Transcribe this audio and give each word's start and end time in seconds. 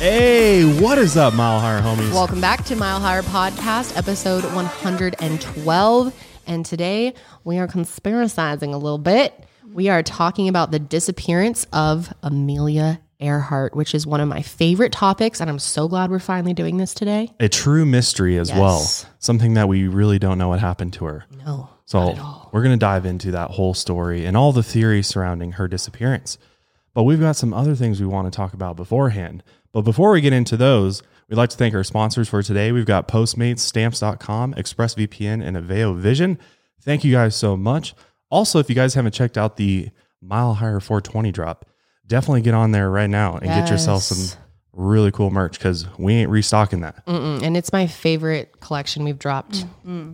Hey, 0.00 0.64
what 0.80 0.96
is 0.96 1.18
up, 1.18 1.34
Mile 1.34 1.60
Higher 1.60 1.82
homies? 1.82 2.10
Welcome 2.10 2.40
back 2.40 2.64
to 2.64 2.74
Mile 2.74 3.00
Higher 3.00 3.20
Podcast, 3.20 3.98
episode 3.98 4.44
112. 4.54 6.14
And 6.46 6.64
today 6.64 7.12
we 7.44 7.58
are 7.58 7.68
conspiracizing 7.68 8.72
a 8.72 8.78
little 8.78 8.96
bit. 8.96 9.34
We 9.74 9.90
are 9.90 10.02
talking 10.02 10.48
about 10.48 10.70
the 10.70 10.78
disappearance 10.78 11.66
of 11.74 12.10
Amelia 12.22 12.98
Earhart, 13.20 13.76
which 13.76 13.94
is 13.94 14.06
one 14.06 14.22
of 14.22 14.28
my 14.28 14.40
favorite 14.40 14.92
topics. 14.92 15.38
And 15.38 15.50
I'm 15.50 15.58
so 15.58 15.86
glad 15.86 16.10
we're 16.10 16.18
finally 16.18 16.54
doing 16.54 16.78
this 16.78 16.94
today. 16.94 17.30
a 17.38 17.50
true 17.50 17.84
mystery 17.84 18.38
as 18.38 18.48
Yes. 18.48 18.58
well. 18.58 18.80
Something 19.18 19.52
that 19.54 19.68
we 19.68 19.86
really 19.86 20.18
don't 20.18 20.38
know 20.38 20.48
what 20.48 20.60
happened 20.60 20.94
to 20.94 21.04
her. 21.04 21.24
No. 21.44 21.68
So 21.84 22.14
we're 22.52 22.62
going 22.62 22.74
to 22.74 22.80
dive 22.82 23.04
into 23.04 23.32
that 23.32 23.50
whole 23.50 23.74
story 23.74 24.24
and 24.24 24.34
all 24.34 24.52
the 24.52 24.62
theories 24.62 25.08
surrounding 25.08 25.52
her 25.52 25.68
disappearance. 25.68 26.38
But 26.94 27.02
we've 27.04 27.20
got 27.20 27.36
some 27.36 27.52
other 27.52 27.74
things 27.76 28.00
we 28.00 28.06
want 28.06 28.32
to 28.32 28.36
talk 28.36 28.52
about 28.54 28.76
beforehand. 28.76 29.42
But 29.72 29.82
before 29.82 30.10
we 30.12 30.20
get 30.20 30.32
into 30.32 30.56
those, 30.56 31.02
we'd 31.28 31.36
like 31.36 31.50
to 31.50 31.56
thank 31.56 31.74
our 31.74 31.84
sponsors 31.84 32.28
for 32.28 32.42
today. 32.42 32.72
We've 32.72 32.86
got 32.86 33.06
Postmates, 33.08 33.60
Stamps.com, 33.60 34.54
ExpressVPN, 34.54 35.44
and 35.44 35.56
Aveo 35.56 35.96
Vision. 35.96 36.38
Thank 36.82 37.04
you 37.04 37.12
guys 37.12 37.36
so 37.36 37.56
much. 37.56 37.94
Also, 38.30 38.58
if 38.58 38.68
you 38.68 38.74
guys 38.74 38.94
haven't 38.94 39.12
checked 39.12 39.36
out 39.38 39.56
the 39.56 39.90
Mile 40.20 40.54
Higher 40.54 40.80
420 40.80 41.30
drop, 41.32 41.66
definitely 42.06 42.42
get 42.42 42.54
on 42.54 42.72
there 42.72 42.90
right 42.90 43.10
now 43.10 43.34
and 43.36 43.44
get 43.44 43.70
yourself 43.70 44.02
some 44.02 44.38
really 44.72 45.10
cool 45.10 45.30
merch 45.30 45.58
because 45.58 45.86
we 45.98 46.14
ain't 46.14 46.30
restocking 46.30 46.80
that. 46.80 47.04
Mm-mm. 47.06 47.42
And 47.42 47.56
it's 47.56 47.72
my 47.72 47.86
favorite 47.86 48.60
collection 48.60 49.04
we've 49.04 49.18
dropped 49.18 49.64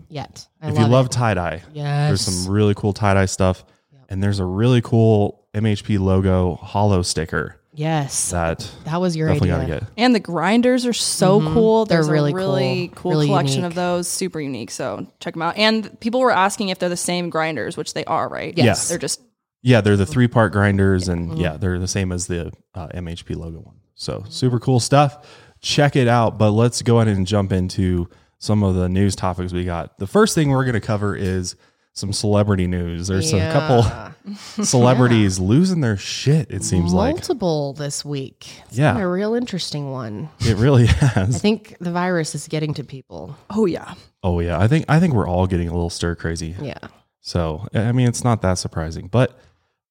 yet. 0.09 0.47
I 0.63 0.69
if 0.69 0.75
love 0.75 0.83
you 0.87 0.93
love 0.93 1.11
tie 1.11 1.35
dye, 1.35 1.63
Yes. 1.73 2.09
there's 2.09 2.21
some 2.23 2.53
really 2.53 2.75
cool 2.75 2.93
tie 2.93 3.15
dye 3.15 3.27
stuff, 3.27 3.65
and 4.09 4.23
there's 4.23 4.39
a 4.39 4.45
really 4.45 4.81
cool 4.83 5.47
MHP 5.55 5.99
logo 5.99 6.55
hollow 6.57 7.03
sticker 7.03 7.61
Yes. 7.77 8.31
that 8.31 8.69
That 8.85 9.01
was 9.01 9.15
your 9.17 9.29
definitely 9.29 9.53
idea. 9.53 9.67
gotta 9.75 9.81
get. 9.87 9.93
And 9.97 10.15
the 10.15 10.21
grinders 10.21 10.87
are 10.87 10.93
so 10.93 11.41
cool. 11.41 11.85
They're 11.85 11.99
There's 11.99 12.09
really 12.11 12.33
a 12.33 12.35
really 12.35 12.89
cool, 12.89 12.97
cool, 13.03 13.11
really 13.13 13.27
collection 13.27 13.57
unique. 13.59 13.67
of 13.71 13.75
those. 13.75 14.09
Super 14.09 14.41
unique. 14.41 14.71
So 14.71 15.07
check 15.21 15.35
them 15.35 15.43
out. 15.43 15.57
And 15.57 15.99
people 16.01 16.21
were 16.21 16.31
asking 16.33 16.71
if 16.71 16.79
they're 16.79 16.89
the 16.89 16.97
same 16.97 17.31
grinders, 17.31 17.77
which 17.77 17.95
they 17.95 18.05
are, 18.07 18.29
right? 18.29 18.57
Yes. 18.57 18.89
They're 18.89 18.99
just 18.99 19.21
Yeah, 19.63 19.81
they're 19.83 19.97
the 19.97 20.07
three 20.07 20.29
part 20.29 20.53
grinders, 20.53 21.09
and 21.09 21.31
Mm-hmm. 21.31 21.41
yeah, 21.41 21.57
they're 21.57 21.79
the 21.79 21.89
same 21.89 22.13
as 22.13 22.27
the 22.27 22.53
uh, 22.75 22.89
MHP 22.89 23.37
logo 23.37 23.59
one. 23.61 23.77
So 23.95 24.25
super 24.29 24.59
cool 24.59 24.81
stuff. 24.81 25.27
Check 25.61 25.97
it 25.97 26.09
out. 26.09 26.39
But 26.39 26.53
let's 26.53 26.83
go 26.83 27.01
ahead 27.01 27.15
and 27.15 27.27
jump 27.27 27.53
into 27.53 28.09
some 28.39 28.63
of 28.63 28.75
the 28.75 28.89
news 28.89 29.17
topics 29.17 29.53
we 29.53 29.65
got. 29.65 29.99
The 29.99 30.07
first 30.07 30.35
thing 30.35 30.51
we're 30.51 30.65
going 30.65 30.75
to 30.75 30.81
cover 30.81 31.17
is 31.17 31.57
some 31.97 32.13
celebrity 32.13 32.67
news. 32.67 33.09
There's 33.09 33.33
a 33.33 33.51
couple 33.53 34.35
celebrities 34.65 35.39
losing 35.39 35.81
their 35.81 35.97
shit. 35.97 36.51
It 36.51 36.63
seems 36.63 36.93
like 36.93 37.15
Multiple 37.17 37.73
this 37.73 38.05
week. 38.05 38.47
It's 38.69 38.79
Yeah. 38.79 38.93
been 38.93 39.03
a 39.03 39.09
real 39.11 39.35
interesting 39.35 39.91
one. 39.91 40.29
it 40.41 40.57
really 40.57 40.87
has. 40.87 41.35
I 41.35 41.39
think 41.39 41.77
the 41.81 41.91
virus 41.91 42.35
is 42.35 42.47
getting 42.49 42.75
to 42.75 42.85
people. 42.85 43.37
oh 43.51 43.67
yeah. 43.67 43.95
Oh 44.23 44.41
yeah, 44.41 44.59
I 44.61 44.69
think 44.69 44.85
I 44.89 45.01
think 45.01 45.15
we're 45.15 45.29
all 45.29 45.47
getting 45.47 45.69
a 45.69 45.73
little 45.73 45.91
stir 45.91 46.15
crazy. 46.15 46.55
Yeah. 46.61 46.79
So, 47.21 47.67
I 47.75 47.91
mean, 47.93 48.07
it's 48.07 48.23
not 48.23 48.43
that 48.43 48.55
surprising. 48.55 49.09
But 49.09 49.37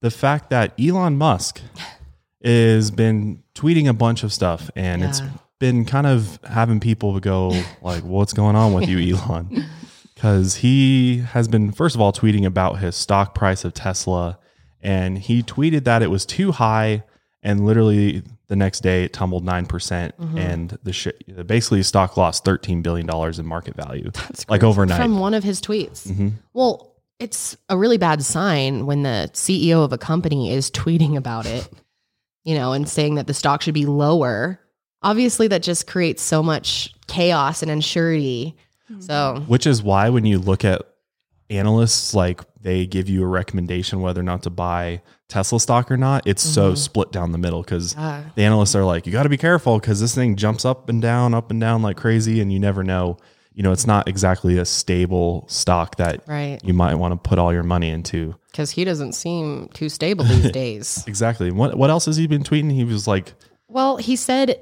the 0.02 0.12
fact 0.12 0.50
that 0.52 0.74
Elon 0.80 1.18
Musk 1.18 1.60
has 2.44 2.92
been 2.92 3.44
tweeting 3.56 3.88
a 3.90 3.94
bunch 3.94 4.24
of 4.24 4.32
stuff 4.32 4.70
and 4.76 5.04
it's 5.04 5.22
been 5.60 5.86
kind 5.86 6.06
of 6.06 6.40
having 6.48 6.80
people 6.80 7.20
go 7.20 7.52
like, 7.82 8.04
what's 8.04 8.32
going 8.34 8.56
on 8.56 8.74
with 8.74 8.88
you, 8.88 9.18
Elon? 9.18 9.66
Because 10.26 10.56
he 10.56 11.18
has 11.20 11.48
been, 11.48 11.72
first 11.72 11.94
of 11.94 12.02
all, 12.02 12.12
tweeting 12.12 12.48
about 12.48 12.80
his 12.80 12.96
stock 12.96 13.36
price 13.36 13.64
of 13.64 13.76
Tesla. 13.76 14.40
And 14.82 15.20
he 15.20 15.44
tweeted 15.44 15.84
that 15.84 16.02
it 16.02 16.10
was 16.10 16.26
too 16.26 16.52
high. 16.52 17.04
And 17.44 17.64
literally 17.64 18.24
the 18.48 18.56
next 18.56 18.80
day 18.80 19.04
it 19.04 19.14
tumbled 19.14 19.46
9%. 19.46 19.68
percent 19.68 20.20
Mm-hmm. 20.20 20.38
And 20.40 20.80
the 20.82 20.94
sh- 20.94 21.10
basically 21.46 21.84
stock 21.84 22.18
lost 22.18 22.44
$13 22.44 22.82
billion 22.82 23.08
in 23.08 23.46
market 23.46 23.76
value. 23.76 24.10
That's 24.14 24.50
like 24.50 24.64
overnight. 24.64 25.00
From 25.00 25.20
one 25.20 25.36
of 25.36 25.44
his 25.44 25.62
tweets. 25.62 26.08
Mm-hmm. 26.08 26.30
Well, 26.54 26.96
it's 27.20 27.56
a 27.70 27.78
really 27.78 28.00
bad 28.00 28.24
sign 28.24 28.88
when 28.88 29.04
the 29.04 29.30
CEO 29.34 29.86
of 29.86 29.94
a 29.94 29.98
company 30.00 30.52
is 30.52 30.72
tweeting 30.72 31.18
about 31.18 31.46
it, 31.46 31.70
you 32.44 32.56
know, 32.56 32.74
and 32.74 32.90
saying 32.90 33.14
that 33.16 33.28
the 33.28 33.36
stock 33.36 33.62
should 33.62 33.76
be 33.76 33.86
lower. 33.86 34.60
Obviously, 35.04 35.48
that 35.50 35.62
just 35.62 35.86
creates 35.86 36.24
so 36.24 36.42
much 36.42 36.96
chaos 37.06 37.62
and 37.62 37.70
unsurety. 37.70 38.56
So, 39.00 39.44
Which 39.48 39.66
is 39.66 39.82
why 39.82 40.10
when 40.10 40.26
you 40.26 40.38
look 40.40 40.64
at 40.66 40.82
analysts, 41.50 42.14
like 42.14 42.42
they 42.62 42.86
give 42.86 43.10
you 43.10 43.24
a 43.24 43.28
recommendation 43.28 44.02
whether 44.02 44.20
or 44.22 44.24
not 44.24 44.44
to 44.44 44.50
buy 44.50 45.02
Tesla 45.28 45.60
stock 45.60 45.92
or 45.92 45.98
not, 45.98 46.24
it's 46.26 46.42
so 46.44 46.76
split 46.76 47.12
down 47.12 47.32
the 47.32 47.38
middle 47.38 47.62
because 47.62 47.96
Ah. 47.98 48.24
the 48.36 48.44
analysts 48.44 48.76
are 48.76 48.84
like, 48.84 49.06
you 49.06 49.12
got 49.12 49.24
to 49.24 49.30
be 49.30 49.38
careful 49.38 49.80
because 49.80 50.00
this 50.00 50.16
thing 50.16 50.36
jumps 50.36 50.66
up 50.66 50.90
and 50.90 51.02
down, 51.02 51.34
up 51.34 51.52
and 51.52 51.60
down 51.62 51.82
like 51.82 51.98
crazy, 51.98 52.42
and 52.42 52.52
you 52.52 52.60
never 52.60 52.84
know. 52.84 53.18
You 53.54 53.64
know, 53.64 53.72
it's 53.72 53.88
not 53.88 54.10
exactly 54.10 54.58
a 54.58 54.66
stable 54.66 55.46
stock 55.48 55.96
that 55.96 56.24
right. 56.28 56.60
you 56.62 56.74
might 56.74 56.96
want 56.96 57.14
to 57.14 57.30
put 57.30 57.40
all 57.40 57.54
your 57.54 57.64
money 57.64 57.90
into. 57.90 58.36
Because 58.52 58.70
he 58.72 58.84
doesn't 58.84 59.14
seem 59.14 59.70
too 59.74 59.88
stable 59.88 60.26
these 60.26 60.52
days. 60.64 61.04
Exactly. 61.08 61.52
What 61.52 61.78
what 61.78 61.90
else 61.90 62.06
has 62.06 62.18
he 62.18 62.28
been 62.28 62.44
tweeting? 62.44 62.72
He 62.74 62.84
was 62.84 63.08
like, 63.08 63.34
Well, 63.70 63.96
he 63.96 64.18
said, 64.18 64.60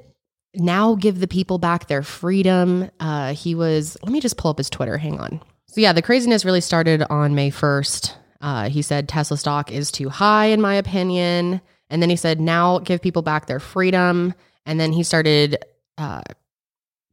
now 0.55 0.95
give 0.95 1.19
the 1.19 1.27
people 1.27 1.57
back 1.57 1.87
their 1.87 2.03
freedom. 2.03 2.89
Uh, 2.99 3.33
he 3.33 3.55
was, 3.55 3.97
let 4.03 4.11
me 4.11 4.19
just 4.19 4.37
pull 4.37 4.51
up 4.51 4.57
his 4.57 4.69
Twitter. 4.69 4.97
Hang 4.97 5.19
on. 5.19 5.41
So, 5.67 5.81
yeah, 5.81 5.93
the 5.93 6.01
craziness 6.01 6.45
really 6.45 6.61
started 6.61 7.03
on 7.09 7.33
May 7.33 7.49
1st. 7.49 8.13
Uh, 8.41 8.69
he 8.69 8.81
said, 8.81 9.09
Tesla 9.09 9.37
stock 9.37 9.71
is 9.71 9.91
too 9.91 10.09
high, 10.09 10.47
in 10.47 10.61
my 10.61 10.75
opinion. 10.75 11.61
And 11.89 12.01
then 12.01 12.09
he 12.09 12.15
said, 12.15 12.39
now 12.39 12.79
give 12.79 13.01
people 13.01 13.21
back 13.21 13.47
their 13.47 13.59
freedom. 13.59 14.33
And 14.65 14.79
then 14.79 14.93
he 14.93 15.03
started 15.03 15.63
uh, 15.97 16.21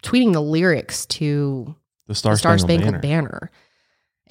tweeting 0.03 0.33
the 0.33 0.43
lyrics 0.43 1.07
to 1.07 1.75
the 2.07 2.15
Star, 2.15 2.35
the 2.35 2.39
Star 2.39 2.59
Spangled 2.59 2.81
Spangled 2.83 3.03
Banner. 3.03 3.31
Banner. 3.31 3.51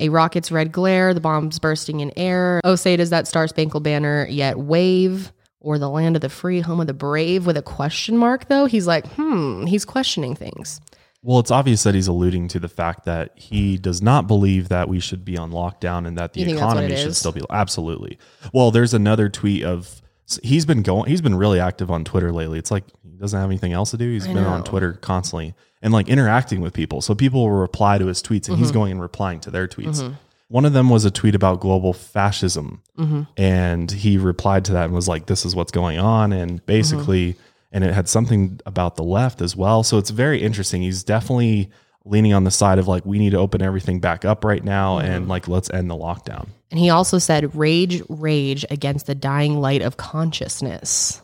A 0.02 0.10
rocket's 0.10 0.52
red 0.52 0.72
glare, 0.72 1.14
the 1.14 1.20
bombs 1.20 1.60
bursting 1.60 2.00
in 2.00 2.12
air. 2.18 2.62
Oh, 2.64 2.76
say 2.76 2.96
does 2.96 3.10
that 3.10 3.28
Star 3.28 3.48
Spangled 3.48 3.84
Banner 3.84 4.28
yet 4.30 4.58
wave? 4.58 5.32
Or 5.62 5.78
the 5.78 5.90
land 5.90 6.16
of 6.16 6.22
the 6.22 6.30
free, 6.30 6.62
home 6.62 6.80
of 6.80 6.88
the 6.88 6.94
brave 6.94 7.46
with 7.46 7.58
a 7.58 7.62
question 7.62 8.18
mark, 8.18 8.48
though? 8.48 8.66
He's 8.66 8.88
like, 8.88 9.06
hmm, 9.14 9.66
he's 9.66 9.84
questioning 9.84 10.34
things. 10.36 10.80
Well, 11.22 11.40
it's 11.40 11.52
obvious 11.52 11.84
that 11.84 11.96
he's 11.96 12.08
alluding 12.08 12.48
to 12.50 12.60
the 12.60 12.70
fact 12.70 13.04
that 13.04 13.32
he 13.36 13.78
does 13.78 14.02
not 14.02 14.26
believe 14.26 14.70
that 14.70 14.88
we 14.88 15.02
should 15.02 15.26
be 15.26 15.38
on 15.38 15.52
lockdown 15.52 16.08
and 16.08 16.18
that 16.18 16.32
the 16.32 16.40
You 16.40 16.46
think 16.46 16.60
that's 16.60 16.66
what 16.76 16.84
economy 16.86 16.96
should 16.96 17.10
is? 17.10 17.18
still 17.18 17.34
be 17.34 17.42
absolutely. 17.50 18.18
Well, 18.54 18.72
there's 18.72 18.94
another 18.94 19.28
tweet 19.28 19.64
of 19.66 20.02
he's 20.44 20.66
been 20.66 20.82
going 20.82 21.10
he's 21.10 21.22
been 21.22 21.36
really 21.36 21.60
active 21.60 21.92
on 21.92 22.06
Twitter 22.06 22.32
lately. 22.32 22.58
It's 22.58 22.72
like 22.72 22.86
he 23.04 23.18
doesn't 23.18 23.38
have 23.38 23.50
anything 23.50 23.74
else 23.74 23.92
to 23.92 23.98
do. 23.98 24.10
He's 24.10 24.28
I 24.30 24.34
been 24.34 24.46
on. 24.46 24.64
Twitter 24.64 24.94
constantly 24.94 25.56
and 25.82 25.92
like 25.92 26.08
interacting 26.08 26.62
with 26.62 26.72
people. 26.74 27.02
So 27.02 27.14
people 27.16 27.42
will 27.42 27.52
reply 27.52 27.98
to 27.98 28.06
his 28.06 28.24
tweets 28.24 28.48
and 28.48 28.56
Mm-hmm. 28.56 28.64
he's 28.64 28.72
going 28.72 28.92
and 28.94 29.02
replying 29.02 29.42
to 29.42 29.52
their 29.52 29.68
tweets. 29.68 30.16
One 30.50 30.66
of 30.66 30.74
them 30.74 30.90
was 30.90 31.06
a 31.06 31.12
tweet 31.12 31.36
about 31.36 31.62
global 31.62 31.94
fascism. 31.94 32.82
Mm-hmm. 32.98 33.22
And 33.38 33.90
he 33.90 34.18
replied 34.18 34.66
to 34.66 34.74
that 34.74 34.86
and 34.86 34.94
was 34.94 35.08
like, 35.08 35.28
this 35.28 35.46
is 35.46 35.56
what's 35.56 35.72
going 35.72 36.00
on. 36.00 36.34
And 36.34 36.66
basically, 36.66 37.36
and 37.72 37.84
it 37.84 37.94
had 37.94 38.10
something 38.10 38.60
about 38.66 38.96
the 38.96 39.04
left 39.04 39.42
as 39.42 39.56
well. 39.56 39.84
So 39.84 40.00
it's 40.00 40.10
very 40.10 40.42
interesting. 40.42 40.82
He's 40.82 41.04
definitely 41.04 41.70
leaning 42.04 42.34
on 42.34 42.46
the 42.46 42.52
side 42.52 42.80
of 42.80 42.88
like, 42.88 43.06
we 43.06 43.20
need 43.20 43.30
to 43.32 43.38
open 43.38 43.62
everything 43.62 44.00
back 44.00 44.26
up 44.26 44.44
right 44.44 44.64
now 44.64 44.98
and 44.98 45.28
like, 45.28 45.48
let's 45.48 45.70
end 45.70 45.90
the 45.90 45.96
lockdown. 45.96 46.48
And 46.72 46.80
he 46.80 46.90
also 46.90 47.20
said, 47.20 47.56
rage, 47.56 48.02
rage 48.10 48.66
against 48.72 49.06
the 49.06 49.16
dying 49.16 49.62
light 49.62 49.84
of 49.84 49.98
consciousness. 49.98 51.22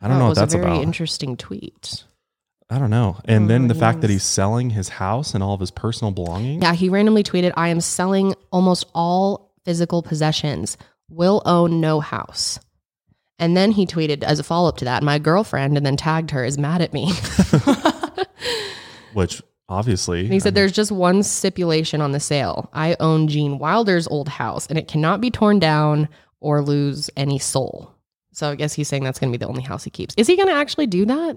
I 0.00 0.08
don't 0.08 0.16
That 0.16 0.18
know 0.18 0.24
what 0.26 0.28
was 0.30 0.38
that's 0.38 0.54
a 0.54 0.58
very 0.58 0.72
about. 0.72 0.82
interesting 0.82 1.36
tweet. 1.36 2.04
I 2.70 2.78
don't 2.78 2.90
know. 2.90 3.16
And 3.24 3.48
then 3.48 3.68
the 3.68 3.74
it 3.74 3.78
fact 3.78 4.02
that 4.02 4.10
he's 4.10 4.22
selling 4.22 4.70
his 4.70 4.90
house 4.90 5.34
and 5.34 5.42
all 5.42 5.54
of 5.54 5.60
his 5.60 5.70
personal 5.70 6.12
belongings. 6.12 6.62
Yeah, 6.62 6.74
he 6.74 6.90
randomly 6.90 7.22
tweeted, 7.22 7.52
I 7.56 7.68
am 7.68 7.80
selling 7.80 8.34
almost 8.50 8.84
all 8.94 9.54
physical 9.64 10.02
possessions, 10.02 10.76
will 11.08 11.42
own 11.46 11.80
no 11.80 12.00
house. 12.00 12.60
And 13.38 13.56
then 13.56 13.70
he 13.70 13.86
tweeted 13.86 14.22
as 14.22 14.38
a 14.38 14.42
follow 14.42 14.68
up 14.68 14.78
to 14.78 14.84
that, 14.84 15.02
my 15.02 15.18
girlfriend, 15.18 15.76
and 15.76 15.86
then 15.86 15.96
tagged 15.96 16.32
her, 16.32 16.44
is 16.44 16.58
mad 16.58 16.82
at 16.82 16.92
me. 16.92 17.12
which 19.14 19.42
obviously 19.68 20.20
And 20.20 20.32
he 20.32 20.40
said, 20.40 20.54
There's 20.54 20.72
just 20.72 20.92
one 20.92 21.22
stipulation 21.22 22.00
on 22.00 22.12
the 22.12 22.20
sale. 22.20 22.68
I 22.72 22.96
own 23.00 23.28
Gene 23.28 23.58
Wilder's 23.58 24.08
old 24.08 24.28
house, 24.28 24.66
and 24.66 24.78
it 24.78 24.88
cannot 24.88 25.20
be 25.20 25.30
torn 25.30 25.58
down 25.58 26.08
or 26.40 26.62
lose 26.62 27.10
any 27.16 27.38
soul. 27.38 27.94
So 28.32 28.50
I 28.50 28.54
guess 28.56 28.72
he's 28.72 28.88
saying 28.88 29.04
that's 29.04 29.18
going 29.18 29.32
to 29.32 29.38
be 29.38 29.42
the 29.42 29.48
only 29.48 29.62
house 29.62 29.84
he 29.84 29.90
keeps. 29.90 30.14
Is 30.16 30.26
he 30.26 30.36
going 30.36 30.48
to 30.48 30.54
actually 30.54 30.86
do 30.86 31.06
that? 31.06 31.36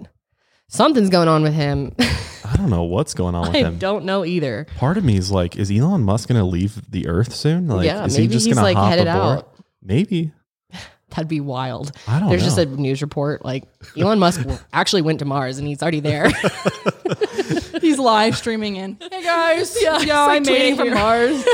Something's 0.73 1.09
going 1.09 1.27
on 1.27 1.43
with 1.43 1.53
him. 1.53 1.93
I 1.99 2.55
don't 2.55 2.69
know 2.69 2.83
what's 2.83 3.13
going 3.13 3.35
on 3.35 3.47
with 3.47 3.55
I 3.55 3.67
him. 3.67 3.77
don't 3.77 4.05
know 4.05 4.23
either. 4.23 4.65
Part 4.77 4.97
of 4.97 5.03
me 5.03 5.17
is 5.17 5.29
like, 5.31 5.57
is 5.57 5.69
Elon 5.69 6.03
Musk 6.03 6.29
going 6.29 6.39
to 6.39 6.45
leave 6.45 6.89
the 6.89 7.07
Earth 7.07 7.33
soon? 7.35 7.67
Like, 7.67 7.85
Yeah, 7.85 8.05
is 8.05 8.13
maybe 8.13 8.27
he 8.27 8.33
just 8.33 8.45
he's, 8.45 8.55
going 8.55 8.63
to 8.63 8.69
like, 8.69 8.77
hop 8.77 8.89
headed 8.89 9.07
aboard? 9.07 9.39
out. 9.39 9.55
Maybe. 9.83 10.31
That'd 11.09 11.27
be 11.27 11.41
wild. 11.41 11.91
I 12.07 12.19
don't 12.21 12.29
There's 12.29 12.41
know. 12.43 12.47
just 12.47 12.57
a 12.57 12.65
news 12.65 13.01
report 13.01 13.43
like 13.43 13.65
Elon 13.97 14.17
Musk 14.19 14.45
actually 14.73 15.01
went 15.01 15.19
to 15.19 15.25
Mars 15.25 15.57
and 15.57 15.67
he's 15.67 15.81
already 15.81 15.99
there. 15.99 16.29
He's 17.81 17.99
live 17.99 18.37
streaming 18.37 18.77
in. 18.77 18.97
Hey 19.01 19.23
guys, 19.23 19.75
yeah, 19.81 19.97
it's 20.01 20.09
I 20.11 20.27
like 20.27 20.45
made 20.45 20.71
it 20.73 20.77
from. 20.77 20.93
Mars. 20.93 21.45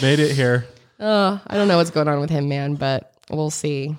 Made 0.00 0.18
it 0.20 0.34
here. 0.34 0.64
uh, 0.98 1.38
I 1.46 1.54
don't 1.56 1.68
know 1.68 1.76
what's 1.76 1.90
going 1.90 2.08
on 2.08 2.20
with 2.20 2.30
him, 2.30 2.48
man, 2.48 2.76
but 2.76 3.12
we'll 3.30 3.50
see. 3.50 3.96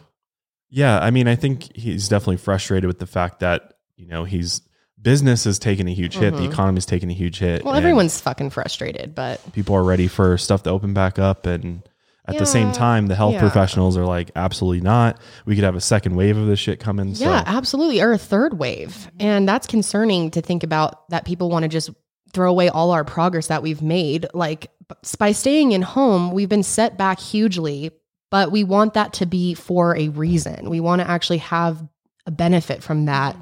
Yeah, 0.69 0.97
I 0.99 1.11
mean, 1.11 1.27
I 1.27 1.35
think 1.35 1.75
he's 1.75 2.07
definitely 2.07 2.37
frustrated 2.37 2.87
with 2.87 2.99
the 2.99 3.05
fact 3.05 3.41
that 3.41 3.70
you 4.01 4.07
know, 4.07 4.23
he's 4.23 4.61
business 5.01 5.45
is 5.45 5.59
taking 5.59 5.87
a 5.87 5.93
huge 5.93 6.15
hit. 6.15 6.35
The 6.35 6.45
economy's 6.45 6.85
taking 6.85 7.09
a 7.09 7.13
huge 7.13 7.39
hit. 7.39 7.59
Mm-hmm. 7.59 7.67
Well, 7.67 7.77
everyone's 7.77 8.19
fucking 8.19 8.49
frustrated, 8.49 9.15
but 9.15 9.39
people 9.53 9.75
are 9.75 9.83
ready 9.83 10.07
for 10.07 10.37
stuff 10.37 10.63
to 10.63 10.69
open 10.69 10.93
back 10.93 11.19
up 11.19 11.45
and 11.45 11.87
at 12.25 12.37
the 12.37 12.45
same 12.45 12.71
time 12.71 13.07
the 13.07 13.15
health 13.15 13.33
yeah. 13.33 13.39
professionals 13.41 13.97
are 13.97 14.05
like 14.05 14.31
absolutely 14.37 14.79
not 14.79 15.19
we 15.45 15.55
could 15.55 15.65
have 15.65 15.75
a 15.75 15.81
second 15.81 16.15
wave 16.15 16.37
of 16.37 16.47
this 16.47 16.59
shit 16.59 16.79
coming 16.79 17.13
so 17.13 17.25
yeah, 17.25 17.43
absolutely. 17.45 18.01
Or 18.01 18.13
a 18.13 18.17
third 18.17 18.57
wave. 18.57 19.11
And 19.19 19.49
that's 19.49 19.67
concerning 19.67 20.31
to 20.31 20.41
think 20.41 20.63
about 20.63 21.09
that 21.09 21.25
people 21.25 21.49
want 21.49 21.63
to 21.63 21.69
just 21.69 21.89
throw 22.31 22.49
away 22.49 22.69
all 22.69 22.91
our 22.91 23.03
progress 23.03 23.47
that 23.47 23.61
we've 23.61 23.81
made. 23.81 24.27
Like 24.33 24.71
by 25.17 25.33
staying 25.33 25.73
in 25.73 25.81
home, 25.81 26.31
we've 26.31 26.47
been 26.47 26.63
set 26.63 26.97
back 26.97 27.19
hugely, 27.19 27.91
but 28.29 28.51
we 28.51 28.63
want 28.63 28.93
that 28.93 29.13
to 29.13 29.25
be 29.25 29.53
for 29.53 29.97
a 29.97 30.09
reason. 30.09 30.69
We 30.69 30.79
want 30.79 31.01
to 31.01 31.09
actually 31.09 31.39
have 31.39 31.85
a 32.25 32.31
benefit 32.31 32.83
from 32.83 33.05
that. 33.05 33.35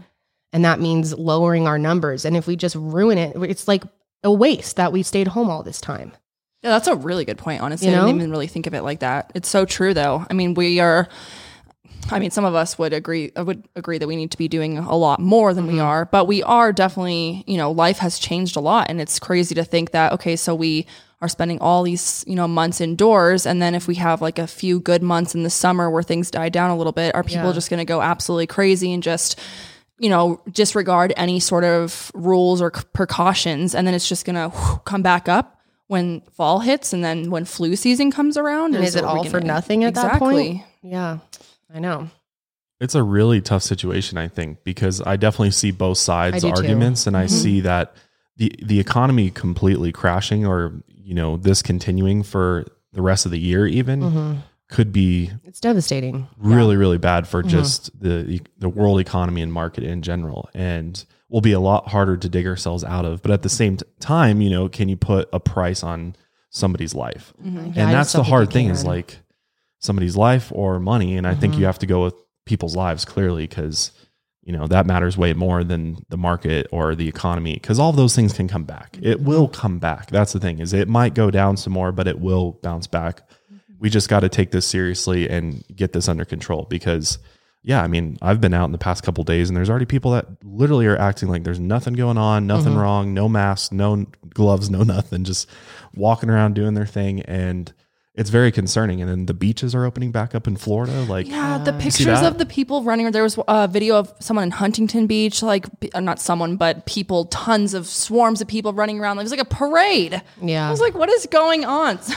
And 0.52 0.66
that 0.66 0.80
means 0.80 1.14
lowering 1.14 1.68
our 1.68 1.78
numbers. 1.78 2.26
And 2.26 2.36
if 2.36 2.48
we 2.48 2.56
just 2.56 2.76
ruin 2.76 3.18
it, 3.18 3.36
it's 3.38 3.68
like 3.68 3.84
a 4.24 4.32
waste 4.32 4.78
that 4.78 4.92
we 4.92 5.04
stayed 5.04 5.28
home 5.28 5.50
all 5.50 5.62
this 5.64 5.80
time. 5.80 6.12
Yeah, 6.64 6.72
that's 6.72 6.88
a 6.88 6.96
really 6.96 7.24
good 7.24 7.38
point. 7.38 7.62
Honestly, 7.62 7.88
You 7.90 7.94
I 7.96 8.00
didn't 8.06 8.16
even 8.18 8.32
really 8.32 8.48
think 8.48 8.66
of 8.68 8.74
it 8.74 8.82
like 8.82 9.00
that. 9.00 9.32
It's 9.36 9.48
so 9.48 9.64
true, 9.66 9.94
though. 9.94 10.26
I 10.30 10.34
mean, 10.34 10.56
we 10.56 10.80
are. 10.80 11.08
I 12.12 12.18
mean, 12.20 12.32
some 12.32 12.44
of 12.46 12.56
us 12.56 12.78
would 12.80 12.92
agree 12.94 13.32
uh, 13.38 13.44
would 13.46 13.68
agree 13.76 13.98
that 14.00 14.08
we 14.08 14.16
need 14.16 14.32
to 14.32 14.38
be 14.38 14.48
doing 14.48 14.78
a 14.80 14.96
lot 14.96 15.20
more 15.20 15.54
than 15.54 15.66
Mm-hmm. 15.66 15.74
we 15.76 15.80
are, 15.80 16.06
but 16.06 16.26
we 16.26 16.42
are 16.44 16.74
definitely. 16.74 17.44
You 17.48 17.58
know, 17.58 17.72
life 17.72 18.00
has 18.00 18.18
changed 18.20 18.56
a 18.58 18.60
lot, 18.60 18.88
and 18.90 19.00
it's 19.00 19.20
crazy 19.20 19.54
to 19.56 19.64
think 19.64 19.92
that. 19.92 20.12
Okay, 20.14 20.36
so 20.36 20.54
we 20.56 20.86
are 21.22 21.28
spending 21.30 21.60
all 21.60 21.84
these 21.84 22.24
you 22.28 22.36
know 22.36 22.48
months 22.48 22.82
indoors, 22.82 23.46
and 23.46 23.62
then 23.62 23.76
if 23.76 23.88
we 23.88 23.96
have 23.96 24.22
like 24.22 24.40
a 24.40 24.48
few 24.48 24.80
good 24.80 25.04
months 25.04 25.36
in 25.36 25.44
the 25.44 25.50
summer 25.50 25.90
where 25.90 26.04
things 26.04 26.32
die 26.32 26.50
down 26.50 26.72
a 26.72 26.76
little 26.78 26.94
bit, 26.94 27.14
are 27.16 27.24
people 27.24 27.48
Yeah. 27.50 27.54
just 27.54 27.70
going 27.70 27.78
to 27.78 27.86
go 27.86 28.02
absolutely 28.02 28.48
crazy 28.48 28.92
and 28.92 29.04
just 29.04 29.40
you 30.00 30.10
know, 30.10 30.42
disregard 30.52 31.14
any 31.18 31.40
sort 31.40 31.64
of 31.64 32.12
rules 32.14 32.62
or 32.62 32.72
c- 32.76 32.84
precautions, 32.94 33.76
and 33.76 33.86
then 33.86 33.94
it's 33.94 34.08
just 34.10 34.26
gonna 34.26 34.50
whew, 34.50 34.80
come 34.86 35.02
back 35.02 35.28
up 35.30 35.60
when 35.88 36.22
fall 36.32 36.60
hits, 36.60 36.94
and 36.94 37.04
then 37.04 37.30
when 37.32 37.46
flu 37.46 37.76
season 37.76 38.12
comes 38.12 38.38
around. 38.38 38.76
And 38.76 38.84
is 38.84 38.96
it 38.96 39.04
all 39.04 39.24
for 39.26 39.40
nothing 39.42 39.84
at 39.84 39.96
that 39.96 40.06
exactly. 40.06 40.54
point? 40.54 40.64
Yeah, 40.82 41.18
I 41.74 41.80
know. 41.80 42.10
it's 42.80 42.96
a 42.96 43.04
really 43.04 43.42
tough 43.42 43.62
situation 43.62 44.18
i 44.18 44.30
think 44.30 44.64
because 44.64 45.02
i 45.02 45.18
definitely 45.18 45.52
see 45.52 45.70
both 45.72 45.98
sides 45.98 46.36
I 46.36 46.40
do 46.40 46.42
too. 46.42 46.54
Mm-hmm. 46.54 46.62
arguments 46.64 47.08
and 47.08 47.18
i 47.18 47.26
see 47.26 47.60
that 47.60 47.94
the 48.38 48.56
the 48.64 48.80
economy 48.80 49.30
completely 49.32 49.92
crashing 49.92 50.46
or 50.46 50.82
you 50.88 51.14
know 51.14 51.36
this 51.36 51.62
continuing 51.62 52.24
for 52.24 52.66
the 52.94 53.02
rest 53.02 53.26
of 53.26 53.32
the 53.34 53.40
year 53.40 53.68
even 53.68 54.00
Mm-hmm. 54.02 54.34
Could 54.70 54.92
be 54.92 55.32
It's 55.46 55.60
devastating. 55.60 56.28
really 56.38 56.78
really 56.78 56.98
bad 57.00 57.28
for 57.28 57.42
Mm-hmm. 57.42 57.50
just 57.50 58.00
the 58.00 58.40
the 58.60 58.70
world 58.70 59.00
economy 59.00 59.42
and 59.42 59.52
market 59.52 59.84
in 59.84 60.02
general 60.02 60.50
and 60.54 61.04
will 61.30 61.42
be 61.42 61.52
a 61.54 61.60
lot 61.60 61.88
harder 61.90 62.18
to 62.18 62.30
dig 62.30 62.46
ourselves 62.48 62.84
out 62.84 63.06
of 63.06 63.22
but 63.22 63.32
at 63.32 63.42
the 63.42 63.50
same 63.50 63.78
t- 63.78 63.86
time 64.00 64.42
you 64.42 64.50
know 64.50 64.70
can 64.70 64.88
you 64.90 64.96
put 64.98 65.28
a 65.34 65.40
price 65.40 65.84
on 65.84 66.16
somebody's 66.52 66.94
life 66.96 67.34
Yeah, 67.44 67.60
and 67.62 67.76
that's 67.76 68.14
the 68.14 68.24
hard 68.24 68.52
thing 68.52 68.70
is 68.70 68.84
like 68.86 69.20
somebody's 69.80 70.16
life 70.18 70.52
or 70.54 70.80
money 70.80 71.18
and 71.18 71.26
i 71.28 71.34
think 71.36 71.54
Mm-hmm. 71.54 71.60
you 71.62 71.66
have 71.68 71.80
to 71.80 71.86
go 71.88 72.04
with 72.04 72.16
people's 72.46 72.76
lives 72.76 73.06
clearly 73.06 73.48
because 73.48 73.92
you 74.42 74.54
know 74.54 74.66
that 74.68 74.86
matters 74.88 75.18
way 75.18 75.34
more 75.34 75.64
than 75.64 75.98
the 76.10 76.18
market 76.18 76.68
or 76.72 76.96
the 76.96 77.08
economy 77.08 77.54
because 77.54 77.78
all 77.80 77.92
those 77.92 78.16
things 78.16 78.34
can 78.34 78.48
come 78.48 78.64
back 78.64 78.94
Mm-hmm. 78.94 79.06
it 79.06 79.22
will 79.22 79.48
come 79.48 79.80
back 79.80 80.10
that's 80.10 80.34
the 80.34 80.40
thing 80.40 80.60
is 80.60 80.74
it 80.74 80.88
might 80.88 81.14
go 81.14 81.30
down 81.32 81.58
some 81.58 81.74
more 81.74 81.92
but 81.92 82.08
it 82.08 82.20
will 82.20 82.54
bounce 82.64 82.88
back 82.88 83.18
Mm-hmm. 83.22 83.29
We 83.80 83.90
just 83.90 84.10
got 84.10 84.20
to 84.22 84.30
take 84.30 84.52
this 84.52 84.66
seriously 84.68 85.30
and 85.30 85.64
get 85.76 85.94
this 85.94 86.08
under 86.10 86.26
control 86.26 86.66
because 86.70 87.18
yeah 87.64 87.82
i 87.84 87.88
mean 87.88 88.18
i've 88.22 88.40
been 88.42 88.54
out 88.54 88.66
in 88.66 88.72
the 88.72 88.78
past 88.78 89.04
couple 89.04 89.24
days 89.24 89.50
and 89.50 89.58
there's 89.58 89.70
already 89.70 89.86
people 89.86 90.12
that 90.12 90.26
literally 90.44 90.86
are 90.86 90.98
acting 90.98 91.30
like 91.30 91.44
there's 91.44 91.60
nothing 91.60 91.94
going 91.94 92.18
on 92.18 92.48
nothing 92.48 92.74
Mm-hmm. 92.74 92.82
wrong 92.82 93.14
no 93.14 93.28
mask 93.30 93.72
no 93.72 94.06
gloves 94.34 94.70
no 94.70 94.84
nothing 94.84 95.24
just 95.24 95.50
walking 95.96 96.30
around 96.30 96.56
doing 96.56 96.74
their 96.74 96.86
thing 96.86 97.22
and 97.24 97.74
it's 98.16 98.30
very 98.30 98.52
concerning 98.52 99.02
and 99.02 99.10
then 99.10 99.26
the 99.28 99.34
beaches 99.34 99.74
are 99.74 99.86
opening 99.86 100.12
back 100.12 100.36
up 100.36 100.46
in 100.48 100.58
florida 100.58 101.02
like 101.04 101.28
Yeah, 101.28 101.58
the 101.58 101.72
pictures 101.74 102.22
of 102.22 102.38
the 102.38 102.46
people 102.46 102.84
running. 102.84 103.10
There 103.12 103.24
was 103.24 103.38
a 103.48 103.68
video 103.68 103.96
of 103.96 104.12
someone 104.20 104.44
in 104.44 104.52
Huntington 104.52 105.08
Beach, 105.08 105.42
like 105.42 105.66
uh, 105.94 106.02
not 106.02 106.20
someone, 106.20 106.58
but 106.58 106.86
people, 106.86 107.26
tons 107.26 107.74
of 107.74 107.88
swarms 107.88 108.42
of 108.42 108.48
people 108.50 108.74
running 108.74 109.00
around. 109.00 109.20
It 109.20 109.24
was 109.24 109.32
like 109.32 109.40
a 109.40 109.46
parade. 109.46 110.22
Yeah, 110.42 110.68
I 110.68 110.72
was 110.72 110.82
like, 110.82 110.96
what 110.96 111.08
is 111.10 111.28
going 111.28 111.64
on? 111.64 111.98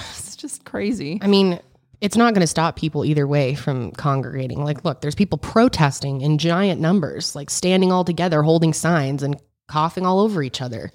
It's 0.42 0.54
just 0.54 0.64
crazy. 0.64 1.18
I 1.22 1.26
mean, 1.28 1.60
it's 2.00 2.16
not 2.16 2.34
going 2.34 2.40
to 2.40 2.46
stop 2.48 2.76
people 2.76 3.04
either 3.04 3.26
way 3.26 3.54
from 3.54 3.92
congregating. 3.92 4.64
Like, 4.64 4.84
look, 4.84 5.00
there's 5.00 5.14
people 5.14 5.38
protesting 5.38 6.20
in 6.20 6.38
giant 6.38 6.80
numbers, 6.80 7.36
like 7.36 7.48
standing 7.50 7.92
all 7.92 8.04
together, 8.04 8.42
holding 8.42 8.72
signs 8.72 9.22
and 9.22 9.36
coughing 9.68 10.04
all 10.04 10.20
over 10.20 10.42
each 10.42 10.60
other. 10.60 10.90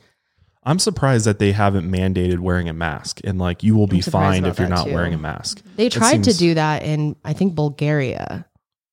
i'm 0.64 0.78
surprised 0.80 1.26
that 1.26 1.40
they 1.40 1.54
haven't 1.54 1.90
mandated 1.90 2.40
wearing 2.40 2.68
a 2.68 2.74
mask 2.74 3.22
and 3.24 3.40
like 3.40 3.64
you 3.64 3.74
will 3.76 3.88
be 3.88 4.02
fined 4.02 4.46
if 4.46 4.60
you're 4.60 4.68
not 4.68 4.86
too. 4.86 4.94
wearing 4.94 5.14
a 5.14 5.18
mask 5.18 5.62
They 5.78 5.86
It 5.88 5.94
tried 5.94 6.26
to 6.26 6.34
do 6.34 6.54
that 6.56 6.84
in, 6.84 7.16
I 7.24 7.32
think, 7.34 7.56
Bulgaria. 7.56 8.46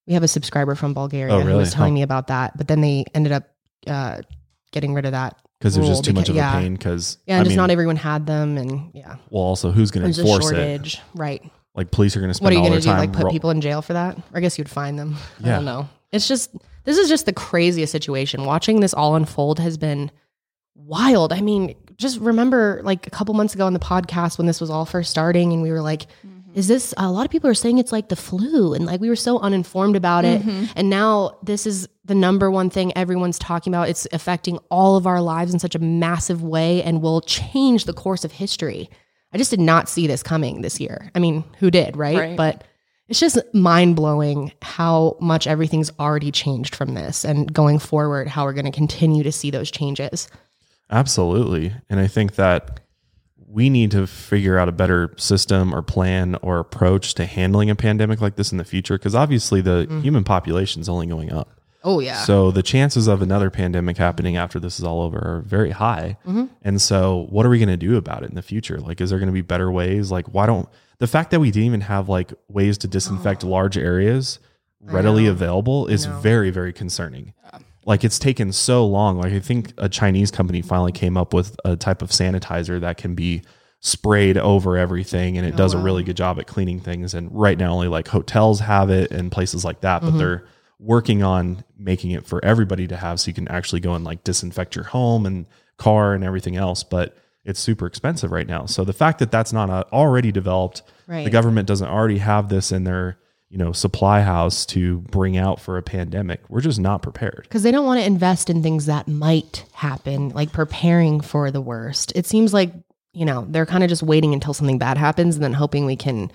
We 0.07 0.15
have 0.15 0.23
a 0.23 0.29
subscriber 0.29 0.75
from 0.77 0.95
Bulgaria 0.95 1.35
Oh, 1.35 1.41
who 1.41 1.57
was 1.57 1.75
telling 1.75 1.93
Huh. 1.95 2.01
me 2.01 2.03
about 2.03 2.29
that, 2.29 2.57
but 2.57 2.69
then 2.69 2.81
they 2.81 3.05
ended 3.13 3.33
up 3.33 3.45
uh, 3.89 4.23
getting 4.71 4.95
rid 4.95 5.05
of 5.05 5.13
that 5.13 5.37
because 5.65 5.77
there's 5.77 5.89
just 5.89 6.05
too 6.05 6.13
much 6.13 6.29
of 6.29 6.37
yeah. 6.37 6.59
a 6.59 6.61
pain 6.61 6.75
because 6.75 7.17
Yeah, 7.27 7.37
I 7.37 7.39
and 7.39 7.47
just 7.47 7.53
mean, 7.53 7.57
not 7.57 7.71
everyone 7.71 7.97
had 7.97 8.27
them, 8.27 8.59
and 8.59 8.91
yeah, 8.93 9.17
well 9.31 9.43
also 9.43 9.71
who's 9.71 9.91
going 9.91 10.13
to 10.13 10.21
enforce 10.21 10.51
it 10.51 11.01
right? 11.15 11.43
like 11.75 11.91
police 11.91 12.15
are 12.17 12.21
going 12.21 12.29
to 12.29 12.35
spend 12.35 12.45
What 12.45 12.53
are 12.53 12.57
you 12.57 12.61
all 12.63 12.69
going 12.69 12.81
to 12.83 12.87
do? 12.87 12.93
Like 12.93 13.13
put 13.15 13.25
ro- 13.25 13.31
people 13.31 13.49
in 13.51 13.63
jail 13.63 13.81
for 13.81 13.95
that? 13.95 14.19
Or 14.19 14.23
I 14.35 14.41
guess 14.41 14.59
you'd 14.59 14.69
find 14.69 14.99
them. 14.99 15.17
I 15.43 15.47
Yeah. 15.47 15.57
don't 15.57 15.65
know. 15.65 15.89
It's 16.13 16.29
just 16.29 16.51
this 16.85 16.99
is 16.99 17.09
just 17.09 17.25
the 17.25 17.33
craziest 17.33 17.91
situation. 17.91 18.45
Watching 18.45 18.81
this 18.81 18.93
all 18.93 19.17
unfold 19.17 19.59
has 19.59 19.79
been 19.79 20.11
wild. 20.75 21.33
I 21.33 21.41
mean, 21.41 21.75
just 21.97 22.21
remember 22.21 22.81
like 22.85 23.07
a 23.07 23.11
couple 23.11 23.33
months 23.35 23.55
ago 23.55 23.65
on 23.67 23.73
the 23.73 23.79
podcast 23.81 24.37
when 24.37 24.47
this 24.47 24.61
was 24.61 24.69
all 24.71 24.85
first 24.85 25.11
starting, 25.11 25.53
and 25.55 25.63
we 25.63 25.71
were 25.73 25.81
like, 25.81 26.07
"Is 26.55 26.69
this?" 26.69 26.95
A 26.97 27.11
lot 27.11 27.25
of 27.25 27.31
people 27.31 27.51
are 27.51 27.55
saying 27.55 27.79
it's 27.79 27.93
like 27.93 28.09
the 28.09 28.17
flu, 28.17 28.75
and 28.75 28.87
like 28.87 29.01
we 29.01 29.09
were 29.09 29.17
so 29.17 29.39
uninformed 29.39 29.97
about 29.97 30.25
it. 30.25 30.41
Mm-hmm. 30.41 30.65
And 30.77 30.89
now 30.89 31.39
this 31.43 31.67
is 31.67 31.89
the 32.05 32.15
number 32.15 32.51
one 32.51 32.71
thing 32.71 32.97
everyone's 32.97 33.39
talking 33.39 33.73
about. 33.73 33.89
It's 33.89 34.07
affecting 34.13 34.59
all 34.71 34.97
of 34.97 35.07
our 35.07 35.21
lives 35.21 35.53
in 35.53 35.59
such 35.59 35.75
a 35.75 35.79
massive 35.79 36.43
way, 36.43 36.83
and 36.83 37.03
will 37.03 37.21
change 37.21 37.85
the 37.85 37.93
course 37.93 38.25
of 38.25 38.33
history. 38.33 38.89
I 39.33 39.37
just 39.37 39.51
did 39.51 39.61
not 39.61 39.89
see 39.89 40.07
this 40.07 40.23
coming 40.23 40.61
this 40.61 40.79
year. 40.79 41.11
I 41.15 41.19
mean, 41.19 41.45
who 41.59 41.71
did, 41.71 41.97
right? 41.97 42.17
Right. 42.17 42.37
But 42.37 42.63
it's 43.09 43.21
just 43.21 43.37
mind 43.53 43.97
blowing 43.97 44.53
how 44.63 45.17
much 45.21 45.47
everything's 45.47 45.91
already 45.99 46.31
changed 46.31 46.75
from 46.75 46.95
this 46.95 47.25
and 47.25 47.53
going 47.53 47.79
forward, 47.79 48.29
how 48.29 48.45
we're 48.45 48.53
going 48.53 48.65
to 48.65 48.71
continue 48.71 49.23
to 49.25 49.33
see 49.33 49.51
those 49.51 49.71
changes. 49.71 50.29
Absolutely. 50.91 51.75
And 51.91 51.99
I 51.99 52.07
think 52.07 52.37
that 52.37 52.81
we 53.55 53.71
need 53.71 53.93
to 53.93 54.05
figure 54.05 54.59
out 54.59 54.69
a 54.69 54.73
better 54.73 55.15
system 55.17 55.73
or 55.73 55.81
plan 55.81 56.35
or 56.43 56.59
approach 56.59 57.15
to 57.15 57.25
handling 57.25 57.71
a 57.71 57.77
pandemic 57.77 58.21
like 58.21 58.35
this 58.35 58.51
in 58.51 58.59
the 58.59 58.65
future 58.65 58.99
because 58.99 59.15
obviously 59.15 59.61
the 59.61 59.87
human 60.03 60.25
population 60.25 60.83
is 60.83 60.89
only 60.89 61.07
going 61.07 61.33
up. 61.33 61.49
Oh, 61.85 62.01
yeah. 62.01 62.25
So 62.25 62.51
the 62.51 62.65
chances 62.65 63.07
of 63.07 63.23
another 63.23 63.51
pandemic 63.51 63.97
happening 63.97 64.37
after 64.37 64.59
this 64.59 64.81
is 64.81 64.85
all 64.85 65.03
over 65.03 65.19
are 65.19 65.43
very 65.47 65.71
high. 65.71 66.17
Mm-hmm. 66.27 66.47
And 66.63 66.83
so 66.83 67.29
what 67.31 67.47
are 67.47 67.49
we 67.49 67.59
going 67.59 67.69
to 67.69 67.77
do 67.77 67.97
about 67.97 68.25
it 68.25 68.31
in 68.31 68.35
the 68.35 68.43
future? 68.43 68.81
Like 68.81 69.01
is 69.01 69.11
there 69.11 69.21
going 69.21 69.29
to 69.29 69.33
be 69.33 69.43
better 69.43 69.71
ways? 69.71 70.11
Like 70.11 70.27
why 70.27 70.47
don't 70.47 70.69
the 70.99 71.07
fact 71.07 71.31
that 71.31 71.39
we 71.39 71.53
didn't 71.53 71.67
even 71.67 71.83
have 71.83 72.09
like 72.09 72.33
ways 72.49 72.77
to 72.79 72.89
disinfect 72.89 73.45
large 73.45 73.79
areas 73.79 74.41
readily 74.81 75.27
available 75.27 75.87
is 75.87 76.07
very 76.07 76.51
very 76.51 76.73
concerning. 76.73 77.35
Like 77.87 78.05
it's 78.05 78.19
taken 78.19 78.53
so 78.53 78.87
long. 78.87 79.19
Like 79.19 79.33
I 79.33 79.41
think 79.41 79.73
a 79.79 79.89
Chinese 79.89 80.31
company 80.31 80.63
finally 80.63 80.93
came 80.93 81.17
up 81.17 81.35
with 81.35 81.57
a 81.65 81.77
type 81.77 82.03
of 82.03 82.11
sanitizer 82.11 82.81
that 82.81 82.97
can 82.97 83.15
be 83.15 83.43
sprayed 83.81 84.39
over 84.39 84.79
everything 84.79 85.37
and 85.37 85.47
it 85.47 85.57
does 85.57 85.75
a 85.75 85.79
really 85.79 86.03
good 86.03 86.17
job 86.17 86.39
at 86.39 86.47
cleaning 86.47 86.81
things 86.81 87.13
and 87.13 87.29
right 87.31 87.59
now 87.59 87.71
only 87.71 87.87
like 87.87 88.09
hotels 88.09 88.61
have 88.61 88.89
it 88.89 89.11
and 89.11 89.31
places 89.31 89.63
like 89.63 89.83
that, 89.83 90.01
but 90.01 90.13
they're 90.19 90.45
working 90.79 91.23
on 91.23 91.63
making 91.77 92.11
it 92.13 92.27
for 92.27 92.43
everybody 92.45 92.87
to 92.87 92.97
have 92.97 93.21
so 93.21 93.29
you 93.29 93.35
can 93.35 93.47
actually 93.49 93.81
go 93.81 93.95
and 93.95 94.03
like 94.05 94.25
disinfect 94.25 94.75
your 94.75 94.87
home 94.87 95.27
and 95.27 95.47
car 95.77 96.15
and 96.15 96.25
everything 96.25 96.57
else, 96.57 96.83
but 96.83 97.15
it's 97.45 97.61
super 97.61 97.85
expensive 97.87 98.33
right 98.33 98.47
now. 98.47 98.65
So 98.65 98.85
the 98.85 98.95
fact 98.95 99.19
that 99.19 99.31
that's 99.31 99.53
not 99.53 99.69
uh, 99.69 99.85
already 99.93 100.33
developed, 100.33 100.83
the 101.25 101.31
government 101.31 101.69
doesn't 101.69 101.87
already 101.87 102.19
have 102.19 102.49
this 102.49 102.73
in 102.73 102.85
their 102.85 103.19
you 103.55 103.59
know 103.59 103.71
supply 103.71 104.21
house 104.21 104.67
to 104.67 104.99
bring 105.03 105.37
out 105.37 105.61
for 105.61 105.79
a 105.79 105.83
pandemic. 105.83 106.41
We're 106.49 106.61
just 106.61 106.81
not 106.81 107.03
prepared. 107.03 107.43
because 107.45 107.63
they 107.63 107.71
don't 107.71 107.87
want 107.87 108.01
to 108.01 108.07
invest 108.07 108.51
in 108.51 108.65
things 108.65 108.87
that 108.87 109.07
might 109.07 109.65
happen, 109.73 110.31
like 110.31 110.53
preparing 110.53 111.21
for 111.21 111.53
the 111.53 111.61
worst. 111.61 112.13
It 112.17 112.27
seems 112.27 112.53
like, 112.53 112.73
you 113.13 113.25
know, 113.25 113.47
they're 113.49 113.65
kind 113.65 113.85
of 113.85 113.89
just 113.89 114.03
waiting 114.03 114.35
until 114.35 114.55
something 114.55 114.79
bad 114.79 114.99
happens 114.99 115.37
and 115.37 115.45
then 115.45 115.53
hoping 115.53 115.87
we 115.87 115.95
can 115.95 116.33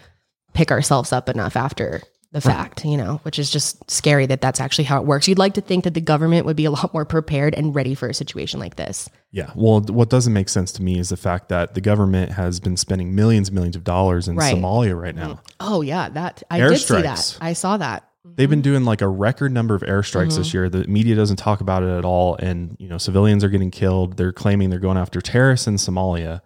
pick 0.54 0.72
ourselves 0.72 1.12
up 1.12 1.28
enough 1.28 1.58
after 1.58 2.02
the 2.31 2.41
fact, 2.41 2.86
you 2.86 2.95
know, 2.95 3.19
which 3.24 3.39
is 3.39 3.50
just 3.50 3.89
scary 3.89 4.27
that 4.27 4.39
that's 4.39 4.59
actually 4.59 4.83
how 4.83 5.01
it 5.01 5.05
works. 5.05 5.27
You'd 5.27 5.39
like 5.39 5.55
to 5.55 5.62
think 5.62 5.83
that 5.83 5.95
the 5.95 6.01
government 6.01 6.45
would 6.45 6.55
be 6.55 6.65
a 6.65 6.71
lot 6.71 6.93
more 6.93 7.03
prepared 7.03 7.55
and 7.55 7.74
ready 7.74 7.95
for 7.95 8.07
a 8.07 8.13
situation 8.13 8.59
like 8.59 8.75
this. 8.75 9.09
Yeah. 9.31 9.51
Well, 9.55 9.81
what 9.81 10.09
doesn't 10.09 10.33
make 10.33 10.48
sense 10.48 10.71
to 10.74 10.83
me 10.83 11.00
is 11.00 11.09
the 11.09 11.17
fact 11.17 11.50
that 11.50 11.74
the 11.74 11.81
government 11.81 12.31
has 12.31 12.59
been 12.59 12.77
spending 12.77 13.15
millions 13.15 13.50
and 13.50 13.55
millions 13.55 13.75
of 13.75 13.83
dollars 13.83 14.27
in 14.27 14.36
Right. 14.36 14.55
Somalia 14.55 15.00
right 15.00 15.15
now. 15.15 15.33
Mm-hmm. 15.33 15.41
Oh 15.59 15.81
yeah, 15.81 16.09
that 16.09 16.43
I 16.51 16.59
did 16.59 16.77
see 16.77 17.01
that. 17.01 17.38
I 17.41 17.53
saw 17.53 17.77
that. 17.77 18.09
They've 18.24 18.50
been 18.50 18.59
mm-hmm. 18.59 18.63
doing 18.63 18.86
like 18.86 19.01
a 19.01 19.07
record 19.07 19.51
number 19.51 19.74
of 19.74 19.81
airstrikes 19.81 20.38
this 20.38 20.50
mm-hmm. 20.50 20.57
year. 20.57 20.69
The 20.69 20.88
media 20.88 21.15
doesn't 21.15 21.38
talk 21.38 21.62
about 21.62 21.83
it 21.83 21.89
at 21.89 22.05
all. 22.05 22.36
And, 22.36 22.75
you 22.79 22.88
know, 22.88 22.98
civilians 22.98 23.43
are 23.43 23.50
getting 23.50 23.71
killed. 23.71 24.17
They're 24.17 24.33
claiming 24.33 24.69
they're 24.69 24.79
going 24.79 24.98
after 24.98 25.19
terrorists 25.19 25.67
in 25.67 25.75
Somalia. 25.75 26.41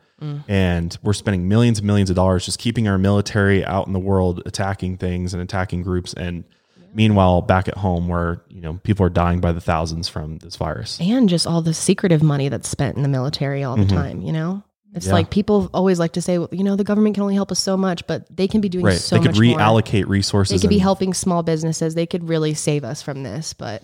And 0.48 0.98
we're 1.04 1.14
spending 1.14 1.48
millions 1.50 1.80
and 1.80 1.88
millions 1.88 2.10
of 2.10 2.16
dollars 2.16 2.46
just 2.46 2.58
keeping 2.60 2.88
our 2.88 2.98
military 2.98 3.66
out 3.66 3.88
in 3.88 3.94
the 3.94 4.00
world 4.00 4.42
attacking 4.46 4.98
things 4.98 5.34
and 5.34 5.44
attacking 5.44 5.82
groups. 5.84 6.14
And 6.14 6.46
meanwhile, 6.94 7.42
back 7.42 7.68
at 7.68 7.76
home, 7.78 8.08
where, 8.08 8.42
you 8.48 8.62
know, 8.62 8.76
people 8.84 9.06
are 9.06 9.10
dying 9.10 9.42
by 9.42 9.52
the 9.52 9.60
thousands 9.62 10.08
from 10.08 10.38
this 10.38 10.56
virus. 10.56 10.98
and 11.02 11.28
just 11.28 11.46
all 11.46 11.62
the 11.62 11.74
secretive 11.74 12.24
money 12.24 12.48
that's 12.50 12.70
spent 12.70 12.96
in 12.96 13.04
the 13.04 13.10
military 13.10 13.64
all 13.64 13.76
the 13.76 13.86
time. 13.86 14.22
You 14.22 14.32
know, 14.32 14.64
it's 14.94 15.06
Mm-hmm. 15.06 15.10
Yeah. 15.10 15.14
like 15.14 15.30
people 15.32 15.70
always 15.74 15.98
like 16.00 16.14
to 16.14 16.22
say, 16.22 16.38
well, 16.38 16.50
you 16.52 16.64
know, 16.64 16.76
the 16.76 16.84
government 16.84 17.16
can 17.16 17.24
only 17.24 17.34
help 17.36 17.52
us 17.52 17.60
so 17.60 17.76
much, 17.76 18.06
but 18.08 18.26
they 18.36 18.48
can 18.48 18.62
be 18.62 18.70
doing 18.70 18.86
Right. 18.86 18.98
so 18.98 19.16
they 19.18 19.24
could 19.24 19.36
much 19.38 19.46
more. 19.46 19.58
reallocate 19.58 20.08
resources. 20.08 20.62
They 20.62 20.64
could 20.64 20.70
be 20.70 20.78
helping 20.78 21.14
small 21.16 21.42
businesses. 21.44 21.96
They 21.96 22.06
could 22.06 22.30
really 22.30 22.54
save 22.54 22.84
us 22.84 23.02
from 23.02 23.24
this, 23.24 23.54
but 23.54 23.82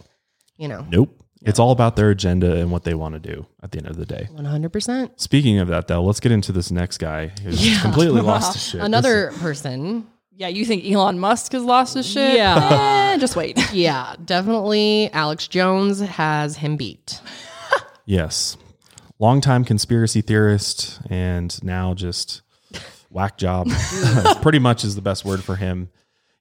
you 0.55 0.67
know, 0.67 0.85
Nope. 0.89 1.15
It's 1.41 1.57
all 1.59 1.71
about 1.71 1.95
their 1.95 2.09
agenda 2.09 2.57
and 2.57 2.69
what 2.71 2.83
they 2.83 2.93
want 2.93 3.13
to 3.13 3.19
do 3.19 3.45
at 3.63 3.71
the 3.71 3.77
end 3.77 3.87
of 3.87 3.95
the 3.95 4.05
day. 4.05 4.27
one 4.31 4.43
hundred 4.45 4.73
percent. 4.73 5.19
Speaking 5.21 5.59
of 5.59 5.69
that, 5.69 5.87
though, 5.87 6.03
let's 6.03 6.19
get 6.19 6.31
into 6.33 6.51
this 6.51 6.69
next 6.69 6.97
guy 6.97 7.27
who's 7.43 7.81
completely 7.81 8.21
lost 8.21 8.53
his 8.53 8.63
shit. 8.67 8.81
Another 8.81 9.31
person. 9.39 10.05
Yeah, 10.35 10.47
you 10.47 10.63
think 10.65 10.85
Elon 10.85 11.19
Musk 11.19 11.51
has 11.51 11.63
lost 11.63 11.93
his 11.95 12.05
shit? 12.05 12.35
Yeah. 12.35 12.95
Eh, 13.09 13.17
just 13.17 13.35
wait. 13.35 13.57
Yeah, 13.73 14.15
definitely. 14.23 15.09
Alex 15.13 15.47
Jones 15.47 15.99
has 15.99 16.57
him 16.57 16.77
beat. 16.77 17.07
This- 17.07 17.81
yes, 18.05 18.57
longtime 19.17 19.65
conspiracy 19.65 20.21
theorist, 20.21 20.99
and 21.09 21.61
now 21.63 21.93
just 21.95 22.41
whack 23.09 23.37
job. 23.37 23.67
Pretty 24.41 24.59
much 24.59 24.83
is 24.83 24.95
the 24.95 25.01
best 25.01 25.25
word 25.25 25.43
for 25.43 25.55
him. 25.55 25.89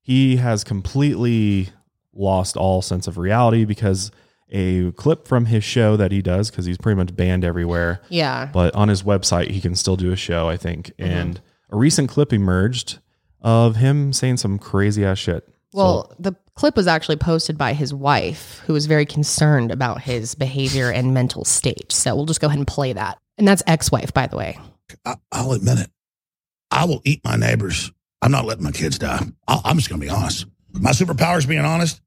He 0.02 0.36
has 0.36 0.62
completely 0.64 1.70
lost 2.12 2.56
all 2.56 2.82
sense 2.82 3.06
of 3.06 3.16
reality 3.16 3.64
because 3.64 4.10
a 4.50 4.92
clip 4.92 5.28
from 5.28 5.46
his 5.46 5.62
show 5.64 5.96
that 5.96 6.10
he 6.12 6.22
does, 6.22 6.50
because 6.50 6.64
he's 6.66 6.78
pretty 6.78 6.96
much 6.96 7.14
banned 7.14 7.44
everywhere. 7.44 8.00
Yeah. 8.08 8.46
but 8.52 8.74
on 8.74 8.88
his 8.88 9.02
website 9.02 9.50
he 9.50 9.60
can 9.60 9.74
still 9.74 9.96
do 9.96 10.10
a 10.12 10.16
show 10.16 10.48
i 10.48 10.56
think 10.56 10.92
Mm-hmm. 10.98 11.10
and 11.10 11.40
a 11.70 11.76
recent 11.76 12.08
clip 12.08 12.32
emerged 12.32 12.98
of 13.42 13.76
him 13.76 14.12
saying 14.12 14.38
some 14.38 14.58
crazy 14.58 15.04
ass 15.04 15.18
shit 15.18 15.46
Well, 15.72 16.12
the 16.18 16.34
clip 16.54 16.76
was 16.76 16.86
actually 16.86 17.16
posted 17.16 17.56
by 17.58 17.72
his 17.74 17.92
wife, 17.94 18.62
who 18.66 18.72
was 18.72 18.86
very 18.86 19.04
concerned 19.06 19.70
about 19.70 20.00
his 20.00 20.34
behavior 20.34 20.90
and 20.90 21.12
mental 21.14 21.44
state. 21.44 21.92
So 21.92 22.16
we'll 22.16 22.24
just 22.26 22.40
go 22.40 22.46
ahead 22.48 22.58
and 22.58 22.66
play 22.66 22.94
that. 22.94 23.18
And 23.36 23.46
that's 23.46 23.62
ex 23.66 23.92
wife, 23.92 24.12
by 24.14 24.26
the 24.26 24.36
way. 24.36 24.58
I, 25.04 25.14
I'll 25.30 25.52
admit 25.52 25.78
it. 25.78 25.90
I 26.72 26.86
will 26.86 27.00
eat 27.04 27.20
my 27.22 27.36
neighbors. 27.36 27.92
I'm 28.22 28.32
not 28.32 28.44
letting 28.46 28.64
my 28.64 28.72
kids 28.72 28.98
die. 28.98 29.20
I'll, 29.46 29.60
I'm 29.64 29.76
just 29.76 29.88
going 29.90 30.00
to 30.00 30.06
be 30.06 30.10
honest. 30.10 30.46
My 30.72 30.90
superpower 30.90 31.36
is 31.38 31.46
being 31.46 31.64
honest. 31.64 32.00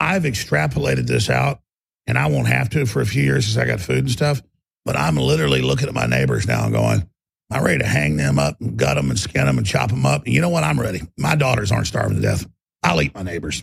I've 0.00 0.22
extrapolated 0.22 1.06
this 1.08 1.28
out, 1.28 1.60
and 2.08 2.18
I 2.18 2.26
won't 2.26 2.48
have 2.48 2.70
to 2.70 2.86
for 2.86 3.00
a 3.00 3.06
few 3.06 3.22
years 3.22 3.44
since 3.44 3.58
I 3.58 3.66
got 3.66 3.80
food 3.80 3.98
and 3.98 4.10
stuff. 4.10 4.42
But 4.84 4.96
I'm 4.96 5.16
literally 5.16 5.60
looking 5.60 5.86
at 5.86 5.94
my 5.94 6.06
neighbors 6.06 6.48
now 6.48 6.64
and 6.64 6.72
going, 6.72 7.08
I'm 7.50 7.62
ready 7.62 7.78
to 7.78 7.86
hang 7.86 8.16
them 8.16 8.38
up 8.38 8.60
and 8.60 8.76
gut 8.76 8.96
them 8.96 9.10
and 9.10 9.18
skin 9.18 9.46
them 9.46 9.58
and 9.58 9.66
chop 9.66 9.90
them 9.90 10.06
up. 10.06 10.24
And 10.24 10.34
you 10.34 10.40
know 10.40 10.48
what? 10.48 10.64
I'm 10.64 10.80
ready. 10.80 11.02
My 11.18 11.36
daughters 11.36 11.70
aren't 11.70 11.86
starving 11.86 12.16
to 12.16 12.22
death. 12.22 12.46
I'll 12.82 13.00
eat 13.02 13.14
my 13.14 13.22
neighbors. 13.22 13.62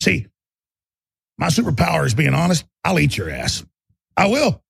See, 0.00 0.28
my 1.38 1.48
superpower 1.48 2.06
is 2.06 2.14
being 2.14 2.34
honest. 2.34 2.64
I'll 2.84 3.00
eat 3.00 3.16
your 3.16 3.28
ass. 3.28 3.64
I 4.16 4.26
will. 4.26 4.62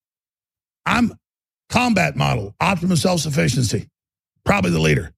I'm 0.87 1.13
combat 1.69 2.17
model, 2.17 2.55
optimum 2.61 2.97
self 2.97 3.21
sufficiency, 3.21 3.89
probably 4.45 4.71
the 4.71 4.79
leader. 4.81 5.13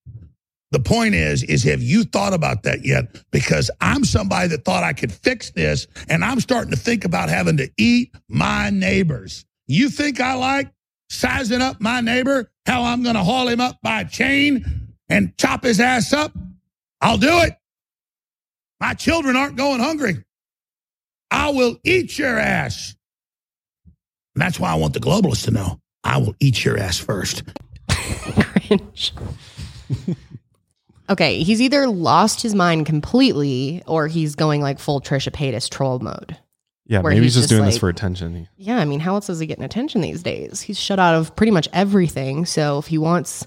The 0.75 0.81
point 0.81 1.15
is, 1.15 1.45
is 1.45 1.63
have 1.63 1.81
you 1.81 2.03
thought 2.03 2.33
about 2.33 2.65
that 2.65 2.85
yet? 2.85 3.23
Because 3.31 3.71
I'm 3.81 4.05
somebody 4.05 4.49
that 4.49 4.65
thought 4.65 4.83
I 4.83 4.93
could 4.93 5.13
fix 5.13 5.53
this, 5.53 5.87
and 6.09 6.25
I'm 6.25 6.41
starting 6.41 6.73
to 6.73 6.77
think 6.77 7.05
about 7.05 7.29
having 7.29 7.59
to 7.59 7.71
eat 7.79 8.13
my 8.29 8.71
neighbors. 8.71 9.45
You 9.69 9.89
think 9.89 10.21
I 10.21 10.35
like 10.35 10.73
sizing 11.11 11.63
up 11.63 11.81
my 11.81 12.01
neighbor? 12.01 12.51
How 12.67 12.83
I'm 12.83 13.05
going 13.05 13.15
to 13.15 13.23
haul 13.23 13.47
him 13.47 13.61
up 13.61 13.79
by 13.85 14.01
a 14.01 14.05
chain 14.05 14.89
and 15.09 15.39
chop 15.39 15.63
his 15.63 15.79
ass 15.79 16.13
up? 16.13 16.33
I'll 17.01 17.19
do 17.19 17.39
it. 17.43 17.57
My 18.81 18.95
children 18.95 19.37
aren't 19.37 19.55
going 19.55 19.79
hungry. 19.79 20.25
I 21.31 21.51
will 21.51 21.77
eat 21.85 22.19
your 22.19 22.37
ass. 22.37 22.97
And 24.35 24.43
that's 24.43 24.59
why 24.59 24.73
I 24.73 24.75
want 24.75 24.95
the 24.95 25.01
globalists 25.01 25.45
to 25.45 25.53
know 25.53 25.81
I 26.03 26.19
will 26.19 26.35
eat 26.41 26.65
your 26.65 26.77
ass 26.79 26.99
first. 26.99 27.45
Cringe. 27.89 29.13
Okay, 31.09 31.43
he's 31.43 31.61
either 31.61 31.87
lost 31.87 32.43
his 32.43 32.55
mind 32.55 32.87
completely 32.87 33.83
or 33.87 34.07
he's 34.09 34.35
going 34.35 34.61
like 34.61 34.79
full 34.79 35.01
Trisha 35.01 35.31
Paytas 35.31 35.69
troll 35.71 35.99
mode. 35.99 36.37
yeah 36.87 37.01
maybe 37.03 37.17
he's 37.17 37.25
he's 37.25 37.35
just 37.35 37.43
just 37.45 37.51
doing 37.51 37.65
this 37.65 37.79
for 37.79 37.89
attention 37.89 38.49
Yeah, 38.57 38.79
I 38.79 38.85
mean, 38.85 39.01
how 39.01 39.15
else 39.15 39.29
is 39.31 39.39
he 39.39 39.47
getting 39.47 39.65
attention 39.65 40.01
these 40.01 40.23
days? 40.23 40.61
He's 40.61 40.79
shut 40.79 40.99
out 40.99 41.15
of 41.15 41.35
pretty 41.37 41.51
much 41.53 41.69
everything. 41.73 42.47
So 42.47 42.79
if 42.79 42.87
he 42.87 42.99
wants 42.99 43.47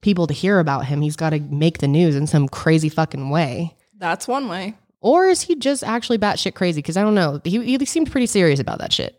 people 0.00 0.26
to 0.26 0.34
hear 0.34 0.58
about 0.58 0.86
him, 0.86 1.00
he's 1.00 1.16
got 1.16 1.30
to 1.30 1.40
make 1.40 1.78
the 1.78 1.88
news 1.88 2.14
in 2.16 2.26
some 2.26 2.48
crazy 2.48 2.88
fucking 2.88 3.30
way. 3.30 3.74
That's 3.96 4.28
one 4.28 4.48
way. 4.48 4.74
Or 5.00 5.26
is 5.26 5.42
he 5.42 5.54
just 5.56 5.84
actually 5.84 6.18
batshit 6.18 6.54
crazy? 6.54 6.80
Because 6.80 6.96
I 6.96 7.02
don't 7.02 7.14
know. 7.14 7.40
He, 7.44 7.76
he 7.76 7.84
seemed 7.84 8.10
pretty 8.10 8.26
serious 8.26 8.60
about 8.60 8.78
that 8.78 8.92
shit. 8.92 9.17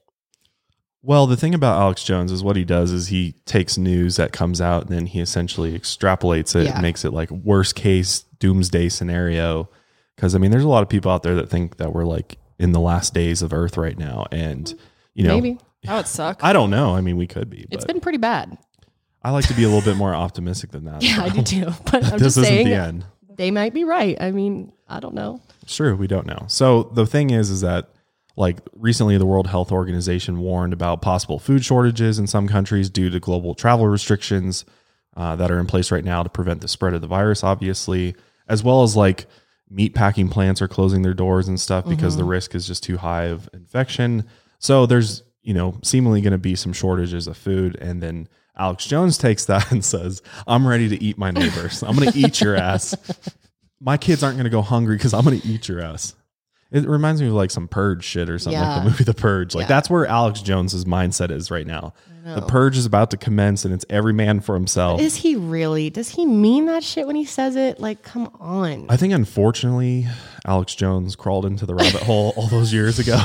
Well 1.02 1.26
the 1.28 1.38
thing 1.38 1.54
about 1.54 1.80
alex 1.80 2.04
jones 2.04 2.32
is 2.32 2.44
what 2.44 2.56
he 2.56 2.64
does 2.64 2.92
is 2.92 3.08
he 3.08 3.34
takes 3.46 3.78
news 3.78 4.16
that 4.18 4.32
comes 4.32 4.60
out 4.60 4.84
and 4.84 4.92
then 4.96 5.06
he 5.06 5.20
essentially 5.20 5.78
extrapolates 5.78 6.56
it 6.56 6.66
Yeah. 6.66 6.74
and 6.74 6.82
makes 6.82 7.06
it 7.06 7.14
like 7.14 7.30
worst 7.32 7.76
case 7.76 8.26
doomsday 8.40 8.90
scenario 8.90 9.70
because 10.16 10.36
i 10.36 10.38
mean 10.38 10.52
there's 10.52 10.64
a 10.64 10.68
lot 10.70 10.84
of 10.84 10.90
people 10.90 11.12
out 11.12 11.24
there 11.24 11.36
that 11.36 11.50
think 11.50 11.78
that 11.78 11.94
we're 11.94 12.06
like 12.06 12.38
in 12.58 12.72
the 12.74 12.80
last 12.80 13.14
days 13.14 13.42
of 13.42 13.54
earth 13.54 13.78
right 13.78 13.98
now 13.98 14.26
and 14.32 14.74
you 15.14 15.24
know 15.24 15.36
Maybe. 15.36 15.58
That 15.84 15.96
would 15.96 16.08
suck. 16.08 16.40
i 16.44 16.52
don't 16.54 16.70
know 16.70 16.96
i 16.96 17.02
mean 17.02 17.16
we 17.18 17.28
could 17.28 17.50
be 17.50 17.66
It's 17.72 17.86
been 17.86 18.02
pretty 18.02 18.18
bad. 18.18 18.58
i 19.24 19.32
like 19.32 19.48
to 19.48 19.54
be 19.54 19.64
a 19.64 19.68
little 19.70 19.82
bit 19.90 19.98
more 19.98 20.14
optimistic 20.14 20.72
than 20.72 20.86
that 20.86 21.02
Yeah, 21.04 21.24
I 21.24 21.30
do 21.30 21.42
too. 21.44 21.68
But 21.86 22.04
I'm 22.04 22.20
this 22.20 22.36
just 22.36 22.38
isn't 22.40 22.44
saying 22.44 22.68
the 22.68 22.76
end 22.76 23.06
they 23.36 23.52
might 23.52 23.74
be 23.74 23.86
right. 23.86 24.18
I 24.22 24.32
mean, 24.32 24.74
I 24.90 25.00
don't 25.00 25.14
know. 25.14 25.40
It's 25.62 25.74
true. 25.74 25.96
We 25.96 26.08
don't 26.08 26.26
know. 26.28 26.44
So 26.48 26.84
the 26.94 27.06
thing 27.06 27.30
is, 27.30 27.50
is 27.50 27.62
that 27.62 27.88
like 28.40 28.60
recently 28.74 29.18
the 29.18 29.26
World 29.26 29.48
Health 29.48 29.70
Organization 29.70 30.40
warned 30.40 30.72
about 30.72 31.02
possible 31.02 31.40
food 31.40 31.66
shortages 31.66 32.18
in 32.18 32.26
some 32.26 32.48
countries 32.48 32.90
due 32.90 33.10
to 33.10 33.20
global 33.20 33.54
travel 33.54 33.86
restrictions 33.86 34.64
uh, 35.18 35.36
that 35.36 35.52
are 35.52 35.60
in 35.60 35.68
place 35.68 35.92
right 35.92 36.06
now 36.06 36.24
to 36.24 36.30
prevent 36.30 36.62
the 36.62 36.70
spread 36.70 36.94
of 36.94 37.02
the 37.02 37.08
virus, 37.08 37.44
obviously, 37.44 38.16
as 38.48 38.64
well 38.64 38.82
as 38.82 38.96
like 38.96 39.26
meat 39.70 39.94
packing 39.94 40.30
plants 40.30 40.62
are 40.62 40.70
closing 40.70 41.02
their 41.02 41.14
doors 41.14 41.50
and 41.50 41.60
stuff 41.60 41.86
because 41.86 42.16
the 42.16 42.24
risk 42.24 42.56
is 42.56 42.66
just 42.66 42.82
too 42.82 42.96
high 42.96 43.26
of 43.26 43.50
infection. 43.54 44.24
So 44.58 44.86
there's, 44.86 45.22
you 45.42 45.54
know, 45.54 45.78
seemingly 45.84 46.22
going 46.22 46.32
to 46.32 46.38
be 46.38 46.56
some 46.56 46.72
shortages 46.72 47.28
of 47.28 47.36
food. 47.36 47.76
And 47.76 48.02
then 48.02 48.30
Alex 48.58 48.86
Jones 48.86 49.18
takes 49.18 49.46
that 49.46 49.70
and 49.72 49.84
says, 49.84 50.22
I'm 50.48 50.66
ready 50.66 50.88
to 50.88 51.04
eat 51.04 51.18
my 51.18 51.32
neighbors. 51.32 51.84
I'm 51.84 51.96
going 51.96 52.12
to 52.12 52.18
eat 52.18 52.40
your 52.40 52.56
ass 52.56 52.96
my 53.82 53.98
kids 53.98 54.24
aren't 54.24 54.36
going 54.36 54.46
to 54.46 54.50
go 54.50 54.62
hungry 54.62 54.96
because 54.98 55.14
I'm 55.14 55.24
going 55.24 55.40
to 55.40 55.48
eat 55.48 55.68
your 55.68 55.82
ass. 55.82 56.16
It 56.72 56.88
reminds 56.88 57.22
me 57.22 57.28
of 57.28 57.34
like 57.34 57.50
some 57.52 57.68
Purge 57.68 58.04
shit 58.04 58.30
or 58.30 58.38
something 58.38 58.62
like 58.62 58.84
the 58.84 58.90
movie 58.90 59.04
The 59.04 59.14
Purge. 59.16 59.56
Like 59.56 59.64
Yeah. 59.64 59.68
that's 59.70 59.90
where 59.90 60.06
Alex 60.06 60.42
Jones's 60.42 60.86
mindset 60.86 61.32
is 61.32 61.50
right 61.50 61.66
now. 61.66 61.94
The 62.26 62.42
Purge 62.44 62.78
is 62.78 62.86
about 62.86 63.10
to 63.10 63.18
commence 63.18 63.66
and 63.66 63.74
it's 63.74 63.86
every 63.90 64.14
man 64.14 64.40
for 64.40 64.54
himself. 64.54 65.02
Is 65.02 65.16
he 65.16 65.36
really? 65.36 65.90
Does 65.90 66.10
he 66.10 66.28
mean 66.28 66.68
that 66.68 66.84
shit 66.84 67.08
when 67.08 67.16
he 67.16 67.26
says 67.26 67.56
it? 67.56 67.80
Like, 67.80 68.04
come 68.04 68.30
on. 68.40 68.86
I 68.88 68.98
think 68.98 69.14
unfortunately, 69.14 70.06
Alex 70.46 70.76
Jones 70.76 71.16
crawled 71.16 71.48
into 71.48 71.66
the 71.66 71.74
rabbit 71.74 72.04
hole 72.04 72.34
all 72.38 72.46
those 72.46 72.72
years 72.72 73.00
ago, 73.00 73.18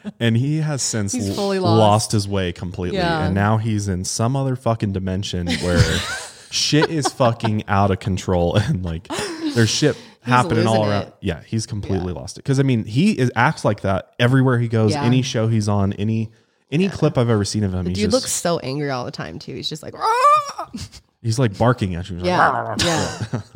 and 0.20 0.38
he 0.38 0.58
has 0.62 0.80
since 0.80 1.12
He's 1.12 1.34
fully 1.34 1.58
lost. 1.58 1.78
lost 1.78 2.12
his 2.12 2.26
way 2.26 2.50
completely. 2.54 2.96
Yeah. 2.96 3.26
And 3.26 3.34
now 3.34 3.58
he's 3.58 3.88
in 3.88 4.04
some 4.04 4.36
other 4.36 4.56
fucking 4.56 4.92
dimension 4.92 5.46
where 5.56 5.82
shit 6.50 6.88
is 6.88 7.06
fucking 7.08 7.64
out 7.68 7.90
of 7.90 7.98
control, 7.98 8.56
and 8.56 8.82
like 8.86 9.06
there's 9.54 9.68
shit 9.68 9.98
happening 10.24 10.66
all 10.66 10.88
around. 10.88 11.02
it. 11.08 11.14
Yeah, 11.20 11.42
he's 11.44 11.66
completely 11.66 12.12
lost 12.12 12.36
it. 12.38 12.42
Because 12.44 12.58
I 12.60 12.62
mean, 12.62 12.84
he 12.84 13.12
is 13.12 13.30
acts 13.36 13.64
like 13.64 13.82
that 13.82 14.14
everywhere 14.18 14.58
he 14.58 14.68
goes. 14.68 14.92
Yeah. 14.92 15.02
Any 15.04 15.22
show 15.22 15.48
he's 15.48 15.68
on, 15.68 15.92
any 15.94 16.30
any 16.70 16.88
clip 16.88 17.16
I've 17.18 17.28
ever 17.30 17.44
seen 17.44 17.62
of 17.64 17.72
him, 17.74 17.86
he's 17.86 17.96
Dude 17.96 18.10
just 18.10 18.14
looks 18.22 18.32
so 18.32 18.58
angry 18.58 18.90
all 18.90 19.04
the 19.04 19.10
time 19.12 19.38
too. 19.38 19.54
He's 19.54 19.68
just 19.68 19.82
like, 19.82 19.94
he's 21.22 21.38
like 21.38 21.56
barking 21.56 21.94
at 21.94 22.08
you. 22.10 22.16
He's 22.16 22.24
like, 22.24 22.28
yeah, 22.28 22.76
yeah. 23.32 23.40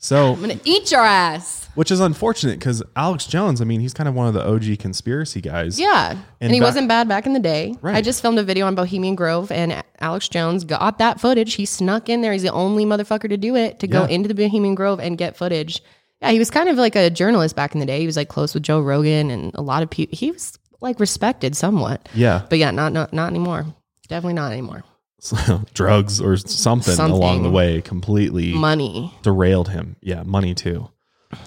So 0.00 0.34
I'm 0.34 0.40
gonna 0.42 0.60
eat 0.66 0.90
your 0.92 1.00
ass. 1.00 1.66
which 1.76 1.90
is 1.90 1.98
unfortunate 1.98 2.58
because 2.58 2.82
Alex 2.94 3.26
Jones, 3.26 3.62
I 3.62 3.64
mean, 3.64 3.80
he's 3.80 3.94
kind 3.94 4.06
of 4.06 4.14
one 4.14 4.26
of 4.26 4.34
the 4.34 4.46
OG 4.46 4.78
conspiracy 4.78 5.40
guys. 5.40 5.80
Yeah, 5.80 6.10
and, 6.10 6.20
And 6.42 6.52
he 6.52 6.60
back- 6.60 6.66
wasn't 6.66 6.88
bad 6.88 7.08
back 7.08 7.24
in 7.26 7.32
the 7.32 7.40
day. 7.40 7.74
Right. 7.80 7.96
I 7.96 8.02
just 8.02 8.20
filmed 8.20 8.38
a 8.38 8.42
video 8.42 8.66
on 8.66 8.74
Bohemian 8.74 9.14
Grove, 9.14 9.50
and 9.50 9.82
Alex 10.00 10.28
Jones 10.28 10.64
got 10.64 10.98
that 10.98 11.20
footage. 11.20 11.54
He 11.54 11.64
snuck 11.64 12.10
in 12.10 12.20
there. 12.20 12.34
He's 12.34 12.42
the 12.42 12.52
only 12.52 12.84
motherfucker 12.84 13.30
to 13.30 13.38
do 13.38 13.56
it 13.56 13.78
to 13.78 13.86
go 13.86 14.04
into 14.04 14.28
the 14.28 14.34
Bohemian 14.34 14.74
Grove 14.74 15.00
and 15.00 15.16
get 15.16 15.38
footage. 15.38 15.80
Yeah, 16.24 16.32
he 16.32 16.38
was 16.38 16.50
kind 16.50 16.68
of 16.68 16.76
like 16.76 16.96
a 16.96 17.10
journalist 17.10 17.54
back 17.54 17.74
in 17.74 17.80
the 17.80 17.86
day. 17.86 18.00
He 18.00 18.06
was 18.06 18.16
like 18.16 18.28
close 18.28 18.54
with 18.54 18.62
Joe 18.62 18.80
Rogan 18.80 19.30
and 19.30 19.54
a 19.54 19.62
lot 19.62 19.82
of 19.82 19.90
people. 19.90 20.16
He 20.16 20.30
was 20.30 20.58
like 20.80 20.98
respected 21.00 21.56
somewhat, 21.56 22.08
Yeah. 22.14 22.42
but 22.48 22.58
yeah, 22.58 22.70
not 22.70 22.92
not 22.92 23.12
not 23.12 23.28
anymore. 23.30 23.66
Definitely 24.08 24.34
not 24.34 24.52
anymore. 24.52 24.84
drugs 25.74 26.20
or 26.20 26.36
something, 26.36 26.94
Something. 26.94 27.16
along 27.16 27.42
the 27.44 27.50
way 27.50 27.80
completely 27.80 28.52
Money. 28.52 29.12
derailed 29.22 29.68
him. 29.70 29.96
Yeah, 30.02 30.22
money 30.22 30.54
too. 30.54 30.88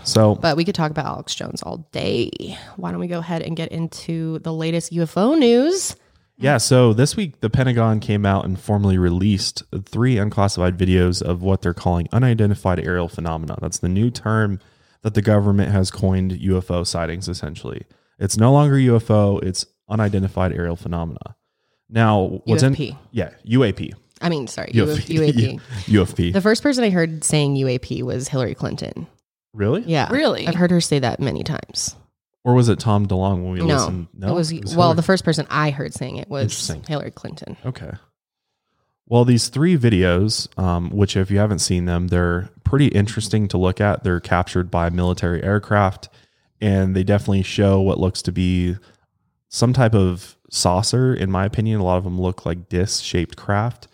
So 0.04 0.36
But 0.36 0.58
we 0.58 0.66
could 0.66 0.76
talk 0.76 0.92
about 0.92 1.06
Alex 1.06 1.34
Jones 1.36 1.62
all 1.64 1.88
day. 1.92 2.58
Why 2.76 2.92
don't 2.92 3.00
we 3.00 3.08
go 3.08 3.20
ahead 3.20 3.42
and 3.44 3.56
get 3.56 3.72
into 3.72 4.40
the 4.40 4.52
latest 4.54 4.92
UFO 4.92 5.38
news? 5.38 5.96
Yeah, 6.40 6.58
so 6.58 6.94
this 6.94 7.16
week 7.16 7.40
the 7.42 7.50
Pentagon 7.50 8.00
came 8.00 8.26
out 8.26 8.46
and 8.46 8.60
formally 8.60 8.98
released 8.98 9.64
three 9.86 10.18
unclassified 10.18 10.78
videos 10.78 11.22
of 11.22 11.42
what 11.42 11.62
they're 11.62 11.74
calling 11.74 12.08
unidentified 12.12 12.80
aerial 12.80 13.08
phenomena. 13.08 13.58
That's 13.60 13.80
the 13.80 13.90
new 13.90 14.12
term 14.12 14.60
that 15.02 15.16
the 15.16 15.22
government 15.22 15.72
has 15.72 15.90
coined 15.90 16.32
UFO 16.34 16.86
sightings 16.86 17.28
essentially. 17.28 17.86
It's 18.20 18.38
no 18.38 18.52
longer 18.54 18.76
UFO, 18.76 19.44
it's 19.44 19.66
unidentified 19.90 20.54
aerial 20.54 20.76
phenomena. 20.76 21.36
Now, 21.90 22.42
what's 22.46 22.64
UFP. 22.64 22.90
in 22.92 22.98
Yeah, 23.12 23.30
UAP. 23.48 23.94
I 24.22 24.30
mean, 24.30 24.48
sorry, 24.48 24.72
UFP. 24.74 25.18
UAP. 25.18 25.62
UFP. 25.86 26.34
The 26.34 26.42
first 26.42 26.62
person 26.62 26.84
I 26.84 26.90
heard 26.90 27.24
saying 27.24 27.56
UAP 27.56 28.04
was 28.04 28.28
Hillary 28.28 28.56
Clinton. 28.56 29.08
really? 29.54 29.84
Yeah. 29.84 30.12
Really? 30.12 30.48
I've 30.48 30.56
heard 30.56 30.72
her 30.72 30.82
say 30.82 31.00
that 31.00 31.20
many 31.20 31.44
times. 31.44 31.96
Or 32.48 32.54
was 32.54 32.70
it 32.70 32.80
Tom 32.80 33.06
DeLonge 33.06 33.44
when 33.44 33.52
we 33.52 33.60
No, 33.60 33.66
listened? 33.66 34.08
No, 34.14 34.30
it 34.30 34.34
was, 34.34 34.54
well, 34.54 34.62
Hillary. 34.64 34.96
the 34.96 35.02
first 35.02 35.26
person 35.26 35.46
I 35.50 35.70
heard 35.70 35.94
saying 35.94 36.16
it 36.16 36.30
was 36.30 36.72
Hillary 36.88 37.12
Clinton. 37.12 37.58
Okay. 37.66 37.92
Well, 39.06 39.26
these 39.26 39.50
three 39.50 39.78
videos, 39.78 40.48
um, 40.58 40.90
which 40.92 41.18
if 41.18 41.30
you 41.30 41.40
haven't 41.40 41.60
seen 41.60 41.84
them, 41.84 42.08
they're 42.08 42.48
pretty 42.64 42.88
interesting 42.88 43.50
to 43.50 43.58
look 43.58 43.82
at. 43.82 44.06
They're 44.06 44.22
captured 44.22 44.72
by 44.72 44.90
military 44.90 45.44
aircraft, 45.44 46.08
and 46.62 46.96
they 46.96 47.04
definitely 47.04 47.44
show 47.44 47.82
what 47.82 48.00
looks 48.00 48.22
to 48.22 48.32
be 48.32 48.78
some 49.50 49.74
type 49.74 49.94
of 49.94 50.38
saucer. 50.50 51.14
In 51.14 51.30
my 51.30 51.44
opinion, 51.44 51.82
a 51.82 51.84
lot 51.84 51.98
of 51.98 52.06
them 52.06 52.20
look 52.22 52.46
like 52.46 52.70
disc-shaped 52.70 53.36
craft, 53.36 53.90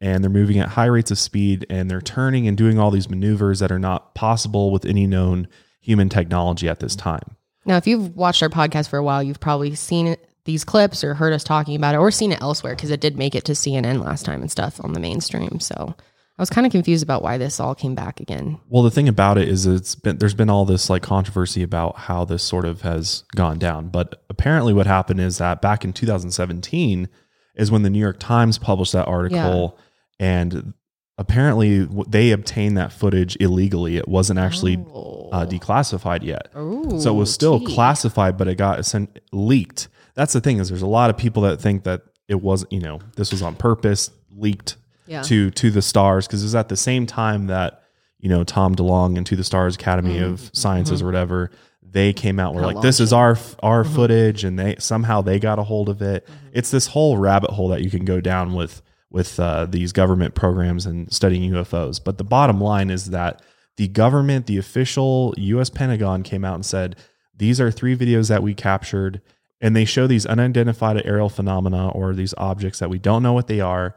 and 0.00 0.24
they're 0.24 0.28
moving 0.30 0.58
at 0.58 0.70
high 0.70 0.86
rates 0.86 1.12
of 1.12 1.20
speed, 1.20 1.66
and 1.70 1.88
they're 1.88 2.00
turning 2.00 2.48
and 2.48 2.56
doing 2.56 2.80
all 2.80 2.90
these 2.90 3.08
maneuvers 3.08 3.60
that 3.60 3.70
are 3.70 3.78
not 3.78 4.16
possible 4.16 4.72
with 4.72 4.84
any 4.84 5.06
known 5.06 5.46
human 5.80 6.08
technology 6.08 6.68
at 6.68 6.80
this 6.80 6.96
time. 6.96 7.36
Now, 7.64 7.76
if 7.76 7.86
you've 7.86 8.16
watched 8.16 8.42
our 8.42 8.48
podcast 8.48 8.88
for 8.88 8.98
a 8.98 9.04
while, 9.04 9.22
you've 9.22 9.40
probably 9.40 9.74
seen 9.74 10.16
these 10.44 10.64
clips 10.64 11.04
or 11.04 11.14
heard 11.14 11.32
us 11.32 11.44
talking 11.44 11.76
about 11.76 11.94
it 11.94 11.98
or 11.98 12.10
seen 12.10 12.32
it 12.32 12.42
elsewhere 12.42 12.74
because 12.74 12.90
it 12.90 13.00
did 13.00 13.16
make 13.16 13.34
it 13.34 13.44
to 13.44 13.52
CNN 13.52 14.04
last 14.04 14.24
time 14.24 14.40
and 14.40 14.50
stuff 14.50 14.80
on 14.82 14.92
the 14.92 15.00
mainstream. 15.00 15.60
So 15.60 15.94
I 16.38 16.42
was 16.42 16.50
kind 16.50 16.66
of 16.66 16.72
confused 16.72 17.04
about 17.04 17.22
why 17.22 17.38
this 17.38 17.60
all 17.60 17.74
came 17.74 17.94
back 17.94 18.18
again. 18.18 18.58
Well, 18.68 18.82
the 18.82 18.90
thing 18.90 19.08
about 19.08 19.38
it 19.38 19.48
is 19.48 19.66
it's 19.66 19.94
been 19.94 20.18
there's 20.18 20.34
been 20.34 20.50
all 20.50 20.64
this 20.64 20.90
like 20.90 21.02
controversy 21.02 21.62
about 21.62 21.96
how 21.96 22.24
this 22.24 22.42
sort 22.42 22.64
of 22.64 22.82
has 22.82 23.22
gone 23.36 23.58
down. 23.58 23.90
But 23.90 24.24
apparently 24.28 24.72
what 24.72 24.86
happened 24.86 25.20
is 25.20 25.38
that 25.38 25.62
back 25.62 25.84
in 25.84 25.92
2017 25.92 27.08
is 27.54 27.70
when 27.70 27.82
the 27.82 27.90
New 27.90 28.00
York 28.00 28.18
Times 28.18 28.58
published 28.58 28.94
that 28.94 29.06
article 29.06 29.78
and 30.18 30.74
apparently 31.18 31.84
they 32.08 32.30
obtained 32.30 32.76
that 32.76 32.92
footage 32.92 33.36
illegally. 33.40 33.96
It 33.96 34.08
wasn't 34.08 34.38
actually 34.38 34.74
uh, 34.76 35.46
declassified 35.46 36.22
yet. 36.22 36.48
Ooh, 36.56 37.00
So 37.00 37.14
it 37.14 37.18
was 37.18 37.32
still 37.32 37.58
gee. 37.60 37.74
classified, 37.74 38.36
but 38.36 38.48
it 38.48 38.56
got 38.56 38.78
essen- 38.80 39.08
leaked. 39.32 39.88
That's 40.14 40.32
the 40.32 40.40
thing 40.40 40.58
is 40.58 40.68
there's 40.68 40.82
a 40.82 40.86
lot 40.86 41.10
of 41.10 41.16
people 41.16 41.42
that 41.42 41.60
think 41.60 41.84
that 41.84 42.02
it 42.28 42.40
was, 42.42 42.64
you 42.70 42.80
know, 42.80 43.00
this 43.16 43.30
was 43.32 43.42
on 43.42 43.54
purpose, 43.54 44.10
leaked 44.34 44.76
Yeah. 45.06 45.22
to 45.22 45.50
to 45.52 45.70
the 45.70 45.82
stars 45.82 46.26
because 46.26 46.42
it 46.42 46.46
was 46.46 46.54
at 46.54 46.68
the 46.68 46.76
same 46.76 47.06
time 47.06 47.46
that 47.48 47.82
you 48.18 48.28
know 48.28 48.44
Tom 48.44 48.74
DeLonge 48.74 49.16
and 49.16 49.26
To 49.26 49.36
the 49.36 49.44
Stars 49.44 49.74
Academy 49.74 50.18
of 50.18 50.50
Sciences 50.54 51.02
or 51.02 51.06
whatever 51.06 51.50
they 51.82 52.12
came 52.14 52.38
out. 52.40 52.54
Were 52.54 52.62
like, 52.62 52.80
this 52.80 53.00
is 53.00 53.12
our 53.12 53.36
our 53.62 53.84
footage, 53.84 54.44
and 54.44 54.58
they 54.58 54.76
somehow 54.78 55.20
they 55.20 55.38
got 55.38 55.58
a 55.58 55.62
hold 55.64 55.88
of 55.88 56.00
it. 56.00 56.26
It's 56.52 56.70
this 56.70 56.86
whole 56.88 57.18
rabbit 57.18 57.50
hole 57.50 57.68
that 57.68 57.82
you 57.82 57.90
can 57.90 58.04
go 58.04 58.20
down 58.20 58.54
with 58.54 58.80
with 59.12 59.38
uh, 59.38 59.66
these 59.66 59.92
government 59.92 60.34
programs 60.34 60.86
and 60.86 61.12
studying 61.12 61.50
UFOs. 61.52 62.02
But 62.02 62.18
the 62.18 62.24
bottom 62.24 62.60
line 62.60 62.90
is 62.90 63.10
that 63.10 63.42
the 63.76 63.88
government, 63.88 64.46
the 64.46 64.58
official 64.58 65.34
U.S. 65.36 65.70
Pentagon, 65.70 66.22
came 66.22 66.44
out 66.44 66.54
and 66.54 66.64
said 66.66 66.96
these 67.36 67.60
are 67.60 67.70
three 67.70 67.96
videos 67.96 68.28
that 68.28 68.42
we 68.42 68.54
captured, 68.54 69.20
and 69.60 69.76
they 69.76 69.84
show 69.84 70.06
these 70.06 70.26
unidentified 70.26 71.00
aerial 71.04 71.28
phenomena 71.28 71.90
or 71.90 72.14
these 72.14 72.34
objects 72.38 72.78
that 72.78 72.90
we 72.90 72.98
don't 72.98 73.22
know 73.22 73.32
what 73.32 73.46
they 73.48 73.60
are. 73.60 73.94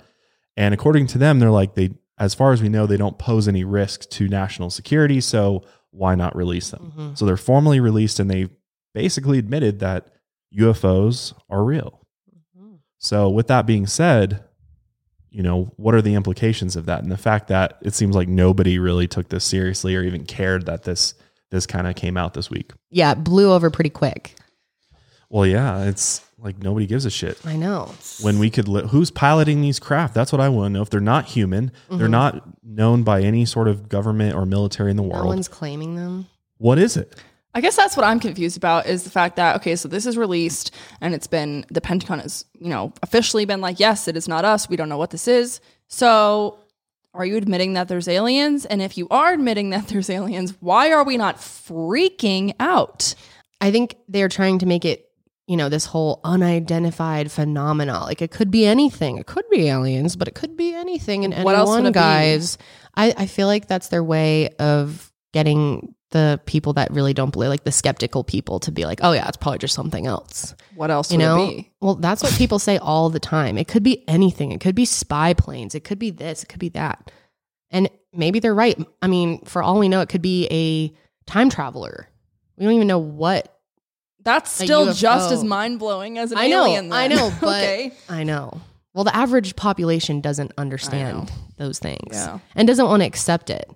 And 0.57 0.73
according 0.73 1.07
to 1.07 1.17
them, 1.17 1.39
they're 1.39 1.51
like 1.51 1.75
they, 1.75 1.91
as 2.17 2.33
far 2.33 2.53
as 2.53 2.61
we 2.61 2.69
know, 2.69 2.85
they 2.85 2.97
don't 2.97 3.17
pose 3.17 3.47
any 3.47 3.63
risk 3.63 4.09
to 4.11 4.27
national 4.27 4.69
security. 4.69 5.19
So 5.21 5.63
why 5.91 6.15
not 6.15 6.35
release 6.35 6.71
them? 6.71 6.93
Mhm. 6.97 7.17
So 7.17 7.25
they're 7.25 7.37
formally 7.37 7.79
released, 7.79 8.19
and 8.19 8.29
they 8.29 8.49
basically 8.93 9.37
admitted 9.37 9.79
that 9.79 10.07
UFOs 10.57 11.33
are 11.49 11.63
real. 11.63 12.05
Mhm. 12.57 12.77
So 12.97 13.29
with 13.29 13.47
that 13.47 13.65
being 13.65 13.87
said, 13.87 14.43
you 15.35 15.43
know, 15.43 15.73
what 15.75 15.93
are 15.93 16.01
the 16.01 16.13
implications 16.15 16.77
of 16.77 16.85
that? 16.85 17.03
And 17.03 17.11
the 17.11 17.17
fact 17.17 17.49
that 17.49 17.77
it 17.81 17.93
seems 17.93 18.15
like 18.15 18.29
nobody 18.29 18.79
really 18.79 19.05
took 19.07 19.27
this 19.27 19.43
seriously 19.43 19.93
or 19.95 20.01
even 20.03 20.25
cared 20.25 20.65
that 20.67 20.83
this 20.83 21.13
this 21.51 21.65
kind 21.67 21.87
of 21.87 21.95
came 21.95 22.15
out 22.17 22.33
this 22.33 22.49
week. 22.49 22.71
Yeah, 22.89 23.11
it 23.11 23.23
blew 23.23 23.51
over 23.51 23.69
pretty 23.69 23.89
quick. 23.89 24.35
Well, 25.29 25.45
yeah, 25.45 25.83
it's 25.83 26.23
like 26.39 26.59
nobody 26.61 26.85
gives 26.85 27.05
a 27.05 27.09
shit. 27.09 27.39
I 27.45 27.55
know. 27.55 27.91
When 28.21 28.39
we 28.39 28.49
could, 28.49 28.67
li- 28.67 28.87
who's 28.87 29.11
piloting 29.11 29.61
these 29.61 29.79
craft? 29.79 30.13
That's 30.13 30.31
what 30.31 30.39
I 30.41 30.49
want 30.49 30.67
to 30.71 30.77
know. 30.77 30.81
If 30.81 30.89
they're 30.89 30.99
not 31.01 31.25
human, 31.25 31.71
they're 31.89 32.07
Mhm. 32.07 32.11
not 32.11 32.43
known 32.63 33.03
by 33.03 33.21
any 33.21 33.45
sort 33.45 33.67
of 33.67 33.89
government 33.89 34.35
or 34.35 34.45
military 34.45 34.91
in 34.91 34.97
the 34.97 35.03
world. 35.03 35.23
no 35.25 35.29
one's 35.29 35.47
claiming 35.47 35.95
them. 35.95 36.27
what 36.57 36.79
is 36.79 36.95
it? 36.95 37.13
I 37.55 37.61
guess 37.61 37.75
that's 37.77 37.95
what 37.95 38.05
I'm 38.05 38.19
confused 38.19 38.57
about 38.57 38.85
is 38.85 39.05
the 39.05 39.09
fact 39.09 39.37
that 39.37 39.55
okay, 39.55 39.75
so 39.77 39.87
this 39.87 40.05
is 40.05 40.17
released 40.17 40.71
and 41.01 41.15
it's 41.15 41.25
been 41.27 41.65
the 41.71 41.79
Pentagon 41.81 42.19
has, 42.19 42.45
you 42.59 42.69
know, 42.69 42.91
officially 43.01 43.45
been 43.45 43.61
like, 43.61 43.79
yes, 43.79 44.07
it 44.09 44.17
is 44.17 44.27
not 44.27 44.43
us. 44.43 44.67
We 44.69 44.75
don't 44.75 44.89
know 44.89 44.97
what 44.97 45.09
this 45.11 45.27
is. 45.27 45.61
So 45.87 46.59
are 47.13 47.25
you 47.25 47.37
admitting 47.37 47.73
that 47.73 47.87
there's 47.87 48.09
aliens? 48.09 48.65
And 48.65 48.81
if 48.81 48.97
you 48.97 49.07
are 49.09 49.31
admitting 49.31 49.69
that 49.69 49.87
there's 49.87 50.09
aliens, 50.09 50.53
why 50.59 50.91
are 50.91 51.05
we 51.05 51.15
not 51.15 51.37
freaking 51.37 52.53
out? 52.59 53.15
I 53.61 53.71
think 53.71 53.95
they're 54.09 54.27
trying 54.27 54.59
to 54.59 54.65
make 54.65 54.83
it, 54.83 55.09
you 55.47 55.55
know, 55.55 55.69
this 55.69 55.85
whole 55.85 56.19
unidentified 56.25 57.31
phenomena. 57.31 58.01
Like 58.01 58.21
it 58.21 58.31
could 58.31 58.51
be 58.51 58.65
anything. 58.65 59.17
It 59.17 59.27
could 59.27 59.49
be 59.49 59.69
aliens, 59.69 60.17
but 60.17 60.27
it 60.27 60.35
could 60.35 60.57
be 60.57 60.73
anything 60.73 61.23
and 61.23 61.45
What 61.45 61.55
else 61.55 61.69
anyone, 61.69 61.93
be? 61.93 61.93
guys. 61.93 62.57
I, 62.95 63.13
I 63.17 63.25
feel 63.27 63.47
like 63.47 63.67
that's 63.69 63.87
their 63.87 64.03
way 64.03 64.49
of 64.59 65.13
getting 65.31 65.94
the 66.11 66.39
people 66.45 66.73
that 66.73 66.91
really 66.91 67.13
don't 67.13 67.31
believe, 67.31 67.49
like 67.49 67.63
the 67.63 67.71
skeptical 67.71 68.23
people, 68.23 68.59
to 68.61 68.71
be 68.71 68.85
like, 68.85 68.99
oh 69.03 69.11
yeah, 69.11 69.27
it's 69.27 69.37
probably 69.37 69.57
just 69.59 69.73
something 69.73 70.05
else. 70.07 70.55
What 70.75 70.91
else 70.91 71.11
You 71.11 71.17
know? 71.17 71.43
it 71.43 71.49
be? 71.57 71.71
Well, 71.81 71.95
that's 71.95 72.23
what 72.23 72.33
people 72.33 72.59
say 72.59 72.77
all 72.77 73.09
the 73.09 73.19
time. 73.19 73.57
It 73.57 73.67
could 73.67 73.83
be 73.83 74.07
anything. 74.07 74.51
It 74.51 74.61
could 74.61 74.75
be 74.75 74.85
spy 74.85 75.33
planes. 75.33 75.75
It 75.75 75.83
could 75.83 75.99
be 75.99 76.11
this. 76.11 76.43
It 76.43 76.47
could 76.47 76.59
be 76.59 76.69
that. 76.69 77.11
And 77.71 77.89
maybe 78.13 78.39
they're 78.39 78.53
right. 78.55 78.77
I 79.01 79.07
mean, 79.07 79.43
for 79.45 79.61
all 79.63 79.79
we 79.79 79.89
know, 79.89 80.01
it 80.01 80.09
could 80.09 80.21
be 80.21 80.47
a 80.51 80.93
time 81.29 81.49
traveler. 81.49 82.07
We 82.57 82.65
don't 82.65 82.73
even 82.75 82.87
know 82.87 82.99
what 82.99 83.53
That's 84.23 84.51
still 84.51 84.93
just 84.93 85.31
as 85.31 85.43
mind 85.43 85.79
blowing 85.79 86.17
as 86.17 86.31
an 86.31 86.37
I 86.37 86.47
know, 86.47 86.65
alien. 86.65 86.93
I 86.93 87.07
know, 87.07 87.31
but 87.41 87.63
okay. 87.63 87.91
I 88.07 88.23
know. 88.23 88.61
Well, 88.93 89.03
the 89.03 89.15
average 89.15 89.55
population 89.57 90.21
doesn't 90.21 90.53
understand 90.57 91.29
those 91.57 91.79
things 91.79 92.13
Yeah. 92.13 92.39
and 92.55 92.65
doesn't 92.67 92.85
want 92.87 93.01
to 93.01 93.07
accept 93.07 93.49
it. 93.49 93.69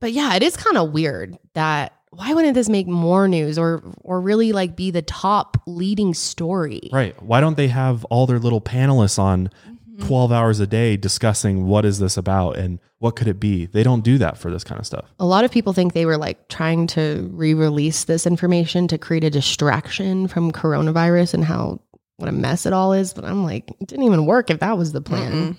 But 0.00 0.12
yeah, 0.12 0.34
it 0.34 0.42
is 0.42 0.56
kind 0.56 0.76
of 0.76 0.92
weird 0.92 1.38
that 1.54 1.94
why 2.10 2.32
wouldn't 2.32 2.54
this 2.54 2.68
make 2.68 2.86
more 2.86 3.28
news 3.28 3.58
or 3.58 3.82
or 4.00 4.20
really 4.20 4.52
like 4.52 4.76
be 4.76 4.90
the 4.90 5.02
top 5.02 5.60
leading 5.66 6.14
story? 6.14 6.88
Right. 6.92 7.20
Why 7.22 7.40
don't 7.40 7.56
they 7.56 7.68
have 7.68 8.04
all 8.06 8.26
their 8.26 8.38
little 8.38 8.60
panelists 8.60 9.18
on 9.18 9.50
Mm-hmm. 9.98 10.06
12 10.06 10.32
hours 10.32 10.60
a 10.60 10.66
day 10.66 10.96
discussing 10.96 11.66
what 11.66 11.84
is 11.84 11.98
this 11.98 12.16
about 12.16 12.56
and 12.56 12.78
what 12.98 13.16
could 13.16 13.26
it 13.26 13.40
be? 13.40 13.66
They 13.66 13.82
don't 13.82 14.04
do 14.04 14.16
that 14.18 14.38
for 14.38 14.48
this 14.48 14.62
kind 14.62 14.78
of 14.78 14.86
stuff. 14.86 15.04
A 15.18 15.26
lot 15.26 15.44
of 15.44 15.50
people 15.50 15.72
think 15.72 15.92
they 15.92 16.06
were 16.06 16.16
like 16.16 16.48
trying 16.48 16.86
to 16.88 17.28
re-release 17.32 18.04
this 18.04 18.24
information 18.24 18.86
to 18.88 18.98
create 18.98 19.24
a 19.24 19.30
distraction 19.30 20.28
from 20.28 20.52
coronavirus 20.52 21.34
and 21.34 21.44
how 21.44 21.80
what 22.16 22.28
a 22.28 22.32
mess 22.32 22.64
it 22.64 22.72
all 22.72 22.92
is, 22.92 23.12
but 23.12 23.24
I'm 23.24 23.42
like 23.42 23.70
it 23.80 23.88
didn't 23.88 24.04
even 24.04 24.24
work 24.26 24.50
if 24.50 24.60
that 24.60 24.78
was 24.78 24.92
the 24.92 25.00
plan. 25.00 25.32
Mm-mm. 25.32 25.56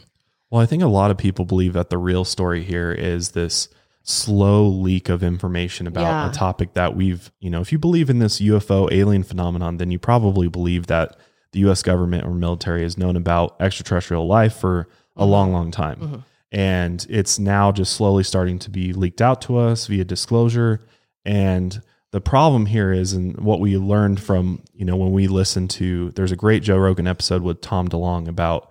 Well, 0.49 0.62
I 0.62 0.65
think 0.65 0.84
a 0.84 0.88
lot 0.88 1.12
of 1.12 1.17
people 1.17 1.43
believe 1.43 1.73
that 1.73 1.89
the 1.89 1.97
real 1.97 2.23
story 2.23 2.63
here 2.63 2.91
is 2.93 3.32
this 3.32 3.67
slow 4.04 4.68
leak 4.68 5.10
of 5.10 5.22
information 5.24 5.86
about 5.88 6.02
Yeah. 6.04 6.30
a 6.30 6.34
topic 6.34 6.74
that 6.74 6.96
we've, 6.96 7.32
you 7.40 7.50
know, 7.50 7.62
if 7.62 7.72
you 7.72 7.78
believe 7.78 8.10
in 8.10 8.20
this 8.20 8.40
UFO 8.42 8.88
alien 8.92 9.24
phenomenon, 9.24 9.78
then 9.78 9.92
you 9.92 10.00
probably 10.00 10.48
believe 10.48 10.88
that 10.88 11.16
the 11.52 11.60
US 11.60 11.84
government 11.84 12.26
or 12.26 12.34
military 12.34 12.84
has 12.84 12.98
known 12.98 13.16
about 13.16 13.56
extraterrestrial 13.60 14.26
life 14.28 14.54
for 14.56 14.88
a 15.16 15.26
long, 15.26 15.52
long 15.52 15.70
time. 15.72 15.98
Mhm. 16.00 16.24
And 16.52 17.06
it's 17.10 17.38
now 17.38 17.72
just 17.72 17.94
slowly 17.94 18.24
starting 18.24 18.58
to 18.60 18.70
be 18.72 18.94
leaked 18.94 19.22
out 19.22 19.42
to 19.44 19.58
us 19.58 19.86
via 19.88 20.04
disclosure. 20.06 20.82
And 21.26 21.82
the 22.12 22.22
problem 22.22 22.66
here 22.68 22.92
is, 22.92 23.14
and 23.14 23.38
what 23.40 23.60
we 23.60 23.78
learned 23.78 24.20
from, 24.20 24.62
you 24.74 24.86
know, 24.86 24.96
when 24.96 25.12
we 25.12 25.28
listened 25.28 25.70
to, 25.72 26.10
there's 26.12 26.32
a 26.32 26.36
great 26.36 26.64
Joe 26.64 26.78
Rogan 26.78 27.06
episode 27.06 27.44
with 27.44 27.62
Tom 27.62 27.88
DeLonge 27.88 28.28
about 28.28 28.70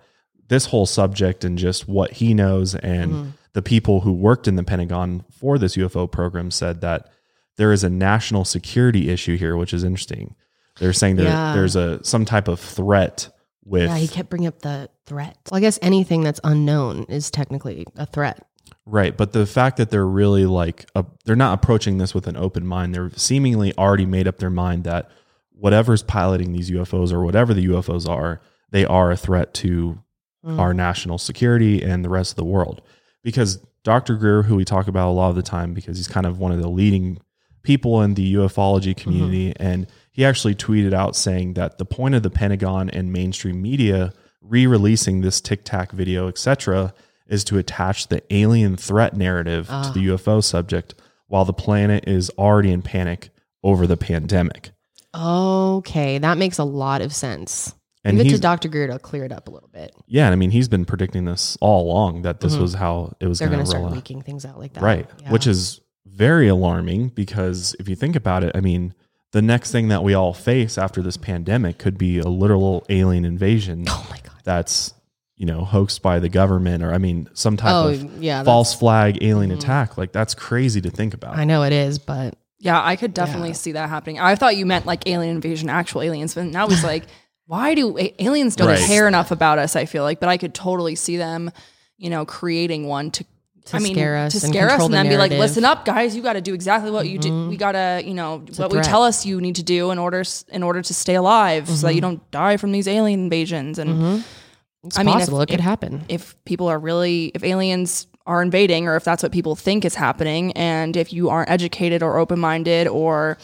this 0.49 0.65
whole 0.65 0.85
subject 0.85 1.45
and 1.45 1.57
just 1.57 1.87
what 1.87 2.11
he 2.13 2.33
knows. 2.33 2.75
And 2.75 3.13
Mhm. 3.13 3.27
The 3.53 3.61
people 3.61 4.01
who 4.01 4.13
worked 4.13 4.47
in 4.47 4.55
the 4.55 4.63
Pentagon 4.63 5.25
for 5.31 5.57
this 5.57 5.75
UFO 5.75 6.09
program 6.09 6.51
said 6.51 6.81
that 6.81 7.09
there 7.57 7.71
is 7.71 7.83
a 7.83 7.89
national 7.89 8.45
security 8.45 9.09
issue 9.09 9.37
here, 9.37 9.57
which 9.57 9.73
is 9.73 9.83
interesting. 9.83 10.35
They're 10.79 10.93
saying 10.93 11.17
there, 11.17 11.27
Yeah. 11.27 11.53
there's 11.53 11.75
a 11.75 12.03
some 12.03 12.25
type 12.25 12.47
of 12.47 12.59
threat 12.59 13.29
with 13.65 13.89
Yeah, 13.89 13.97
he 13.97 14.07
kept 14.07 14.29
bringing 14.29 14.47
up 14.47 14.59
the 14.59 14.89
threat. 15.05 15.37
Well, 15.51 15.57
I 15.57 15.61
guess 15.61 15.77
anything 15.81 16.23
that's 16.23 16.39
unknown 16.43 17.05
is 17.09 17.29
technically 17.29 17.85
a 17.97 18.05
threat. 18.05 18.45
Right, 18.85 19.15
but 19.15 19.33
the 19.33 19.45
fact 19.45 19.77
that 19.77 19.91
they're 19.91 20.07
really 20.07 20.45
like 20.45 20.89
a, 20.95 21.05
they're 21.25 21.35
not 21.35 21.53
approaching 21.53 21.97
this 21.97 22.15
with 22.15 22.27
an 22.27 22.37
open 22.37 22.65
mind. 22.65 22.95
They're 22.95 23.11
seemingly 23.15 23.75
already 23.77 24.05
made 24.05 24.27
up 24.27 24.37
their 24.37 24.49
mind 24.49 24.83
that 24.85 25.09
whatever's 25.51 26.01
piloting 26.01 26.53
these 26.53 26.71
UFOs 26.71 27.11
or 27.11 27.23
whatever 27.23 27.53
the 27.53 27.67
UFOs 27.67 28.07
are, 28.07 28.41
they 28.71 28.85
are 28.85 29.11
a 29.11 29.17
threat 29.17 29.53
to 29.55 29.99
hmm. 30.43 30.59
our 30.59 30.73
national 30.73 31.17
security 31.17 31.83
and 31.83 32.03
the 32.03 32.09
rest 32.09 32.31
of 32.31 32.35
the 32.37 32.45
world. 32.45 32.81
Because 33.23 33.57
Dr. 33.83 34.15
Greer, 34.15 34.43
who 34.43 34.55
we 34.55 34.65
talk 34.65 34.87
about 34.87 35.09
a 35.09 35.11
lot 35.11 35.29
of 35.29 35.35
the 35.35 35.41
time, 35.41 35.73
because 35.73 35.97
he's 35.97 36.07
kind 36.07 36.25
of 36.25 36.39
one 36.39 36.51
of 36.51 36.61
the 36.61 36.69
leading 36.69 37.19
people 37.63 38.01
in 38.01 38.13
the 38.13 38.35
ufology 38.35 38.95
mm-hmm. 38.95 39.01
community, 39.01 39.53
and 39.57 39.87
he 40.11 40.25
actually 40.25 40.55
tweeted 40.55 40.93
out 40.93 41.15
saying 41.15 41.53
that 41.53 41.77
the 41.77 41.85
point 41.85 42.15
of 42.15 42.23
the 42.23 42.29
Pentagon 42.29 42.89
and 42.89 43.11
mainstream 43.11 43.61
media 43.61 44.13
re-releasing 44.41 45.21
this 45.21 45.41
Tic 45.41 45.63
Tac 45.63 45.91
video, 45.91 46.27
etc., 46.27 46.93
is 47.27 47.43
to 47.43 47.57
attach 47.57 48.07
the 48.07 48.23
alien 48.33 48.75
threat 48.75 49.15
narrative 49.15 49.67
to 49.67 49.91
the 49.93 50.09
ah. 50.09 50.15
UFO 50.15 50.43
subject, 50.43 50.95
while 51.27 51.45
the 51.45 51.53
planet 51.53 52.07
is 52.07 52.31
already 52.37 52.71
in 52.71 52.81
panic 52.81 53.29
over 53.63 53.85
the 53.85 53.97
pandemic. 53.97 54.71
Okay, 55.13 56.17
that 56.17 56.37
makes 56.37 56.57
a 56.57 56.63
lot 56.63 57.01
of 57.01 57.13
sense. 57.13 57.75
And 58.05 58.17
Give 58.17 58.27
it 58.27 58.29
to 58.29 58.39
Dr. 58.39 58.69
Greer 58.69 58.87
to 58.87 58.97
clear 58.97 59.25
it 59.25 59.31
up 59.33 59.49
a 59.49 59.51
little 59.51 59.67
bit. 59.67 59.93
Yeah, 60.07 60.29
I 60.29 60.35
mean, 60.35 60.51
he's 60.51 60.69
been 60.69 60.85
predicting 60.85 61.25
this 61.25 61.57
all 61.59 61.83
along 61.91 62.21
that 62.21 62.39
this 62.39 62.55
was 62.55 62.73
how 62.73 63.13
it 63.19 63.27
was 63.27 63.39
They're 63.39 63.49
going 63.49 63.57
going 63.57 63.65
to 63.65 63.71
to 63.73 63.77
start 63.77 63.91
out. 63.91 63.95
leaking 63.95 64.21
things 64.21 64.45
out 64.45 64.57
like 64.57 64.73
that. 64.73 64.83
Right. 64.83 65.05
Yeah. 65.21 65.31
Which 65.31 65.45
is 65.47 65.81
very 66.05 66.47
alarming 66.47 67.09
because 67.09 67.75
if 67.77 67.89
you 67.89 67.95
think 67.97 68.15
about 68.15 68.43
it, 68.45 68.55
I 68.55 68.61
mean, 68.61 68.93
the 69.33 69.41
next 69.41 69.71
thing 69.73 69.89
that 69.89 70.01
we 70.03 70.13
all 70.13 70.33
face 70.33 70.77
after 70.77 71.01
this 71.01 71.17
pandemic 71.17 71.77
could 71.77 71.97
be 71.97 72.19
a 72.19 72.27
literal 72.27 72.85
alien 72.89 73.25
invasion 73.25 73.83
oh 73.87 74.07
my 74.09 74.17
god. 74.23 74.41
that's, 74.45 74.93
you 75.35 75.45
know, 75.45 75.65
hoaxed 75.65 76.01
by 76.01 76.19
the 76.19 76.29
government 76.29 76.83
or, 76.83 76.93
I 76.93 76.97
mean, 76.99 77.29
some 77.33 77.57
type 77.57 77.71
Oh 77.73 77.89
of 77.89 78.23
yeah, 78.23 78.43
false 78.43 78.73
flag 78.73 79.21
alien 79.21 79.51
Mhm. 79.51 79.55
attack. 79.57 79.97
Like, 79.97 80.13
that's 80.13 80.33
crazy 80.33 80.79
to 80.81 80.89
think 80.89 81.13
about. 81.13 81.37
I 81.37 81.43
know 81.43 81.63
it 81.63 81.73
is, 81.73 81.99
but 81.99 82.35
Yeah, 82.61 82.81
I 82.83 82.95
could 82.95 83.13
definitely 83.13 83.49
Yeah. 83.49 83.53
see 83.55 83.71
that 83.73 83.89
happening. 83.89 84.19
I 84.19 84.35
thought 84.35 84.55
you 84.57 84.65
meant 84.65 84.85
like 84.85 85.03
alien 85.07 85.35
invasion, 85.35 85.69
actual 85.69 86.01
aliens, 86.01 86.33
but 86.35 86.45
now 86.45 86.67
it's 86.67 86.83
like, 86.95 87.03
why 87.49 87.73
do 87.73 87.97
aliens 88.19 88.55
don't 88.55 88.67
Right. 88.67 88.79
care 88.79 89.07
enough 89.07 89.31
about 89.31 89.57
us? 89.57 89.75
I 89.75 89.85
feel 89.85 90.03
like, 90.03 90.19
but 90.19 90.29
I 90.29 90.37
could 90.37 90.53
totally 90.53 90.93
see 90.93 91.17
them, 91.17 91.51
you 91.97 92.11
know, 92.11 92.23
creating 92.23 92.87
one 92.87 93.09
to. 93.11 93.25
To 93.65 93.75
I 93.75 93.79
mean, 93.79 93.93
scare 93.93 94.17
us 94.17 94.33
to 94.39 94.45
and 94.45 94.53
scare 94.53 94.65
us, 94.67 94.71
control 94.73 94.85
and 94.85 94.93
the 94.93 94.97
then 94.97 95.09
be 95.09 95.17
like, 95.17 95.31
"Listen 95.31 95.63
up, 95.65 95.85
guys! 95.85 96.15
You 96.15 96.23
got 96.23 96.33
to 96.33 96.41
do 96.41 96.55
exactly 96.55 96.89
what 96.89 97.07
you 97.07 97.19
do. 97.19 97.29
Mm-hmm. 97.29 97.49
We 97.49 97.57
got 97.57 97.73
to, 97.73 98.01
you 98.03 98.15
know, 98.15 98.43
a 98.57 98.61
what 98.61 98.71
we 98.71 98.79
tell 98.81 99.03
us 99.03 99.27
you 99.27 99.39
need 99.41 99.55
to 99.55 99.63
do 99.63 99.91
in 99.91 99.99
order 99.99 100.23
in 100.51 100.63
order 100.63 100.81
to 100.81 100.93
stay 100.93 101.15
alive, 101.15 101.67
so 101.67 101.85
that 101.85 101.93
you 101.93 102.01
mm-hmm. 102.01 102.09
don't 102.09 102.31
die 102.31 102.57
from 102.57 102.71
these 102.71 102.87
alien 102.87 103.19
invasions." 103.25 103.77
And 103.77 103.89
mm-hmm. 103.91 104.87
it's 104.87 104.97
I 104.97 105.03
mean, 105.03 105.19
if- 105.19 105.27
it 105.27 105.31
could 105.31 105.51
if- 105.51 105.59
happen. 105.59 106.05
if 106.07 106.35
people 106.45 106.67
are 106.67 106.79
really 106.79 107.31
if 107.35 107.43
aliens 107.43 108.07
are 108.25 108.41
invading 108.41 108.87
or 108.87 108.95
if 108.95 109.03
that's 109.03 109.21
what 109.21 109.31
people 109.31 109.55
think 109.55 109.85
is 109.85 109.95
happening 109.95 110.51
and 110.53 110.95
if 110.95 111.11
you 111.11 111.29
aren't 111.29 111.49
educated 111.49 112.01
or 112.01 112.17
open-minded 112.17 112.87
or 112.87 113.37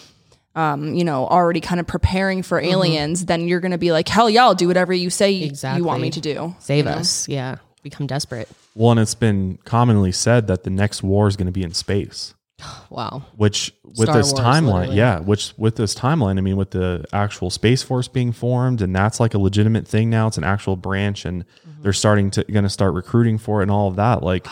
um, 0.56 0.94
you 0.96 1.04
know 1.04 1.28
already 1.28 1.60
kind 1.62 1.80
of 1.80 1.88
preparing 1.88 2.42
for 2.44 2.60
Mm-hmm. 2.62 2.72
aliens 2.72 3.26
then 3.26 3.48
you're 3.48 3.60
going 3.60 3.72
to 3.74 3.78
be 3.78 3.92
like 3.92 4.08
hell 4.08 4.30
yeah 4.30 4.44
i'll 4.44 4.56
do 4.56 4.68
whatever 4.68 4.94
you 4.94 5.10
say 5.10 5.32
you- 5.32 5.52
you 5.76 5.84
want 5.84 6.02
me 6.02 6.10
to 6.12 6.22
do 6.22 6.56
Save 6.60 6.86
you 6.86 6.92
know? 6.92 6.98
us. 6.98 7.28
Yeah. 7.28 7.58
Become 7.84 8.08
desperate. 8.08 8.50
Well, 8.74 8.90
and 8.92 9.00
it's 9.00 9.14
been 9.14 9.60
commonly 9.64 10.12
said 10.12 10.48
that 10.48 10.64
the 10.64 10.72
next 10.72 11.04
war 11.04 11.28
is 11.28 11.36
going 11.36 11.46
to 11.46 11.52
be 11.52 11.62
in 11.62 11.74
space. 11.74 12.34
Wow. 12.90 13.24
which 13.36 13.74
with 13.84 14.08
Star 14.10 14.16
this 14.18 14.32
Wars, 14.34 14.44
timeline 14.46 14.74
literally. 14.80 14.98
yeah 14.98 15.20
which 15.20 15.54
with 15.58 15.76
this 15.76 15.94
timeline 15.94 16.38
i 16.38 16.42
mean 16.42 16.56
with 16.58 16.72
the 16.72 17.04
actual 17.14 17.50
space 17.50 17.84
force 17.84 18.08
being 18.08 18.32
formed 18.32 18.82
and 18.82 18.96
that's 18.96 19.20
like 19.20 19.34
a 19.34 19.38
legitimate 19.38 19.86
thing 19.88 20.10
now 20.10 20.26
it's 20.28 20.38
an 20.38 20.44
actual 20.46 20.76
branch 20.78 21.26
and 21.26 21.44
Mm-hmm. 21.46 21.84
they're 21.84 21.94
starting 21.94 22.32
to 22.32 22.44
going 22.46 22.64
to 22.64 22.70
start 22.70 22.94
recruiting 22.94 23.38
for 23.38 23.60
it 23.60 23.64
and 23.64 23.72
all 23.72 23.88
of 23.90 23.98
that 23.98 24.24
like 24.24 24.48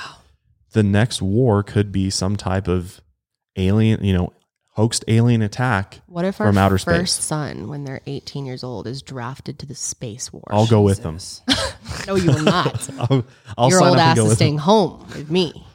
the 0.74 0.84
next 0.84 1.22
war 1.22 1.64
could 1.64 1.92
be 1.92 2.10
some 2.10 2.36
type 2.36 2.68
of 2.68 3.00
alien 3.56 4.04
you 4.04 4.14
know 4.14 4.34
hoaxed 4.74 5.04
alien 5.08 5.42
attack 5.42 6.02
What 6.08 6.26
if 6.26 6.40
our 6.42 6.48
from 6.48 6.58
outer 6.58 6.78
first 6.78 7.16
space 7.16 7.26
son, 7.26 7.68
when 7.68 7.84
they're 7.84 8.02
18 8.08 8.46
years 8.46 8.64
old, 8.64 8.88
is 8.88 9.02
drafted 9.02 9.60
to 9.60 9.66
the 9.66 9.76
space 9.76 10.32
war? 10.34 10.44
i'll 10.50 10.68
go 10.68 10.82
with 10.82 11.02
them 11.04 11.18
No, 12.08 12.16
you 12.16 12.32
will 12.32 12.42
not. 12.44 12.90
i'll, 13.00 13.26
I'll 13.58 13.70
Your 13.70 13.80
sign 13.80 13.90
old 13.90 13.98
up 13.98 14.02
and 14.08 14.10
ass 14.12 14.16
go 14.18 14.24
is 14.24 14.30
with 14.30 14.38
them. 14.40 14.46
staying 14.48 14.58
home 14.60 15.00
with 15.16 15.30
me. 15.30 15.66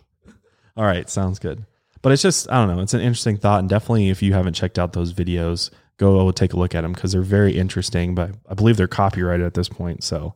All 0.77 0.85
right, 0.85 1.09
sounds 1.09 1.39
good. 1.39 1.65
But 2.03 2.13
it's 2.13 2.23
just 2.23 2.51
I 2.51 2.65
don't 2.65 2.75
know. 2.77 2.83
It's 2.83 2.95
an 2.95 3.01
interesting 3.01 3.37
thought, 3.37 3.59
and 3.61 3.69
definitely 3.69 4.09
if 4.09 4.23
you 4.23 4.33
haven't 4.33 4.55
checked 4.55 4.79
out 4.79 4.93
those 4.93 5.13
videos, 5.13 5.71
go 5.97 6.31
take 6.31 6.53
a 6.53 6.57
look 6.57 6.75
at 6.75 6.83
them 6.83 6.93
because 6.93 7.13
they're 7.13 7.23
very 7.23 7.57
interesting. 7.57 8.15
But 8.15 8.31
I 8.49 8.55
believe 8.55 8.77
they're 8.77 8.87
copyrighted 8.89 9.45
at 9.47 9.55
this 9.55 9.69
point, 9.69 10.03
so 10.05 10.35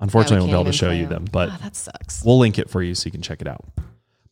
unfortunately, 0.00 0.36
Yeah, 0.36 0.40
we 0.46 0.50
we 0.52 0.54
won't 0.56 0.64
be 0.64 0.68
able 0.68 0.72
to 0.72 0.78
show 0.78 0.90
you 0.90 1.02
them, 1.06 1.08
them. 1.08 1.22
'em. 1.24 1.28
But 1.32 1.48
Ah, 1.50 1.58
that 1.62 1.76
sucks. 1.76 2.24
we'll 2.24 2.38
link 2.38 2.58
it 2.58 2.68
for 2.70 2.82
you 2.82 2.94
so 2.94 3.06
you 3.06 3.10
can 3.12 3.22
check 3.22 3.40
it 3.40 3.48
out. 3.48 3.64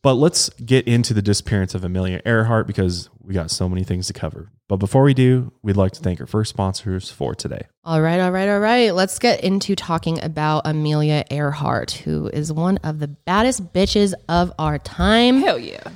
But 0.05 0.17
let's 0.17 0.49
get 0.63 0.87
into 0.87 1.15
the 1.15 1.23
disappearance 1.23 1.73
of 1.73 1.83
Amelia 1.83 2.21
Earhart 2.27 2.67
because 2.67 3.09
we 3.23 3.33
got 3.33 3.49
so 3.49 3.67
many 3.67 3.83
things 3.83 4.05
to 4.05 4.13
cover. 4.13 4.51
But 4.69 4.77
before 4.77 5.01
we 5.01 5.15
do, 5.15 5.51
we'd 5.63 5.77
like 5.77 5.93
to 5.93 5.99
thank 5.99 6.21
our 6.21 6.27
first 6.27 6.51
sponsors 6.51 7.09
for 7.09 7.33
today. 7.33 7.63
All 7.83 7.99
right, 7.99 8.19
all 8.19 8.29
right, 8.29 8.47
all 8.47 8.59
right. 8.59 8.93
Let's 8.93 9.17
get 9.17 9.43
into 9.43 9.75
talking 9.75 10.23
about 10.23 10.61
Amelia 10.65 11.25
Earhart, 11.31 11.89
who 11.89 12.27
is 12.27 12.53
one 12.53 12.77
of 12.83 12.99
the 12.99 13.07
baddest 13.07 13.73
bitches 13.73 14.13
of 14.29 14.53
our 14.59 14.77
time. 14.77 15.39
hell 15.39 15.57
yeah 15.57 15.89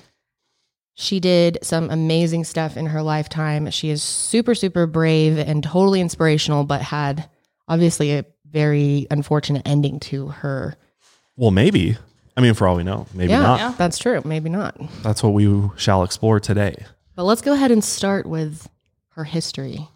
She 0.95 1.19
did 1.19 1.60
some 1.62 1.91
amazing 1.91 2.45
stuff 2.45 2.78
in 2.78 2.88
her 2.88 3.04
lifetime. 3.04 3.69
She 3.69 3.91
is 3.91 4.02
super, 4.02 4.56
super 4.56 4.88
brave 4.88 5.38
and 5.38 5.63
totally 5.63 6.02
inspirational, 6.02 6.63
but 6.63 6.82
had 6.82 7.30
obviously 7.67 8.13
a 8.13 8.26
very 8.43 9.06
unfortunate 9.12 9.67
ending 9.67 10.00
to 10.00 10.30
her. 10.30 10.76
Well, 11.36 11.52
maybe. 11.52 11.95
I 12.39 12.41
mean, 12.41 12.54
for 12.54 12.69
all 12.69 12.78
we 12.78 12.84
know, 12.84 13.06
maybe 13.13 13.32
yeah, 13.32 13.41
not. 13.41 13.78
that's 13.78 13.97
true. 13.97 14.21
Maybe 14.23 14.49
not. 14.49 14.80
That's 15.04 15.21
what 15.21 15.34
we 15.34 15.69
shall 15.75 16.04
explore 16.04 16.39
today. 16.39 16.86
But 17.17 17.25
let's 17.25 17.41
go 17.41 17.52
ahead 17.52 17.69
and 17.69 17.84
start 17.84 18.25
with 18.25 18.69
her 19.15 19.25
history. 19.25 19.89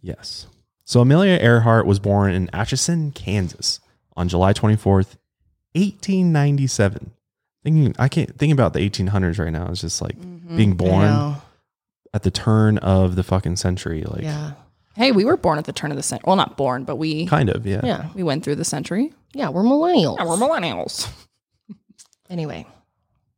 Yes. 0.00 0.46
So 0.84 1.00
Amelia 1.00 1.36
Earhart 1.40 1.86
was 1.86 1.98
born 1.98 2.32
in 2.32 2.48
Atchison, 2.52 3.10
Kansas 3.10 3.80
on 4.16 4.28
July 4.28 4.52
24th, 4.52 5.16
1897. 5.74 7.10
Thinking 7.64 7.92
I 7.98 8.06
can't 8.06 8.38
think 8.38 8.52
about 8.52 8.72
the 8.72 8.88
1800s 8.88 9.40
right 9.40 9.50
now. 9.50 9.66
It's 9.68 9.80
just 9.80 10.00
like 10.00 10.16
mm-hmm. 10.16 10.56
being 10.56 10.74
born 10.74 11.34
at 12.14 12.22
the 12.22 12.30
turn 12.30 12.78
of 12.78 13.16
the 13.16 13.24
fucking 13.24 13.56
century 13.56 14.04
like 14.04 14.22
Yeah. 14.22 14.52
hey 14.94 15.10
we 15.12 15.24
were 15.24 15.36
born 15.36 15.58
at 15.58 15.64
the 15.64 15.72
turn 15.72 15.90
of 15.90 15.96
the 15.96 16.02
century 16.02 16.24
well 16.26 16.34
not 16.36 16.56
born 16.56 16.82
but 16.84 16.96
we 16.96 17.26
kind 17.26 17.48
of, 17.50 17.66
yeah. 17.66 17.80
Yeah. 17.84 18.08
we 18.14 18.24
went 18.24 18.42
through 18.42 18.56
the 18.56 18.64
century 18.64 19.12
Yeah. 19.32 19.50
We're 19.50 19.62
millennials. 19.62 20.18
yeah, 20.18 20.24
we're 20.24 20.36
millennials 20.36 21.08
anyway. 22.30 22.66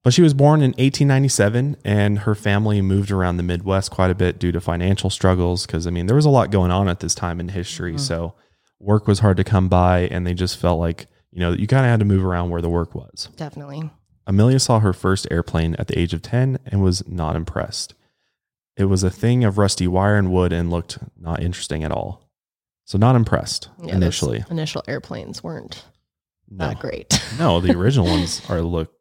But 0.04 0.12
she 0.12 0.22
was 0.22 0.34
born 0.34 0.60
in 0.60 0.70
1897 0.70 1.76
and 1.84 2.20
her 2.20 2.34
family 2.34 2.82
moved 2.82 3.10
around 3.10 3.36
the 3.36 3.42
Midwest 3.42 3.90
quite 3.90 4.10
a 4.10 4.16
bit 4.16 4.38
due 4.38 4.52
to 4.52 4.60
financial 4.60 5.10
struggles 5.10 5.64
because 5.64 5.86
I 5.86 5.90
mean 5.90 6.06
there 6.06 6.16
was 6.16 6.24
a 6.24 6.30
lot 6.30 6.50
going 6.50 6.70
on 6.72 6.88
at 6.88 7.00
this 7.00 7.14
time 7.14 7.38
in 7.38 7.48
history. 7.48 7.92
Mm-hmm. 7.92 7.98
So 7.98 8.34
work 8.80 9.06
was 9.06 9.20
hard 9.20 9.36
to 9.36 9.44
come 9.44 9.68
by 9.68 10.00
and 10.00 10.26
they 10.26 10.34
just 10.34 10.58
felt 10.58 10.80
like, 10.80 11.06
you 11.30 11.38
know, 11.40 11.52
you 11.52 11.66
kind 11.68 11.86
of 11.86 11.90
had 11.90 12.00
to 12.00 12.04
move 12.04 12.24
around 12.24 12.50
where 12.50 12.60
the 12.60 12.68
work 12.68 12.94
was. 12.94 13.28
Definitely. 13.36 13.90
Amelia 14.26 14.58
saw 14.58 14.80
her 14.80 14.92
first 14.92 15.26
airplane 15.30 15.76
at 15.78 15.86
the 15.86 15.98
age 15.98 16.12
of 16.12 16.22
10 16.22 16.58
and 16.66 16.82
was 16.82 17.06
not 17.08 17.36
impressed. 17.36 17.94
It 18.76 18.84
was 18.86 19.02
a 19.02 19.10
thing 19.10 19.44
of 19.44 19.58
rusty 19.58 19.86
wire 19.86 20.16
and 20.16 20.32
wood 20.32 20.52
and 20.52 20.70
looked 20.70 20.98
not 21.16 21.42
interesting 21.42 21.84
at 21.84 21.92
all. 21.92 22.28
So, 22.84 22.98
not 22.98 23.14
impressed 23.14 23.68
Yeah, 23.82 23.94
initially. 23.94 24.44
Initial 24.50 24.82
airplanes 24.88 25.42
weren't 25.42 25.84
No. 26.58 26.68
that 26.68 26.78
great. 26.80 27.22
no, 27.38 27.60
the 27.60 27.76
original 27.76 28.06
ones 28.06 28.42
are 28.48 28.60
look 28.62 28.92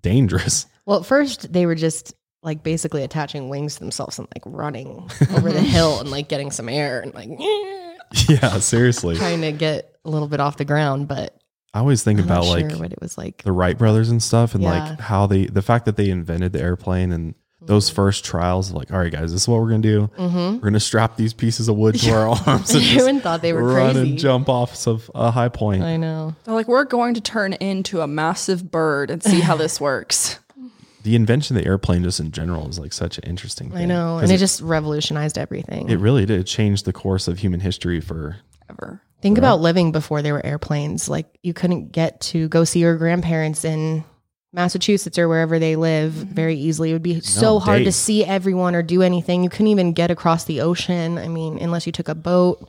dangerous. 0.00 0.66
Well, 0.86 1.00
at 1.00 1.06
first 1.06 1.52
they 1.52 1.66
were 1.66 1.74
just 1.74 2.14
like 2.42 2.62
basically 2.62 3.02
attaching 3.04 3.48
wings 3.48 3.74
to 3.74 3.80
themselves 3.80 4.18
and 4.18 4.26
like 4.34 4.42
running 4.46 5.08
over 5.34 5.52
the 5.52 5.60
hill 5.62 6.00
and 6.00 6.10
like 6.10 6.28
getting 6.28 6.50
some 6.50 6.68
air 6.68 7.00
and 7.00 7.14
like 7.14 7.28
yeah, 8.28 8.58
seriously. 8.58 9.16
trying 9.16 9.40
to 9.42 9.52
get 9.52 9.94
a 10.04 10.10
little 10.10 10.28
bit 10.28 10.40
off 10.40 10.56
the 10.56 10.64
ground. 10.64 11.06
But 11.08 11.36
I 11.72 11.78
always 11.78 12.02
think 12.02 12.18
I'm 12.18 12.26
about 12.26 12.44
not 12.44 12.50
like 12.50 12.72
what 12.78 12.92
it 12.92 13.00
was 13.00 13.16
like. 13.16 13.42
the 13.44 13.52
Wright 13.52 13.78
brothers 13.78 14.10
and 14.10 14.22
stuff 14.22 14.54
and 14.54 14.62
Yeah. 14.64 14.70
like 14.90 15.00
how 15.00 15.26
they, 15.26 15.46
the 15.46 15.62
fact 15.62 15.84
that 15.86 15.96
they 15.96 16.10
invented 16.10 16.52
the 16.52 16.60
airplane 16.60 17.12
and 17.12 17.34
those 17.66 17.90
first 17.90 18.24
trials, 18.24 18.72
like, 18.72 18.92
all 18.92 18.98
right, 18.98 19.12
guys, 19.12 19.32
this 19.32 19.42
is 19.42 19.48
what 19.48 19.60
we're 19.60 19.68
going 19.68 19.82
to 19.82 19.88
do. 19.88 20.10
Mm-hmm. 20.18 20.54
We're 20.54 20.60
going 20.60 20.72
to 20.74 20.80
strap 20.80 21.16
these 21.16 21.32
pieces 21.32 21.68
of 21.68 21.76
wood 21.76 21.94
to 21.96 22.10
our 22.10 22.28
arms 22.46 22.74
and 22.74 22.82
just 22.82 22.94
Everyone 22.98 23.20
thought 23.20 23.42
they 23.42 23.52
were 23.52 23.62
run 23.62 23.94
crazy. 23.94 24.10
and 24.10 24.18
jump 24.18 24.48
off 24.48 24.86
of 24.86 25.10
a 25.14 25.30
high 25.30 25.48
point. 25.48 25.82
I 25.82 25.96
know. 25.96 26.34
they're 26.44 26.54
like 26.54 26.68
we're 26.68 26.84
going 26.84 27.14
to 27.14 27.20
turn 27.20 27.52
into 27.54 28.00
a 28.00 28.06
massive 28.06 28.70
bird 28.70 29.10
and 29.10 29.22
see 29.22 29.40
how 29.40 29.56
this 29.56 29.80
works 29.80 30.38
the 31.02 31.14
invention 31.14 31.56
of 31.56 31.62
the 31.62 31.68
airplane 31.68 32.02
just 32.02 32.20
in 32.20 32.30
general 32.30 32.68
is 32.68 32.78
like 32.78 32.92
such 32.92 33.18
an 33.18 33.24
interesting 33.24 33.70
thing. 33.70 33.82
I 33.82 33.84
know. 33.86 34.18
And 34.18 34.30
it 34.30 34.36
it, 34.36 34.38
just 34.38 34.60
revolutionized 34.60 35.38
everything. 35.38 35.88
it 35.88 35.98
really 35.98 36.26
did 36.26 36.46
change 36.46 36.84
the 36.84 36.92
course 36.92 37.28
of 37.28 37.38
human 37.38 37.60
history 37.60 38.00
for 38.00 38.36
ever 38.70 39.00
Think 39.22 39.38
about 39.38 39.60
living 39.60 39.92
before 39.92 40.20
there 40.20 40.34
were 40.34 40.44
airplanes. 40.44 41.08
Like 41.08 41.26
you 41.44 41.54
couldn't 41.54 41.92
get 41.92 42.20
to 42.22 42.48
go 42.48 42.64
see 42.64 42.80
your 42.80 42.96
grandparents 42.96 43.64
in 43.64 44.04
Massachusetts 44.52 45.18
or 45.18 45.28
wherever 45.28 45.58
they 45.58 45.76
live 45.76 46.12
mm-hmm. 46.12 46.34
very 46.34 46.56
easily. 46.56 46.90
It 46.90 46.92
would 46.94 47.02
be 47.02 47.20
so 47.20 47.58
hard 47.58 47.84
to 47.84 47.92
see 47.92 48.24
everyone 48.24 48.74
or 48.74 48.82
do 48.82 49.02
anything. 49.02 49.42
You 49.42 49.50
couldn't 49.50 49.68
even 49.68 49.92
get 49.92 50.10
across 50.10 50.44
the 50.44 50.60
ocean. 50.60 51.18
I 51.18 51.28
mean, 51.28 51.58
unless 51.58 51.86
you 51.86 51.92
took 51.92 52.08
a 52.08 52.14
boat. 52.14 52.68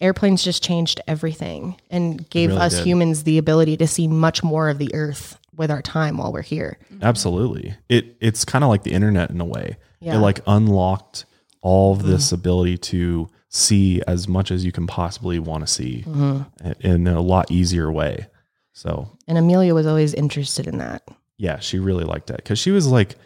Airplanes 0.00 0.42
just 0.42 0.62
changed 0.62 0.98
everything 1.06 1.76
and 1.90 2.28
gave 2.30 2.48
really 2.48 2.62
us 2.62 2.76
did. 2.76 2.86
humans 2.86 3.24
the 3.24 3.36
ability 3.36 3.76
to 3.76 3.86
see 3.86 4.08
much 4.08 4.42
more 4.42 4.70
of 4.70 4.78
the 4.78 4.94
earth 4.94 5.38
with 5.54 5.70
our 5.70 5.82
time 5.82 6.16
while 6.16 6.32
we're 6.32 6.40
here. 6.40 6.78
Mm-hmm. 6.90 7.04
Absolutely. 7.04 7.74
It 7.90 8.16
it's 8.18 8.46
kind 8.46 8.64
of 8.64 8.70
like 8.70 8.82
the 8.82 8.92
internet 8.92 9.28
in 9.28 9.42
a 9.42 9.44
way. 9.44 9.76
Yeah. 10.00 10.16
It 10.16 10.20
like 10.20 10.40
unlocked 10.46 11.26
all 11.60 11.92
of 11.92 12.02
this 12.02 12.30
mm. 12.30 12.32
ability 12.32 12.78
to 12.78 13.28
see 13.50 14.00
as 14.06 14.26
much 14.26 14.50
as 14.50 14.64
you 14.64 14.72
can 14.72 14.86
possibly 14.86 15.38
want 15.38 15.66
to 15.66 15.72
see 15.72 16.04
mm-hmm. 16.06 16.70
in 16.80 17.06
a 17.06 17.20
lot 17.20 17.50
easier 17.50 17.92
way. 17.92 18.26
So 18.72 19.10
And 19.26 19.36
Amelia 19.38 19.74
was 19.74 19.86
always 19.86 20.14
interested 20.14 20.66
in 20.66 20.78
that. 20.78 21.02
yeah, 21.36 21.58
she 21.58 21.78
really 21.78 22.04
liked 22.04 22.28
that 22.28 22.36
because 22.38 22.58
she 22.58 22.70
was 22.70 22.86
like 22.86 23.16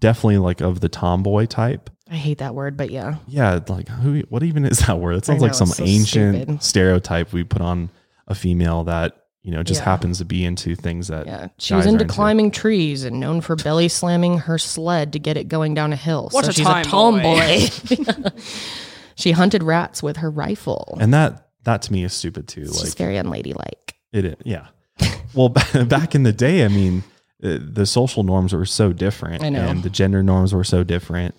definitely 0.00 0.38
like 0.38 0.60
of 0.60 0.80
the 0.80 0.88
tomboy 0.88 1.46
type. 1.46 1.90
I 2.10 2.16
hate 2.16 2.38
that 2.38 2.54
word, 2.54 2.76
but 2.76 2.90
yeah. 2.90 3.16
Yeah, 3.26 3.60
like 3.68 3.88
who? 3.88 4.20
What 4.28 4.42
even 4.42 4.64
is 4.66 4.78
that 4.80 4.98
word? 5.00 5.16
It 5.16 5.24
sounds 5.24 5.40
know, 5.40 5.46
like 5.46 5.54
some 5.54 5.68
so 5.68 5.84
ancient 5.84 6.36
stupid. 6.42 6.62
stereotype 6.62 7.32
we 7.32 7.44
put 7.44 7.62
on 7.62 7.90
a 8.28 8.34
female 8.34 8.84
that 8.84 9.16
you 9.42 9.50
know 9.50 9.62
just 9.62 9.80
Yeah. 9.80 9.84
happens 9.86 10.18
to 10.18 10.24
be 10.24 10.44
into 10.44 10.74
things 10.76 11.08
that 11.08 11.26
Yeah. 11.26 11.48
She 11.58 11.74
was 11.74 11.84
guys 11.86 11.92
are 11.94 11.94
into 11.94 12.04
climbing 12.06 12.50
trees 12.50 13.04
and 13.04 13.20
known 13.20 13.40
for 13.40 13.56
belly 13.56 13.88
slamming 13.88 14.38
her 14.38 14.58
sled 14.58 15.12
to 15.14 15.18
get 15.18 15.36
it 15.36 15.48
going 15.48 15.74
down 15.74 15.92
a 15.92 15.96
hill. 15.96 16.28
What 16.30 16.44
so 16.44 16.50
a 16.50 16.52
she's 16.54 16.66
tomboy. 16.66 17.36
a 17.40 17.58
tomboy. 17.58 18.30
she 19.16 19.32
hunted 19.32 19.62
rats 19.62 20.02
with 20.02 20.18
her 20.18 20.30
rifle. 20.30 20.96
and 21.00 21.12
that 21.14 21.48
that 21.64 21.82
to 21.82 21.92
me 21.92 22.04
is 22.04 22.12
stupid 22.12 22.46
too. 22.48 22.62
It's 22.62 22.76
like 22.76 22.84
just 22.84 22.98
very 22.98 23.16
unladylike. 23.16 23.94
It 24.12 24.24
is, 24.26 24.36
yeah. 24.44 24.66
well, 25.34 25.48
back 25.48 26.14
in 26.14 26.22
the 26.22 26.32
day, 26.32 26.64
I 26.64 26.68
mean, 26.68 27.02
uh, 27.42 27.58
the 27.60 27.86
social 27.86 28.22
norms 28.22 28.52
were 28.52 28.64
so 28.66 28.92
different, 28.92 29.42
I 29.42 29.48
know. 29.48 29.60
and 29.66 29.82
the 29.82 29.90
gender 29.90 30.22
norms 30.22 30.52
were 30.54 30.64
so 30.64 30.84
different. 30.84 31.34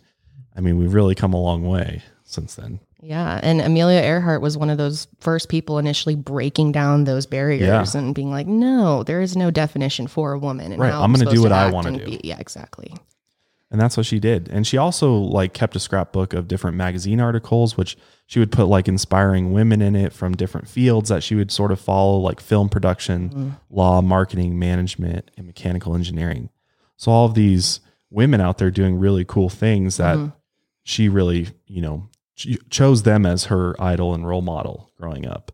I 0.56 0.62
mean, 0.62 0.78
we've 0.78 0.94
really 0.94 1.16
come 1.16 1.34
a 1.34 1.42
long 1.42 1.68
way 1.68 2.02
since 2.24 2.56
then. 2.56 2.80
Yeah. 3.02 3.40
And 3.44 3.62
Amelia 3.62 4.00
Earhart 4.02 4.42
was 4.42 4.58
one 4.58 4.70
of 4.72 4.78
those 4.78 5.08
first 5.20 5.48
people 5.50 5.78
initially 5.78 6.16
breaking 6.16 6.72
down 6.72 7.04
those 7.04 7.26
barriers 7.28 7.94
Yeah. 7.94 8.00
and 8.00 8.16
being 8.16 8.32
like, 8.32 8.48
no, 8.48 9.04
there 9.04 9.22
is 9.22 9.36
no 9.38 9.52
definition 9.52 10.08
for 10.08 10.32
a 10.34 10.40
woman. 10.40 10.72
And 10.72 10.82
Right, 10.82 10.92
how 10.92 11.04
I'm 11.04 11.14
gonna 11.14 11.30
do 11.32 11.44
what 11.44 11.52
I 11.52 11.70
wanna 11.70 12.00
do. 12.00 12.06
be- 12.06 12.22
Yeah, 12.24 12.38
exactly. 12.40 12.94
And 13.76 13.82
that's 13.82 13.98
what 13.98 14.06
she 14.06 14.22
did. 14.22 14.48
And 14.48 14.66
she 14.66 14.78
also 14.78 15.14
like 15.16 15.52
kept 15.54 15.76
a 15.76 15.82
scrapbook 15.82 16.34
of 16.34 16.48
different 16.48 16.78
magazine 16.78 17.20
articles, 17.20 17.76
which 17.76 17.98
she 18.26 18.40
would 18.40 18.50
put 18.50 18.68
like 18.68 18.88
inspiring 18.88 19.52
women 19.52 19.82
in 19.82 19.98
it 19.98 20.14
from 20.14 20.34
different 20.34 20.70
fields 20.70 21.10
that 21.10 21.24
she 21.24 21.36
would 21.36 21.52
sort 21.52 21.74
of 21.74 21.80
follow, 21.82 22.18
like 22.20 22.40
film 22.40 22.70
production, 22.70 23.30
Mm-hmm. 23.30 23.50
law, 23.70 24.02
marketing, 24.02 24.58
management, 24.58 25.30
and 25.36 25.46
mechanical 25.46 25.94
engineering. 25.94 26.50
So 26.96 27.12
all 27.12 27.26
of 27.26 27.34
these 27.34 27.82
women 28.10 28.40
out 28.40 28.60
there 28.60 28.72
doing 28.72 28.98
really 28.98 29.26
cool 29.26 29.50
things 29.50 29.98
that 29.98 30.16
Mm-hmm. 30.16 30.30
she 30.84 31.10
really, 31.10 31.50
you 31.68 31.82
know, 31.82 32.08
ch- 32.38 32.58
chose 32.70 33.04
them 33.04 33.26
as 33.26 33.44
her 33.46 33.76
idol 33.78 34.14
and 34.14 34.26
role 34.26 34.42
model 34.42 34.90
growing 34.98 35.28
up. 35.28 35.52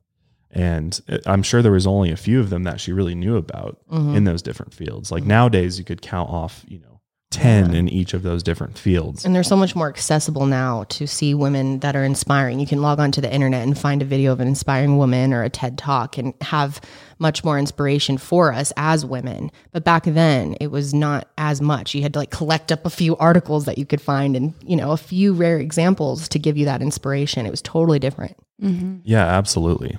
And 0.52 1.02
I'm 1.26 1.42
sure 1.42 1.64
there 1.64 1.72
was 1.72 1.88
only 1.88 2.12
a 2.12 2.18
few 2.18 2.40
of 2.40 2.52
them 2.52 2.66
that 2.66 2.80
she 2.80 2.92
really 2.94 3.16
knew 3.16 3.36
about 3.36 3.80
Mm-hmm. 3.92 4.16
in 4.16 4.24
those 4.26 4.44
different 4.44 4.76
fields. 4.76 5.12
Like 5.12 5.24
nowadays, 5.24 5.80
you 5.80 5.86
could 5.86 6.04
count 6.04 6.30
off, 6.30 6.64
you 6.68 6.78
know, 6.78 6.91
10 7.32 7.74
in 7.74 7.90
each 7.90 8.14
of 8.14 8.24
those 8.24 8.44
different 8.44 8.78
fields. 8.78 9.26
And 9.26 9.34
they're 9.34 9.44
so 9.44 9.56
much 9.56 9.76
more 9.76 9.90
accessible 9.90 10.46
now 10.46 10.84
to 10.90 11.08
see 11.08 11.34
women 11.34 11.80
that 11.80 11.96
are 11.96 12.04
inspiring. 12.04 12.60
You 12.60 12.68
can 12.68 12.82
log 12.82 13.00
onto 13.00 13.22
the 13.22 13.34
internet 13.34 13.64
and 13.64 13.78
find 13.78 14.02
a 14.02 14.06
video 14.06 14.32
of 14.32 14.40
an 14.40 14.48
inspiring 14.48 14.98
woman 14.98 15.34
or 15.34 15.42
a 15.42 15.50
TED 15.50 15.78
talk 15.78 16.18
and 16.18 16.34
have 16.42 16.82
much 17.20 17.44
more 17.44 17.58
inspiration 17.58 18.18
for 18.18 18.52
us 18.52 18.74
as 18.78 19.06
women. 19.06 19.52
But 19.72 19.84
back 19.84 20.04
then, 20.04 20.56
it 20.60 20.68
was 20.68 20.94
not 20.94 21.28
as 21.38 21.62
much. 21.62 21.96
You 21.96 22.02
had 22.02 22.14
to 22.14 22.20
like 22.20 22.32
collect 22.32 22.72
up 22.72 22.86
a 22.86 22.90
few 22.90 23.16
articles 23.18 23.66
that 23.66 23.78
you 23.78 23.86
could 23.86 24.02
find 24.02 24.36
and, 24.36 24.54
you 24.62 24.76
know, 24.76 24.92
a 24.92 24.98
few 24.98 25.34
rare 25.34 25.58
examples 25.58 26.28
to 26.30 26.40
give 26.40 26.58
you 26.58 26.66
that 26.66 26.82
inspiration. 26.82 27.46
It 27.46 27.52
was 27.52 27.62
totally 27.62 28.00
different. 28.00 28.38
Mm-hmm. 28.62 28.98
Yeah, 29.04 29.26
absolutely. 29.26 29.98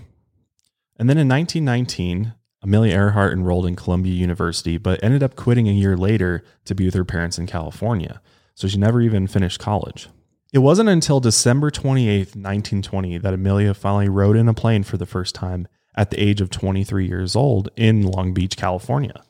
And 0.99 1.09
then 1.09 1.19
in 1.19 1.29
1919, 1.29 2.35
Amelia 2.63 2.95
Earhart 2.95 3.33
enrolled 3.33 3.67
in 3.67 3.77
Columbia 3.77 4.13
University, 4.13 4.79
but 4.79 5.03
ended 5.03 5.23
up 5.23 5.37
quitting 5.37 5.69
a 5.69 5.73
year 5.73 5.97
later 5.97 6.45
to 6.65 6.75
be 6.75 6.85
with 6.85 6.95
her 6.95 7.05
parents 7.05 7.39
in 7.39 7.47
California. 7.47 8.21
So 8.55 8.69
she 8.69 8.79
never 8.79 9.01
even 9.01 9.27
finished 9.27 9.59
college. 9.59 10.09
It 10.53 10.59
wasn't 10.59 10.91
until 10.91 11.19
December 11.19 11.71
28, 11.71 12.19
1920, 12.37 13.19
that 13.19 13.35
Amelia 13.35 13.75
finally 13.75 14.09
rode 14.09 14.37
in 14.37 14.49
a 14.49 14.55
plane 14.55 14.83
for 14.83 14.97
the 14.97 15.07
first 15.07 15.35
time 15.35 15.67
at 15.97 16.11
the 16.11 16.23
age 16.23 16.41
of 16.41 16.51
23 16.51 17.07
years 17.07 17.35
old 17.35 17.71
in 17.77 18.03
Long 18.03 18.35
Beach, 18.35 18.57
California. 18.57 19.23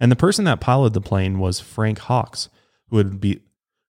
And 0.00 0.10
the 0.10 0.16
person 0.16 0.44
that 0.44 0.60
piloted 0.60 0.94
the 0.94 1.00
plane 1.00 1.38
was 1.38 1.60
Frank 1.60 1.98
Hawks, 1.98 2.48
who 2.88 2.96
would 2.96 3.20
be 3.20 3.40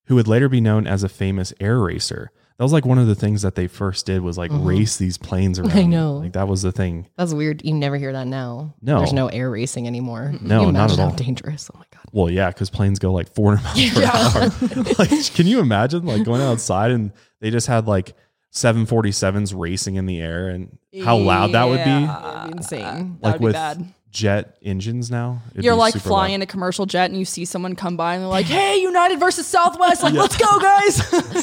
who 0.07 0.15
would 0.15 0.27
later 0.27 0.49
be 0.49 0.59
known 0.59 0.87
as 0.87 1.03
a 1.03 1.09
famous 1.09 1.53
air 1.59 1.79
racer. 1.79 2.31
That 2.59 2.65
was 2.65 2.73
like 2.73 2.85
one 2.85 2.99
of 2.99 3.07
the 3.07 3.15
things 3.15 3.41
that 3.43 3.55
they 3.55 3.67
first 3.67 4.05
did 4.05 4.21
was 4.21 4.37
like 4.37 4.51
race 4.53 4.97
these 4.97 5.17
planes 5.17 5.57
around. 5.59 5.71
Mm-hmm. 5.71 5.89
know. 5.89 6.17
Like 6.17 6.33
that 6.33 6.47
was 6.47 6.61
the 6.61 6.71
thing. 6.73 7.07
That's 7.15 7.33
weird. 7.33 7.63
You 7.65 7.73
never 7.73 7.95
hear 7.97 8.11
that 8.11 8.27
now. 8.27 8.75
No. 8.81 8.97
There's 8.99 9.13
no 9.13 9.27
air 9.29 9.49
racing 9.49 9.87
anymore. 9.87 10.33
No, 10.41 10.65
you 10.65 10.71
not 10.73 10.91
imagine 10.91 10.99
at 10.99 11.03
how 11.03 11.09
all. 11.11 11.15
dangerous. 11.15 11.71
Oh 11.73 11.77
my 11.79 11.85
God. 11.91 12.03
Well, 12.11 12.29
yeah, 12.29 12.49
because 12.49 12.69
planes 12.69 12.99
go 12.99 13.13
like 13.13 13.33
400 13.33 13.63
miles 13.63 13.89
per 13.93 14.03
hour. 14.83 14.83
like, 14.99 15.33
can 15.33 15.47
you 15.47 15.59
imagine 15.61 16.05
like 16.05 16.25
going 16.25 16.41
outside 16.41 16.91
and 16.91 17.13
they 17.39 17.49
just 17.49 17.67
had 17.67 17.87
like 17.87 18.13
747s 18.53 19.53
racing 19.57 19.95
in 19.95 20.05
the 20.05 20.19
air 20.19 20.49
and 20.49 20.77
how 21.03 21.17
loud 21.17 21.53
that 21.53 21.63
would 21.65 21.77
be? 21.77 22.05
That'd 22.07 22.51
be 22.51 22.57
insane. 22.57 23.17
That 23.21 23.23
Like 23.23 23.33
would 23.35 23.39
be 23.39 23.45
with 23.45 23.53
bad. 23.53 23.93
jet 24.11 24.57
engines 24.61 25.09
now. 25.09 25.41
It'd 25.53 25.63
You're 25.63 25.75
like 25.75 25.93
flying 25.95 26.33
loud. 26.39 26.41
a 26.41 26.45
commercial 26.45 26.85
jet 26.85 27.09
and 27.09 27.17
you 27.17 27.25
see 27.25 27.45
someone 27.45 27.75
come 27.75 27.95
by 27.95 28.15
and 28.15 28.23
they're 28.23 28.29
like, 28.29 28.47
"Hey, 28.47 28.81
United 28.81 29.17
versus 29.19 29.47
Southwest! 29.47 30.03
Like, 30.03 30.13
let's 30.13 30.35
go, 30.35 30.59
guys!" 30.59 30.95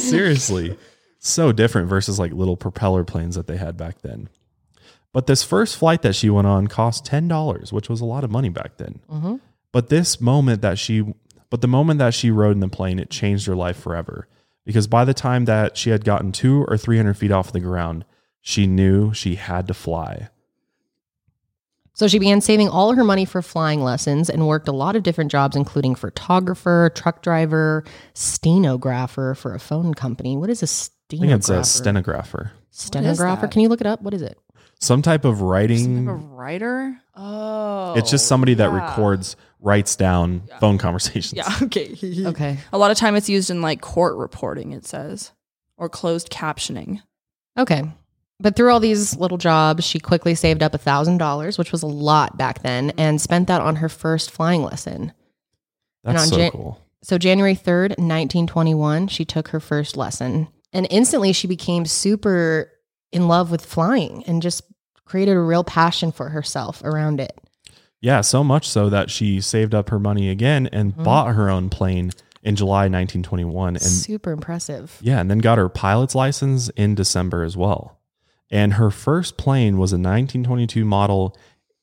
Seriously. 0.03 0.77
So 1.19 1.53
different 1.53 1.89
versus 1.89 2.19
like 2.19 2.33
little 2.33 2.57
propeller 2.57 3.05
planes 3.05 3.35
that 3.35 3.47
they 3.47 3.57
had 3.57 3.77
back 3.77 4.03
then. 4.03 4.29
But 5.13 5.27
this 5.27 5.43
first 5.43 5.77
flight 5.77 6.03
that 6.03 6.15
she 6.15 6.29
went 6.29 6.47
on 6.47 6.67
cost 6.67 7.07
$10, 7.07 7.73
which 7.73 7.89
was 7.89 8.01
a 8.01 8.05
lot 8.05 8.23
of 8.23 8.31
money 8.31 8.51
back 8.51 8.77
then. 8.77 9.01
Mm-hmm. 9.11 9.37
But 9.73 9.89
this 9.89 10.21
moment 10.21 10.63
that 10.63 10.79
she, 10.79 11.05
but 11.49 11.63
the 11.63 11.69
moment 11.69 11.99
that 11.99 12.15
she 12.15 12.31
rode 12.31 12.53
in 12.53 12.61
the 12.61 12.69
plane, 12.69 12.99
it 12.99 13.11
changed 13.11 13.47
her 13.47 13.57
life 13.57 13.79
forever. 13.79 14.29
Because 14.65 14.87
by 14.87 15.05
the 15.05 15.15
time 15.15 15.47
that 15.47 15.77
she 15.77 15.91
had 15.91 16.05
gotten 16.05 16.33
two 16.33 16.65
or 16.65 16.77
300 16.77 17.15
feet 17.15 17.31
off 17.31 17.53
the 17.53 17.61
ground, 17.61 18.05
she 18.41 18.67
knew 18.67 19.15
she 19.15 19.37
had 19.37 19.69
to 19.69 19.75
fly. 19.75 20.29
So 21.95 22.09
she 22.09 22.19
began 22.19 22.43
saving 22.43 22.69
all 22.69 22.93
her 22.93 23.05
money 23.05 23.25
for 23.25 23.41
flying 23.41 23.81
lessons 23.83 24.29
and 24.29 24.47
worked 24.47 24.69
a 24.69 24.73
lot 24.73 24.97
of 24.97 25.03
different 25.03 25.31
jobs, 25.31 25.57
including 25.57 25.95
photographer, 25.95 26.91
truck 26.95 27.23
driver, 27.23 27.85
stenographer 28.13 29.35
for 29.35 29.55
a 29.55 29.59
phone 29.59 29.95
company. 29.95 30.37
What 30.37 30.51
is 30.51 30.63
a 30.63 30.67
I 31.13 31.17
think 31.17 31.33
it's 31.33 31.47
stenographer? 31.47 32.53
a 32.53 32.75
stenographer. 32.75 33.15
stenographer. 33.15 33.49
Can 33.49 33.63
you 33.63 33.69
look 33.69 33.81
it 33.81 33.87
up? 33.87 34.03
What 34.03 34.15
is 34.15 34.23
it? 34.23 34.39
Some 34.81 35.03
type 35.03 35.25
of 35.25 35.41
writing. 35.41 36.07
a 36.09 36.15
writer? 36.15 37.01
Oh, 37.15 37.95
it's 37.95 38.11
just 38.11 38.27
somebody 38.27 38.55
that 38.55 38.71
yeah. 38.71 38.89
records, 38.89 39.37
writes 39.61 39.97
down 39.97 40.43
phone 40.61 40.79
conversations. 40.79 41.35
Yeah. 41.35 41.53
Okay. 41.63 41.97
Okay. 42.27 42.59
A 42.73 42.79
lot 42.79 42.91
of 42.91 42.99
time 42.99 43.17
it's 43.17 43.29
used 43.29 43.51
in 43.51 43.63
like 43.63 43.81
court 43.81 44.17
reporting. 44.17 44.73
It 44.73 44.85
says 44.85 45.33
or 45.77 45.89
closed 45.89 46.31
captioning. 46.31 47.03
Okay. 47.59 47.85
But 48.39 48.55
through 48.55 48.71
all 48.71 48.81
these 48.81 49.17
little 49.17 49.39
jobs, 49.39 49.85
she 49.85 49.99
quickly 49.99 50.35
saved 50.35 50.63
up 50.63 50.75
a 50.75 50.79
thousand 50.79 51.19
dollars, 51.19 51.57
which 51.57 51.73
was 51.73 51.83
a 51.83 51.87
lot 51.87 52.37
back 52.37 52.63
then, 52.63 52.93
and 52.99 53.21
spent 53.21 53.49
that 53.49 53.63
on 53.63 53.77
her 53.77 53.89
first 53.89 54.31
flying 54.31 54.63
lesson. 54.63 55.13
That's 56.05 56.29
so 56.29 56.37
Jan- 56.37 56.51
cool. 56.51 56.81
So 57.03 57.19
January 57.19 57.55
3rd, 57.55 57.91
1921, 57.99 59.09
she 59.09 59.25
took 59.25 59.49
her 59.49 59.61
first 59.61 59.97
lesson. 59.97 60.49
And 60.77 60.87
instantly 60.91 61.33
she 61.33 61.47
became 61.47 61.87
super 61.87 62.71
in 63.13 63.29
love 63.29 63.51
with 63.51 63.65
flying 63.65 64.23
and 64.27 64.43
just 64.43 64.63
created 65.07 65.35
a 65.37 65.41
real 65.41 65.65
passion 65.65 66.13
for 66.13 66.29
herself 66.29 66.83
around 66.85 67.19
it. 67.19 67.33
Yeah, 68.03 68.21
so 68.21 68.45
much 68.45 68.69
so 68.69 68.91
that 68.91 69.09
she 69.11 69.41
saved 69.41 69.75
up 69.75 69.89
her 69.89 69.99
money 69.99 70.29
again 70.29 70.67
and 70.73 70.93
Mm-hmm. 70.93 71.03
bought 71.05 71.35
her 71.35 71.49
own 71.49 71.71
plane 71.71 72.11
in 72.43 72.57
July 72.57 72.83
1921 72.89 73.69
and 73.77 73.83
super 73.83 74.33
impressive. 74.33 74.99
yeah, 75.01 75.19
and 75.19 75.31
then 75.31 75.39
got 75.39 75.57
her 75.57 75.71
pilot's 75.71 76.15
license 76.15 76.69
in 76.77 76.95
December 76.95 77.43
as 77.43 77.57
well. 77.57 77.99
And 78.51 78.75
her 78.75 78.91
first 78.91 79.39
plane 79.39 79.79
was 79.79 79.93
a 79.93 79.97
1922 79.97 80.85
model 80.85 81.37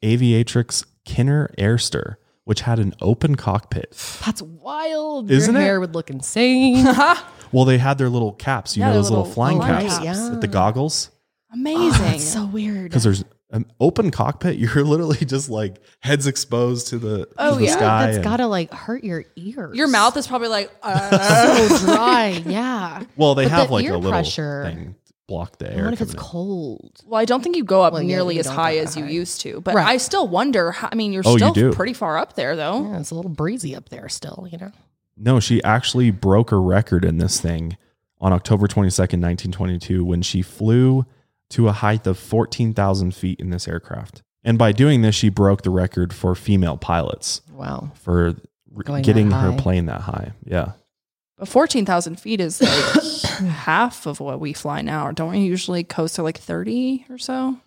Aviatrix 0.04 0.86
Kinner 1.06 1.54
Airster, 1.58 2.16
which 2.44 2.62
had 2.62 2.78
an 2.80 2.94
open 3.02 3.36
cockpit. 3.36 3.92
That's 4.26 4.42
wild. 4.42 5.32
Isn't 5.32 5.56
Your 5.56 5.62
it? 5.62 5.66
hair 5.66 5.80
would 5.80 5.96
look 5.96 6.10
insane. 6.10 6.86
Well, 7.54 7.66
they 7.66 7.78
had 7.78 7.98
their 7.98 8.10
little 8.10 8.34
caps, 8.34 8.76
you 8.76 8.82
Yeah, 8.82 8.88
know, 8.88 8.94
their 8.94 9.02
those 9.02 9.10
little, 9.12 9.24
little 9.24 9.34
flying 9.34 9.58
flying 9.60 9.88
caps 9.88 10.00
caps. 10.00 10.30
with 10.30 10.42
the 10.42 10.48
goggles. 10.48 11.10
Amazing. 11.54 12.02
That's 12.04 12.24
so 12.24 12.46
weird. 12.46 12.86
Because 12.90 13.04
there's 13.04 13.24
an 13.52 13.66
open 13.80 14.10
cockpit, 14.10 14.56
you're 14.58 14.84
literally 14.84 15.18
just 15.24 15.50
like 15.50 15.78
heads 16.00 16.26
exposed 16.26 16.88
to 16.88 16.98
the, 16.98 17.26
to 17.26 17.34
Oh, 17.38 17.56
the 17.56 17.66
yeah. 17.66 17.72
sky. 17.72 18.06
That's 18.06 18.16
and- 18.18 18.24
gotta 18.24 18.48
like 18.48 18.74
hurt 18.74 19.04
your 19.04 19.26
ears. 19.36 19.78
Your 19.78 19.88
mouth 19.88 20.18
is 20.18 20.26
probably 20.28 20.48
like, 20.48 20.72
uh, 20.84 21.68
so 21.78 21.86
dry. 21.86 22.42
Yeah. 22.46 23.04
well, 23.16 23.36
they 23.36 23.44
But 23.46 23.52
have 23.52 23.68
the 23.68 23.74
like 23.76 23.86
ear 23.86 23.94
a 23.94 23.98
little 23.98 24.12
pressure- 24.12 24.64
thing 24.66 24.96
to 25.06 25.14
block 25.28 25.60
the 25.60 25.68
And 25.70 25.78
air. 25.78 25.84
What 25.86 25.94
if 25.94 26.02
it's 26.02 26.14
coming 26.16 26.26
in. 26.26 26.32
cold? 26.32 27.00
well, 27.06 27.22
I 27.22 27.26
don't 27.26 27.44
think 27.44 27.56
you 27.56 27.64
go 27.64 27.84
up 27.84 27.94
Well, 27.94 28.02
yeah, 28.02 28.08
nearly 28.08 28.34
you 28.36 28.40
as 28.40 28.48
don't 28.48 28.56
high 28.56 28.76
that 28.78 28.88
as 28.88 28.98
you 28.98 29.04
high. 29.04 29.12
used 29.12 29.42
to. 29.42 29.62
But 29.62 29.76
Right. 29.76 29.86
I 29.88 29.98
still 29.98 30.28
wonder. 30.28 30.72
How, 30.72 30.90
I 30.92 30.96
mean, 30.96 31.14
you're 31.14 31.22
Oh, 31.24 31.34
you 31.34 31.38
still 31.38 31.54
do. 31.54 31.72
pretty 31.72 31.94
far 31.94 32.18
up 32.18 32.34
there, 32.34 32.56
though. 32.56 32.90
Yeah, 32.90 33.00
it's 33.00 33.12
a 33.12 33.16
little 33.16 33.30
breezy 33.32 33.76
up 33.76 33.90
there 33.90 34.10
still, 34.10 34.48
you 34.52 34.58
know? 34.58 34.72
No, 35.16 35.40
she 35.40 35.64
actually 35.64 36.12
broke 36.12 36.52
a 36.52 36.58
record 36.58 37.06
in 37.06 37.18
this 37.18 37.40
thing 37.40 37.78
on 38.20 38.34
October 38.34 38.68
22nd, 38.68 39.22
1922, 39.22 40.04
when 40.04 40.22
she 40.22 40.42
flew 40.42 41.06
to 41.50 41.68
a 41.68 41.72
height 41.72 42.08
of 42.08 42.18
14,000 42.18 43.14
feet 43.14 43.40
in 43.40 43.50
this 43.50 43.68
aircraft. 43.68 44.24
And 44.44 44.58
by 44.58 44.72
doing 44.72 45.02
this, 45.02 45.16
she 45.16 45.30
broke 45.30 45.62
the 45.62 45.70
record 45.70 46.14
for 46.14 46.36
female 46.36 46.78
pilots 46.78 47.42
Wow. 47.52 47.92
for 47.96 48.36
getting 49.02 49.32
her 49.32 49.56
plane 49.58 49.86
that 49.86 50.02
high. 50.02 50.34
Yeah. 50.46 50.72
But 51.38 51.48
14,000 51.48 52.20
feet 52.20 52.42
is 52.42 52.62
like 52.62 53.22
half 53.50 54.06
of 54.06 54.20
what 54.20 54.40
we 54.40 54.54
fly 54.54 54.82
now. 54.82 55.12
Don't 55.12 55.32
we 55.32 55.40
usually 55.40 55.84
coast 55.84 56.16
to 56.16 56.24
like 56.24 56.38
30 56.38 57.06
or 57.10 57.18
so? 57.18 57.58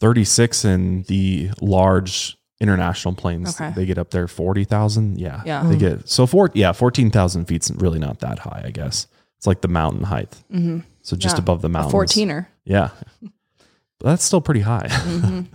36 0.00 0.64
in 0.64 1.02
the 1.04 1.50
large 1.60 2.36
international 2.60 3.14
planes. 3.14 3.54
Okay. 3.60 3.72
They 3.76 3.86
get 3.86 3.98
up 3.98 4.10
there 4.10 4.26
40,000. 4.28 5.18
Yeah. 5.18 5.42
Yeah. 5.44 5.62
They 5.64 5.76
get 5.76 6.08
so 6.08 6.26
four, 6.26 6.50
yeah, 6.54 6.72
14,000 6.72 7.44
feet's 7.46 7.70
really 7.72 7.98
not 7.98 8.20
that 8.20 8.38
high, 8.40 8.62
I 8.64 8.70
guess. 8.70 9.06
It's 9.36 9.46
like 9.46 9.60
the 9.60 9.68
mountain 9.68 10.04
height. 10.04 10.30
Mm-hmm. 10.52 10.80
So 11.02 11.16
just 11.16 11.36
Yeah. 11.36 11.42
above 11.42 11.62
the 11.62 11.68
mountain. 11.68 11.92
mountains. 11.92 12.14
14er. 12.14 12.46
Yeah. 12.64 12.90
But 13.98 14.10
that's 14.10 14.24
still 14.24 14.42
pretty 14.42 14.60
high. 14.60 14.88
hmm 14.90 15.40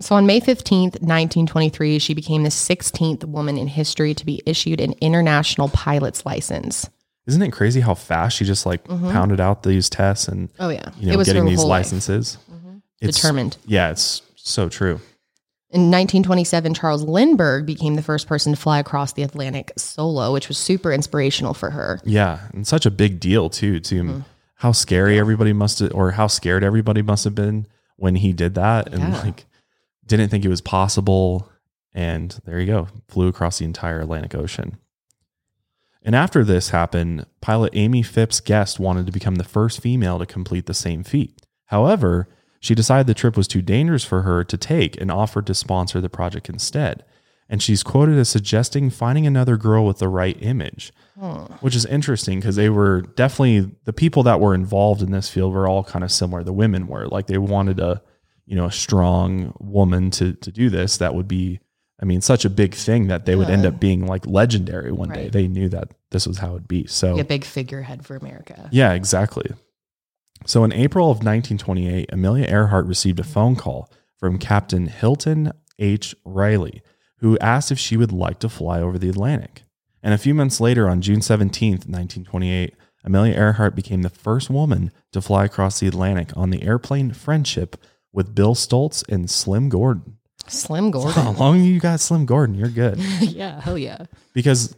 So 0.00 0.16
on 0.16 0.26
May 0.26 0.40
15th, 0.40 1.00
1923, 1.00 2.00
she 2.00 2.14
became 2.14 2.42
the 2.42 2.48
16th 2.50 3.24
woman 3.24 3.56
in 3.56 3.68
history 3.68 4.12
to 4.14 4.26
be 4.26 4.42
issued 4.44 4.80
an 4.80 4.94
international 5.00 5.68
pilot's 5.68 6.26
license. 6.26 6.90
Isn't 7.28 7.42
it 7.42 7.52
crazy 7.52 7.80
how 7.80 7.94
fast 7.94 8.36
she 8.36 8.44
just 8.44 8.66
like 8.66 8.84
Mhm. 8.88 9.12
pounded 9.12 9.40
out 9.40 9.62
these 9.62 9.88
tests 9.88 10.26
and 10.26 10.48
Oh, 10.58 10.68
yeah. 10.68 10.90
you 10.98 11.12
know 11.12 11.22
getting 11.22 11.44
these 11.46 11.60
whole 11.60 11.68
life. 11.68 11.84
licenses? 11.86 12.38
Mhm. 12.52 12.82
It's 13.00 13.16
Determined. 13.18 13.56
Yeah, 13.66 13.90
it's 13.90 14.20
so 14.34 14.68
true. 14.68 15.00
In 15.74 15.90
1927, 15.90 16.72
Charles 16.72 17.02
Lindbergh 17.02 17.66
became 17.66 17.96
the 17.96 18.02
first 18.02 18.28
person 18.28 18.52
to 18.54 18.60
fly 18.60 18.78
across 18.78 19.12
the 19.12 19.24
Atlantic 19.24 19.72
solo, 19.76 20.32
which 20.32 20.46
was 20.46 20.56
super 20.56 20.92
inspirational 20.92 21.52
for 21.52 21.70
her. 21.70 22.00
Yeah, 22.04 22.38
and 22.52 22.64
such 22.64 22.86
a 22.86 22.92
big 22.92 23.18
deal 23.18 23.50
too. 23.50 23.80
To 23.80 23.94
Mm-hmm. 23.96 24.20
how 24.54 24.70
scary 24.70 25.18
everybody 25.18 25.52
must 25.52 25.80
have, 25.80 25.92
or 25.92 26.12
how 26.12 26.28
scared 26.28 26.62
everybody 26.62 27.02
must 27.02 27.24
have 27.24 27.34
been 27.34 27.66
when 27.96 28.14
he 28.14 28.32
did 28.32 28.54
that, 28.54 28.92
and 28.92 29.14
like 29.14 29.46
didn't 30.06 30.28
think 30.28 30.44
it 30.44 30.48
was 30.48 30.60
possible. 30.60 31.50
And 31.92 32.38
there 32.44 32.60
you 32.60 32.66
go, 32.66 32.86
flew 33.08 33.26
across 33.26 33.58
the 33.58 33.64
entire 33.64 34.00
Atlantic 34.00 34.34
Ocean. 34.36 34.78
And 36.02 36.14
after 36.14 36.44
this 36.44 36.68
happened, 36.70 37.26
pilot 37.40 37.72
Amy 37.74 38.02
Phipps 38.02 38.38
Guest 38.38 38.78
wanted 38.78 39.06
to 39.06 39.12
become 39.12 39.36
the 39.36 39.42
first 39.44 39.80
female 39.80 40.20
to 40.20 40.26
complete 40.26 40.66
the 40.66 40.74
same 40.74 41.02
feat. 41.02 41.46
However, 41.66 42.28
she 42.64 42.74
decided 42.74 43.06
the 43.06 43.14
trip 43.14 43.36
was 43.36 43.48
too 43.48 43.62
dangerous 43.62 44.04
for 44.04 44.22
her 44.22 44.44
to 44.44 44.56
take 44.56 45.00
and 45.00 45.10
offered 45.10 45.46
to 45.46 45.54
sponsor 45.54 46.00
the 46.00 46.08
project 46.08 46.48
instead. 46.48 47.04
And 47.48 47.62
she's 47.62 47.82
quoted 47.82 48.18
as 48.18 48.28
suggesting 48.30 48.88
finding 48.88 49.26
another 49.26 49.56
girl 49.56 49.84
with 49.84 49.98
the 49.98 50.08
right 50.08 50.36
image 50.40 50.92
which 51.60 51.76
is 51.76 51.86
interesting 51.86 52.40
because 52.40 52.56
they 52.56 52.68
were 52.68 53.02
definitely 53.02 53.70
the 53.84 53.92
people 53.92 54.24
that 54.24 54.40
were 54.40 54.54
involved 54.54 55.00
in 55.00 55.12
this 55.12 55.28
field 55.28 55.52
were 55.52 55.68
all 55.68 55.84
kind 55.84 56.04
of 56.04 56.10
similar. 56.10 56.42
The 56.42 56.52
women 56.52 56.86
were 56.86 57.06
like 57.06 57.26
they 57.26 57.38
wanted 57.38 57.78
a 57.78 58.02
you 58.46 58.56
know 58.56 58.66
a 58.66 58.72
strong 58.72 59.54
woman 59.60 60.10
to 60.12 60.32
to 60.34 60.50
do 60.50 60.70
this 60.70 60.96
that 60.98 61.14
would 61.14 61.28
be 61.28 61.60
I 62.00 62.04
mean 62.04 62.20
such 62.20 62.44
a 62.44 62.50
big 62.50 62.74
thing 62.74 63.06
that 63.06 63.26
they 63.26 63.36
would 63.36 63.48
end 63.48 63.64
up 63.64 63.78
being 63.78 64.06
like 64.06 64.26
legendary 64.26 64.90
one 64.90 65.10
day. 65.10 65.28
They 65.28 65.46
knew 65.46 65.68
that 65.68 65.92
this 66.10 66.26
was 66.26 66.38
how 66.38 66.50
it'd 66.50 66.68
be. 66.68 66.86
So 66.86 67.18
a 67.18 67.24
big 67.24 67.44
figurehead 67.44 68.04
for 68.04 68.16
America. 68.16 68.68
yeah, 68.72 68.92
exactly. 68.92 69.52
So 70.46 70.62
in 70.64 70.72
April 70.72 71.06
of 71.06 71.18
1928, 71.18 72.10
Amelia 72.12 72.46
Earhart 72.46 72.86
received 72.86 73.18
a 73.18 73.24
phone 73.24 73.56
call 73.56 73.90
from 74.18 74.38
Captain 74.38 74.86
Hilton 74.86 75.52
H. 75.78 76.14
Railey, 76.24 76.82
who 77.18 77.38
asked 77.38 77.72
if 77.72 77.78
she 77.78 77.96
would 77.96 78.12
like 78.12 78.38
to 78.40 78.48
fly 78.48 78.80
over 78.80 78.98
the 78.98 79.08
Atlantic. 79.08 79.64
And 80.02 80.12
a 80.12 80.18
few 80.18 80.34
months 80.34 80.60
later, 80.60 80.88
on 80.88 81.00
June 81.00 81.22
17, 81.22 81.72
1928, 81.72 82.74
Amelia 83.04 83.34
Earhart 83.34 83.74
became 83.74 84.02
the 84.02 84.10
first 84.10 84.50
woman 84.50 84.92
to 85.12 85.22
fly 85.22 85.44
across 85.44 85.80
the 85.80 85.86
Atlantic 85.86 86.30
on 86.36 86.50
the 86.50 86.62
airplane 86.62 87.12
Friendship 87.12 87.76
with 88.12 88.34
Bill 88.34 88.54
Stultz 88.54 89.02
and 89.08 89.30
Slim 89.30 89.68
Gordon. 89.70 90.18
Slim 90.46 90.90
Gordon. 90.92 91.22
How 91.22 91.32
long 91.32 91.62
you 91.62 91.80
got 91.80 92.00
Slim 92.00 92.26
Gordon? 92.26 92.54
You're 92.54 92.68
good 92.68 92.98
yeah, 93.20 93.60
hell 93.60 93.78
yeah. 93.78 94.04
because 94.34 94.76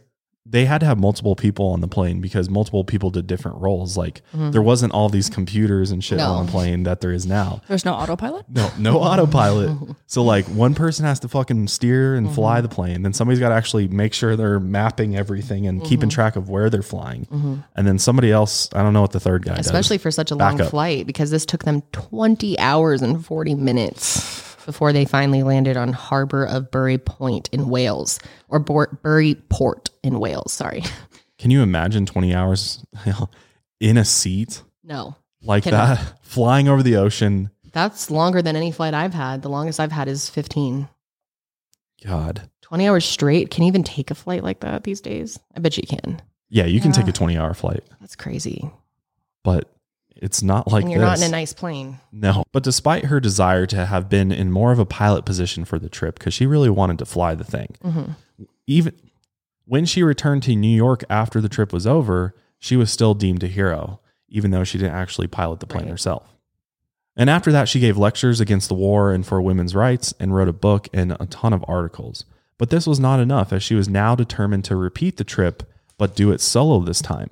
they 0.49 0.65
had 0.65 0.79
to 0.79 0.85
have 0.85 0.97
multiple 0.97 1.35
people 1.35 1.67
on 1.67 1.81
the 1.81 1.87
plane 1.89 2.21
because 2.21 2.49
multiple 2.49 2.83
people 2.85 3.09
did 3.09 3.27
different 3.27 3.57
roles. 3.57 3.97
Like 3.97 4.21
there 4.33 4.61
wasn't 4.61 4.93
all 4.93 5.09
these 5.09 5.29
computers 5.29 5.91
and 5.91 6.01
shit 6.03 6.19
No. 6.19 6.31
on 6.33 6.45
the 6.45 6.51
plane 6.51 6.83
that 6.83 7.01
there 7.01 7.11
is 7.11 7.25
now. 7.25 7.61
There's 7.67 7.83
no 7.83 7.93
autopilot? 7.93 8.45
No, 8.49 8.71
no 8.77 8.99
autopilot. 9.01 9.77
So 10.09 10.23
like 10.23 10.45
one 10.45 10.73
person 10.73 11.03
has 11.05 11.19
to 11.19 11.27
fucking 11.27 11.67
steer 11.67 12.15
and 12.15 12.33
fly 12.33 12.59
Mm-hmm. 12.59 12.61
the 12.63 12.69
plane. 12.75 13.01
Then 13.01 13.11
somebody's 13.11 13.41
got 13.41 13.49
to 13.49 13.55
actually 13.55 13.89
make 13.89 14.13
sure 14.13 14.37
they're 14.37 14.59
mapping 14.59 15.17
everything 15.17 15.67
and 15.67 15.79
Mm-hmm. 15.81 15.89
keeping 15.89 16.09
track 16.09 16.37
of 16.37 16.47
where 16.49 16.69
they're 16.69 16.81
flying. 16.81 17.27
And 17.75 17.85
then 17.85 17.99
somebody 17.99 18.31
else, 18.31 18.69
I 18.73 18.81
don't 18.83 18.93
know 18.93 19.01
what 19.01 19.11
the 19.11 19.19
third 19.19 19.43
guy 19.43 19.55
does. 19.57 19.65
Especially 19.65 19.97
does. 19.97 20.03
for 20.03 20.11
such 20.11 20.31
a 20.31 20.35
long 20.35 20.55
Backup. 20.55 20.71
flight 20.71 21.05
because 21.05 21.29
this 21.29 21.45
took 21.45 21.65
them 21.65 21.81
20 21.91 22.57
hours 22.57 23.01
and 23.01 23.23
40 23.25 23.55
minutes 23.55 24.46
before 24.67 24.91
they 24.91 25.05
finally 25.05 25.43
landed 25.43 25.77
on 25.77 25.93
harbor 25.93 26.43
of 26.45 26.69
Burry 26.69 26.97
Point 26.97 27.47
in 27.53 27.69
Wales 27.69 28.19
or 28.49 28.59
Bor- 28.59 28.99
Burry 29.01 29.35
Port 29.49 29.89
in 30.03 30.19
Wales. 30.19 30.51
Sorry. 30.51 30.83
Can 31.39 31.51
you 31.51 31.61
imagine 31.61 32.05
20 32.05 32.35
hours 32.35 32.85
in 33.79 33.95
a 33.97 34.03
seat 34.03 34.61
No, 34.83 35.15
like 35.41 35.63
Cannot. 35.63 35.97
that, 35.99 36.13
flying 36.21 36.67
over 36.67 36.83
the 36.83 36.97
ocean? 36.97 37.49
that's 37.71 38.09
longer 38.11 38.41
than 38.41 38.55
any 38.55 38.71
flight 38.71 38.93
I've 38.93 39.13
had. 39.13 39.41
The 39.43 39.49
longest 39.49 39.79
I've 39.79 39.91
had 39.91 40.07
is 40.07 40.29
15. 40.29 40.89
God. 42.05 42.49
20 42.61 42.87
hours 42.87 43.05
straight. 43.05 43.49
Can 43.51 43.63
you 43.63 43.67
even 43.69 43.83
take 43.83 44.11
a 44.11 44.15
flight 44.15 44.43
like 44.43 44.59
that 44.61 44.83
these 44.83 44.99
days? 44.99 45.39
I 45.55 45.59
bet 45.59 45.77
you 45.77 45.83
can. 45.87 46.21
Yeah, 46.49 46.65
you 46.65 46.81
can 46.81 46.91
take 46.91 47.07
a 47.07 47.11
20 47.13 47.37
hour 47.37 47.53
flight, 47.53 47.83
That's 48.01 48.15
crazy. 48.15 48.69
but 49.43 49.71
it's 50.21 50.41
not 50.43 50.71
like 50.71 50.83
and 50.83 50.91
you're 50.91 51.01
this. 51.01 51.19
not 51.21 51.27
in 51.27 51.33
a 51.33 51.37
nice 51.37 51.53
plane. 51.53 51.99
No. 52.11 52.43
But 52.51 52.63
despite 52.63 53.05
her 53.05 53.19
desire 53.19 53.65
to 53.67 53.85
have 53.85 54.09
been 54.09 54.31
in 54.31 54.51
more 54.51 54.71
of 54.71 54.79
a 54.79 54.85
pilot 54.85 55.25
position 55.25 55.65
for 55.65 55.79
the 55.79 55.89
trip, 55.89 56.17
because 56.19 56.33
she 56.33 56.45
really 56.45 56.69
wanted 56.69 56.99
to 56.99 57.05
fly 57.05 57.35
the 57.35 57.43
thing, 57.43 57.75
Mhm. 57.83 58.15
even 58.67 58.93
when 59.65 59.85
she 59.85 60.03
returned 60.03 60.43
to 60.43 60.55
New 60.55 60.75
York 60.75 61.03
after 61.09 61.41
the 61.41 61.49
trip 61.49 61.71
was 61.73 61.85
over, 61.85 62.33
she 62.59 62.75
was 62.75 62.91
still 62.91 63.13
deemed 63.13 63.43
a 63.43 63.47
hero, 63.47 63.99
even 64.29 64.51
though 64.51 64.63
she 64.63 64.77
didn't 64.77 64.93
actually 64.95 65.27
pilot 65.27 65.59
the 65.59 65.67
plane 65.67 65.83
Right. 65.83 65.91
herself. 65.91 66.33
And 67.15 67.29
after 67.29 67.51
that, 67.51 67.67
she 67.67 67.79
gave 67.79 67.97
lectures 67.97 68.39
against 68.39 68.69
the 68.69 68.75
war 68.75 69.11
and 69.11 69.25
for 69.25 69.41
women's 69.41 69.73
rights 69.73 70.13
and 70.19 70.35
wrote 70.35 70.47
a 70.47 70.53
book 70.53 70.87
and 70.93 71.17
a 71.19 71.25
ton 71.25 71.51
of 71.51 71.65
articles. 71.67 72.25
But 72.59 72.69
this 72.69 72.85
was 72.87 72.99
not 72.99 73.19
enough, 73.19 73.51
as 73.51 73.61
she 73.63 73.75
was 73.75 73.89
now 73.89 74.15
determined 74.15 74.63
to 74.65 74.75
repeat 74.75 75.17
the 75.17 75.23
trip, 75.23 75.63
but 75.97 76.15
do 76.15 76.31
it 76.31 76.41
solo 76.41 76.79
this 76.79 77.01
time. 77.01 77.29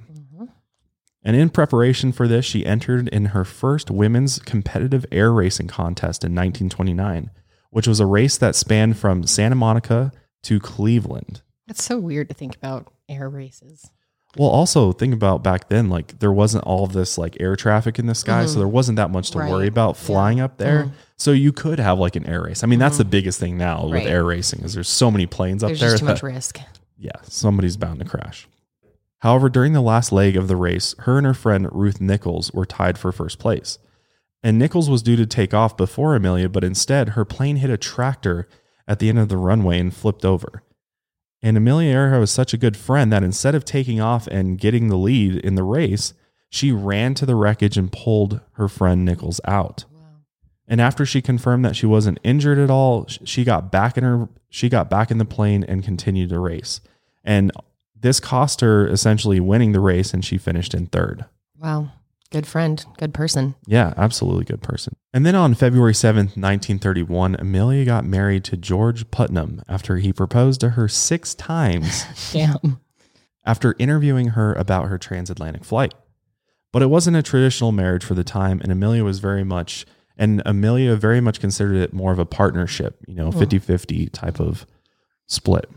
And 1.25 1.35
in 1.35 1.49
preparation 1.49 2.11
for 2.11 2.27
this, 2.27 2.45
she 2.45 2.65
entered 2.65 3.07
in 3.09 3.25
her 3.27 3.43
first 3.43 3.89
women's 3.89 4.37
competitive 4.37 5.07
air 5.11 5.33
racing 5.33 5.67
contest 5.67 6.23
in 6.23 6.33
1929, 6.33 7.31
which 7.71 7.87
was 7.87 7.99
a 7.99 8.05
race 8.05 8.37
that 8.37 8.55
spanned 8.55 8.97
from 8.97 9.25
Santa 9.25 9.55
Monica 9.55 10.11
to 10.43 10.59
Cleveland. 10.59 11.41
That's 11.65 11.83
so 11.83 11.97
weird 11.97 12.29
to 12.29 12.35
think 12.35 12.55
about 12.55 12.93
air 13.09 13.27
races. 13.27 13.89
Well, 14.37 14.49
also 14.49 14.91
think 14.91 15.13
about 15.13 15.43
back 15.43 15.69
then, 15.69 15.89
like 15.89 16.19
there 16.19 16.31
wasn't 16.31 16.65
all 16.65 16.85
this 16.85 17.17
like 17.17 17.37
air 17.39 17.55
traffic 17.55 17.97
in 17.97 18.05
the 18.05 18.13
sky, 18.13 18.43
so 18.45 18.51
mm-hmm. 18.51 18.59
there 18.59 18.67
wasn't 18.67 18.97
that 18.97 19.09
much 19.09 19.31
to 19.31 19.39
Right. 19.39 19.49
worry 19.49 19.67
about 19.67 19.97
flying 19.97 20.39
up 20.39 20.57
there. 20.57 20.83
Mm-hmm. 20.83 20.95
So 21.17 21.31
you 21.31 21.51
could 21.53 21.79
have 21.79 21.97
like 21.97 22.15
an 22.15 22.27
air 22.27 22.43
race. 22.43 22.63
I 22.63 22.67
mean, 22.67 22.77
that's 22.77 22.97
the 22.97 23.03
mm-hmm. 23.03 23.11
biggest 23.11 23.39
thing 23.39 23.57
now 23.57 23.87
with 23.87 24.05
air 24.05 24.23
racing 24.25 24.63
is 24.63 24.73
there's 24.73 24.89
so 24.89 25.09
many 25.09 25.25
planes 25.25 25.63
up 25.63 25.69
There's 25.69 25.79
there 25.79 25.89
There's 25.89 25.99
too 26.01 26.05
that 26.07 26.11
much 26.13 26.23
risk. 26.23 26.59
yeah, 26.99 27.13
somebody's 27.23 27.77
bound 27.77 27.99
to 27.99 28.05
crash. 28.05 28.47
However, 29.25 29.49
during 29.49 29.73
the 29.73 29.81
last 29.81 30.11
leg 30.11 30.37
of 30.37 30.47
the 30.47 30.55
race, 30.55 30.93
her 30.99 31.17
and 31.17 31.25
her 31.25 31.33
friend 31.33 31.67
Ruth 31.71 31.99
Nichols 31.99 32.51
were 32.53 32.63
tied 32.63 32.95
for 32.95 33.11
first 33.11 33.39
place. 33.39 33.79
And 34.43 34.59
Nichols 34.59 34.87
was 34.87 35.01
due 35.01 35.15
to 35.15 35.25
take 35.25 35.51
off 35.51 35.75
before 35.75 36.15
Amelia, 36.15 36.47
but 36.47 36.63
instead 36.63 37.09
her 37.09 37.25
plane 37.25 37.55
hit 37.55 37.71
a 37.71 37.75
tractor 37.75 38.47
at 38.87 38.99
the 38.99 39.09
end 39.09 39.17
of 39.17 39.29
the 39.29 39.37
runway 39.37 39.79
and 39.79 39.91
flipped 39.91 40.25
over. 40.25 40.61
And 41.41 41.57
Amelia 41.57 41.89
Earhart 41.89 42.19
was 42.19 42.29
such 42.29 42.53
a 42.53 42.57
good 42.57 42.77
friend 42.77 43.11
that 43.11 43.23
instead 43.23 43.55
of 43.55 43.65
taking 43.65 43.99
off 43.99 44.27
and 44.27 44.59
getting 44.59 44.89
the 44.89 44.95
lead 44.95 45.37
in 45.37 45.55
the 45.55 45.63
race, 45.63 46.13
she 46.51 46.71
ran 46.71 47.15
to 47.15 47.25
the 47.25 47.33
wreckage 47.33 47.79
and 47.79 47.91
pulled 47.91 48.41
her 48.57 48.67
friend 48.67 49.03
Nichols 49.03 49.41
out. 49.45 49.85
And 50.67 50.79
after 50.79 51.03
she 51.03 51.23
confirmed 51.23 51.65
that 51.65 51.75
she 51.75 51.87
wasn't 51.87 52.19
injured 52.23 52.59
at 52.59 52.69
all, 52.69 53.07
she 53.07 53.43
got 53.43 53.71
back 53.71 53.97
in 53.97 54.03
her 54.03 54.29
she 54.51 54.69
got 54.69 54.87
back 54.87 55.09
in 55.09 55.17
the 55.17 55.25
plane 55.25 55.63
and 55.63 55.83
continued 55.83 56.29
to 56.29 56.37
race. 56.37 56.79
And 57.23 57.51
this 58.05 58.19
cost 58.19 58.61
her 58.61 58.87
essentially 58.87 59.39
winning 59.39 59.71
the 59.71 59.79
race 59.79 60.13
and 60.13 60.23
she 60.23 60.37
finished 60.37 60.75
in 60.75 60.85
third. 60.85 61.25
Wow. 61.57 61.91
Good 62.31 62.45
friend. 62.45 62.85
Good 62.97 63.15
person. 63.15 63.55
Yeah, 63.65 63.95
absolutely 63.97 64.45
good 64.45 64.61
person. 64.61 64.95
And 65.11 65.25
then 65.25 65.33
on 65.33 65.55
February 65.55 65.93
7th, 65.93 66.37
1931, 66.37 67.35
Amelia 67.39 67.83
got 67.83 68.05
married 68.05 68.43
to 68.43 68.57
George 68.57 69.09
Putnam 69.09 69.63
after 69.67 69.97
he 69.97 70.13
proposed 70.13 70.59
to 70.59 70.71
her 70.71 70.87
6 70.87 71.35
times 71.35 72.05
Damn. 72.31 72.79
after 73.43 73.75
interviewing 73.79 74.29
her 74.29 74.53
about 74.53 74.87
her 74.87 74.99
transatlantic 74.99 75.63
flight. 75.63 75.95
But 76.71 76.83
it 76.83 76.87
wasn't 76.87 77.17
a 77.17 77.23
traditional 77.23 77.71
marriage 77.71 78.03
for 78.03 78.13
the 78.13 78.23
time, 78.23 78.59
and 78.61 78.71
Amelia 78.71 79.03
was 79.03 79.19
very 79.19 79.43
much, 79.43 79.85
and 80.15 80.43
Amelia 80.45 80.95
very 80.95 81.21
much 81.21 81.39
considered 81.39 81.77
it 81.77 81.93
more 81.93 82.11
of 82.11 82.19
a 82.19 82.25
partnership, 82.25 82.99
you 83.07 83.15
know, 83.15 83.31
hmm. 83.31 83.39
50 83.39 83.59
50 83.59 84.07
type 84.09 84.39
of 84.39 84.67
split. 85.25 85.69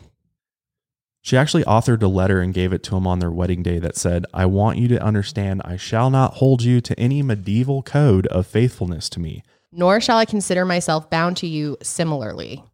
She 1.28 1.36
actually 1.36 1.64
authored 1.64 2.02
a 2.02 2.08
letter 2.08 2.40
and 2.40 2.54
gave 2.54 2.72
it 2.72 2.82
to 2.84 2.96
him 2.96 3.06
on 3.06 3.18
their 3.18 3.30
wedding 3.30 3.62
day 3.62 3.78
that 3.80 3.98
said, 3.98 4.24
I 4.32 4.46
want 4.46 4.78
you 4.78 4.88
to 4.88 5.02
understand 5.02 5.60
I 5.62 5.76
shall 5.76 6.08
not 6.08 6.36
hold 6.36 6.62
you 6.62 6.80
to 6.80 6.98
any 6.98 7.22
medieval 7.22 7.82
code 7.82 8.26
of 8.28 8.46
faithfulness 8.46 9.10
to 9.10 9.20
me, 9.20 9.42
nor 9.70 10.00
shall 10.00 10.16
I 10.16 10.24
consider 10.24 10.64
myself 10.64 11.10
bound 11.10 11.36
to 11.36 11.46
you 11.46 11.76
similarly. 11.82 12.64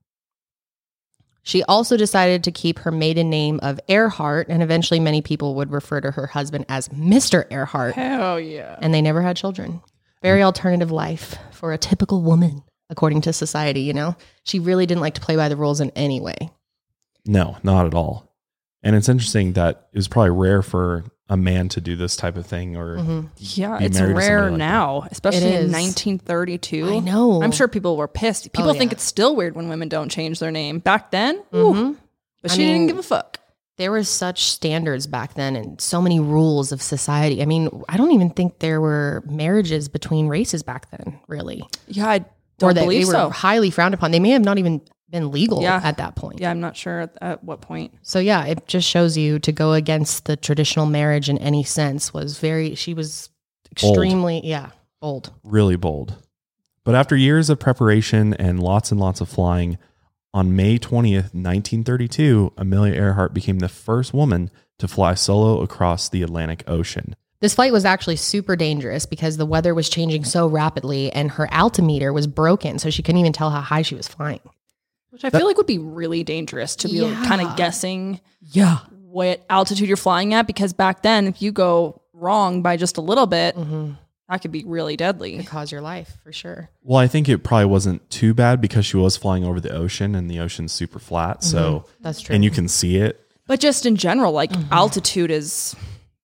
She 1.42 1.64
also 1.64 1.96
decided 1.96 2.44
to 2.44 2.52
keep 2.52 2.78
her 2.78 2.92
maiden 2.92 3.28
name 3.28 3.58
of 3.60 3.80
Earhart, 3.88 4.46
and 4.48 4.62
eventually 4.62 5.00
many 5.00 5.20
people 5.20 5.56
would 5.56 5.72
refer 5.72 6.00
to 6.00 6.12
her 6.12 6.28
husband 6.28 6.64
as 6.68 6.88
Mr. 6.90 7.46
Earhart, 7.50 7.96
Hell 7.96 8.38
yeah. 8.38 8.78
and 8.80 8.94
they 8.94 9.02
never 9.02 9.22
had 9.22 9.36
children. 9.36 9.82
Very 10.22 10.42
mm. 10.42 10.44
alternative 10.44 10.92
life 10.92 11.36
for 11.50 11.72
a 11.72 11.76
typical 11.76 12.22
woman, 12.22 12.62
according 12.88 13.22
to 13.22 13.32
society, 13.32 13.80
you 13.80 13.92
know? 13.92 14.14
She 14.44 14.60
really 14.60 14.86
didn't 14.86 15.00
like 15.00 15.14
to 15.14 15.20
play 15.20 15.34
by 15.34 15.48
the 15.48 15.56
rules 15.56 15.80
in 15.80 15.90
any 15.96 16.20
way. 16.20 16.52
No, 17.26 17.56
not 17.64 17.86
at 17.86 17.94
all. 17.94 18.30
And 18.84 18.94
it's 18.94 19.08
interesting 19.08 19.54
that 19.54 19.88
it 19.92 19.96
was 19.96 20.06
probably 20.08 20.30
rare 20.30 20.62
for 20.62 21.04
a 21.30 21.36
man 21.38 21.70
to 21.70 21.80
do 21.80 21.96
this 21.96 22.16
type 22.16 22.36
of 22.36 22.46
thing 22.46 22.76
or 22.76 22.98
Mhm. 22.98 23.28
Yeah, 23.38 23.78
it's 23.80 23.98
rare 23.98 24.50
like 24.50 24.58
now, 24.58 25.06
especially 25.10 25.54
in 25.54 25.70
1932. 25.72 26.86
I 26.96 26.98
know. 27.00 27.42
I'm 27.42 27.50
sure 27.50 27.66
people 27.66 27.96
were 27.96 28.06
pissed. 28.08 28.52
People 28.52 28.70
Oh, 28.70 28.74
think 28.74 28.92
yeah. 28.92 28.96
it's 28.96 29.04
still 29.04 29.34
weird 29.34 29.56
when 29.56 29.68
women 29.70 29.88
don't 29.88 30.10
change 30.10 30.38
their 30.38 30.50
name. 30.50 30.78
Back 30.80 31.10
then, 31.10 31.36
ooh, 31.54 31.72
Mhm. 31.72 31.96
but 32.42 32.50
I 32.52 32.54
she 32.54 32.64
didn't 32.66 32.88
give 32.88 32.98
a 32.98 33.02
fuck. 33.02 33.38
there 33.78 33.90
were 33.90 34.04
such 34.04 34.44
standards 34.44 35.06
back 35.08 35.34
then 35.34 35.56
and 35.56 35.80
so 35.80 36.00
many 36.00 36.20
rules 36.20 36.70
of 36.70 36.80
society. 36.80 37.42
I 37.42 37.46
mean, 37.46 37.68
I 37.88 37.96
don't 37.96 38.12
even 38.12 38.30
think 38.30 38.60
there 38.60 38.80
were 38.80 39.24
marriages 39.26 39.88
between 39.88 40.28
races 40.28 40.62
back 40.62 40.90
then, 40.92 41.18
really. 41.26 41.64
Yeah, 41.88 42.06
I 42.08 42.16
or 42.18 42.24
don't 42.58 42.74
that 42.74 42.86
they 42.88 42.98
were 43.04 43.10
so. 43.10 43.30
highly 43.30 43.70
frowned 43.70 43.94
upon. 43.94 44.12
They 44.12 44.20
may 44.20 44.30
have 44.30 44.44
not 44.44 44.58
even 44.58 44.80
been 45.14 45.30
legal 45.30 45.62
Yeah. 45.62 45.80
at 45.82 45.96
that 45.98 46.16
point. 46.16 46.40
Yeah, 46.40 46.50
I'm 46.50 46.60
not 46.60 46.76
sure 46.76 47.02
at, 47.02 47.16
at 47.22 47.44
what 47.44 47.60
point. 47.60 47.94
So 48.02 48.18
yeah, 48.18 48.44
it 48.46 48.66
just 48.66 48.86
shows 48.88 49.16
you 49.16 49.38
to 49.38 49.52
go 49.52 49.72
against 49.72 50.24
the 50.26 50.36
traditional 50.36 50.86
marriage 50.86 51.28
in 51.28 51.38
any 51.38 51.62
sense 51.62 52.12
was 52.12 52.38
very 52.38 52.74
she 52.74 52.94
was 52.94 53.30
extremely 53.70 54.40
yeah, 54.44 54.70
bold. 55.00 55.32
really 55.44 55.76
bold. 55.76 56.16
But 56.82 56.96
after 56.96 57.16
years 57.16 57.48
of 57.48 57.60
preparation 57.60 58.34
and 58.34 58.60
lots 58.60 58.90
and 58.90 59.00
lots 59.00 59.20
of 59.20 59.28
flying, 59.28 59.78
on 60.34 60.56
May 60.56 60.78
20th, 60.80 61.32
1932, 61.32 62.52
Amelia 62.58 62.94
Earhart 62.94 63.32
became 63.32 63.60
the 63.60 63.68
first 63.68 64.12
woman 64.12 64.50
to 64.80 64.88
fly 64.88 65.14
solo 65.14 65.62
across 65.62 66.08
the 66.08 66.24
Atlantic 66.24 66.64
Ocean. 66.66 67.14
This 67.40 67.54
flight 67.54 67.72
was 67.72 67.84
actually 67.84 68.16
super 68.16 68.56
dangerous 68.56 69.06
because 69.06 69.36
the 69.36 69.46
weather 69.46 69.74
was 69.74 69.88
changing 69.88 70.24
so 70.24 70.48
rapidly 70.48 71.12
and 71.12 71.30
her 71.30 71.46
altimeter 71.54 72.12
was 72.12 72.26
broken, 72.26 72.80
so 72.80 72.90
she 72.90 73.02
couldn't 73.02 73.20
even 73.20 73.32
tell 73.32 73.50
how 73.50 73.60
high 73.60 73.82
she 73.82 73.94
was 73.94 74.08
flying. 74.08 74.40
Which 75.14 75.24
I 75.24 75.30
feel 75.30 75.46
like 75.46 75.56
would 75.56 75.66
be 75.66 75.78
really 75.78 76.22
dangerous 76.24 76.76
to 76.76 76.88
be 76.88 77.00
kind 77.24 77.40
of 77.40 77.56
guessing 77.56 78.20
Yeah. 78.52 78.78
what 78.90 79.44
altitude 79.48 79.88
you're 79.88 79.96
flying 79.96 80.34
at 80.34 80.46
because 80.46 80.72
back 80.72 81.02
then, 81.02 81.26
if 81.28 81.40
you 81.40 81.52
go 81.52 82.02
wrong 82.12 82.62
by 82.62 82.76
just 82.76 82.96
a 82.96 83.00
little 83.00 83.26
bit, 83.26 83.56
Mm-hmm. 83.56 83.92
that 84.28 84.42
could 84.42 84.50
be 84.52 84.64
really 84.64 84.96
deadly. 84.96 85.36
Could 85.38 85.46
cause 85.46 85.70
your 85.72 85.80
life 85.82 86.16
for 86.24 86.32
sure. 86.32 86.68
Well, 86.82 86.98
I 86.98 87.06
think 87.06 87.28
it 87.28 87.38
probably 87.44 87.66
wasn't 87.66 88.08
too 88.10 88.34
bad 88.34 88.60
because 88.60 88.84
she 88.86 88.96
was 88.96 89.16
flying 89.16 89.44
over 89.44 89.60
the 89.60 89.70
ocean 89.74 90.14
and 90.16 90.28
the 90.30 90.40
ocean's 90.40 90.72
super 90.72 90.98
flat. 90.98 91.44
So, 91.44 91.84
That's 92.00 92.20
true. 92.20 92.34
and 92.34 92.42
you 92.44 92.50
can 92.50 92.66
see 92.68 92.96
it. 92.96 93.20
But 93.46 93.60
just 93.60 93.86
in 93.86 93.96
general, 93.96 94.32
like 94.32 94.50
Mm-hmm. 94.50 94.72
altitude 94.72 95.30
is, 95.30 95.76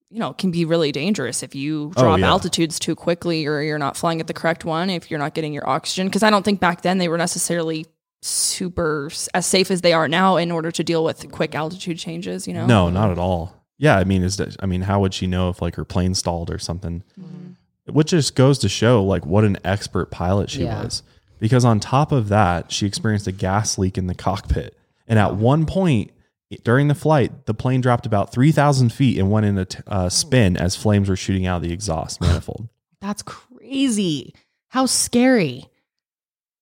you 0.08 0.18
know, 0.18 0.32
can 0.32 0.50
be 0.50 0.64
really 0.64 0.90
dangerous 0.90 1.42
if 1.44 1.54
you 1.54 1.92
Oh, 1.96 2.02
drop 2.02 2.18
yeah. 2.18 2.28
altitudes 2.30 2.78
too 2.80 2.96
quickly 2.96 3.46
or 3.46 3.62
you're 3.62 3.78
not 3.78 3.96
flying 3.96 4.20
at 4.20 4.26
the 4.26 4.34
correct 4.34 4.64
one, 4.64 4.90
if 4.90 5.10
you're 5.10 5.20
not 5.20 5.34
getting 5.34 5.52
your 5.52 5.68
oxygen. 5.68 6.08
Because 6.08 6.24
I 6.24 6.30
don't 6.30 6.44
think 6.44 6.58
back 6.58 6.82
then 6.82 6.98
they 6.98 7.08
were 7.08 7.18
necessarily 7.18 7.86
super 8.22 9.10
as 9.34 9.46
safe 9.46 9.70
as 9.70 9.80
they 9.80 9.92
are 9.92 10.08
now 10.08 10.36
in 10.36 10.50
order 10.50 10.70
to 10.70 10.84
deal 10.84 11.02
with 11.04 11.30
quick 11.32 11.54
altitude 11.54 11.98
changes, 11.98 12.46
you 12.46 12.54
know? 12.54 12.66
No, 12.66 12.90
not 12.90 13.10
at 13.10 13.18
all. 13.18 13.54
Yeah, 13.78 13.96
I 13.96 14.04
mean, 14.04 14.22
is 14.22 14.36
that, 14.36 14.56
I 14.60 14.66
mean, 14.66 14.82
how 14.82 15.00
would 15.00 15.14
she 15.14 15.26
know 15.26 15.48
if 15.48 15.62
like 15.62 15.76
her 15.76 15.84
plane 15.86 16.14
stalled 16.14 16.50
or 16.50 16.58
something? 16.58 17.02
Which 17.86 18.10
just 18.10 18.34
goes 18.34 18.58
to 18.58 18.68
show 18.68 19.02
like 19.02 19.24
what 19.24 19.44
an 19.44 19.56
expert 19.64 20.10
pilot 20.10 20.50
she 20.50 20.64
Yeah. 20.64 20.84
was. 20.84 21.02
Because 21.38 21.64
on 21.64 21.80
top 21.80 22.12
of 22.12 22.28
that, 22.28 22.70
she 22.70 22.86
experienced 22.86 23.26
a 23.26 23.32
gas 23.32 23.78
leak 23.78 23.96
in 23.96 24.06
the 24.06 24.14
cockpit, 24.14 24.76
and 25.08 25.18
at 25.18 25.36
one 25.36 25.64
point 25.64 26.10
during 26.64 26.88
the 26.88 26.94
flight, 26.94 27.46
the 27.46 27.54
plane 27.54 27.80
dropped 27.80 28.04
about 28.04 28.30
three 28.30 28.52
thousand 28.52 28.92
feet 28.92 29.18
and 29.18 29.30
went 29.30 29.46
in 29.46 29.56
a 29.56 29.64
t- 29.64 29.78
uh, 29.86 30.10
spin 30.10 30.58
as 30.58 30.76
flames 30.76 31.08
were 31.08 31.16
shooting 31.16 31.46
out 31.46 31.56
of 31.56 31.62
the 31.62 31.72
exhaust 31.72 32.20
manifold. 32.20 32.68
That's 33.00 33.22
crazy. 33.22 34.34
How 34.68 34.84
scary. 34.84 35.69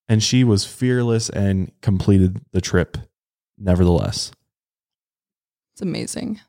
And 0.08 0.22
she 0.22 0.44
was 0.44 0.64
fearless 0.64 1.28
and 1.30 1.70
completed 1.82 2.40
the 2.52 2.60
trip, 2.60 2.96
nevertheless. 3.58 4.32
It's 5.74 5.82
amazing. 5.82 6.40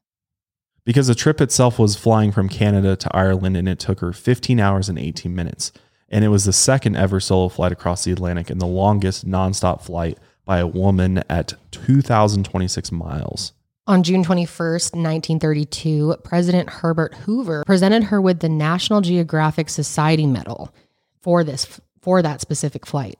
because 0.85 1.07
the 1.07 1.13
trip 1.15 1.39
itself 1.39 1.77
was 1.77 1.95
flying 1.95 2.31
from 2.31 2.49
Canada 2.49 2.95
to 2.95 3.15
Ireland 3.15 3.55
and 3.55 3.69
it 3.69 3.77
took 3.77 3.99
her 3.99 4.11
15 4.11 4.59
hours 4.59 4.89
and 4.89 4.97
18 4.97 5.35
minutes. 5.35 5.71
And 6.11 6.25
it 6.25 6.29
was 6.29 6.45
the 6.45 6.53
second 6.53 6.95
ever 6.95 7.19
solo 7.19 7.49
flight 7.49 7.71
across 7.71 8.03
the 8.03 8.11
Atlantic 8.11 8.49
and 8.49 8.59
the 8.59 8.65
longest 8.65 9.27
nonstop 9.27 9.83
flight 9.83 10.17
by 10.45 10.57
a 10.57 10.65
woman 10.65 11.21
at 11.29 11.53
2,026 11.71 12.91
miles. 12.91 13.53
On 13.85 14.01
June 14.01 14.23
21st, 14.23 14.95
1932, 14.95 16.15
President 16.23 16.69
Herbert 16.69 17.13
Hoover 17.15 17.63
presented 17.67 18.05
her 18.05 18.19
with 18.19 18.39
the 18.39 18.49
National 18.49 19.01
Geographic 19.01 19.69
Society 19.69 20.25
Medal 20.25 20.73
for 21.21 21.43
this 21.43 21.79
for 22.01 22.23
that 22.23 22.41
specific 22.41 22.87
flight. 22.87 23.15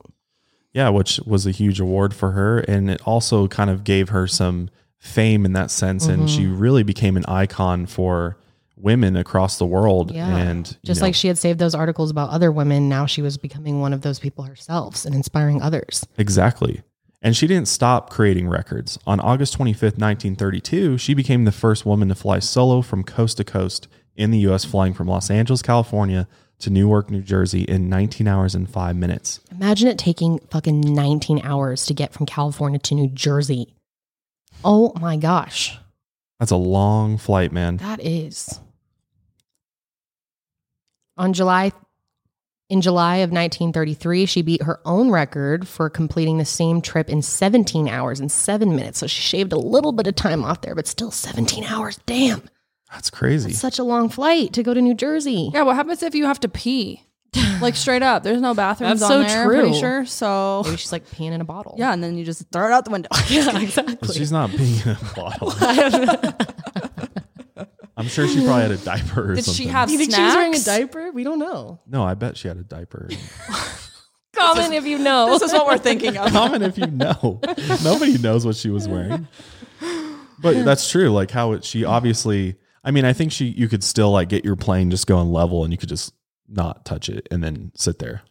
Yeah, 0.74 0.90
which 0.90 1.20
was 1.26 1.48
a 1.48 1.52
huge 1.52 1.80
award 1.80 2.14
for 2.14 2.32
her. 2.32 2.60
And 2.60 2.90
it 2.90 3.02
also 3.06 3.48
kind 3.48 3.70
of 3.70 3.84
gave 3.84 4.10
her 4.10 4.28
some 4.28 4.70
fame 4.98 5.46
in 5.46 5.54
that 5.54 5.72
sense. 5.72 6.08
And 6.08 6.30
she 6.30 6.44
mm-hmm. 6.44 6.60
really 6.60 6.84
became 6.84 7.18
an 7.18 7.26
icon 7.28 7.86
for 7.86 8.38
women 8.76 9.16
across 9.16 9.58
the 9.58 9.66
world. 9.66 10.12
Yeah. 10.12 10.36
And 10.36 10.68
you 10.68 10.78
Just 10.86 11.02
know, 11.02 11.08
like 11.08 11.16
she 11.16 11.28
had 11.28 11.38
saved 11.38 11.60
those 11.60 11.76
articles 11.76 12.12
about 12.12 12.30
other 12.30 12.52
women, 12.52 12.88
now 12.88 13.06
she 13.06 13.22
was 13.22 13.38
becoming 13.38 13.82
one 13.82 13.94
of 13.94 14.02
those 14.02 14.20
people 14.20 14.46
herself 14.46 15.06
and 15.06 15.14
inspiring 15.14 15.62
others. 15.62 16.06
Exactly. 16.18 16.82
And 17.22 17.36
she 17.36 17.48
didn't 17.48 17.68
stop 17.68 18.10
creating 18.10 18.48
records. 18.48 18.98
On 19.06 19.20
August 19.20 19.58
25th, 19.58 19.98
1932, 20.00 20.98
she 20.98 21.14
became 21.14 21.44
the 21.44 21.52
first 21.52 21.86
woman 21.86 22.08
to 22.08 22.16
fly 22.16 22.40
solo 22.40 22.82
from 22.82 23.04
coast 23.04 23.38
to 23.38 23.44
coast 23.44 23.90
in 24.16 24.32
the 24.32 24.40
US, 24.50 24.64
flying 24.64 24.94
from 24.94 25.08
Los 25.08 25.30
Angeles, 25.30 25.62
California 25.62 26.28
to 26.60 26.70
Newark, 26.70 27.10
New 27.10 27.22
Jersey 27.22 27.64
in 27.64 27.90
19 27.90 28.28
hours 28.28 28.56
and 28.56 28.70
five 28.70 28.96
minutes. 28.96 29.40
Imagine 29.52 29.88
it 29.88 29.98
taking 29.98 30.40
fucking 30.52 30.82
19 30.82 31.42
hours 31.44 31.86
to 31.86 31.94
get 31.94 32.14
from 32.14 32.26
California 32.26 32.80
to 32.80 32.96
New 32.96 33.08
Jersey. 33.08 33.74
Oh 34.64 34.94
my 35.00 35.18
gosh. 35.18 35.78
That's 36.40 36.52
a 36.52 36.58
long 36.58 37.18
flight, 37.18 37.52
man. 37.52 37.78
That 37.78 38.04
is. 38.04 38.60
On 41.18 41.34
July 41.34 41.72
in 42.70 42.82
July 42.82 43.18
of 43.18 43.32
1933, 43.32 44.28
she 44.28 44.42
beat 44.44 44.62
her 44.62 44.80
own 44.86 45.10
record 45.10 45.68
for 45.68 45.90
completing 45.90 46.38
the 46.38 46.46
same 46.46 46.82
trip 46.82 47.10
in 47.10 47.22
17 47.24 47.88
hours 47.90 48.20
and 48.20 48.32
7 48.32 48.76
minutes. 48.76 49.00
So 49.00 49.08
she 49.08 49.22
shaved 49.22 49.52
a 49.52 49.58
little 49.58 49.92
bit 49.92 50.06
of 50.06 50.16
time 50.16 50.46
off 50.46 50.62
there, 50.62 50.76
but 50.76 50.88
still 50.88 51.10
17 51.10 51.64
hours. 51.64 52.00
Damn. 52.06 52.44
That's 52.92 53.10
crazy. 53.10 53.50
That's 53.50 53.60
such 53.60 53.80
a 53.80 53.84
long 53.84 54.10
flight 54.10 54.54
to 54.54 54.64
go 54.64 54.74
to 54.74 54.82
New 54.82 54.96
Jersey. 54.96 55.52
Yeah, 55.54 55.62
what 55.64 55.76
happens 55.76 56.02
if 56.04 56.16
you 56.16 56.26
have 56.26 56.40
to 56.42 56.50
pee? 56.50 57.04
like 57.62 57.76
straight 57.76 58.02
up. 58.02 58.24
There's 58.24 58.42
no 58.42 58.54
bathrooms 58.56 59.02
That's 59.02 59.12
on 59.12 59.24
so 59.24 59.28
there, 59.28 59.42
I'm 59.44 59.48
pretty 59.48 59.70
true. 59.70 59.80
sure. 59.80 60.06
So 60.06 60.64
Maybe 60.66 60.78
she's 60.78 60.92
like 60.92 61.08
peeing 61.10 61.32
in 61.32 61.42
a 61.42 61.46
bottle. 61.46 61.76
yeah, 61.78 61.94
and 61.94 62.04
then 62.04 62.18
you 62.18 62.26
just 62.26 62.50
throw 62.52 62.66
it 62.66 62.72
out 62.72 62.86
the 62.86 62.92
window. 62.92 63.10
Yeah, 63.30 63.60
exactly. 63.62 64.14
She's 64.16 64.32
not 64.32 64.50
being 64.56 64.80
in 64.82 64.90
a 64.90 64.98
bottle. 65.16 65.54
I'm 67.98 68.08
sure 68.08 68.28
she 68.30 68.44
probably 68.46 68.62
had 68.62 68.72
a 68.72 68.78
diaper 68.78 69.32
or 69.32 69.36
Did 69.36 69.44
something. 69.44 69.66
she 69.66 69.70
have 69.70 69.90
Do 69.90 69.94
you 69.94 70.00
think 70.00 70.16
she 70.16 70.22
was 70.22 70.34
wearing 70.34 70.56
a 70.56 70.60
diaper? 70.60 71.12
We 71.12 71.24
don't 71.26 71.38
know. 71.38 71.82
No, 71.86 72.04
I 72.04 72.14
bet 72.14 72.38
she 72.38 72.48
had 72.48 72.56
a 72.58 72.64
diaper. 72.64 73.10
Comment 74.34 74.74
if 74.74 74.86
you 74.86 74.98
know. 75.00 75.28
This 75.32 75.42
is 75.42 75.52
what 75.52 75.68
we're 75.68 75.78
thinking 75.78 76.16
of. 76.16 76.32
Comment 76.32 76.64
if 76.64 76.78
you 76.78 76.88
know. 76.88 77.42
Nobody 77.84 78.18
knows 78.18 78.46
what 78.46 78.56
she 78.56 78.70
was 78.70 78.88
wearing. 78.88 79.28
But 80.42 80.64
that's 80.64 80.90
true. 80.90 81.10
Like 81.10 81.30
how 81.30 81.52
it, 81.54 81.66
she 81.66 81.84
obviously. 81.84 82.56
I 82.84 82.92
mean, 82.92 83.06
I 83.06 83.14
think 83.14 83.32
she. 83.32 83.46
You 83.46 83.68
could 83.68 83.84
still 83.84 84.12
like 84.12 84.30
get 84.30 84.46
your 84.46 84.56
plane 84.56 84.92
just 84.92 85.08
going 85.08 85.32
level, 85.32 85.64
and 85.64 85.74
you 85.74 85.78
could 85.78 85.90
just 85.90 86.14
not 86.48 86.86
touch 86.86 87.10
it 87.10 87.28
and 87.30 87.44
then 87.44 87.72
sit 87.76 88.00
there. 88.00 88.22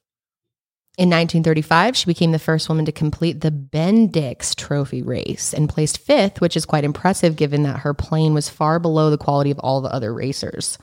In 0.99 1.11
1935, 1.11 1.97
she 1.97 2.07
became 2.07 2.33
the 2.33 2.41
first 2.41 2.69
woman 2.69 2.85
to 2.87 2.91
complete 2.91 3.41
the 3.41 3.53
Bendix 3.53 4.57
Trophy 4.57 5.01
race 5.01 5.55
and 5.55 5.69
placed 5.69 5.99
fifth, 5.99 6.41
which 6.41 6.57
is 6.57 6.67
quite 6.67 6.83
impressive 6.83 7.37
given 7.37 7.63
that 7.63 7.81
her 7.81 7.95
plane 7.95 8.35
was 8.35 8.49
far 8.49 8.81
below 8.81 9.09
the 9.09 9.17
quality 9.17 9.53
of 9.53 9.61
all 9.61 9.81
the 9.81 9.95
other 9.95 10.13
racers. 10.13 10.77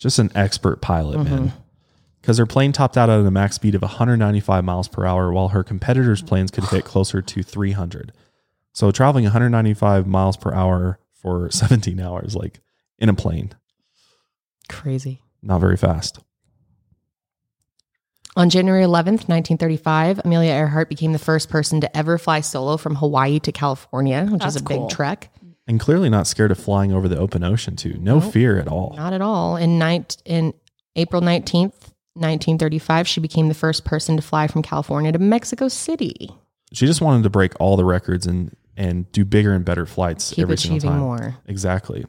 Just 0.00 0.18
an 0.18 0.32
expert 0.34 0.80
pilot, 0.80 1.18
mm-hmm. 1.18 1.34
man. 1.34 1.52
Because 2.20 2.38
her 2.38 2.46
plane 2.46 2.72
topped 2.72 2.98
out 2.98 3.08
at 3.08 3.24
a 3.24 3.30
max 3.30 3.54
speed 3.54 3.76
of 3.76 3.82
195 3.82 4.64
miles 4.64 4.88
per 4.88 5.06
hour, 5.06 5.32
while 5.32 5.48
her 5.48 5.62
competitors' 5.62 6.20
planes 6.20 6.50
could 6.50 6.64
hit 6.64 6.84
closer 6.84 7.22
to 7.22 7.42
300. 7.44 8.12
So 8.72 8.90
traveling 8.90 9.24
195 9.24 10.04
miles 10.04 10.36
per 10.36 10.52
hour 10.52 10.98
for 11.12 11.48
17 11.52 12.00
hours, 12.00 12.34
like 12.34 12.58
in 13.00 13.08
a 13.08 13.14
plane, 13.14 13.52
Crazy. 14.68 15.22
not 15.42 15.60
very 15.60 15.76
fast. 15.76 16.18
On 18.36 18.48
January 18.48 18.84
11th, 18.84 19.26
1935, 19.28 20.20
Amelia 20.24 20.52
Earhart 20.52 20.88
became 20.88 21.12
the 21.12 21.18
first 21.18 21.48
person 21.48 21.80
to 21.80 21.96
ever 21.96 22.16
fly 22.16 22.40
solo 22.40 22.76
from 22.76 22.94
Hawaii 22.94 23.40
to 23.40 23.50
California, 23.52 24.24
which 24.30 24.44
is 24.44 24.54
That's 24.54 24.64
a 24.64 24.68
big 24.68 24.88
trek. 24.88 25.32
And 25.66 25.80
clearly 25.80 26.08
not 26.08 26.26
scared 26.26 26.50
of 26.52 26.58
flying 26.58 26.92
over 26.92 27.08
the 27.08 27.18
open 27.18 27.42
ocean, 27.42 27.74
too. 27.76 27.96
No 27.98 28.20
Nope. 28.20 28.32
fear 28.32 28.58
at 28.58 28.68
all. 28.68 28.94
Not 28.96 29.12
at 29.12 29.20
all. 29.20 29.56
In, 29.56 29.78
night, 29.78 30.16
in 30.24 30.54
April 30.94 31.20
19th, 31.22 31.90
1935, 32.14 33.08
she 33.08 33.20
became 33.20 33.48
the 33.48 33.54
first 33.54 33.84
person 33.84 34.16
to 34.16 34.22
fly 34.22 34.46
from 34.46 34.62
California 34.62 35.10
to 35.12 35.18
Mexico 35.18 35.66
City. 35.68 36.30
She 36.72 36.86
just 36.86 37.00
wanted 37.00 37.24
to 37.24 37.30
break 37.30 37.52
all 37.60 37.76
the 37.76 37.84
records 37.84 38.26
and 38.26 38.54
and 38.76 39.10
do 39.12 39.24
bigger 39.24 39.52
and 39.52 39.64
better 39.64 39.84
flights 39.84 40.30
Keep 40.32 40.44
every 40.44 40.56
single 40.56 40.76
achieving 40.78 40.90
time. 40.92 41.00
more. 41.00 41.36
Exactly. 41.46 42.06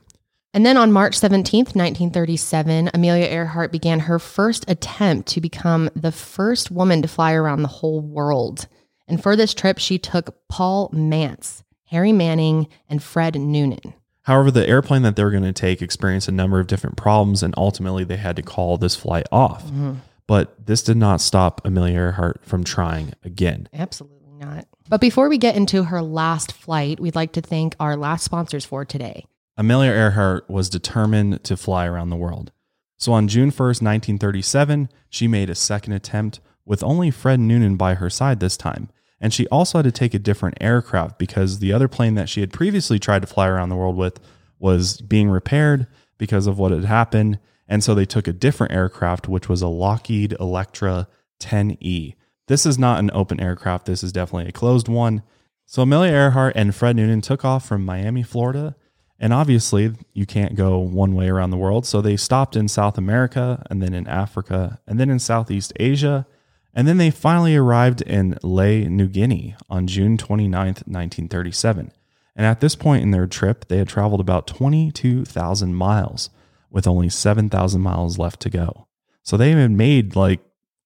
And 0.53 0.65
then 0.65 0.75
on 0.75 0.91
March 0.91 1.17
17th, 1.17 1.75
1937, 1.75 2.91
Amelia 2.93 3.25
Earhart 3.25 3.71
began 3.71 4.01
her 4.01 4.19
first 4.19 4.69
attempt 4.69 5.29
to 5.29 5.41
become 5.41 5.89
the 5.95 6.11
first 6.11 6.69
woman 6.69 7.01
to 7.01 7.07
fly 7.07 7.33
around 7.33 7.61
the 7.61 7.69
whole 7.69 8.01
world. 8.01 8.67
And 9.07 9.21
for 9.21 9.35
this 9.35 9.53
trip, 9.53 9.77
she 9.77 9.97
took 9.97 10.35
Paul 10.49 10.89
Mantz, 10.89 11.63
Harry 11.85 12.11
Manning, 12.11 12.67
and 12.89 13.01
Fred 13.01 13.35
Noonan. 13.35 13.93
However, 14.23 14.51
the 14.51 14.67
airplane 14.67 15.01
that 15.03 15.15
they 15.15 15.23
were 15.23 15.31
going 15.31 15.43
to 15.43 15.53
take 15.53 15.81
experienced 15.81 16.27
a 16.27 16.33
number 16.33 16.59
of 16.59 16.67
different 16.67 16.97
problems, 16.97 17.41
and 17.43 17.53
ultimately 17.57 18.03
they 18.03 18.17
had 18.17 18.35
to 18.35 18.43
call 18.43 18.77
this 18.77 18.95
flight 18.95 19.27
off. 19.31 19.65
Mm-hmm. 19.65 19.93
But 20.27 20.65
this 20.65 20.83
did 20.83 20.97
not 20.97 21.21
stop 21.21 21.61
Amelia 21.65 21.95
Earhart 21.97 22.41
from 22.45 22.63
trying 22.63 23.13
again. 23.23 23.67
Absolutely 23.73 24.31
not. 24.33 24.67
But 24.89 25.01
before 25.01 25.29
we 25.29 25.37
get 25.37 25.55
into 25.55 25.83
her 25.83 26.01
last 26.01 26.51
flight, 26.51 26.99
we'd 26.99 27.15
like 27.15 27.33
to 27.33 27.41
thank 27.41 27.75
our 27.79 27.95
last 27.95 28.23
sponsors 28.23 28.65
for 28.65 28.85
today. 28.85 29.25
Amelia 29.57 29.91
Earhart 29.91 30.49
was 30.49 30.69
determined 30.69 31.43
to 31.43 31.57
fly 31.57 31.85
around 31.85 32.09
the 32.09 32.15
world. 32.15 32.51
So 32.97 33.13
on 33.13 33.27
June 33.27 33.51
1st, 33.51 33.81
1937, 33.81 34.89
she 35.09 35.27
made 35.27 35.49
a 35.49 35.55
second 35.55 35.93
attempt 35.93 36.39
with 36.65 36.83
only 36.83 37.11
Fred 37.11 37.39
Noonan 37.39 37.75
by 37.75 37.95
her 37.95 38.09
side 38.09 38.39
this 38.39 38.55
time. 38.55 38.89
And 39.19 39.33
she 39.33 39.47
also 39.47 39.79
had 39.79 39.85
to 39.85 39.91
take 39.91 40.13
a 40.13 40.19
different 40.19 40.57
aircraft 40.61 41.19
because 41.19 41.59
the 41.59 41.73
other 41.73 41.87
plane 41.87 42.15
that 42.15 42.29
she 42.29 42.41
had 42.41 42.53
previously 42.53 42.99
tried 42.99 43.21
to 43.21 43.27
fly 43.27 43.47
around 43.47 43.69
the 43.69 43.75
world 43.75 43.95
with 43.95 44.19
was 44.59 45.01
being 45.01 45.29
repaired 45.29 45.87
because 46.17 46.47
of 46.47 46.57
what 46.57 46.71
had 46.71 46.85
happened. 46.85 47.39
And 47.67 47.83
so 47.83 47.93
they 47.93 48.05
took 48.05 48.27
a 48.27 48.33
different 48.33 48.73
aircraft, 48.73 49.27
which 49.27 49.49
was 49.49 49.61
a 49.61 49.67
Lockheed 49.67 50.35
Electra 50.39 51.07
10E. 51.39 52.15
This 52.47 52.65
is 52.65 52.77
not 52.77 52.99
an 52.99 53.11
open 53.13 53.39
aircraft, 53.39 53.85
this 53.85 54.03
is 54.03 54.11
definitely 54.11 54.49
a 54.49 54.51
closed 54.51 54.87
one. 54.87 55.23
So 55.65 55.83
Amelia 55.83 56.11
Earhart 56.11 56.53
and 56.55 56.75
Fred 56.75 56.95
Noonan 56.95 57.21
took 57.21 57.45
off 57.45 57.65
from 57.65 57.85
Miami, 57.85 58.23
Florida. 58.23 58.75
And 59.21 59.33
obviously, 59.33 59.93
you 60.13 60.25
can't 60.25 60.55
go 60.55 60.79
one 60.79 61.13
way 61.13 61.29
around 61.29 61.51
the 61.51 61.57
world. 61.57 61.85
So 61.85 62.01
they 62.01 62.17
stopped 62.17 62.55
in 62.55 62.67
South 62.67 62.97
America 62.97 63.63
and 63.69 63.79
then 63.81 63.93
in 63.93 64.07
Africa 64.07 64.79
and 64.87 64.99
then 64.99 65.11
in 65.11 65.19
Southeast 65.19 65.71
Asia. 65.79 66.25
And 66.73 66.87
then 66.87 66.97
they 66.97 67.11
finally 67.11 67.55
arrived 67.55 68.01
in 68.01 68.37
Lae, 68.41 68.85
New 68.85 69.07
Guinea 69.07 69.55
on 69.69 69.85
June 69.85 70.17
29th, 70.17 70.87
1937. 70.87 71.91
And 72.35 72.45
at 72.47 72.61
this 72.61 72.75
point 72.75 73.03
in 73.03 73.11
their 73.11 73.27
trip, 73.27 73.67
they 73.67 73.77
had 73.77 73.87
traveled 73.89 74.21
about 74.21 74.47
22,000 74.47 75.75
miles 75.75 76.31
with 76.71 76.87
only 76.87 77.09
7,000 77.09 77.79
miles 77.79 78.17
left 78.17 78.39
to 78.41 78.49
go. 78.49 78.87
So 79.21 79.37
they 79.37 79.51
had 79.51 79.69
made 79.71 80.15
like 80.15 80.39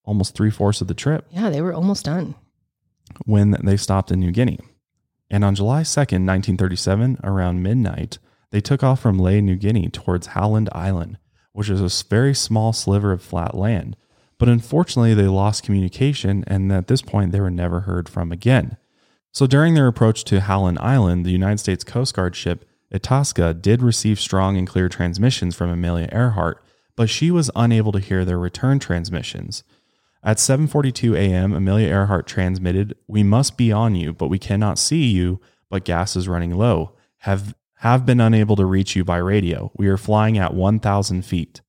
almost 0.03 0.35
three 0.35 0.51
fourths 0.51 0.81
of 0.81 0.87
the 0.87 0.93
trip 0.93 1.25
Yeah, 1.31 1.49
they 1.49 1.61
were 1.61 1.73
almost 1.73 2.03
done. 2.05 2.35
when 3.25 3.51
they 3.63 3.77
stopped 3.77 4.11
in 4.11 4.19
New 4.19 4.31
Guinea. 4.31 4.59
And 5.29 5.45
on 5.45 5.55
July 5.55 5.81
2nd, 5.83 6.25
1937, 6.25 7.19
around 7.23 7.63
midnight, 7.63 8.17
they 8.51 8.61
took 8.61 8.83
off 8.83 9.01
from 9.01 9.19
Lae, 9.19 9.41
New 9.41 9.55
Guinea 9.55 9.89
towards 9.89 10.27
Howland 10.27 10.69
Island, 10.71 11.17
which 11.53 11.69
is 11.69 11.81
a 11.81 12.05
very 12.09 12.33
small 12.33 12.73
sliver 12.73 13.11
of 13.11 13.21
flat 13.21 13.55
land. 13.55 13.95
But 14.37 14.49
unfortunately, 14.49 15.13
they 15.13 15.27
lost 15.27 15.63
communication, 15.63 16.43
and 16.47 16.71
at 16.71 16.87
this 16.87 17.01
point, 17.01 17.31
they 17.31 17.39
were 17.39 17.49
never 17.49 17.81
heard 17.81 18.09
from 18.09 18.31
again. 18.31 18.77
So 19.31 19.47
during 19.47 19.73
their 19.73 19.87
approach 19.87 20.23
to 20.25 20.41
Howland 20.41 20.79
Island, 20.79 21.25
the 21.25 21.31
United 21.31 21.59
States 21.59 21.83
Coast 21.83 22.13
Guard 22.13 22.35
ship 22.35 22.65
Itasca 22.91 23.53
did 23.55 23.81
receive 23.81 24.19
strong 24.19 24.57
and 24.57 24.67
clear 24.67 24.87
transmissions 24.87 25.55
from 25.55 25.69
Amelia 25.69 26.07
Earhart, 26.11 26.63
but 26.95 27.09
she 27.09 27.31
was 27.31 27.51
unable 27.55 27.91
to 27.91 27.99
hear 27.99 28.23
their 28.23 28.39
return 28.39 28.79
transmissions. 28.79 29.63
At 30.23 30.37
7:42 30.37 31.15
a.m., 31.15 31.53
Amelia 31.53 31.87
Earhart 31.87 32.27
transmitted, 32.27 32.95
"We 33.07 33.23
must 33.23 33.57
be 33.57 33.71
on 33.71 33.95
you, 33.95 34.13
but 34.13 34.29
we 34.29 34.39
cannot 34.39 34.79
see 34.79 35.05
you, 35.05 35.39
but 35.69 35.85
gas 35.85 36.15
is 36.15 36.27
running 36.27 36.55
low. 36.55 36.93
Have 37.19 37.55
have 37.85 38.05
been 38.05 38.19
unable 38.19 38.55
to 38.55 38.65
reach 38.65 38.95
you 38.95 39.03
by 39.05 39.17
radio. 39.17 39.71
We 39.77 39.87
are 39.87 39.97
flying 39.97 40.37
at 40.39 40.53
1,000 40.55 41.23
feet." 41.23 41.61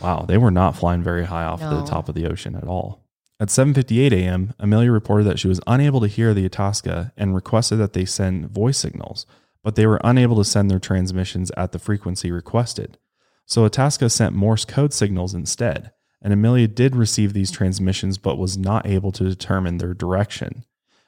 Wow, 0.00 0.24
they 0.26 0.36
were 0.36 0.50
not 0.50 0.74
flying 0.74 1.02
very 1.04 1.24
high 1.26 1.44
off 1.44 1.60
No. 1.60 1.80
the 1.80 1.86
top 1.86 2.08
of 2.08 2.16
the 2.16 2.26
ocean 2.26 2.56
at 2.56 2.64
all. 2.64 3.00
At 3.38 3.48
7:58 3.48 4.12
a.m., 4.12 4.54
Amelia 4.58 4.90
reported 4.90 5.24
that 5.24 5.38
she 5.38 5.46
was 5.48 5.60
unable 5.66 6.00
to 6.00 6.08
hear 6.08 6.34
the 6.34 6.44
Itasca 6.44 7.12
and 7.16 7.34
requested 7.34 7.78
that 7.78 7.92
they 7.92 8.04
send 8.04 8.50
voice 8.50 8.78
signals, 8.78 9.24
but 9.62 9.76
they 9.76 9.86
were 9.86 10.00
unable 10.02 10.36
to 10.36 10.44
send 10.44 10.68
their 10.70 10.80
transmissions 10.80 11.52
at 11.56 11.70
the 11.72 11.78
frequency 11.78 12.32
requested. 12.32 12.98
So 13.46 13.64
Itasca 13.64 14.10
sent 14.10 14.34
Morse 14.34 14.64
code 14.64 14.92
signals 14.92 15.32
instead, 15.34 15.92
and 16.20 16.32
Amelia 16.32 16.66
did 16.68 16.96
receive 16.96 17.32
these 17.34 17.50
transmissions 17.52 18.18
but 18.18 18.38
was 18.38 18.56
not 18.58 18.86
able 18.86 19.12
to 19.12 19.24
determine 19.24 19.78
their 19.78 19.94
direction. 19.94 20.64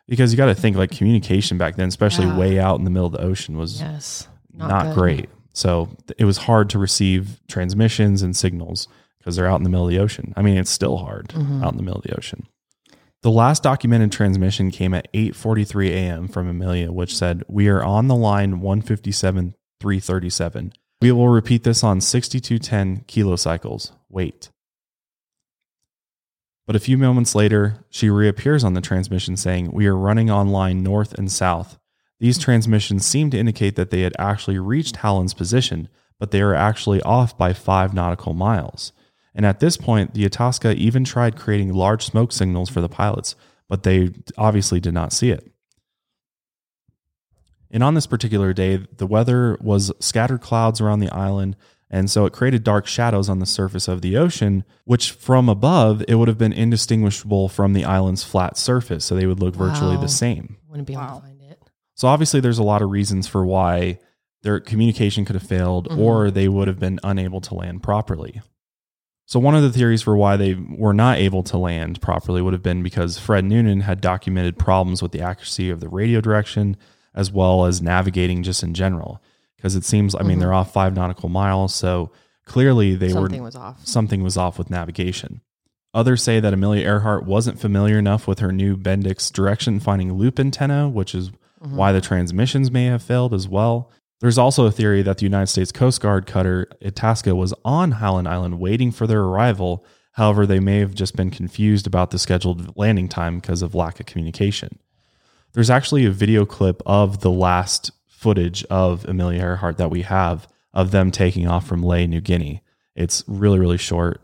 Because 0.06 0.32
you 0.32 0.36
got 0.36 0.46
to 0.46 0.54
think 0.54 0.76
like 0.76 0.90
communication 0.90 1.56
back 1.56 1.76
then, 1.76 1.88
especially 1.88 2.26
Yeah. 2.26 2.36
way 2.38 2.58
out 2.60 2.78
in 2.78 2.84
the 2.84 2.90
middle 2.90 3.06
of 3.06 3.12
the 3.12 3.22
ocean, 3.22 3.56
was 3.56 3.80
Yes. 3.80 4.28
Not, 4.54 4.86
good. 4.86 4.94
great. 4.94 5.28
So 5.52 5.88
it 6.18 6.24
was 6.24 6.38
hard 6.38 6.70
to 6.70 6.78
receive 6.78 7.40
transmissions 7.48 8.22
and 8.22 8.36
signals 8.36 8.88
because 9.18 9.36
they're 9.36 9.46
out 9.46 9.56
in 9.60 9.62
the 9.64 9.70
middle 9.70 9.86
of 9.86 9.92
the 9.92 9.98
ocean. 10.00 10.32
I 10.36 10.42
mean, 10.42 10.56
it's 10.56 10.70
still 10.70 10.98
hard 10.98 11.28
Mm-hmm. 11.28 11.62
out 11.64 11.72
in 11.72 11.76
the 11.76 11.82
middle 11.82 11.98
of 12.00 12.04
the 12.04 12.16
ocean. 12.16 12.46
The 13.22 13.30
last 13.30 13.62
documented 13.62 14.12
transmission 14.12 14.70
came 14.70 14.92
at 14.92 15.10
8:43 15.14 15.88
a.m. 15.90 16.28
from 16.28 16.46
Amelia, 16.48 16.92
which 16.92 17.16
said, 17.16 17.42
"We 17.48 17.68
are 17.68 17.82
on 17.82 18.08
the 18.08 18.14
line 18.16 18.60
157 18.60 19.54
337. 19.80 20.72
We 21.00 21.10
will 21.12 21.28
repeat 21.28 21.64
this 21.64 21.82
on 21.82 22.00
6210 22.02 23.04
kilocycles. 23.06 23.92
Wait." 24.10 24.50
But 26.66 26.76
a 26.76 26.80
few 26.80 26.96
moments 26.98 27.34
later, 27.34 27.84
she 27.90 28.08
reappears 28.10 28.64
on 28.64 28.74
the 28.74 28.80
transmission 28.80 29.36
saying, 29.36 29.70
We 29.72 29.86
are 29.86 29.96
running 29.96 30.30
on 30.30 30.48
line 30.48 30.82
north 30.82 31.12
and 31.14 31.30
south. 31.30 31.78
These 32.20 32.38
transmissions 32.38 33.04
seem 33.04 33.30
to 33.30 33.38
indicate 33.38 33.76
that 33.76 33.90
they 33.90 34.02
had 34.02 34.14
actually 34.18 34.58
reached 34.58 34.96
Howland's 34.96 35.34
position, 35.34 35.88
but 36.18 36.30
they 36.30 36.40
are 36.40 36.54
actually 36.54 37.02
off 37.02 37.36
by 37.36 37.52
five 37.52 37.92
nautical 37.92 38.34
miles. 38.34 38.92
And 39.34 39.44
at 39.44 39.60
this 39.60 39.76
point, 39.76 40.14
the 40.14 40.24
Itasca 40.24 40.74
even 40.76 41.04
tried 41.04 41.36
creating 41.36 41.72
large 41.72 42.04
smoke 42.04 42.30
signals 42.32 42.70
for 42.70 42.80
the 42.80 42.88
pilots, 42.88 43.34
but 43.68 43.82
they 43.82 44.10
obviously 44.38 44.78
did 44.78 44.94
not 44.94 45.12
see 45.12 45.30
it. 45.30 45.50
And 47.70 47.82
on 47.82 47.94
this 47.94 48.06
particular 48.06 48.52
day, 48.52 48.86
the 48.96 49.06
weather 49.06 49.58
was 49.60 49.90
scattered 49.98 50.40
clouds 50.40 50.80
around 50.80 51.00
the 51.00 51.12
island, 51.12 51.56
and 51.90 52.08
so 52.08 52.24
it 52.24 52.32
created 52.32 52.62
dark 52.62 52.86
shadows 52.86 53.28
on 53.28 53.40
the 53.40 53.46
surface 53.46 53.88
of 53.88 54.00
the 54.00 54.16
ocean, 54.16 54.64
which 54.84 55.10
from 55.10 55.48
above, 55.48 56.04
it 56.06 56.14
would 56.14 56.28
have 56.28 56.38
been 56.38 56.52
indistinguishable 56.52 57.48
from 57.48 57.72
the 57.72 57.84
island's 57.84 58.22
flat 58.22 58.56
surface. 58.56 59.04
So 59.04 59.16
they 59.16 59.26
would 59.26 59.40
look 59.40 59.56
virtually 59.56 59.96
Wow. 59.96 60.02
the 60.02 60.08
same. 60.08 60.56
Wouldn't 60.68 60.86
be 60.86 60.92
able 60.92 61.02
Wow. 61.02 61.22
To 61.96 62.00
find 62.00 62.00
it. 62.00 62.00
So 62.00 62.08
obviously, 62.08 62.40
there's 62.40 62.58
a 62.58 62.64
lot 62.64 62.82
of 62.82 62.90
reasons 62.90 63.26
for 63.26 63.44
why 63.44 63.98
their 64.42 64.60
communication 64.60 65.24
could 65.24 65.36
have 65.36 65.48
failed, 65.48 65.88
mm-hmm. 65.88 66.00
or 66.00 66.30
they 66.30 66.48
would 66.48 66.68
have 66.68 66.78
been 66.78 67.00
unable 67.02 67.40
to 67.42 67.54
land 67.54 67.82
properly. 67.82 68.42
So 69.26 69.40
one 69.40 69.54
of 69.54 69.62
the 69.62 69.72
theories 69.72 70.02
for 70.02 70.16
why 70.16 70.36
they 70.36 70.54
were 70.54 70.92
not 70.92 71.16
able 71.16 71.42
to 71.44 71.56
land 71.56 72.00
properly 72.02 72.42
would 72.42 72.52
have 72.52 72.62
been 72.62 72.82
because 72.82 73.18
Fred 73.18 73.44
Noonan 73.44 73.80
had 73.80 74.02
documented 74.02 74.58
problems 74.58 75.02
with 75.02 75.12
the 75.12 75.22
accuracy 75.22 75.70
of 75.70 75.80
the 75.80 75.88
radio 75.88 76.20
direction 76.20 76.76
as 77.14 77.32
well 77.32 77.64
as 77.64 77.80
navigating 77.80 78.42
just 78.42 78.62
in 78.62 78.74
general. 78.74 79.22
Because 79.56 79.76
it 79.76 79.84
seems, 79.84 80.14
I 80.14 80.22
mean, 80.22 80.40
they're 80.40 80.48
mm-hmm. 80.48 80.56
off 80.56 80.74
five 80.74 80.94
nautical 80.94 81.30
miles, 81.30 81.74
so 81.74 82.12
clearly 82.44 82.96
they 82.96 83.08
Something 83.08 83.40
were 83.40 83.46
was 83.46 83.56
off. 83.56 83.86
something 83.86 84.22
was 84.22 84.36
off 84.36 84.58
with 84.58 84.68
navigation. 84.68 85.40
Others 85.94 86.22
say 86.22 86.40
that 86.40 86.52
Amelia 86.52 86.84
Earhart 86.84 87.24
wasn't 87.24 87.58
familiar 87.58 87.98
enough 87.98 88.26
with 88.26 88.40
her 88.40 88.52
new 88.52 88.76
Bendix 88.76 89.32
direction 89.32 89.80
finding 89.80 90.12
loop 90.12 90.38
antenna, 90.38 90.88
which 90.88 91.14
is 91.14 91.30
Mm-hmm. 91.64 91.76
why 91.76 91.92
the 91.92 92.00
transmissions 92.02 92.70
may 92.70 92.84
have 92.86 93.02
failed 93.02 93.32
as 93.32 93.48
well. 93.48 93.90
There's 94.20 94.36
also 94.36 94.66
a 94.66 94.70
theory 94.70 95.00
that 95.00 95.16
the 95.16 95.24
United 95.24 95.46
States 95.46 95.72
Coast 95.72 95.98
Guard 95.98 96.26
cutter 96.26 96.68
Itasca 96.82 97.34
was 97.34 97.54
on 97.64 97.92
Howland 97.92 98.28
Island 98.28 98.60
waiting 98.60 98.92
for 98.92 99.06
their 99.06 99.22
arrival. 99.22 99.82
However, 100.12 100.44
they 100.44 100.60
may 100.60 100.80
have 100.80 100.94
just 100.94 101.16
been 101.16 101.30
confused 101.30 101.86
about 101.86 102.10
the 102.10 102.18
scheduled 102.18 102.76
landing 102.76 103.08
time 103.08 103.40
because 103.40 103.62
of 103.62 103.74
lack 103.74 103.98
of 103.98 104.04
communication. 104.04 104.78
There's 105.54 105.70
actually 105.70 106.04
a 106.04 106.10
video 106.10 106.44
clip 106.44 106.82
of 106.84 107.20
the 107.20 107.30
last 107.30 107.90
footage 108.06 108.62
of 108.64 109.06
Amelia 109.06 109.40
Earhart 109.40 109.78
that 109.78 109.90
we 109.90 110.02
have 110.02 110.46
of 110.74 110.90
them 110.90 111.10
taking 111.10 111.48
off 111.48 111.66
from 111.66 111.82
Lae, 111.82 112.06
New 112.06 112.20
Guinea. 112.20 112.62
It's 112.94 113.24
really, 113.26 113.58
really 113.58 113.78
short. 113.78 114.20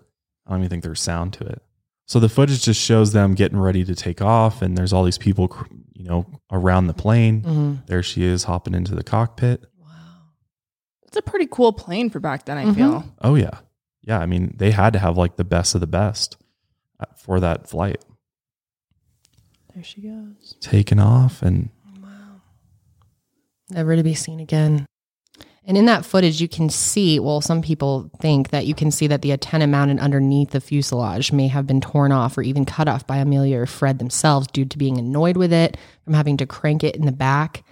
I 0.47 0.51
don't 0.51 0.61
even 0.61 0.69
think 0.69 0.83
there's 0.83 1.01
sound 1.01 1.33
to 1.35 1.47
it. 1.47 1.63
So 2.05 2.21
the 2.21 2.29
footage 2.29 2.65
just 2.65 2.81
shows 2.81 3.13
them 3.13 3.35
getting 3.35 3.59
ready 3.59 3.85
to 3.85 3.95
take 3.95 4.21
off, 4.21 4.61
and 4.61 4.77
there's 4.77 4.93
all 4.93 5.05
these 5.05 5.17
people, 5.17 5.57
you 6.01 6.09
know, 6.09 6.25
around 6.51 6.87
the 6.87 6.95
plane. 6.95 7.43
Mm-hmm. 7.43 7.75
There 7.87 8.03
she 8.03 8.25
is 8.25 8.45
hopping 8.45 8.75
into 8.75 8.95
the 8.95 9.03
cockpit. 9.05 9.63
Wow. 9.79 9.89
It's 11.07 11.17
a 11.17 11.23
pretty 11.23 11.47
cool 11.51 11.73
plane 11.75 12.09
for 12.09 12.21
back 12.21 12.47
then, 12.47 12.57
I 12.57 12.65
Mhm. 12.65 12.75
feel. 12.75 13.05
Oh 13.21 13.35
yeah, 13.35 13.59
yeah. 14.03 14.19
I 14.19 14.25
mean, 14.25 14.55
they 14.57 14.71
had 14.71 14.95
to 14.95 14.99
have 14.99 15.19
like 15.19 15.37
the 15.37 15.45
best 15.45 15.75
of 15.75 15.83
the 15.83 15.87
best 15.87 16.39
uh, 16.99 17.05
for 17.19 17.39
that 17.41 17.69
flight. 17.69 18.03
There 19.75 19.85
she 19.85 20.01
goes. 20.01 20.57
Taking 20.61 20.99
off, 20.99 21.43
and 21.43 21.69
Wow. 22.03 22.41
Never 23.69 23.95
to 23.95 24.03
be 24.03 24.15
seen 24.15 24.41
again. 24.41 24.87
And 25.71 25.79
in 25.79 25.85
that 25.87 26.05
footage, 26.05 26.41
you 26.41 26.49
can 26.49 26.69
see, 26.69 27.21
well, 27.21 27.41
some 27.41 27.63
people 27.63 28.11
think 28.21 28.51
that 28.51 28.67
you 28.67 28.75
can 28.75 28.91
see 28.91 29.07
that 29.07 29.23
the 29.23 29.31
antenna 29.31 29.69
mounted 29.69 30.01
underneath 30.01 30.51
the 30.51 30.61
fuselage 30.61 31.31
may 31.31 31.47
have 31.47 31.65
been 31.65 31.81
torn 31.81 32.11
off 32.11 32.37
or 32.37 32.43
even 32.43 32.65
cut 32.65 32.89
off 32.89 33.07
by 33.07 33.19
Amelia 33.19 33.57
or 33.61 33.67
Fred 33.67 34.01
themselves 34.01 34.49
due 34.49 34.65
to 34.65 34.77
being 34.77 34.99
annoyed 34.99 35.37
with 35.37 35.53
it 35.53 35.77
from 36.05 36.15
having 36.15 36.37
to 36.39 36.45
crank 36.45 36.83
it 36.83 36.97
in 36.97 37.07
the 37.07 37.13
back. 37.13 37.63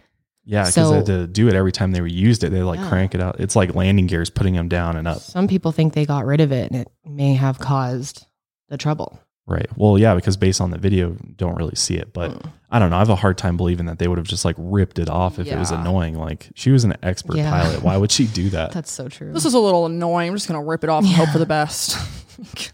Yeah, 0.45 0.61
because 0.63 0.75
So- 0.75 0.91
they 0.91 0.97
had 0.99 1.07
to 1.07 1.27
do 1.27 1.49
it 1.49 1.55
every 1.55 1.73
time 1.73 1.91
they 1.91 2.01
were 2.01 2.07
used 2.07 2.45
it. 2.45 2.51
They 2.51 2.63
like 2.63 2.79
Yeah. 2.79 2.89
crank 2.89 3.17
it 3.17 3.21
out. 3.21 3.41
It's 3.41 3.57
like 3.57 3.75
landing 3.75 4.07
gears, 4.07 4.31
putting 4.31 4.55
them 4.55 4.69
down 4.69 4.95
and 4.95 5.09
up. 5.09 5.19
Some 5.19 5.49
people 5.49 5.73
think 5.73 5.95
they 5.95 6.07
got 6.07 6.25
rid 6.25 6.41
of 6.41 6.53
it 6.53 6.71
and 6.71 6.81
it 6.83 6.89
may 7.05 7.35
have 7.35 7.59
caused 7.59 8.27
the 8.69 8.77
trouble. 8.77 9.19
Right. 9.49 9.67
Well, 9.77 9.99
yeah, 9.99 10.15
because 10.15 10.37
based 10.37 10.61
on 10.61 10.71
the 10.71 10.79
video, 10.79 11.17
don't 11.37 11.57
really 11.57 11.75
see 11.75 11.95
it. 11.97 12.13
But 12.13 12.31
Mm. 12.33 12.53
I 12.71 12.79
don't 12.79 12.91
know. 12.91 12.97
I 12.97 12.99
have 12.99 13.09
a 13.09 13.17
hard 13.17 13.39
time 13.39 13.57
believing 13.57 13.87
that 13.87 13.99
they 13.99 14.07
would 14.09 14.19
have 14.19 14.27
just 14.27 14.45
like 14.45 14.55
ripped 14.59 14.99
it 14.99 15.09
off 15.09 15.39
if 15.39 15.47
it 15.47 15.57
was 15.59 15.71
annoying. 15.71 16.15
Like 16.19 16.51
she 16.55 16.71
was 16.71 16.85
an 16.85 16.97
expert 17.03 17.37
Yeah. 17.37 17.51
pilot. 17.51 17.83
Why 17.83 17.97
would 17.97 18.13
she 18.13 18.27
do 18.27 18.51
that? 18.51 18.73
That's 18.73 18.93
so 18.93 19.09
true. 19.09 19.33
This 19.33 19.47
is 19.47 19.55
a 19.55 19.59
little 19.59 19.87
annoying. 19.87 20.29
I'm 20.29 20.37
just 20.37 20.47
gonna 20.49 20.63
rip 20.63 20.85
it 20.85 20.91
off 20.91 21.03
and 21.03 21.13
hope 21.13 21.31
for 21.31 21.39
the 21.39 21.47
best. 21.47 21.97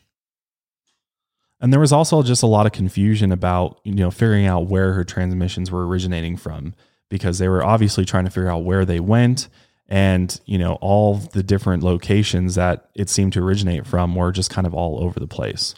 And 1.60 1.72
there 1.72 1.80
was 1.80 1.92
also 1.92 2.22
just 2.22 2.42
a 2.42 2.46
lot 2.46 2.66
of 2.66 2.72
confusion 2.72 3.32
about, 3.32 3.80
you 3.84 3.94
know, 3.94 4.10
figuring 4.10 4.44
out 4.44 4.66
where 4.66 4.92
her 4.92 5.04
transmissions 5.04 5.70
were 5.70 5.86
originating 5.86 6.36
from 6.36 6.74
because 7.08 7.38
they 7.38 7.48
were 7.48 7.64
obviously 7.64 8.04
trying 8.04 8.24
to 8.24 8.30
figure 8.30 8.50
out 8.50 8.64
where 8.64 8.84
they 8.84 9.00
went 9.00 9.48
and, 9.88 10.38
you 10.44 10.58
know, 10.58 10.74
all 10.82 11.14
the 11.14 11.42
different 11.42 11.82
locations 11.82 12.56
that 12.56 12.90
it 12.94 13.08
seemed 13.08 13.32
to 13.34 13.42
originate 13.42 13.86
from 13.86 14.14
were 14.14 14.30
just 14.32 14.50
kind 14.50 14.66
of 14.66 14.74
all 14.74 15.02
over 15.02 15.18
the 15.18 15.26
place. 15.26 15.74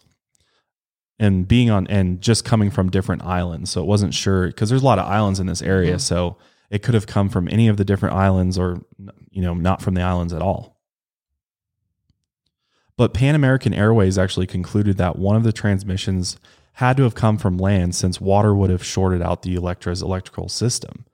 And 1.18 1.48
being 1.48 1.70
on 1.70 1.86
and 1.86 2.20
just 2.20 2.44
coming 2.44 2.70
from 2.70 2.90
different 2.90 3.22
islands. 3.22 3.70
So 3.70 3.80
it 3.80 3.86
wasn't 3.86 4.12
sure 4.12 4.48
because 4.48 4.68
there's 4.68 4.82
a 4.82 4.84
lot 4.84 4.98
of 4.98 5.06
islands 5.06 5.40
in 5.40 5.46
this 5.46 5.62
area, 5.62 5.94
Mhm. 5.96 6.00
so 6.00 6.36
it 6.70 6.82
could 6.82 6.94
have 6.94 7.06
come 7.06 7.28
from 7.30 7.48
any 7.48 7.68
of 7.68 7.78
the 7.78 7.84
different 7.86 8.14
islands 8.14 8.58
or 8.58 8.82
you 9.30 9.40
know, 9.42 9.54
not 9.54 9.80
from 9.82 9.94
the 9.94 10.02
islands 10.02 10.32
at 10.32 10.42
all. 10.42 10.76
But 12.96 13.12
Pan 13.12 13.34
American 13.34 13.74
Airways 13.74 14.16
actually 14.18 14.46
concluded 14.46 14.96
that 14.96 15.18
one 15.18 15.36
of 15.36 15.42
the 15.42 15.52
transmissions 15.52 16.38
had 16.74 16.96
to 16.96 17.02
have 17.04 17.14
come 17.14 17.36
from 17.38 17.58
land 17.58 17.94
since 17.94 18.20
water 18.20 18.54
would 18.54 18.70
have 18.70 18.84
shorted 18.84 19.22
out 19.22 19.42
the 19.42 19.54
Electra's 19.54 20.02
electrical 20.02 20.48
system. 20.48 21.04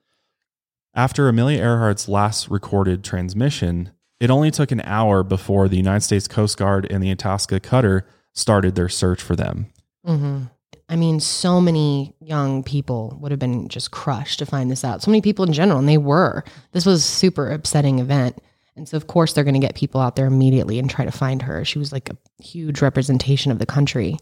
After 0.95 1.29
Amelia 1.29 1.61
Earhart's 1.61 2.09
last 2.09 2.49
recorded 2.49 3.03
transmission, 3.03 3.91
it 4.21 4.31
only 4.31 4.51
took 4.51 4.71
an 4.71 4.83
hour 4.85 5.23
before 5.23 5.69
the 5.69 5.77
United 5.77 6.03
States 6.03 6.29
Coast 6.29 6.57
Guard 6.57 6.87
and 6.91 7.03
the 7.03 7.11
Itasca 7.11 7.61
cutter 7.61 8.07
started 8.33 8.75
their 8.75 8.89
search 8.89 9.21
for 9.23 9.35
them. 9.35 9.67
Hmm 10.05 10.45
I 10.89 10.97
mean, 10.97 11.21
so 11.21 11.59
many 11.59 12.15
young 12.21 12.63
people 12.63 13.17
would 13.19 13.33
have 13.33 13.39
been 13.39 13.69
just 13.69 13.93
crushed 13.93 14.41
to 14.41 14.47
find 14.47 14.71
this 14.71 14.85
out. 14.85 15.01
So 15.01 15.11
many 15.11 15.23
people 15.23 15.47
in 15.47 15.55
general, 15.55 15.79
and 15.79 15.89
they 15.89 15.97
were. 15.97 16.45
This 16.73 16.85
was 16.85 16.99
a 16.99 17.03
super 17.03 17.51
upsetting 17.51 17.99
event. 17.99 18.37
And 18.77 18.87
so, 18.87 18.99
of 18.99 19.07
course, 19.07 19.33
they're 19.33 19.43
going 19.43 19.55
to 19.55 19.61
get 19.61 19.75
people 19.75 20.03
out 20.03 20.17
there 20.17 20.27
immediately 20.27 20.79
and 20.79 20.91
try 20.91 21.07
to 21.07 21.11
find 21.11 21.41
her. 21.43 21.65
She 21.65 21.79
was 21.79 21.93
like 21.93 22.11
a 22.11 22.43
huge 22.43 22.83
representation 22.83 23.51
of 23.53 23.59
the 23.59 23.65
country. 23.65 24.19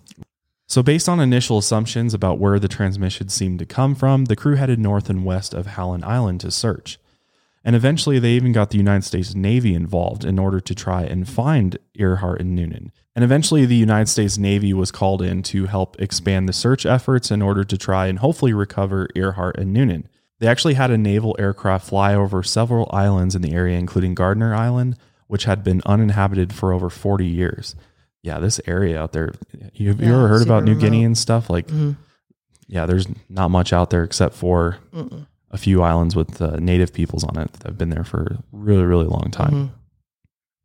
So, 0.68 0.80
based 0.80 1.08
on 1.08 1.18
initial 1.18 1.58
assumptions 1.58 2.14
about 2.14 2.38
where 2.38 2.60
the 2.60 2.68
transmission 2.68 3.30
seemed 3.30 3.58
to 3.58 3.66
come 3.66 3.96
from, 3.96 4.26
the 4.26 4.36
crew 4.36 4.54
headed 4.54 4.78
north 4.78 5.10
and 5.10 5.24
west 5.24 5.52
of 5.54 5.66
Howland 5.66 6.04
Island 6.04 6.40
to 6.42 6.52
search. 6.52 7.00
And 7.64 7.74
eventually, 7.74 8.20
they 8.20 8.34
even 8.34 8.52
got 8.52 8.70
the 8.70 8.78
United 8.78 9.04
States 9.04 9.34
Navy 9.34 9.74
involved 9.74 10.24
in 10.24 10.38
order 10.38 10.60
to 10.60 10.74
try 10.74 11.02
and 11.02 11.28
find 11.28 11.78
Earhart 11.96 12.40
and 12.40 12.54
Noonan. 12.54 12.92
And 13.16 13.24
eventually, 13.24 13.66
the 13.66 13.74
United 13.76 14.08
States 14.08 14.38
Navy 14.38 14.72
was 14.72 14.90
called 14.92 15.20
in 15.20 15.42
to 15.44 15.66
help 15.66 16.00
expand 16.00 16.48
the 16.48 16.52
search 16.52 16.86
efforts 16.86 17.30
in 17.30 17.42
order 17.42 17.64
to 17.64 17.76
try 17.76 18.06
and 18.06 18.20
hopefully 18.20 18.52
recover 18.52 19.08
Earhart 19.16 19.58
and 19.58 19.72
Noonan. 19.72 20.08
They 20.38 20.46
actually 20.46 20.74
had 20.74 20.90
a 20.90 20.96
naval 20.96 21.34
aircraft 21.38 21.88
fly 21.88 22.14
over 22.14 22.42
several 22.42 22.88
islands 22.92 23.34
in 23.34 23.42
the 23.42 23.52
area, 23.52 23.78
including 23.78 24.14
Gardner 24.14 24.54
Island, 24.54 24.96
which 25.26 25.44
had 25.44 25.62
been 25.64 25.82
uninhabited 25.84 26.52
for 26.52 26.72
over 26.72 26.88
40 26.88 27.26
years. 27.26 27.74
Yeah, 28.22 28.38
this 28.38 28.60
area 28.66 29.00
out 29.00 29.12
there, 29.12 29.32
you, 29.74 29.88
have 29.88 30.00
you 30.00 30.12
ever 30.14 30.28
heard 30.28 30.42
about 30.42 30.64
New 30.64 30.74
Guinea 30.76 31.04
and 31.04 31.18
stuff? 31.18 31.50
Like, 31.50 31.66
Mhm. 31.68 31.96
yeah, 32.68 32.86
there's 32.86 33.06
not 33.28 33.50
much 33.50 33.72
out 33.72 33.90
there 33.90 34.04
except 34.04 34.34
for 34.34 34.76
Mm-mm. 34.94 35.26
a 35.50 35.58
few 35.58 35.82
islands 35.82 36.14
with 36.14 36.40
uh, 36.40 36.56
native 36.60 36.92
peoples 36.92 37.24
on 37.24 37.36
it 37.38 37.52
that 37.54 37.66
have 37.66 37.78
been 37.78 37.90
there 37.90 38.04
for 38.04 38.22
a 38.22 38.38
really, 38.52 38.84
really 38.84 39.06
long 39.06 39.30
time. 39.32 39.52
Mhm. 39.52 39.70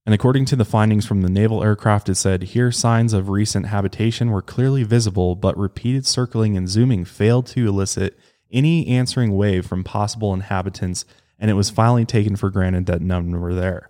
And 0.06 0.14
according 0.14 0.46
to 0.46 0.56
the 0.56 0.66
findings 0.66 1.06
from 1.06 1.22
the 1.22 1.30
naval 1.30 1.64
aircraft, 1.64 2.10
it 2.10 2.16
said 2.16 2.44
here 2.44 2.72
signs 2.72 3.12
of 3.12 3.28
recent 3.30 3.66
habitation 3.68 4.30
were 4.30 4.42
clearly 4.44 4.84
visible, 4.84 5.36
but 5.36 5.58
repeated 5.58 6.06
circling 6.06 6.56
and 6.56 6.70
zooming 6.70 7.06
failed 7.06 7.48
to 7.48 7.68
elicit 7.68 8.18
any 8.52 8.86
answering 8.88 9.36
wave 9.36 9.66
from 9.66 9.84
possible 9.84 10.32
inhabitants, 10.34 11.06
and 11.40 11.50
it 11.50 11.56
was 11.56 11.72
finally 11.72 12.06
taken 12.06 12.36
for 12.36 12.52
granted 12.52 12.86
that 12.86 13.02
none 13.02 13.42
were 13.42 13.56
there. 13.56 13.90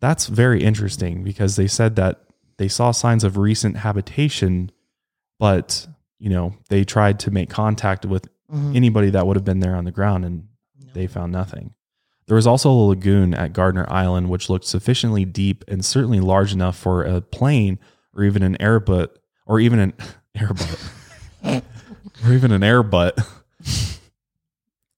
That's 0.00 0.28
very 0.28 0.62
interesting 0.62 1.22
because 1.24 1.56
they 1.56 1.66
said 1.66 1.96
that 1.96 2.22
they 2.56 2.68
saw 2.68 2.90
signs 2.92 3.22
of 3.22 3.36
recent 3.36 3.76
habitation, 3.76 4.70
but 5.38 5.86
you 6.18 6.30
know 6.30 6.54
they 6.70 6.84
tried 6.84 7.20
to 7.20 7.30
make 7.30 7.50
contact 7.50 8.06
with 8.06 8.28
Mhm. 8.52 8.74
anybody 8.74 9.10
that 9.10 9.26
would 9.26 9.36
have 9.36 9.44
been 9.44 9.60
there 9.60 9.76
on 9.76 9.84
the 9.84 9.92
ground, 9.92 10.24
and 10.24 10.44
No. 10.82 10.92
they 10.94 11.06
found 11.06 11.32
nothing. 11.32 11.74
There 12.28 12.36
was 12.36 12.46
also 12.46 12.70
a 12.70 12.86
lagoon 12.88 13.34
at 13.34 13.52
Gardner 13.52 13.86
Island, 13.88 14.28
which 14.30 14.48
looked 14.50 14.66
sufficiently 14.66 15.24
deep 15.24 15.64
and 15.66 15.84
certainly 15.84 16.20
large 16.20 16.52
enough 16.52 16.76
for 16.76 17.02
a 17.02 17.20
plane 17.20 17.78
or 18.14 18.22
even 18.22 18.42
an 18.42 18.60
airboat 18.60 19.18
or 19.46 19.58
even 19.60 19.78
an 19.78 19.94
airboat 20.34 20.78
or 22.24 22.32
even 22.32 22.52
an 22.52 22.60
airbutt 22.62 23.26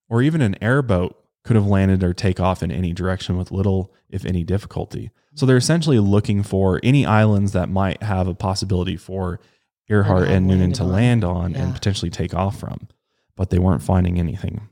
or 0.09 0.23
even 0.23 0.41
an 0.43 0.57
airboat 0.61 1.17
could 1.45 1.57
have 1.57 1.67
landed 1.67 2.03
or 2.03 2.13
take 2.13 2.41
off 2.41 2.63
in 2.63 2.71
any 2.71 2.93
direction 2.93 3.37
with 3.39 3.51
little, 3.51 3.93
if 4.09 4.25
any, 4.25 4.45
difficulty. 4.45 5.11
So 5.37 5.47
they're 5.47 5.57
essentially 5.57 5.99
looking 6.01 6.43
for 6.43 6.81
any 6.83 7.07
islands 7.07 7.53
that 7.53 7.69
might 7.69 8.03
have 8.03 8.27
a 8.29 8.35
possibility 8.35 8.97
for 8.97 9.41
Earhart 9.89 10.29
and 10.29 10.47
Noonan 10.47 10.73
to 10.75 10.85
land 10.85 11.25
on 11.25 11.53
Yeah. 11.53 11.63
and 11.63 11.75
potentially 11.75 12.11
take 12.11 12.35
off 12.35 12.59
from, 12.59 12.89
but 13.37 13.51
they 13.51 13.59
weren't 13.59 13.83
finding 13.83 14.19
anything. 14.19 14.69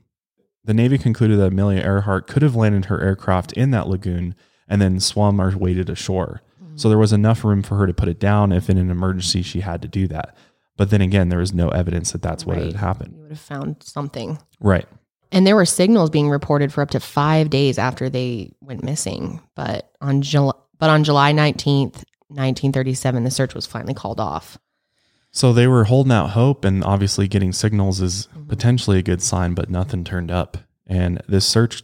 The 0.65 0.73
Navy 0.73 0.97
concluded 0.97 1.39
that 1.39 1.47
Amelia 1.53 1.81
Earhart 1.81 2.27
could 2.27 2.41
have 2.41 2.55
landed 2.55 2.85
her 2.85 3.01
aircraft 3.01 3.53
in 3.53 3.71
that 3.71 3.87
lagoon 3.87 4.35
and 4.67 4.81
then 4.81 4.99
swum 4.99 5.39
or 5.41 5.55
waded 5.57 5.89
ashore. 5.89 6.41
So 6.75 6.87
there 6.87 6.97
was 6.97 7.11
enough 7.11 7.43
room 7.43 7.61
for 7.63 7.75
her 7.77 7.87
to 7.87 7.93
put 7.93 8.07
it 8.07 8.19
down 8.19 8.51
if 8.51 8.69
in 8.69 8.77
an 8.77 8.89
emergency 8.91 9.41
she 9.41 9.61
had 9.61 9.81
to 9.81 9.87
do 9.87 10.07
that. 10.07 10.35
But 10.77 10.91
then 10.91 11.01
again, 11.01 11.27
there 11.29 11.39
was 11.39 11.53
no 11.53 11.69
evidence 11.69 12.11
that 12.13 12.21
that's 12.21 12.45
what 12.45 12.55
Right. 12.57 12.67
had 12.67 12.75
happened. 12.75 13.15
You 13.15 13.21
would 13.23 13.31
have 13.31 13.39
found 13.39 13.83
something. 13.83 14.37
Right. 14.61 14.85
And 15.31 15.45
there 15.45 15.55
were 15.57 15.65
signals 15.65 16.09
being 16.09 16.29
reported 16.29 16.71
for 16.71 16.81
up 16.81 16.91
to 16.91 16.99
five 17.01 17.49
days 17.49 17.77
after 17.77 18.09
they 18.09 18.53
went 18.61 18.83
missing. 18.83 19.41
But 19.55 19.91
on 19.99 20.21
July, 20.21 20.53
but 20.77 20.89
on 20.89 21.03
July 21.03 21.33
nineteenth, 21.33 22.05
nineteen 22.29 22.71
thirty-seven, 22.71 23.23
the 23.25 23.31
search 23.31 23.53
was 23.53 23.65
finally 23.65 23.93
called 23.93 24.19
off. 24.21 24.57
So 25.31 25.53
they 25.53 25.67
were 25.67 25.83
holding 25.85 26.11
out 26.11 26.31
hope, 26.31 26.65
and 26.65 26.83
obviously 26.83 27.27
getting 27.27 27.51
signals 27.53 28.01
is 28.01 28.27
Mm-hmm. 28.27 28.47
potentially 28.49 28.97
a 28.99 29.03
good 29.03 29.21
sign, 29.21 29.53
but 29.53 29.69
nothing 29.69 30.03
turned 30.03 30.31
up. 30.31 30.57
And 30.87 31.21
this 31.27 31.45
search, 31.45 31.83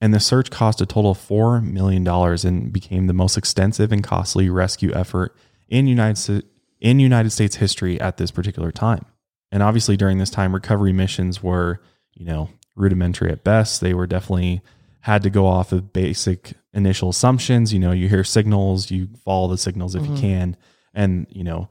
and 0.00 0.12
the 0.12 0.18
search 0.20 0.50
cost 0.50 0.80
a 0.80 0.86
total 0.86 1.12
of 1.12 1.18
four 1.18 1.60
million 1.60 2.02
dollars 2.02 2.44
and 2.44 2.72
became 2.72 3.06
the 3.06 3.12
most 3.12 3.36
extensive 3.38 3.92
and 3.92 4.02
costly 4.02 4.48
rescue 4.50 4.92
effort 4.92 5.36
in 5.68 5.86
United 5.86 6.44
in 6.80 6.98
United 7.00 7.30
States 7.30 7.56
history 7.56 8.00
at 8.00 8.16
this 8.16 8.30
particular 8.32 8.72
time. 8.72 9.04
And 9.52 9.62
obviously, 9.62 9.96
during 9.96 10.18
this 10.18 10.30
time, 10.30 10.52
recovery 10.52 10.92
missions 10.92 11.42
were, 11.42 11.80
you 12.12 12.26
know, 12.26 12.50
rudimentary 12.74 13.30
at 13.30 13.44
best. 13.44 13.80
They 13.80 13.94
were 13.94 14.08
definitely 14.08 14.60
had 15.00 15.22
to 15.22 15.30
go 15.30 15.46
off 15.46 15.70
of 15.70 15.92
basic 15.92 16.54
initial 16.72 17.10
assumptions. 17.10 17.72
You 17.72 17.78
know, 17.78 17.92
you 17.92 18.08
hear 18.08 18.24
signals, 18.24 18.90
you 18.90 19.08
follow 19.24 19.46
the 19.48 19.58
signals 19.58 19.94
if 19.94 20.02
Mhm. 20.02 20.08
you 20.16 20.20
can, 20.20 20.56
and 20.92 21.26
you 21.30 21.44
know 21.44 21.68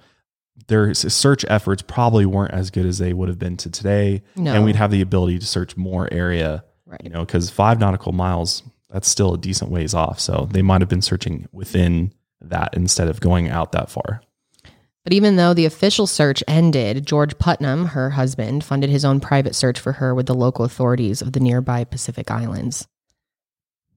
their 0.67 0.93
search 0.93 1.43
efforts 1.49 1.81
probably 1.81 2.25
weren't 2.25 2.53
as 2.53 2.69
good 2.71 2.85
as 2.85 2.97
they 2.97 3.13
would 3.13 3.29
have 3.29 3.39
been 3.39 3.57
to 3.57 3.69
today. 3.69 4.23
No. 4.35 4.53
And 4.53 4.63
we'd 4.65 4.75
have 4.75 4.91
the 4.91 5.01
ability 5.01 5.39
to 5.39 5.45
search 5.45 5.75
more 5.77 6.07
area, 6.11 6.63
Right. 6.85 7.01
you 7.03 7.09
know, 7.09 7.25
because 7.25 7.49
five 7.49 7.79
nautical 7.79 8.11
miles, 8.11 8.63
that's 8.89 9.07
still 9.07 9.33
a 9.33 9.37
decent 9.37 9.71
ways 9.71 9.93
off. 9.93 10.19
So 10.19 10.47
they 10.51 10.61
might 10.61 10.81
have 10.81 10.89
been 10.89 11.01
searching 11.01 11.47
within 11.51 12.13
that 12.41 12.73
instead 12.73 13.07
of 13.07 13.19
going 13.19 13.49
out 13.49 13.71
that 13.71 13.89
far. 13.89 14.21
But 15.03 15.11
even 15.11 15.35
though 15.35 15.53
the 15.53 15.65
official 15.65 16.07
search 16.07 16.41
ended, 16.47 17.05
George 17.05 17.37
Putnam, 17.37 17.87
her 17.87 18.11
husband, 18.11 18.63
funded 18.63 18.89
his 18.89 19.03
own 19.03 19.19
private 19.19 19.53
search 19.55 19.77
for 19.79 19.93
her 19.93 20.15
with 20.15 20.27
the 20.27 20.33
local 20.33 20.63
authorities 20.63 21.21
of 21.21 21.33
the 21.33 21.41
nearby 21.41 21.83
Pacific 21.83 22.31
Islands. 22.31 22.87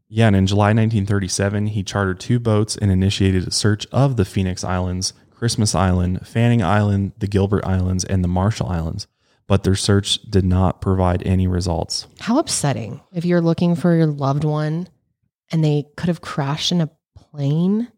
Yeah. 0.09 0.27
And 0.29 0.37
in 0.37 0.47
July 0.47 0.69
1937, 0.69 1.69
he 1.69 1.83
chartered 1.83 2.19
two 2.21 2.39
boats 2.41 2.77
and 2.77 2.91
initiated 2.91 3.47
a 3.47 3.51
search 3.53 3.87
of 3.93 4.17
the 4.17 4.25
Phoenix 4.25 4.65
Islands, 4.65 5.13
Christmas 5.37 5.75
Island, 5.75 6.27
Fanning 6.27 6.63
Island, 6.63 7.13
the 7.19 7.27
Gilbert 7.27 7.65
Islands, 7.65 8.05
and 8.05 8.25
the 8.25 8.29
Marshall 8.29 8.69
Islands. 8.69 9.07
But 9.47 9.63
their 9.63 9.77
search 9.77 10.21
did 10.23 10.45
not 10.45 10.81
provide 10.81 11.23
any 11.25 11.47
results. 11.47 12.07
How 12.19 12.39
upsetting 12.39 13.01
if 13.13 13.25
you're 13.25 13.41
looking 13.41 13.77
for 13.77 13.95
your 13.95 14.07
loved 14.07 14.43
one 14.45 14.89
and 15.53 15.63
they 15.65 15.85
could 15.97 16.09
have 16.09 16.21
crashed 16.21 16.73
in 16.73 16.81
a 16.81 16.91
plane. 17.17 17.89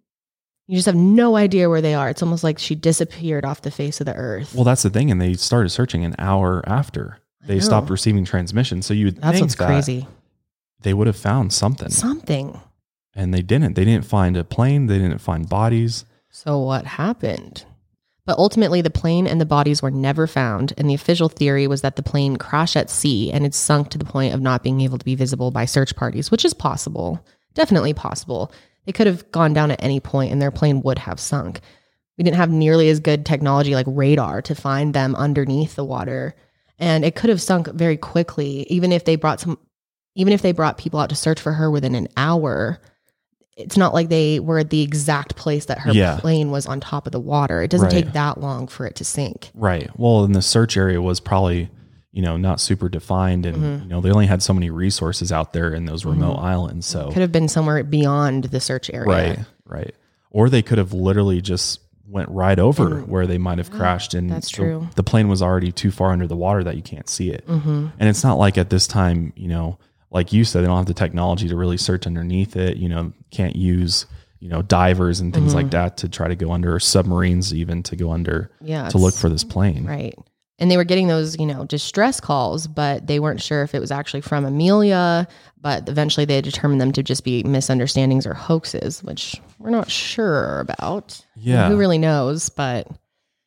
You 0.66 0.76
just 0.76 0.86
have 0.86 0.94
no 0.94 1.36
idea 1.36 1.70
where 1.70 1.80
they 1.80 1.94
are. 1.94 2.10
It's 2.10 2.22
almost 2.22 2.44
like 2.44 2.58
she 2.58 2.74
disappeared 2.74 3.46
off 3.46 3.62
the 3.62 3.70
face 3.70 4.00
of 4.00 4.06
the 4.06 4.14
earth. 4.14 4.54
Well, 4.54 4.64
that's 4.64 4.82
the 4.82 4.90
thing. 4.90 5.10
And 5.10 5.18
they 5.20 5.32
started 5.34 5.70
searching 5.70 6.04
an 6.04 6.14
hour 6.18 6.62
after 6.66 7.18
they 7.46 7.60
stopped 7.60 7.88
receiving 7.88 8.26
transmission. 8.26 8.82
So 8.82 8.92
you 8.92 9.06
would 9.06 9.16
That's 9.22 9.32
think 9.38 9.44
what's 9.44 9.54
that 9.54 9.66
crazy. 9.66 10.06
they 10.82 10.92
would 10.92 11.06
have 11.06 11.16
found 11.16 11.54
something. 11.54 11.88
Something. 11.88 12.60
and 13.14 13.32
they 13.32 13.40
didn't. 13.40 13.74
They 13.74 13.86
didn't 13.86 14.04
find 14.04 14.36
a 14.36 14.44
plane. 14.44 14.86
They 14.86 14.98
didn't 14.98 15.18
find 15.22 15.48
bodies. 15.48 16.04
So 16.30 16.58
what 16.58 16.84
happened? 16.84 17.64
But 18.28 18.38
ultimately, 18.38 18.82
the 18.82 18.90
plane 18.90 19.26
and 19.26 19.40
the 19.40 19.46
bodies 19.46 19.80
were 19.80 19.90
never 19.90 20.26
found, 20.26 20.74
and 20.76 20.88
the 20.88 20.94
official 20.94 21.30
theory 21.30 21.66
was 21.66 21.80
that 21.80 21.96
the 21.96 22.02
plane 22.02 22.36
crashed 22.36 22.76
at 22.76 22.90
sea 22.90 23.32
and 23.32 23.46
it 23.46 23.54
sunk 23.54 23.88
to 23.88 23.98
the 23.98 24.04
point 24.04 24.34
of 24.34 24.42
not 24.42 24.62
being 24.62 24.82
able 24.82 24.98
to 24.98 25.04
be 25.04 25.14
visible 25.14 25.50
by 25.50 25.64
search 25.64 25.96
parties, 25.96 26.30
which 26.30 26.44
is 26.44 26.52
possible, 26.52 27.24
definitely 27.54 27.94
possible. 27.94 28.52
They 28.84 28.92
could 28.92 29.06
have 29.06 29.32
gone 29.32 29.54
down 29.54 29.70
at 29.70 29.82
any 29.82 29.98
point 29.98 30.30
and 30.30 30.42
their 30.42 30.50
plane 30.50 30.82
would 30.82 30.98
have 30.98 31.18
sunk. 31.18 31.60
We 32.18 32.24
didn't 32.24 32.36
have 32.36 32.50
nearly 32.50 32.90
as 32.90 33.00
good 33.00 33.24
technology 33.24 33.74
like 33.74 33.86
radar 33.88 34.42
to 34.42 34.54
find 34.54 34.92
them 34.92 35.14
underneath 35.14 35.74
the 35.74 35.84
water, 35.84 36.34
and 36.78 37.06
it 37.06 37.14
could 37.14 37.30
have 37.30 37.40
sunk 37.40 37.68
very 37.68 37.96
quickly, 37.96 38.66
even 38.68 38.92
if 38.92 39.06
they 39.06 39.16
brought 39.16 39.40
some, 39.40 39.58
even 40.14 40.34
if 40.34 40.42
they 40.42 40.52
brought 40.52 40.76
people 40.76 41.00
out 41.00 41.08
to 41.08 41.16
search 41.16 41.40
for 41.40 41.52
her 41.52 41.70
within 41.70 41.94
an 41.94 42.08
hour 42.14 42.78
it's 43.58 43.76
not 43.76 43.92
like 43.92 44.08
they 44.08 44.38
were 44.40 44.58
at 44.60 44.70
the 44.70 44.80
exact 44.82 45.34
place 45.36 45.64
that 45.66 45.78
her 45.80 45.92
Yeah. 45.92 46.18
plane 46.20 46.50
was 46.50 46.64
on 46.66 46.78
top 46.80 47.06
of 47.06 47.12
the 47.12 47.20
water. 47.20 47.60
It 47.60 47.70
doesn't 47.70 47.86
Right. 47.88 48.04
take 48.04 48.12
that 48.14 48.40
long 48.40 48.68
for 48.68 48.86
it 48.86 48.94
to 48.96 49.04
sink. 49.04 49.50
Right. 49.54 49.90
Well, 49.96 50.24
and 50.24 50.34
the 50.34 50.42
search 50.42 50.76
area 50.76 51.02
was 51.02 51.18
probably, 51.18 51.68
you 52.12 52.22
know, 52.22 52.36
not 52.36 52.60
super 52.60 52.88
defined 52.88 53.44
and 53.44 53.56
Mm-hmm. 53.56 53.82
you 53.82 53.88
know, 53.88 54.00
they 54.00 54.10
only 54.12 54.26
had 54.26 54.42
so 54.44 54.54
many 54.54 54.70
resources 54.70 55.32
out 55.32 55.52
there 55.52 55.74
in 55.74 55.86
those 55.86 56.04
remote 56.04 56.36
islands. 56.36 56.86
So 56.86 57.10
Could 57.10 57.20
have 57.20 57.32
been 57.32 57.48
somewhere 57.48 57.82
beyond 57.82 58.44
the 58.44 58.60
search 58.60 58.90
area. 58.94 59.06
Right, 59.08 59.38
right. 59.66 59.94
Or 60.30 60.48
they 60.48 60.62
could 60.62 60.78
have 60.78 60.92
literally 60.92 61.40
just 61.40 61.80
went 62.08 62.28
right 62.30 62.58
over 62.60 63.00
where 63.00 63.26
they 63.26 63.38
might 63.38 63.58
have 63.58 63.70
crashed 63.70 64.14
and 64.14 64.30
that's 64.30 64.50
the- 64.50 64.56
true. 64.56 64.88
The, 64.94 65.02
plane 65.02 65.26
was 65.28 65.42
already 65.42 65.72
too 65.72 65.90
far 65.90 66.12
under 66.12 66.26
the 66.28 66.36
water 66.36 66.62
that 66.64 66.76
you 66.76 66.82
can't 66.82 67.08
see 67.08 67.30
it. 67.30 67.44
Mm-hmm. 67.46 67.86
And 67.98 68.08
it's 68.08 68.22
not 68.24 68.38
like 68.38 68.56
at 68.56 68.70
this 68.70 68.86
time, 68.86 69.32
you 69.36 69.48
know, 69.48 69.78
like 70.10 70.32
you 70.32 70.44
said, 70.44 70.62
they 70.62 70.66
don't 70.66 70.76
have 70.76 70.86
the 70.86 70.94
technology 70.94 71.48
to 71.48 71.56
really 71.56 71.76
search 71.76 72.06
underneath 72.06 72.56
it. 72.56 72.76
You 72.78 72.88
know, 72.88 73.12
can't 73.30 73.56
use 73.56 74.06
you 74.40 74.48
know 74.48 74.62
divers 74.62 75.18
and 75.20 75.34
things 75.34 75.48
Mm-hmm. 75.48 75.56
like 75.56 75.70
that 75.72 75.96
to 75.98 76.08
try 76.08 76.28
to 76.28 76.36
go 76.36 76.52
under, 76.52 76.74
or 76.74 76.80
submarines 76.80 77.52
even 77.54 77.82
to 77.84 77.96
go 77.96 78.12
under 78.12 78.50
Yeah. 78.60 78.88
to 78.90 78.98
look 78.98 79.14
for 79.14 79.28
this 79.28 79.44
plane. 79.44 79.84
Right. 79.84 80.14
And 80.60 80.68
they 80.70 80.76
were 80.76 80.84
getting 80.84 81.06
those, 81.06 81.38
you 81.38 81.46
know, 81.46 81.64
distress 81.64 82.18
calls, 82.20 82.66
but 82.66 83.06
they 83.06 83.20
weren't 83.20 83.40
sure 83.40 83.62
if 83.62 83.76
it 83.76 83.80
was 83.80 83.92
actually 83.92 84.22
from 84.22 84.44
Amelia. 84.44 85.28
But 85.60 85.88
eventually 85.88 86.24
they 86.24 86.40
determined 86.40 86.80
them 86.80 86.90
to 86.92 87.02
just 87.04 87.22
be 87.22 87.44
misunderstandings 87.44 88.26
or 88.26 88.34
hoaxes, 88.34 89.02
which 89.04 89.40
we're 89.60 89.70
not 89.70 89.88
sure 89.90 90.58
about. 90.60 91.24
Yeah. 91.36 91.68
Who 91.68 91.76
really 91.76 91.98
knows? 91.98 92.48
But 92.48 92.88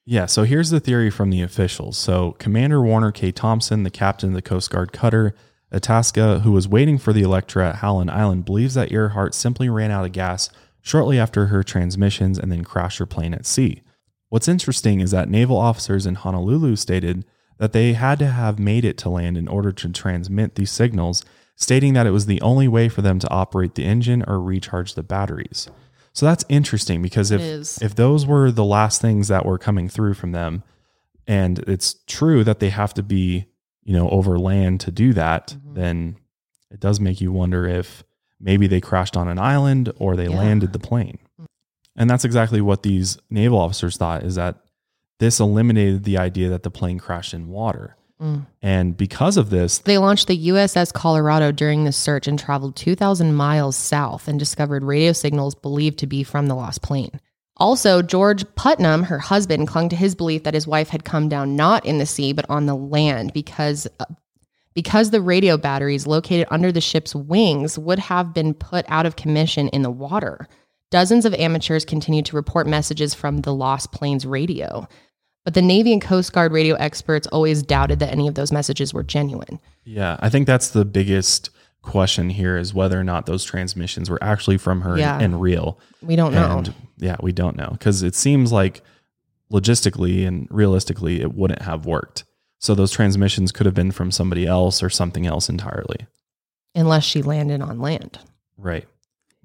Yeah, 0.06 0.26
so 0.26 0.44
here's 0.44 0.70
the 0.70 0.80
theory 0.80 1.10
from 1.10 1.30
the 1.32 1.42
officials. 1.42 1.98
So 1.98 2.32
Commander 2.40 2.82
Warner 2.82 3.12
K. 3.12 3.32
Thompson, 3.34 3.84
the 3.84 3.90
captain 3.92 4.30
of 4.30 4.36
the 4.36 4.42
Coast 4.42 4.70
Guard 4.70 4.94
cutter 4.94 5.36
Itasca, 5.72 6.40
who 6.40 6.52
was 6.52 6.68
waiting 6.68 6.98
for 6.98 7.14
the 7.14 7.22
Electra 7.22 7.70
at 7.70 7.76
Howland 7.76 8.12
Island, 8.12 8.46
believes 8.46 8.74
that 8.74 8.92
Earhart 8.92 9.34
simply 9.34 9.70
ran 9.70 9.92
out 9.92 10.06
of 10.06 10.12
gas 10.12 10.50
shortly 10.82 11.20
after 11.20 11.48
her 11.48 11.64
transmissions 11.64 12.38
and 12.38 12.52
then 12.52 12.64
crashed 12.64 12.98
her 13.00 13.06
plane 13.06 13.34
at 13.34 13.46
sea. 13.46 13.82
What's 14.30 14.48
interesting 14.48 15.00
is 15.00 15.12
that 15.12 15.30
naval 15.30 15.58
officers 15.58 16.06
in 16.06 16.16
Honolulu 16.16 16.76
stated 16.76 17.26
that 17.58 17.74
they 17.74 17.94
had 17.94 18.18
to 18.20 18.28
have 18.28 18.58
made 18.58 18.84
it 18.84 18.98
to 19.00 19.10
land 19.10 19.38
in 19.38 19.48
order 19.48 19.72
to 19.72 19.90
transmit 19.90 20.56
these 20.56 20.72
signals, 20.72 21.24
stating 21.56 21.94
that 21.94 22.08
it 22.08 22.12
was 22.12 22.26
the 22.26 22.42
only 22.42 22.68
way 22.68 22.90
for 22.90 23.02
them 23.02 23.20
to 23.20 23.30
operate 23.30 23.76
the 23.76 23.86
engine 23.86 24.24
or 24.28 24.42
recharge 24.42 24.96
the 24.96 25.04
batteries. 25.04 25.70
So 26.14 26.26
that's 26.26 26.44
interesting 26.50 27.02
because 27.02 27.32
if 27.32 27.42
if 27.82 27.96
those 27.96 28.26
were 28.26 28.52
the 28.52 28.66
last 28.66 29.00
things 29.02 29.28
that 29.28 29.46
were 29.46 29.58
coming 29.58 29.88
through 29.88 30.16
from 30.16 30.32
them, 30.32 30.64
and 31.28 31.60
it's 31.60 31.96
true 32.08 32.44
that 32.44 32.60
they 32.60 32.70
have 32.70 32.94
to 32.96 33.04
be, 33.04 33.46
you 33.84 33.94
know, 33.94 34.10
over 34.10 34.38
land 34.40 34.80
to 34.82 34.92
do 34.92 35.14
that, 35.14 35.56
then 35.74 36.18
it 36.70 36.80
does 36.80 37.00
make 37.00 37.20
you 37.22 37.32
wonder 37.32 37.66
if 37.68 38.04
maybe 38.40 38.68
they 38.68 38.82
crashed 38.82 39.18
on 39.18 39.28
an 39.28 39.40
island 39.40 39.92
or 39.98 40.16
they 40.16 40.28
Yeah. 40.30 40.38
landed 40.38 40.74
the 40.74 40.80
plane. 40.80 41.18
And 41.96 42.10
that's 42.10 42.24
exactly 42.26 42.62
what 42.62 42.84
these 42.84 43.18
naval 43.30 43.60
officers 43.60 43.98
thought 43.98 44.24
is 44.24 44.36
that 44.36 44.58
this 45.20 45.40
eliminated 45.40 46.04
the 46.04 46.18
idea 46.18 46.50
that 46.50 46.64
the 46.64 46.72
plane 46.72 46.98
crashed 46.98 47.34
in 47.34 47.50
water. 47.50 47.96
Mm. 48.22 48.46
And 48.62 48.96
because 48.98 49.36
of 49.36 49.50
this, 49.50 49.80
They 49.80 49.98
launched 49.98 50.28
the 50.28 50.38
USS 50.38 50.92
Colorado 50.94 51.52
during 51.52 51.84
the 51.84 51.92
search 51.92 52.28
and 52.28 52.38
traveled 52.40 52.76
2,000 52.76 53.34
miles 53.34 53.76
south 53.76 54.28
and 54.28 54.40
discovered 54.40 54.84
radio 54.84 55.12
signals 55.12 55.54
believed 55.56 56.00
to 56.00 56.08
be 56.08 56.24
from 56.24 56.48
the 56.48 56.56
lost 56.56 56.82
plane. 56.82 57.20
Also, 57.62 58.02
George 58.02 58.44
Putnam, 58.56 59.04
her 59.04 59.20
husband, 59.20 59.68
clung 59.68 59.88
to 59.90 59.96
his 59.96 60.16
belief 60.16 60.44
that 60.44 60.56
his 60.56 60.66
wife 60.66 60.90
had 60.90 61.06
come 61.06 61.30
down 61.30 61.56
not 61.56 61.86
in 61.86 62.00
the 62.00 62.08
sea 62.08 62.34
but 62.34 62.50
on 62.50 62.66
the 62.66 62.76
land 62.76 63.34
because 63.34 63.88
uh, 64.00 64.06
because 64.74 65.12
the 65.12 65.22
radio 65.22 65.58
batteries 65.58 66.08
located 66.08 66.48
under 66.50 66.72
the 66.72 66.82
ship's 66.82 67.14
wings 67.14 67.78
would 67.78 68.00
have 68.00 68.34
been 68.34 68.56
put 68.56 68.84
out 68.88 69.06
of 69.06 69.16
commission 69.16 69.68
in 69.70 69.84
the 69.84 69.92
water. 69.92 70.48
Dozens 70.90 71.24
of 71.24 71.36
amateurs 71.36 71.86
continued 71.86 72.26
to 72.26 72.36
report 72.36 72.66
messages 72.66 73.14
from 73.14 73.42
the 73.42 73.54
lost 73.54 73.92
plane's 73.92 74.26
radio. 74.26 74.88
But 75.44 75.54
the 75.54 75.62
Navy 75.62 75.94
and 75.94 76.02
Coast 76.02 76.34
Guard 76.34 76.52
radio 76.52 76.76
experts 76.76 77.28
always 77.28 77.62
doubted 77.62 78.00
that 78.00 78.12
any 78.12 78.28
of 78.28 78.34
those 78.34 78.52
messages 78.52 78.92
were 78.92 79.04
genuine. 79.04 79.60
yeah, 79.84 80.18
I 80.20 80.30
think 80.30 80.48
that's 80.48 80.72
the 80.72 80.86
biggest 80.86 81.52
question 81.82 82.30
here 82.30 82.58
is 82.58 82.74
whether 82.74 83.00
or 83.00 83.04
not 83.04 83.26
those 83.26 83.44
transmissions 83.44 84.10
were 84.10 84.24
actually 84.24 84.58
from 84.58 84.82
her 84.82 84.98
Yeah. 84.98 85.16
and, 85.16 85.24
and 85.24 85.42
real. 85.42 85.80
We 86.02 86.16
don't 86.16 86.34
know. 86.34 86.58
And 86.60 86.74
yeah, 86.98 87.16
we 87.22 87.32
don't 87.32 87.58
know 87.58 87.70
because 87.72 88.04
it 88.04 88.16
seems 88.16 88.52
like 88.52 88.82
logistically 89.52 90.28
and 90.28 90.48
realistically 90.50 91.22
it 91.22 91.34
wouldn't 91.34 91.62
have 91.64 91.86
worked. 91.86 92.24
So 92.60 92.76
those 92.76 92.92
transmissions 92.92 93.52
could 93.52 93.66
have 93.66 93.74
been 93.76 93.92
from 93.92 94.12
somebody 94.12 94.46
else 94.46 94.84
or 94.84 94.90
something 94.90 95.26
else 95.26 95.50
entirely. 95.50 96.08
unless 96.74 97.04
she 97.04 97.22
landed 97.22 97.62
on 97.62 97.80
land. 97.82 98.18
Right. 98.58 98.88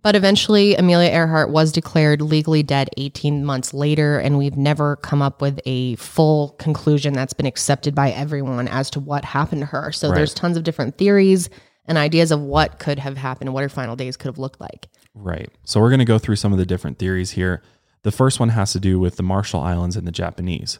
But 0.02 0.14
eventually, 0.14 0.76
Amelia 0.76 1.10
Earhart 1.10 1.50
was 1.50 1.72
declared 1.72 2.22
legally 2.22 2.62
dead 2.62 2.88
18 2.96 3.44
months 3.44 3.74
later, 3.74 4.20
and 4.20 4.38
we've 4.38 4.56
never 4.56 4.94
come 4.94 5.20
up 5.22 5.40
with 5.42 5.58
a 5.66 5.96
full 5.96 6.50
conclusion 6.60 7.12
that's 7.14 7.32
been 7.32 7.46
accepted 7.46 7.96
by 7.96 8.12
everyone 8.12 8.68
as 8.68 8.90
to 8.90 9.00
what 9.00 9.24
happened 9.24 9.62
to 9.62 9.66
her. 9.66 9.90
So 9.90 10.08
Right. 10.10 10.14
there's 10.18 10.34
tons 10.34 10.56
of 10.56 10.62
different 10.62 10.96
theories 10.98 11.50
and 11.86 11.98
ideas 11.98 12.30
of 12.30 12.40
what 12.40 12.78
could 12.78 12.98
have 12.98 13.16
happened, 13.16 13.52
what 13.52 13.62
her 13.62 13.68
final 13.68 13.96
days 13.96 14.16
could 14.16 14.28
have 14.28 14.38
looked 14.38 14.60
like. 14.60 14.88
Right. 15.14 15.50
So 15.64 15.80
we're 15.80 15.90
going 15.90 16.00
to 16.00 16.04
go 16.04 16.18
through 16.18 16.36
some 16.36 16.52
of 16.52 16.58
the 16.58 16.66
different 16.66 16.98
theories 16.98 17.32
here. 17.32 17.62
The 18.02 18.12
first 18.12 18.38
one 18.38 18.50
has 18.50 18.72
to 18.72 18.80
do 18.80 18.98
with 18.98 19.16
the 19.16 19.22
Marshall 19.22 19.60
Islands 19.60 19.96
and 19.96 20.06
the 20.06 20.12
Japanese. 20.12 20.78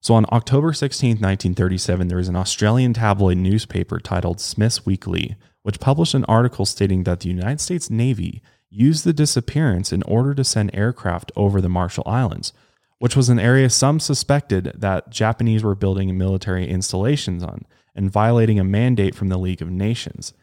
So 0.00 0.14
on 0.14 0.26
October 0.32 0.72
16th, 0.72 1.20
1937, 1.20 2.08
there 2.08 2.18
was 2.18 2.28
an 2.28 2.36
Australian 2.36 2.92
tabloid 2.92 3.38
newspaper 3.38 3.98
titled 3.98 4.40
Smith's 4.40 4.84
Weekly, 4.84 5.36
which 5.62 5.80
published 5.80 6.14
an 6.14 6.26
article 6.26 6.66
stating 6.66 7.04
that 7.04 7.20
the 7.20 7.28
United 7.28 7.60
States 7.60 7.88
Navy 7.88 8.42
used 8.68 9.04
the 9.04 9.12
disappearance 9.12 9.92
in 9.92 10.02
order 10.02 10.34
to 10.34 10.44
send 10.44 10.74
aircraft 10.74 11.32
over 11.36 11.60
the 11.60 11.68
Marshall 11.68 12.04
Islands, 12.06 12.52
which 12.98 13.16
was 13.16 13.28
an 13.28 13.38
area 13.38 13.70
some 13.70 14.00
suspected 14.00 14.72
that 14.74 15.10
Japanese 15.10 15.62
were 15.62 15.74
building 15.74 16.18
military 16.18 16.68
installations 16.68 17.42
on 17.42 17.64
and 17.94 18.10
violating 18.10 18.58
a 18.58 18.64
mandate 18.64 19.14
from 19.14 19.28
the 19.28 19.38
League 19.38 19.62
of 19.62 19.70
Nations. 19.70 20.34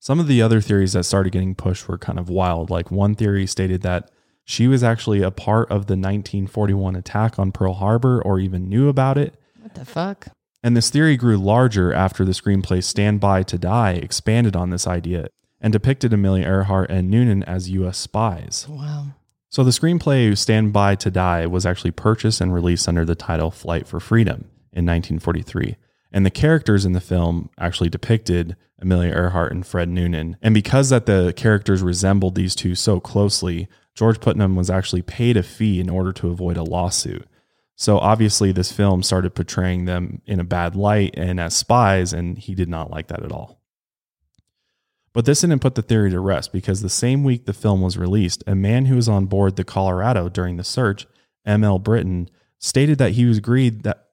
Some 0.00 0.18
of 0.18 0.26
the 0.26 0.40
other 0.40 0.62
theories 0.62 0.94
that 0.94 1.04
started 1.04 1.30
getting 1.30 1.54
pushed 1.54 1.86
were 1.86 1.98
kind 1.98 2.18
of 2.18 2.30
wild. 2.30 2.70
Like 2.70 2.90
one 2.90 3.14
theory 3.14 3.46
stated 3.46 3.82
that 3.82 4.10
she 4.44 4.66
was 4.66 4.82
actually 4.82 5.20
a 5.20 5.30
part 5.30 5.68
of 5.70 5.86
the 5.86 5.94
1941 5.94 6.96
attack 6.96 7.38
on 7.38 7.52
Pearl 7.52 7.74
Harbor 7.74 8.22
or 8.22 8.40
even 8.40 8.68
knew 8.68 8.88
about 8.88 9.18
it. 9.18 9.34
What 9.60 9.74
the 9.74 9.84
fuck? 9.84 10.28
And 10.62 10.74
this 10.74 10.88
theory 10.88 11.18
grew 11.18 11.36
larger 11.36 11.92
after 11.92 12.24
the 12.24 12.32
screenplay 12.32 12.82
Stand 12.82 13.20
By 13.20 13.42
to 13.44 13.58
Die 13.58 13.92
expanded 13.92 14.56
on 14.56 14.70
this 14.70 14.86
idea 14.86 15.28
and 15.60 15.70
depicted 15.70 16.14
Amelia 16.14 16.46
Earhart 16.46 16.90
and 16.90 17.10
Noonan 17.10 17.42
as 17.42 17.70
U.S. 17.70 17.98
spies. 17.98 18.66
Wow. 18.68 19.08
So 19.50 19.62
the 19.62 19.70
screenplay 19.70 20.36
Stand 20.36 20.72
By 20.72 20.94
to 20.94 21.10
Die 21.10 21.44
was 21.46 21.66
actually 21.66 21.90
purchased 21.90 22.40
and 22.40 22.54
released 22.54 22.88
under 22.88 23.04
the 23.04 23.14
title 23.14 23.50
Flight 23.50 23.86
for 23.86 24.00
Freedom 24.00 24.48
in 24.72 24.86
1943. 24.86 25.76
And 26.12 26.26
the 26.26 26.30
characters 26.30 26.84
in 26.84 26.92
the 26.92 27.00
film 27.00 27.50
actually 27.58 27.88
depicted 27.88 28.56
Amelia 28.80 29.12
Earhart 29.12 29.52
and 29.52 29.66
Fred 29.66 29.88
Noonan. 29.88 30.36
And 30.42 30.54
because 30.54 30.88
that 30.90 31.06
the 31.06 31.32
characters 31.36 31.82
resembled 31.82 32.34
these 32.34 32.54
two 32.54 32.74
so 32.74 32.98
closely, 32.98 33.68
George 33.94 34.20
Putnam 34.20 34.56
was 34.56 34.70
actually 34.70 35.02
paid 35.02 35.36
a 35.36 35.42
fee 35.42 35.78
in 35.78 35.90
order 35.90 36.12
to 36.14 36.30
avoid 36.30 36.56
a 36.56 36.62
lawsuit. 36.62 37.26
So 37.76 37.98
obviously 37.98 38.52
this 38.52 38.72
film 38.72 39.02
started 39.02 39.34
portraying 39.34 39.84
them 39.84 40.20
in 40.26 40.40
a 40.40 40.44
bad 40.44 40.76
light 40.76 41.14
and 41.16 41.40
as 41.40 41.54
spies 41.56 42.12
and 42.12 42.38
he 42.38 42.54
did 42.54 42.68
not 42.68 42.90
like 42.90 43.08
that 43.08 43.22
at 43.22 43.32
all. 43.32 43.60
But 45.12 45.24
this 45.24 45.40
didn't 45.40 45.60
put 45.60 45.74
the 45.74 45.82
theory 45.82 46.10
to 46.10 46.20
rest 46.20 46.52
because 46.52 46.82
the 46.82 46.88
same 46.88 47.24
week 47.24 47.46
the 47.46 47.52
film 47.52 47.80
was 47.80 47.98
released, 47.98 48.44
a 48.46 48.54
man 48.54 48.86
who 48.86 48.96
was 48.96 49.08
on 49.08 49.26
board 49.26 49.56
the 49.56 49.64
Colorado 49.64 50.28
during 50.28 50.56
the 50.56 50.64
search, 50.64 51.06
M.L. 51.44 51.78
Britton, 51.78 52.28
stated 52.58 52.98
that 52.98 53.12
he 53.12 53.24
was 53.24 53.38
agreed 53.38 53.82
that 53.82 54.09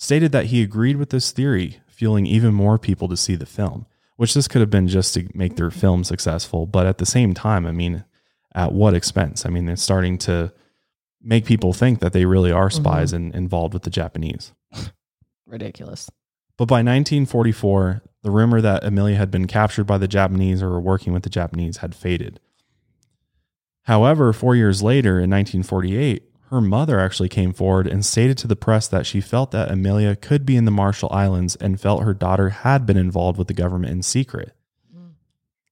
stated 0.00 0.32
that 0.32 0.46
he 0.46 0.62
agreed 0.62 0.96
with 0.96 1.10
this 1.10 1.30
theory, 1.30 1.78
fueling 1.86 2.24
even 2.24 2.54
more 2.54 2.78
people 2.78 3.06
to 3.06 3.16
see 3.16 3.36
the 3.36 3.46
film. 3.46 3.86
Which 4.16 4.34
this 4.34 4.48
could 4.48 4.60
have 4.60 4.70
been 4.70 4.88
just 4.88 5.14
to 5.14 5.28
make 5.34 5.56
their 5.56 5.68
mm-hmm. 5.68 5.78
film 5.78 6.04
successful, 6.04 6.66
but 6.66 6.86
at 6.86 6.98
the 6.98 7.06
same 7.06 7.32
time, 7.32 7.66
I 7.66 7.72
mean, 7.72 8.04
at 8.54 8.72
what 8.72 8.94
expense? 8.94 9.46
I 9.46 9.50
mean, 9.50 9.66
they're 9.66 9.76
starting 9.76 10.18
to 10.18 10.52
make 11.22 11.44
people 11.44 11.72
think 11.72 12.00
that 12.00 12.12
they 12.12 12.24
really 12.24 12.50
are 12.50 12.68
mm-hmm. 12.68 12.82
spies 12.82 13.12
and 13.12 13.34
involved 13.34 13.74
with 13.74 13.82
the 13.82 13.90
Japanese. 13.90 14.52
Ridiculous. 15.46 16.10
But 16.56 16.66
by 16.66 16.76
1944, 16.76 18.02
the 18.22 18.30
rumor 18.30 18.60
that 18.60 18.84
Amelia 18.84 19.16
had 19.16 19.30
been 19.30 19.46
captured 19.46 19.84
by 19.84 19.98
the 19.98 20.08
Japanese 20.08 20.62
or 20.62 20.70
were 20.70 20.80
working 20.80 21.12
with 21.12 21.22
the 21.22 21.30
Japanese 21.30 21.78
had 21.78 21.94
faded. 21.94 22.40
However, 23.84 24.32
four 24.32 24.54
years 24.54 24.82
later, 24.82 25.12
in 25.12 25.30
1948, 25.30 26.29
her 26.50 26.60
mother 26.60 26.98
actually 26.98 27.28
came 27.28 27.52
forward 27.52 27.86
and 27.86 28.04
stated 28.04 28.36
to 28.38 28.48
the 28.48 28.56
press 28.56 28.88
that 28.88 29.06
she 29.06 29.20
felt 29.20 29.52
that 29.52 29.70
Amelia 29.70 30.16
could 30.16 30.44
be 30.44 30.56
in 30.56 30.64
the 30.64 30.72
Marshall 30.72 31.08
Islands 31.12 31.54
and 31.56 31.80
felt 31.80 32.02
her 32.02 32.12
daughter 32.12 32.48
had 32.48 32.84
been 32.84 32.96
involved 32.96 33.38
with 33.38 33.46
the 33.46 33.54
government 33.54 33.92
in 33.92 34.02
secret. 34.02 34.52
Mm. 34.92 35.12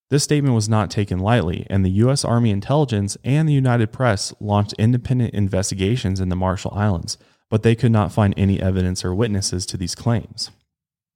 This 0.08 0.22
statement 0.22 0.54
was 0.54 0.68
not 0.68 0.88
taken 0.88 1.18
lightly, 1.18 1.66
and 1.68 1.84
the 1.84 1.90
U.S. 1.90 2.24
Army 2.24 2.50
intelligence 2.50 3.16
and 3.24 3.48
the 3.48 3.52
United 3.52 3.90
Press 3.90 4.32
launched 4.38 4.74
independent 4.78 5.34
investigations 5.34 6.20
in 6.20 6.28
the 6.28 6.36
Marshall 6.36 6.72
Islands, 6.72 7.18
but 7.50 7.64
they 7.64 7.74
could 7.74 7.90
not 7.90 8.12
find 8.12 8.32
any 8.36 8.62
evidence 8.62 9.04
or 9.04 9.12
witnesses 9.12 9.66
to 9.66 9.76
these 9.76 9.96
claims. 9.96 10.52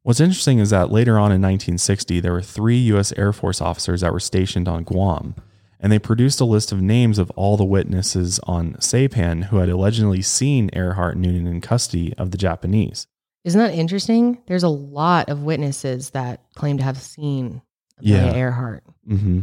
What's 0.02 0.18
interesting 0.18 0.58
is 0.58 0.70
that 0.70 0.90
later 0.90 1.12
on 1.12 1.30
in 1.30 1.40
1960, 1.40 2.18
there 2.18 2.32
were 2.32 2.42
three 2.42 2.78
U.S. 2.78 3.12
Air 3.16 3.32
Force 3.32 3.60
officers 3.60 4.00
that 4.00 4.12
were 4.12 4.18
stationed 4.18 4.66
on 4.66 4.82
Guam, 4.82 5.36
and 5.82 5.90
they 5.92 5.98
produced 5.98 6.40
a 6.40 6.44
list 6.46 6.72
of 6.72 6.80
names 6.80 7.18
of 7.18 7.30
all 7.32 7.56
the 7.58 7.64
witnesses 7.64 8.38
on 8.44 8.74
Saipan 8.74 9.44
who 9.46 9.58
had 9.58 9.68
allegedly 9.68 10.22
seen 10.22 10.70
Earhart 10.72 11.16
Noonan 11.18 11.46
in 11.46 11.60
custody 11.60 12.14
of 12.16 12.30
the 12.30 12.38
Japanese. 12.38 13.06
Isn't 13.44 13.58
that 13.60 13.74
interesting? 13.74 14.38
There's 14.46 14.62
a 14.62 14.68
lot 14.68 15.28
of 15.28 15.42
witnesses 15.42 16.10
that 16.10 16.40
claim 16.54 16.78
to 16.78 16.84
have 16.84 16.96
seen 16.98 17.60
Amelia 17.98 18.26
Yeah. 18.26 18.34
Earhart. 18.34 18.84
hmm 19.06 19.40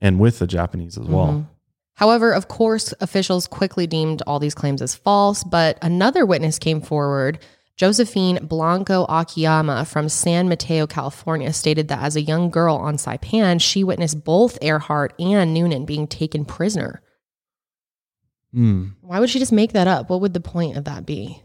And 0.00 0.18
with 0.20 0.38
the 0.38 0.46
Japanese 0.46 0.96
as 0.96 1.06
well. 1.06 1.26
Mhm. 1.28 1.46
However, 1.94 2.32
of 2.32 2.48
course, 2.48 2.94
officials 3.00 3.46
quickly 3.46 3.86
deemed 3.86 4.22
all 4.26 4.38
these 4.38 4.54
claims 4.54 4.80
as 4.80 4.94
false, 4.94 5.44
but 5.44 5.78
another 5.82 6.24
witness 6.24 6.58
came 6.58 6.80
forward. 6.80 7.38
Josephine 7.76 8.38
Blanco 8.46 9.04
Akiyama 9.08 9.84
from 9.86 10.08
San 10.08 10.48
Mateo, 10.48 10.86
California, 10.86 11.52
stated 11.52 11.88
that 11.88 12.02
as 12.02 12.16
a 12.16 12.20
young 12.22 12.50
girl 12.50 12.76
on 12.76 12.96
Saipan, 12.96 13.60
she 13.60 13.82
witnessed 13.82 14.24
both 14.24 14.58
Earhart 14.62 15.14
and 15.18 15.54
Noonan 15.54 15.84
being 15.86 16.06
taken 16.06 16.44
prisoner. 16.44 17.02
Hmm. 18.52 18.88
Why 19.00 19.18
would 19.20 19.30
she 19.30 19.38
just 19.38 19.52
make 19.52 19.72
that 19.72 19.86
up? 19.86 20.10
What 20.10 20.20
would 20.20 20.34
the 20.34 20.40
point 20.40 20.76
of 20.76 20.84
that 20.84 21.06
be? 21.06 21.42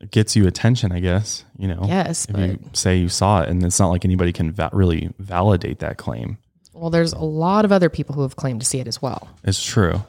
It 0.00 0.10
gets 0.10 0.34
you 0.36 0.46
attention, 0.46 0.92
I 0.92 1.00
guess. 1.00 1.44
You 1.56 1.68
know, 1.68 1.84
Yes, 1.86 2.26
if 2.26 2.34
but 2.34 2.50
you 2.50 2.58
say 2.72 2.96
you 2.98 3.08
saw 3.08 3.42
it, 3.42 3.48
and 3.48 3.64
it's 3.64 3.78
not 3.80 3.88
like 3.88 4.04
anybody 4.04 4.32
can 4.32 4.52
va- 4.52 4.70
really 4.72 5.10
validate 5.18 5.78
that 5.78 5.96
claim. 5.96 6.38
well, 6.74 6.90
there's 6.90 7.12
a 7.14 7.20
lot 7.20 7.64
of 7.64 7.72
other 7.72 7.88
people 7.88 8.14
who 8.14 8.22
have 8.22 8.36
claimed 8.36 8.60
to 8.60 8.66
see 8.66 8.78
it 8.80 8.86
as 8.88 9.00
well. 9.00 9.28
It's 9.44 9.64
true. 9.64 10.02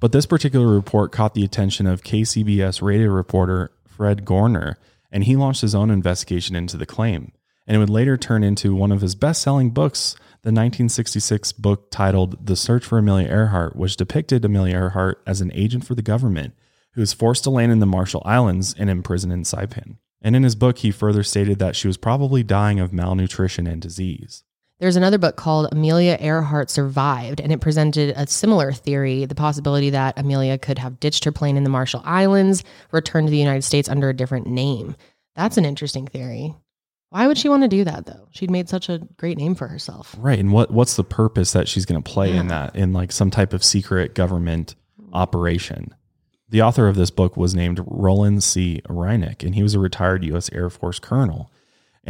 But 0.00 0.10
this 0.12 0.26
particular 0.26 0.66
report 0.66 1.12
caught 1.12 1.34
the 1.34 1.44
attention 1.44 1.86
of 1.86 2.02
KCBS 2.02 2.80
radio 2.82 3.10
reporter 3.10 3.70
Fred 4.00 4.24
Goerner, 4.24 4.78
and 5.12 5.24
he 5.24 5.36
launched 5.36 5.60
his 5.60 5.74
own 5.74 5.90
investigation 5.90 6.56
into 6.56 6.78
the 6.78 6.86
claim. 6.86 7.32
And 7.66 7.76
it 7.76 7.80
would 7.80 7.90
later 7.90 8.16
turn 8.16 8.42
into 8.42 8.74
one 8.74 8.92
of 8.92 9.02
his 9.02 9.14
best 9.14 9.42
selling 9.42 9.72
books, 9.72 10.14
the 10.40 10.48
1966 10.48 11.52
book 11.52 11.90
titled 11.90 12.46
The 12.46 12.56
Search 12.56 12.82
for 12.82 12.96
Amelia 12.96 13.28
Earhart, 13.28 13.76
which 13.76 13.98
depicted 13.98 14.42
Amelia 14.42 14.74
Earhart 14.74 15.22
as 15.26 15.42
an 15.42 15.52
agent 15.52 15.84
for 15.84 15.94
the 15.94 16.00
government 16.00 16.54
who 16.94 17.02
was 17.02 17.12
forced 17.12 17.44
to 17.44 17.50
land 17.50 17.72
in 17.72 17.80
the 17.80 17.84
Marshall 17.84 18.22
Islands 18.24 18.74
and 18.78 18.88
imprisoned 18.88 19.34
in 19.34 19.42
Saipan. 19.42 19.98
And 20.22 20.34
in 20.34 20.44
his 20.44 20.54
book, 20.54 20.78
he 20.78 20.90
further 20.90 21.22
stated 21.22 21.58
that 21.58 21.76
she 21.76 21.86
was 21.86 21.98
probably 21.98 22.42
dying 22.42 22.80
of 22.80 22.94
malnutrition 22.94 23.66
and 23.66 23.82
disease. 23.82 24.44
There's 24.80 24.96
another 24.96 25.18
book 25.18 25.36
called 25.36 25.68
Amelia 25.72 26.16
Earhart 26.18 26.70
Survived, 26.70 27.38
and 27.38 27.52
it 27.52 27.60
presented 27.60 28.14
a 28.16 28.26
similar 28.26 28.72
theory 28.72 29.26
the 29.26 29.34
possibility 29.34 29.90
that 29.90 30.18
Amelia 30.18 30.56
could 30.56 30.78
have 30.78 30.98
ditched 30.98 31.24
her 31.24 31.32
plane 31.32 31.58
in 31.58 31.64
the 31.64 31.70
Marshall 31.70 32.00
Islands, 32.02 32.64
returned 32.90 33.26
to 33.26 33.30
the 33.30 33.36
United 33.36 33.62
States 33.62 33.90
under 33.90 34.08
a 34.08 34.16
different 34.16 34.46
name. 34.46 34.96
That's 35.36 35.58
an 35.58 35.66
interesting 35.66 36.06
theory. 36.06 36.54
Why 37.10 37.26
would 37.26 37.36
she 37.36 37.50
want 37.50 37.62
to 37.62 37.68
do 37.68 37.84
that, 37.84 38.06
though? 38.06 38.28
She'd 38.30 38.50
made 38.50 38.70
such 38.70 38.88
a 38.88 39.06
great 39.18 39.36
name 39.36 39.54
for 39.54 39.68
herself. 39.68 40.16
Right. 40.18 40.38
And 40.38 40.50
what 40.50 40.70
what's 40.70 40.96
the 40.96 41.04
purpose 41.04 41.52
that 41.52 41.68
she's 41.68 41.84
going 41.84 42.02
to 42.02 42.10
play 42.10 42.34
in 42.34 42.48
that 42.48 42.74
in 42.74 42.94
like 42.94 43.12
some 43.12 43.30
type 43.30 43.52
of 43.52 43.62
secret 43.62 44.14
government 44.14 44.76
operation? 45.12 45.94
The 46.48 46.62
author 46.62 46.88
of 46.88 46.96
this 46.96 47.10
book 47.10 47.36
was 47.36 47.54
named 47.54 47.84
Roland 47.86 48.42
C. 48.42 48.80
Reineck, 48.88 49.44
and 49.44 49.54
he 49.54 49.62
was 49.62 49.74
a 49.74 49.78
retired 49.78 50.24
U.S. 50.24 50.48
Air 50.52 50.70
Force 50.70 50.98
colonel. 50.98 51.50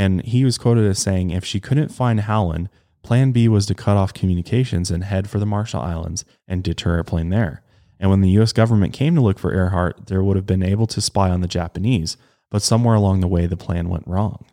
And 0.00 0.22
he 0.22 0.46
was 0.46 0.56
quoted 0.56 0.86
as 0.86 0.98
saying, 0.98 1.28
if 1.28 1.44
she 1.44 1.60
couldn't 1.60 1.90
find 1.90 2.20
Howland, 2.20 2.70
plan 3.02 3.32
B 3.32 3.48
was 3.48 3.66
to 3.66 3.74
cut 3.74 3.98
off 3.98 4.14
communications 4.14 4.90
and 4.90 5.04
head 5.04 5.28
for 5.28 5.38
the 5.38 5.44
Marshall 5.44 5.82
Islands 5.82 6.24
and 6.48 6.64
deter 6.64 6.98
a 6.98 7.04
plane 7.04 7.28
there. 7.28 7.62
And 7.98 8.08
when 8.08 8.22
the 8.22 8.30
U.S. 8.30 8.54
government 8.54 8.94
came 8.94 9.14
to 9.14 9.20
look 9.20 9.38
for 9.38 9.52
Earhart, 9.52 10.06
there 10.06 10.22
would 10.22 10.36
have 10.36 10.46
been 10.46 10.62
able 10.62 10.86
to 10.86 11.02
spy 11.02 11.28
on 11.28 11.42
the 11.42 11.46
Japanese, 11.46 12.16
but 12.50 12.62
somewhere 12.62 12.94
along 12.94 13.20
the 13.20 13.28
way, 13.28 13.44
the 13.44 13.58
plan 13.58 13.90
went 13.90 14.08
wrong. 14.08 14.46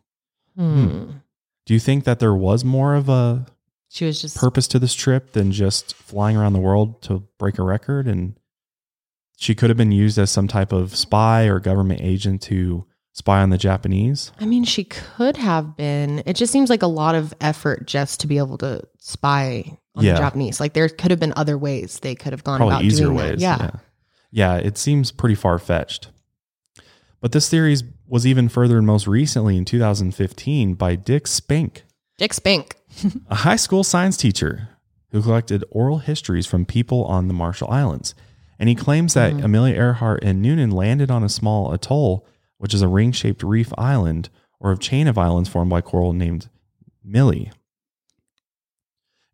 Hmm. 0.58 1.12
Do 1.66 1.74
you 1.74 1.80
think 1.80 2.04
that 2.04 2.20
there 2.20 2.36
was 2.36 2.66
more 2.66 2.96
of 2.96 3.08
a 3.08 3.46
She 3.88 4.04
was 4.04 4.22
just 4.22 4.36
purpose 4.36 4.68
to 4.68 4.80
this 4.80 4.94
trip 4.94 5.32
than 5.32 5.54
just 5.54 5.96
flying 5.96 6.36
around 6.36 6.54
the 6.54 6.60
world 6.60 7.02
to 7.04 7.24
break 7.38 7.58
a 7.58 7.64
record 7.64 8.06
and 8.06 8.38
she 9.38 9.56
could 9.56 9.70
have 9.70 9.78
been 9.78 9.92
used 9.94 10.18
as 10.18 10.30
some 10.30 10.48
type 10.50 10.74
of 10.74 10.94
spy 10.96 11.44
or 11.44 11.60
government 11.60 12.02
agent 12.02 12.42
to 12.42 12.86
spy 13.18 13.42
on 13.42 13.50
the 13.50 13.58
Japanese. 13.58 14.32
I 14.40 14.46
mean, 14.46 14.64
she 14.64 14.84
could 14.84 15.38
have 15.38 15.76
been. 15.76 16.22
It 16.28 16.36
just 16.36 16.52
seems 16.54 16.70
like 16.70 16.84
a 16.84 16.88
lot 16.88 17.16
of 17.16 17.34
effort 17.42 17.88
just 17.88 18.20
to 18.20 18.28
be 18.28 18.38
able 18.38 18.60
to 18.60 18.82
spy 19.00 19.78
on 19.96 20.04
Yeah. 20.04 20.14
the 20.14 20.20
Japanese. 20.20 20.60
Like 20.60 20.74
there 20.74 20.88
could 20.88 21.10
have 21.10 21.20
been 21.20 21.34
other 21.36 21.58
ways 21.58 22.00
they 22.02 22.14
could 22.14 22.32
have 22.32 22.44
gone 22.44 22.62
about 22.62 22.84
easier 22.84 23.08
doing 23.08 23.18
that. 23.18 23.32
ways. 23.32 23.42
Yeah. 23.42 23.58
yeah. 23.60 23.72
Yeah, 24.30 24.56
it 24.58 24.78
seems 24.78 25.12
pretty 25.12 25.34
far 25.36 25.58
fetched. 25.58 26.10
But 27.22 27.32
this 27.32 27.50
theory 27.50 27.76
was 28.08 28.28
even 28.28 28.50
further 28.50 28.82
most 28.82 29.08
recently 29.08 29.58
in 29.58 29.66
2015 29.66 30.76
by 30.76 30.96
Dick 30.96 31.26
Spink, 31.28 31.84
Dick 32.18 32.34
Spink. 32.34 32.76
a 33.30 33.36
high 33.36 33.56
school 33.56 33.84
science 33.84 34.16
teacher 34.18 34.70
who 35.12 35.22
collected 35.24 35.64
oral 35.72 36.00
histories 36.00 36.46
from 36.46 36.66
people 36.66 37.04
on 37.06 37.28
the 37.28 37.34
Marshall 37.34 37.72
Islands. 37.72 38.14
And 38.60 38.70
he 38.70 38.76
claims 38.76 39.14
that 39.14 39.34
Mm-hmm. 39.34 39.46
Amelia 39.46 39.76
Earhart 39.76 40.24
and 40.24 40.42
Noonan 40.42 40.72
landed 40.72 41.10
on 41.10 41.24
a 41.24 41.30
small 41.30 41.72
atoll, 41.74 42.28
which 42.58 42.74
is 42.74 42.82
a 42.82 42.88
ring 42.88 43.12
shaped 43.12 43.44
reef 43.44 43.72
island 43.78 44.30
or 44.60 44.72
a 44.72 44.78
chain 44.78 45.08
of 45.08 45.18
islands 45.18 45.50
formed 45.50 45.70
by 45.70 45.82
coral 45.82 46.14
named 46.14 46.50
Mili. 47.08 47.52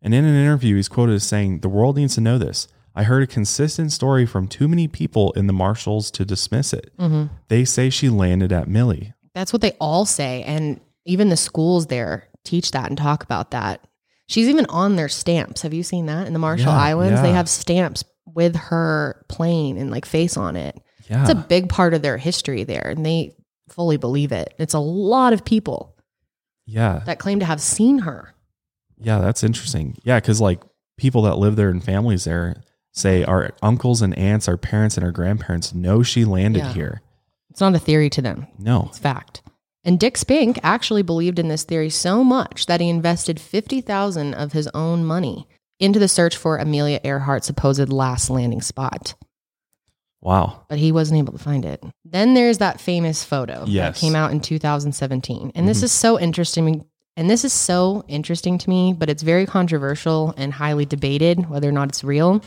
And 0.02 0.14
in 0.14 0.24
an 0.24 0.36
interview, 0.36 0.76
he's 0.76 0.88
quoted 0.88 1.14
as 1.14 1.24
saying, 1.24 1.60
The 1.60 1.68
world 1.68 1.96
needs 1.96 2.14
to 2.16 2.20
know 2.20 2.36
this. 2.38 2.68
I 2.94 3.02
heard 3.04 3.22
a 3.22 3.26
consistent 3.26 3.90
story 3.90 4.26
from 4.26 4.46
too 4.46 4.68
many 4.68 4.86
people 4.86 5.32
in 5.32 5.46
the 5.46 5.52
Marshalls 5.52 6.10
to 6.12 6.24
dismiss 6.24 6.72
it. 6.72 6.92
Mm-hmm. 6.98 7.34
They 7.48 7.64
say 7.64 7.90
she 7.90 8.08
landed 8.08 8.52
at 8.52 8.68
Mili. 8.68 9.14
That's 9.34 9.52
what 9.52 9.62
they 9.62 9.72
all 9.80 10.04
say. 10.04 10.42
And 10.44 10.80
even 11.04 11.28
the 11.28 11.36
schools 11.36 11.86
there 11.86 12.28
teach 12.44 12.70
that 12.70 12.88
and 12.88 12.96
talk 12.98 13.24
about 13.24 13.50
that. 13.50 13.80
She's 14.28 14.48
even 14.48 14.66
on 14.66 14.96
their 14.96 15.08
stamps. 15.08 15.62
Have 15.62 15.74
you 15.74 15.82
seen 15.82 16.06
that 16.06 16.26
in 16.26 16.32
the 16.32 16.38
Marshall 16.38 16.72
Yeah, 16.72 16.78
Islands? 16.78 17.20
They 17.20 17.32
have 17.32 17.48
stamps 17.48 18.04
with 18.26 18.56
her 18.56 19.24
plane 19.28 19.76
and 19.76 19.90
like 19.90 20.06
face 20.06 20.36
on 20.36 20.56
it. 20.56 20.80
Yeah. 21.08 21.22
It's 21.22 21.30
a 21.30 21.34
big 21.34 21.68
part 21.68 21.94
of 21.94 22.02
their 22.02 22.16
history 22.16 22.64
there. 22.64 22.88
And 22.90 23.04
they 23.04 23.34
fully 23.68 23.96
believe 23.96 24.32
it. 24.32 24.54
It's 24.58 24.74
a 24.74 24.78
lot 24.78 25.32
of 25.32 25.44
people 25.44 25.96
yeah. 26.66 27.02
that 27.06 27.18
claim 27.18 27.40
to 27.40 27.46
have 27.46 27.60
seen 27.60 28.00
her. 28.00 28.34
Yeah, 28.98 29.18
that's 29.18 29.42
interesting. 29.42 29.96
Yeah, 30.04 30.20
because 30.20 30.40
like 30.40 30.60
people 30.96 31.22
that 31.22 31.38
live 31.38 31.56
there 31.56 31.70
and 31.70 31.82
families 31.82 32.24
there 32.24 32.56
say 32.92 33.24
our 33.24 33.50
uncles 33.62 34.02
and 34.02 34.16
aunts, 34.16 34.48
our 34.48 34.56
parents 34.56 34.96
and 34.96 35.04
our 35.04 35.12
grandparents 35.12 35.74
know 35.74 36.02
she 36.02 36.24
landed 36.24 36.60
Yeah. 36.60 36.72
here. 36.72 37.02
It's 37.50 37.60
not 37.60 37.74
a 37.74 37.78
theory 37.78 38.10
to 38.10 38.22
them. 38.22 38.46
No. 38.58 38.86
It's 38.88 38.98
fact. 38.98 39.42
And 39.84 40.00
Dick 40.00 40.16
Spink 40.16 40.58
actually 40.62 41.02
believed 41.02 41.38
in 41.38 41.48
this 41.48 41.62
theory 41.62 41.90
so 41.90 42.24
much 42.24 42.66
that 42.66 42.80
he 42.80 42.88
invested 42.88 43.38
50,000 43.38 44.34
of 44.34 44.52
his 44.52 44.68
own 44.74 45.04
money 45.04 45.46
into 45.78 45.98
the 45.98 46.08
search 46.08 46.36
for 46.36 46.56
Amelia 46.56 47.00
Earhart's 47.04 47.46
supposed 47.46 47.92
last 47.92 48.30
landing 48.30 48.62
spot, 48.62 49.14
Wow. 50.24 50.64
but 50.68 50.78
he 50.78 50.90
wasn't 50.90 51.18
able 51.18 51.32
to 51.34 51.38
find 51.38 51.64
it. 51.64 51.84
Then 52.04 52.34
there's 52.34 52.58
that 52.58 52.80
famous 52.80 53.22
photo 53.22 53.64
Yes. 53.66 53.94
that 53.94 54.00
came 54.00 54.16
out 54.16 54.32
in 54.32 54.40
2017. 54.40 55.52
And 55.54 55.68
this 55.68 55.78
mm-hmm. 55.78 55.84
is 55.84 55.92
so 55.92 56.18
interesting 56.18 56.84
and 57.16 57.30
this 57.30 57.44
is 57.44 57.52
so 57.52 58.04
interesting 58.08 58.58
to 58.58 58.68
me, 58.68 58.92
but 58.92 59.08
it's 59.08 59.22
very 59.22 59.46
controversial 59.46 60.34
and 60.36 60.52
highly 60.52 60.84
debated 60.84 61.48
whether 61.48 61.68
or 61.68 61.72
not 61.72 61.88
it's 61.88 62.02
real. 62.02 62.42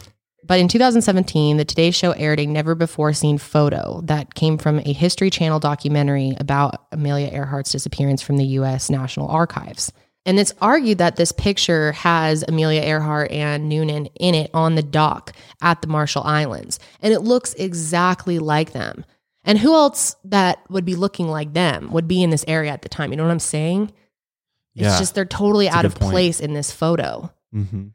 But 0.45 0.59
in 0.59 0.67
2017, 0.67 1.57
the 1.57 1.65
Today 1.65 1.91
Show 1.91 2.11
aired 2.11 2.39
a 2.39 2.45
never 2.45 2.75
before 2.75 3.13
seen 3.13 3.37
photo 3.37 4.01
that 4.05 4.33
came 4.33 4.57
from 4.57 4.79
a 4.79 4.93
History 4.93 5.29
Channel 5.29 5.59
documentary 5.59 6.35
about 6.39 6.85
Amelia 6.91 7.31
Earhart's 7.31 7.71
disappearance 7.71 8.21
from 8.21 8.37
the 8.37 8.45
U.S. 8.45 8.89
National 8.89 9.27
Archives. 9.27 9.91
And 10.27 10.39
it's 10.39 10.53
argued 10.61 10.97
that 10.99 11.15
this 11.15 11.31
picture 11.31 11.93
has 11.93 12.43
Amelia 12.47 12.81
Earhart 12.81 13.31
and 13.31 13.69
Noonan 13.69 14.07
in 14.19 14.35
it 14.35 14.51
on 14.53 14.75
the 14.75 14.83
dock 14.83 15.31
at 15.61 15.81
the 15.81 15.87
Marshall 15.87 16.23
Islands. 16.23 16.79
And 17.01 17.13
it 17.13 17.21
looks 17.21 17.53
exactly 17.55 18.37
like 18.37 18.73
them. 18.73 19.05
And 19.45 19.57
who 19.57 19.73
else 19.73 20.17
that 20.25 20.59
would 20.69 20.83
be 20.83 20.95
looking 20.95 21.29
like 21.29 21.53
them 21.53 21.89
would 21.91 22.07
be 22.09 22.21
in 22.21 22.29
this 22.29 22.43
area 22.47 22.71
at 22.71 22.81
the 22.81 22.89
time? 22.89 23.11
You 23.11 23.17
know 23.17 23.23
what 23.23 23.31
I'm 23.31 23.39
saying? 23.39 23.93
It's 24.75 24.83
Yeah. 24.83 24.99
just 24.99 25.15
they're 25.15 25.23
totally 25.25 25.65
That's 25.67 25.77
out 25.77 25.85
of 25.85 25.95
point. 25.95 26.11
place 26.11 26.39
in 26.41 26.53
this 26.53 26.71
photo. 26.71 27.31
hmm 27.53 27.87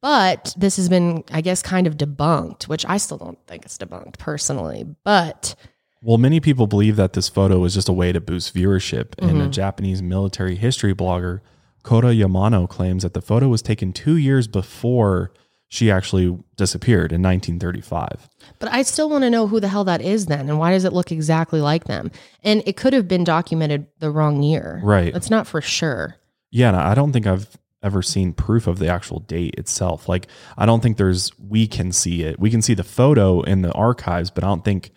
But 0.00 0.54
this 0.56 0.76
has 0.76 0.88
been, 0.88 1.22
I 1.30 1.40
guess, 1.42 1.60
kind 1.60 1.86
of 1.86 1.96
debunked, 1.98 2.62
which 2.68 2.86
I 2.88 2.96
still 2.96 3.18
don't 3.18 3.38
think 3.46 3.64
it's 3.66 3.76
debunked 3.76 4.16
personally. 4.18 4.86
But 5.04 5.54
Well, 6.02 6.16
many 6.16 6.38
people 6.40 6.66
believe 6.68 6.96
that 6.96 7.12
this 7.12 7.28
photo 7.28 7.58
was 7.58 7.74
just 7.74 7.88
a 7.88 7.92
way 7.92 8.12
to 8.12 8.20
boost 8.20 8.54
viewership. 8.54 9.08
And 9.18 9.42
a 9.42 9.48
Mhm. 9.48 9.50
Japanese 9.50 10.00
military 10.00 10.54
history 10.54 10.94
blogger, 10.94 11.40
Kota 11.82 12.08
Yamano, 12.08 12.68
claims 12.68 13.02
that 13.02 13.14
the 13.14 13.22
photo 13.22 13.48
was 13.48 13.62
taken 13.62 13.92
two 13.92 14.16
years 14.16 14.46
before 14.46 15.32
she 15.68 15.90
actually 15.90 16.38
disappeared 16.56 17.12
in 17.12 17.22
1935. 17.22 18.28
But 18.58 18.72
I 18.72 18.82
still 18.82 19.10
want 19.10 19.24
to 19.24 19.30
know 19.30 19.46
who 19.46 19.60
the 19.60 19.68
hell 19.68 19.84
that 19.84 20.00
is 20.00 20.26
then 20.26 20.48
and 20.48 20.58
why 20.58 20.72
does 20.72 20.84
it 20.84 20.94
look 20.94 21.12
exactly 21.12 21.60
like 21.60 21.84
them? 21.84 22.10
And 22.42 22.62
it 22.66 22.76
could 22.76 22.94
have 22.94 23.06
been 23.06 23.22
documented 23.22 23.86
the 23.98 24.10
wrong 24.10 24.42
year. 24.42 24.80
Right. 24.82 25.12
That's 25.12 25.30
not 25.30 25.46
for 25.46 25.60
sure. 25.60 26.16
Yeah, 26.50 26.68
and 26.68 26.76
I 26.76 26.94
don't 26.94 27.12
think 27.12 27.26
I've 27.26 27.58
ever 27.82 28.02
seen 28.02 28.32
proof 28.32 28.66
of 28.66 28.78
the 28.78 28.88
actual 28.88 29.20
date 29.20 29.54
itself. 29.56 30.08
Like, 30.08 30.26
I 30.56 30.64
don't 30.64 30.82
think 30.82 30.96
there's, 30.96 31.30
we 31.38 31.66
can 31.66 31.92
see 31.92 32.22
it. 32.22 32.40
We 32.40 32.50
can 32.50 32.62
see 32.62 32.74
the 32.74 32.82
photo 32.82 33.42
in 33.42 33.60
the 33.62 33.72
archives, 33.72 34.30
but 34.30 34.44
I 34.44 34.48
don't 34.48 34.64
think 34.64 34.90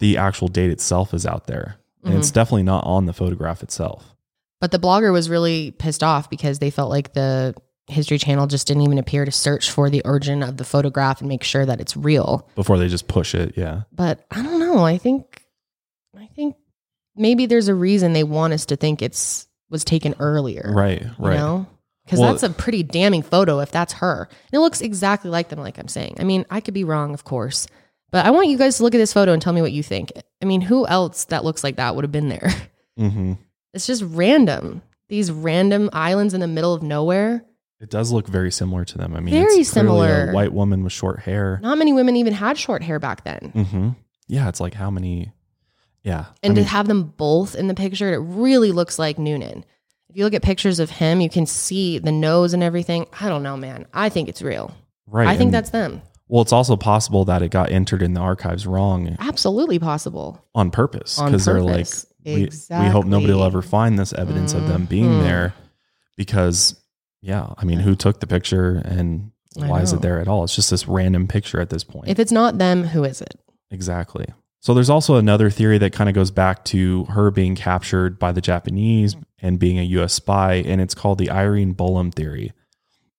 the 0.00 0.16
actual 0.16 0.48
date 0.48 0.70
itself 0.70 1.14
is 1.14 1.24
out 1.24 1.46
there. 1.46 1.76
And 2.02 2.14
it's 2.14 2.28
mm-hmm. 2.28 2.34
definitely 2.34 2.62
not 2.64 2.84
on 2.84 3.06
the 3.06 3.12
photograph 3.12 3.62
itself. 3.62 4.16
But 4.60 4.70
the 4.72 4.78
blogger 4.78 5.12
was 5.12 5.30
really 5.30 5.70
pissed 5.72 6.02
off 6.02 6.28
because 6.28 6.58
they 6.58 6.70
felt 6.70 6.90
like 6.90 7.12
the 7.14 7.54
History 7.88 8.18
Channel 8.18 8.46
just 8.46 8.66
didn't 8.66 8.82
even 8.82 8.98
appear 8.98 9.24
to 9.24 9.32
search 9.32 9.70
for 9.70 9.90
the 9.90 10.02
origin 10.04 10.42
of 10.42 10.56
the 10.58 10.64
photograph 10.64 11.20
and 11.20 11.28
make 11.28 11.42
sure 11.42 11.66
that 11.66 11.80
it's 11.80 11.96
real. 11.96 12.48
Before 12.54 12.78
they 12.78 12.88
just 12.88 13.08
push 13.08 13.34
it, 13.34 13.54
yeah. 13.56 13.82
But 13.92 14.24
I 14.30 14.42
don't 14.42 14.60
know. 14.60 14.84
I 14.84 14.98
think 14.98 15.42
I 16.16 16.26
think 16.36 16.56
maybe 17.16 17.46
there's 17.46 17.68
a 17.68 17.74
reason 17.74 18.12
they 18.12 18.22
want 18.24 18.52
us 18.52 18.66
to 18.66 18.76
think 18.76 19.02
it's 19.02 19.48
was 19.70 19.84
taken 19.84 20.14
earlier. 20.18 20.72
Right, 20.74 21.02
You 21.02 21.10
right. 21.18 21.36
know? 21.36 21.66
Because 22.04 22.18
Well- 22.20 22.30
that's 22.32 22.42
a 22.42 22.50
pretty 22.50 22.82
damning 22.82 23.22
photo 23.22 23.60
if 23.60 23.70
that's 23.70 23.94
her. 23.94 24.28
And 24.30 24.58
it 24.58 24.60
looks 24.60 24.80
exactly 24.80 25.30
like 25.30 25.48
them, 25.48 25.60
like 25.60 25.78
I'm 25.78 25.88
saying. 25.88 26.16
I 26.18 26.24
mean, 26.24 26.44
I 26.50 26.60
could 26.60 26.74
be 26.74 26.84
wrong, 26.84 27.14
of 27.14 27.24
course. 27.24 27.66
But 28.10 28.26
I 28.26 28.30
want 28.30 28.48
you 28.48 28.58
guys 28.58 28.76
to 28.78 28.82
look 28.82 28.94
at 28.94 28.98
this 28.98 29.12
photo 29.12 29.32
and 29.32 29.40
tell 29.40 29.52
me 29.52 29.62
what 29.62 29.70
you 29.72 29.84
think. 29.84 30.10
I 30.42 30.44
mean, 30.44 30.60
who 30.60 30.86
else 30.88 31.24
that 31.26 31.44
looks 31.44 31.62
like 31.62 31.76
that 31.76 31.94
would 31.94 32.02
have 32.04 32.10
been 32.12 32.28
there? 32.28 32.52
hmm 32.98 33.34
It's 33.74 33.86
just 33.86 34.02
random. 34.06 34.82
These 35.08 35.30
random 35.32 35.90
islands 35.92 36.34
in 36.34 36.40
the 36.40 36.46
middle 36.46 36.72
of 36.74 36.82
nowhere. 36.82 37.44
It 37.80 37.90
does 37.90 38.12
look 38.12 38.26
very 38.28 38.50
similar 38.52 38.84
to 38.84 38.98
them. 38.98 39.16
I 39.16 39.20
mean, 39.20 39.32
Very 39.34 39.54
it's 39.60 39.70
similar. 39.70 40.30
A 40.30 40.34
white 40.34 40.52
woman 40.52 40.84
with 40.84 40.92
short 40.92 41.20
hair. 41.20 41.58
Not 41.62 41.78
many 41.78 41.92
women 41.92 42.14
even 42.16 42.32
had 42.34 42.58
short 42.58 42.82
hair 42.82 42.98
back 42.98 43.24
then. 43.24 43.50
hmm 43.54 43.88
Yeah, 44.28 44.48
it's 44.48 44.60
like 44.60 44.74
how 44.74 44.90
many? 44.90 45.32
Yeah, 46.02 46.26
And 46.42 46.52
I 46.52 46.54
to 46.54 46.60
mean, 46.60 46.68
have 46.68 46.88
them 46.88 47.04
both 47.16 47.54
in 47.54 47.66
the 47.68 47.74
picture, 47.74 48.12
it 48.14 48.18
really 48.18 48.72
looks 48.72 48.98
like 48.98 49.18
Noonan. 49.18 49.64
If 50.08 50.16
you 50.16 50.24
look 50.24 50.32
at 50.34 50.42
pictures 50.42 50.78
of 50.80 50.90
him, 50.90 51.20
you 51.20 51.28
can 51.30 51.44
see 51.46 51.98
the 51.98 52.10
nose 52.12 52.54
and 52.54 52.62
everything. 52.62 53.06
I 53.20 53.28
don't 53.28 53.42
know, 53.42 53.56
man. 53.56 53.86
I 53.92 54.08
think 54.08 54.28
it's 54.28 54.40
real. 54.42 54.74
right. 55.06 55.28
I 55.28 55.36
think 55.36 55.48
and- 55.48 55.54
that's 55.54 55.70
them. 55.70 56.02
well. 56.28 56.42
It's 56.42 56.52
also 56.52 56.76
possible 56.76 57.24
that 57.26 57.42
it 57.42 57.50
got 57.50 57.70
entered 57.70 58.02
in 58.02 58.14
the 58.14 58.20
archives 58.20 58.66
wrong 58.66 59.16
Absolutely 59.20 59.78
possible. 59.78 60.42
on 60.54 60.70
purpose 60.70 61.20
because 61.20 61.44
they're 61.44 61.62
like, 61.62 61.86
purpose. 62.24 62.68
we, 62.70 62.78
we 62.78 62.86
hope 62.86 63.06
nobody 63.06 63.32
will 63.32 63.44
ever 63.44 63.62
find 63.62 63.98
this 63.98 64.12
evidence 64.12 64.52
of 64.54 64.66
them 64.68 64.84
being 64.86 65.06
Mhm. 65.10 65.22
there 65.22 65.54
because, 66.16 66.74
yeah, 67.22 67.52
I 67.56 67.64
mean, 67.64 67.80
who 67.80 67.94
took 67.94 68.20
the 68.20 68.26
picture 68.26 68.80
and 68.84 69.30
why 69.56 69.80
is 69.80 69.92
it 69.92 70.00
there 70.02 70.20
at 70.20 70.28
all? 70.28 70.44
It's 70.44 70.54
just 70.54 70.70
this 70.70 70.86
random 70.86 71.26
picture 71.26 71.60
at 71.60 71.70
this 71.70 71.84
point. 71.84 72.08
If 72.08 72.18
it's 72.18 72.32
not 72.32 72.58
them, 72.58 72.84
who 72.84 73.04
is 73.04 73.20
it? 73.20 73.34
Exactly. 73.70 74.26
So 74.60 74.74
there's 74.74 74.90
also 74.90 75.16
another 75.16 75.48
theory 75.50 75.78
that 75.78 75.92
kind 75.92 76.08
of 76.10 76.14
goes 76.14 76.30
back 76.30 76.64
to 76.66 77.04
her 77.06 77.30
being 77.30 77.54
captured 77.56 78.18
by 78.18 78.30
the 78.32 78.42
Japanese 78.42 79.16
and 79.40 79.58
being 79.58 79.78
a 79.78 79.82
US 79.84 80.12
spy, 80.12 80.54
and 80.56 80.80
it's 80.80 80.94
called 80.94 81.18
the 81.18 81.30
Irene 81.30 81.74
Bolam 81.74 82.12
theory. 82.14 82.52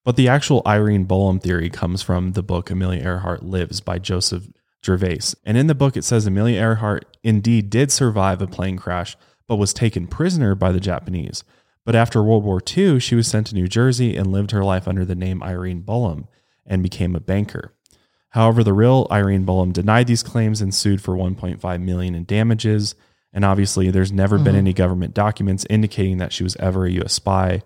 But 0.06 0.16
the 0.16 0.28
actual 0.28 0.62
Irene 0.66 1.06
Bolam 1.06 1.42
theory 1.42 1.70
comes 1.70 2.02
from 2.02 2.34
the 2.34 2.44
book 2.44 2.70
Amelia 2.70 3.02
Earhart 3.04 3.44
Lives 3.44 3.82
by 3.82 3.98
Joseph 4.00 4.48
Gervais. 4.84 5.36
And 5.46 5.58
in 5.58 5.68
the 5.68 5.76
book, 5.76 5.96
it 5.96 6.04
says 6.04 6.26
Amelia 6.26 6.60
Earhart 6.60 7.06
indeed 7.24 7.70
did 7.70 7.92
survive 7.92 8.42
a 8.42 8.48
plane 8.48 8.78
crash, 8.78 9.16
but 9.48 9.58
was 9.58 9.74
taken 9.74 10.08
prisoner 10.08 10.56
by 10.56 10.72
the 10.72 10.80
Japanese. 10.80 11.44
But 11.86 11.96
after 11.96 12.24
World 12.24 12.44
War 12.44 12.62
II, 12.66 13.00
she 13.00 13.16
was 13.16 13.28
sent 13.28 13.48
to 13.48 13.56
New 13.56 13.68
Jersey 13.68 14.16
and 14.16 14.32
lived 14.32 14.52
her 14.52 14.64
life 14.64 14.88
under 14.88 15.04
the 15.04 15.16
name 15.16 15.42
Irene 15.42 15.84
Bolam 15.84 16.28
and 16.66 16.84
became 16.84 17.16
a 17.16 17.20
banker. 17.20 17.74
However, 18.30 18.64
the 18.64 18.74
real 18.74 19.08
Irene 19.12 19.46
Bolam 19.46 19.74
denied 19.74 20.08
these 20.08 20.24
claims 20.24 20.62
and 20.62 20.74
sued 20.74 21.02
for 21.02 21.16
1.5 21.16 21.82
million 21.82 22.16
in 22.16 22.24
damages. 22.24 22.96
And 23.34 23.44
obviously, 23.44 23.90
there's 23.92 24.12
never 24.12 24.38
been 24.38 24.56
any 24.56 24.74
government 24.74 25.14
documents 25.14 25.66
indicating 25.70 26.18
that 26.18 26.34
she 26.34 26.44
was 26.44 26.56
ever 26.58 26.86
a 26.86 26.92
U.S. 26.92 27.14
spy, 27.14 27.62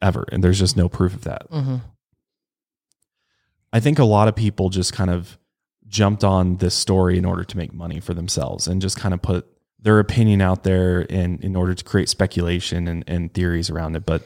ever, 0.00 0.26
and 0.30 0.44
there's 0.44 0.58
just 0.58 0.76
no 0.76 0.88
proof 0.88 1.14
of 1.14 1.24
that. 1.24 1.50
Mm-hmm. 1.50 1.76
I 3.72 3.80
think 3.80 3.98
a 3.98 4.04
lot 4.04 4.28
of 4.28 4.36
people 4.36 4.68
just 4.68 4.92
kind 4.92 5.10
of 5.10 5.38
jumped 5.88 6.24
on 6.24 6.56
this 6.56 6.74
story 6.74 7.18
in 7.18 7.24
order 7.24 7.44
to 7.44 7.56
make 7.56 7.72
money 7.72 8.00
for 8.00 8.14
themselves 8.14 8.66
and 8.66 8.82
just 8.82 8.98
kind 8.98 9.14
of 9.14 9.22
put 9.22 9.46
their 9.80 9.98
opinion 9.98 10.40
out 10.40 10.64
there 10.64 11.02
in 11.02 11.38
in 11.38 11.56
order 11.56 11.74
to 11.74 11.84
create 11.84 12.08
speculation 12.08 12.88
and, 12.88 13.04
and 13.06 13.32
theories 13.32 13.70
around 13.70 13.96
it, 13.96 14.04
but 14.04 14.22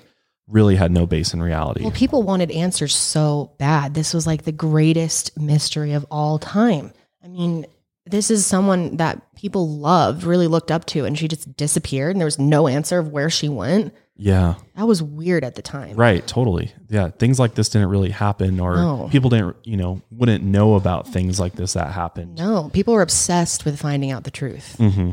really 0.48 0.76
had 0.76 0.90
no 0.90 1.06
base 1.06 1.32
in 1.32 1.42
reality. 1.42 1.82
Well, 1.82 1.92
people 1.92 2.22
wanted 2.22 2.50
answers 2.50 2.94
so 2.94 3.52
bad. 3.58 3.94
This 3.94 4.12
was 4.12 4.26
like 4.26 4.42
the 4.42 4.52
greatest 4.52 5.38
mystery 5.38 5.92
of 5.92 6.04
all 6.10 6.38
time. 6.38 6.92
I 7.22 7.28
mean, 7.28 7.66
this 8.04 8.30
is 8.30 8.44
someone 8.44 8.96
that 8.96 9.22
people 9.36 9.78
loved, 9.78 10.24
really 10.24 10.48
looked 10.48 10.70
up 10.70 10.84
to, 10.86 11.04
and 11.04 11.16
she 11.16 11.28
just 11.28 11.56
disappeared 11.56 12.14
and 12.14 12.20
there 12.20 12.26
was 12.26 12.38
no 12.38 12.66
answer 12.66 12.98
of 12.98 13.08
where 13.08 13.30
she 13.30 13.48
went. 13.48 13.94
Yeah. 14.16 14.54
That 14.76 14.86
was 14.86 15.02
weird 15.02 15.42
at 15.42 15.54
the 15.54 15.62
time. 15.62 15.96
Right, 15.96 16.24
totally. 16.26 16.72
Yeah, 16.88 17.08
things 17.10 17.38
like 17.38 17.54
this 17.54 17.68
didn't 17.70 17.88
really 17.88 18.10
happen, 18.10 18.60
or 18.60 18.76
No. 18.76 19.08
people 19.10 19.30
didn't, 19.30 19.56
you 19.64 19.76
know, 19.76 20.02
wouldn't 20.10 20.44
know 20.44 20.74
about 20.74 21.08
things 21.08 21.40
like 21.40 21.54
this 21.54 21.72
that 21.72 21.92
happened. 21.92 22.36
No, 22.36 22.70
people 22.72 22.94
were 22.94 23.02
obsessed 23.02 23.64
with 23.64 23.80
finding 23.80 24.10
out 24.10 24.24
the 24.24 24.30
truth. 24.30 24.76
hmm 24.76 25.10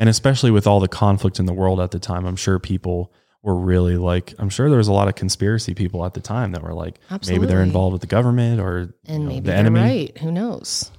And 0.00 0.08
especially 0.08 0.50
with 0.50 0.66
all 0.66 0.80
the 0.80 0.88
conflict 0.88 1.38
in 1.38 1.46
the 1.46 1.52
world 1.52 1.78
at 1.80 1.90
the 1.92 1.98
time, 2.00 2.24
I'm 2.26 2.34
sure 2.36 2.58
people 2.58 3.12
were 3.42 3.54
really 3.54 3.98
like, 3.98 4.34
I'm 4.38 4.48
sure 4.48 4.68
there 4.70 4.78
was 4.78 4.88
a 4.88 4.92
lot 4.92 5.06
of 5.06 5.14
conspiracy 5.16 5.74
people 5.74 6.04
at 6.06 6.14
the 6.14 6.20
time 6.20 6.52
that 6.52 6.62
were 6.62 6.72
like, 6.74 6.98
maybe 7.28 7.44
they're 7.46 7.62
involved 7.62 7.92
with 7.92 8.00
the 8.00 8.06
government 8.08 8.58
or 8.58 8.94
And 9.06 9.14
you 9.14 9.18
know, 9.18 9.24
maybe 9.26 9.40
the 9.40 9.46
they're 9.48 9.56
enemy. 9.56 9.80
right. 9.80 10.18
Who 10.18 10.32
knows? 10.32 10.90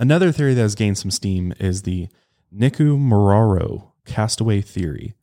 Another 0.00 0.32
theory 0.32 0.52
that 0.54 0.60
has 0.62 0.74
gained 0.74 0.98
some 0.98 1.12
steam 1.12 1.54
is 1.60 1.82
the 1.82 2.08
Nikumaroro 2.52 3.92
castaway 4.04 4.60
theory. 4.60 5.14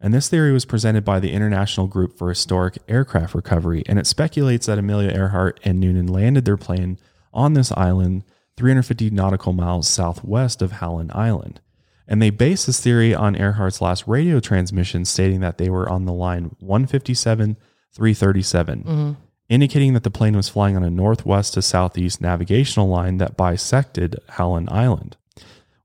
And 0.00 0.12
this 0.12 0.28
theory 0.28 0.52
was 0.52 0.64
presented 0.64 1.04
by 1.04 1.20
the 1.20 1.32
International 1.32 1.86
Group 1.86 2.18
for 2.18 2.28
Historic 2.28 2.78
Aircraft 2.86 3.34
Recovery, 3.34 3.82
and 3.86 3.98
it 3.98 4.06
speculates 4.06 4.66
that 4.66 4.78
Amelia 4.78 5.10
Earhart 5.10 5.58
and 5.64 5.80
Noonan 5.80 6.06
landed 6.06 6.44
their 6.44 6.58
plane 6.58 6.98
on 7.32 7.54
this 7.54 7.72
island 7.72 8.24
350 8.56 9.10
nautical 9.10 9.52
miles 9.52 9.88
southwest 9.88 10.62
of 10.62 10.72
Howland 10.72 11.12
Island. 11.12 11.60
And 12.08 12.22
they 12.22 12.30
base 12.30 12.66
this 12.66 12.80
theory 12.80 13.14
on 13.14 13.36
Earhart's 13.36 13.80
last 13.80 14.06
radio 14.06 14.38
transmission 14.38 15.04
stating 15.04 15.40
that 15.40 15.58
they 15.58 15.68
were 15.68 15.88
on 15.88 16.04
the 16.04 16.12
line 16.12 16.54
157 16.60 17.56
337, 17.92 18.82
mm-hmm. 18.82 19.12
indicating 19.48 19.94
that 19.94 20.02
the 20.04 20.10
plane 20.10 20.36
was 20.36 20.48
flying 20.48 20.76
on 20.76 20.84
a 20.84 20.90
northwest 20.90 21.54
to 21.54 21.62
southeast 21.62 22.20
navigational 22.20 22.88
line 22.88 23.16
that 23.16 23.36
bisected 23.36 24.16
Howland 24.30 24.68
Island, 24.70 25.16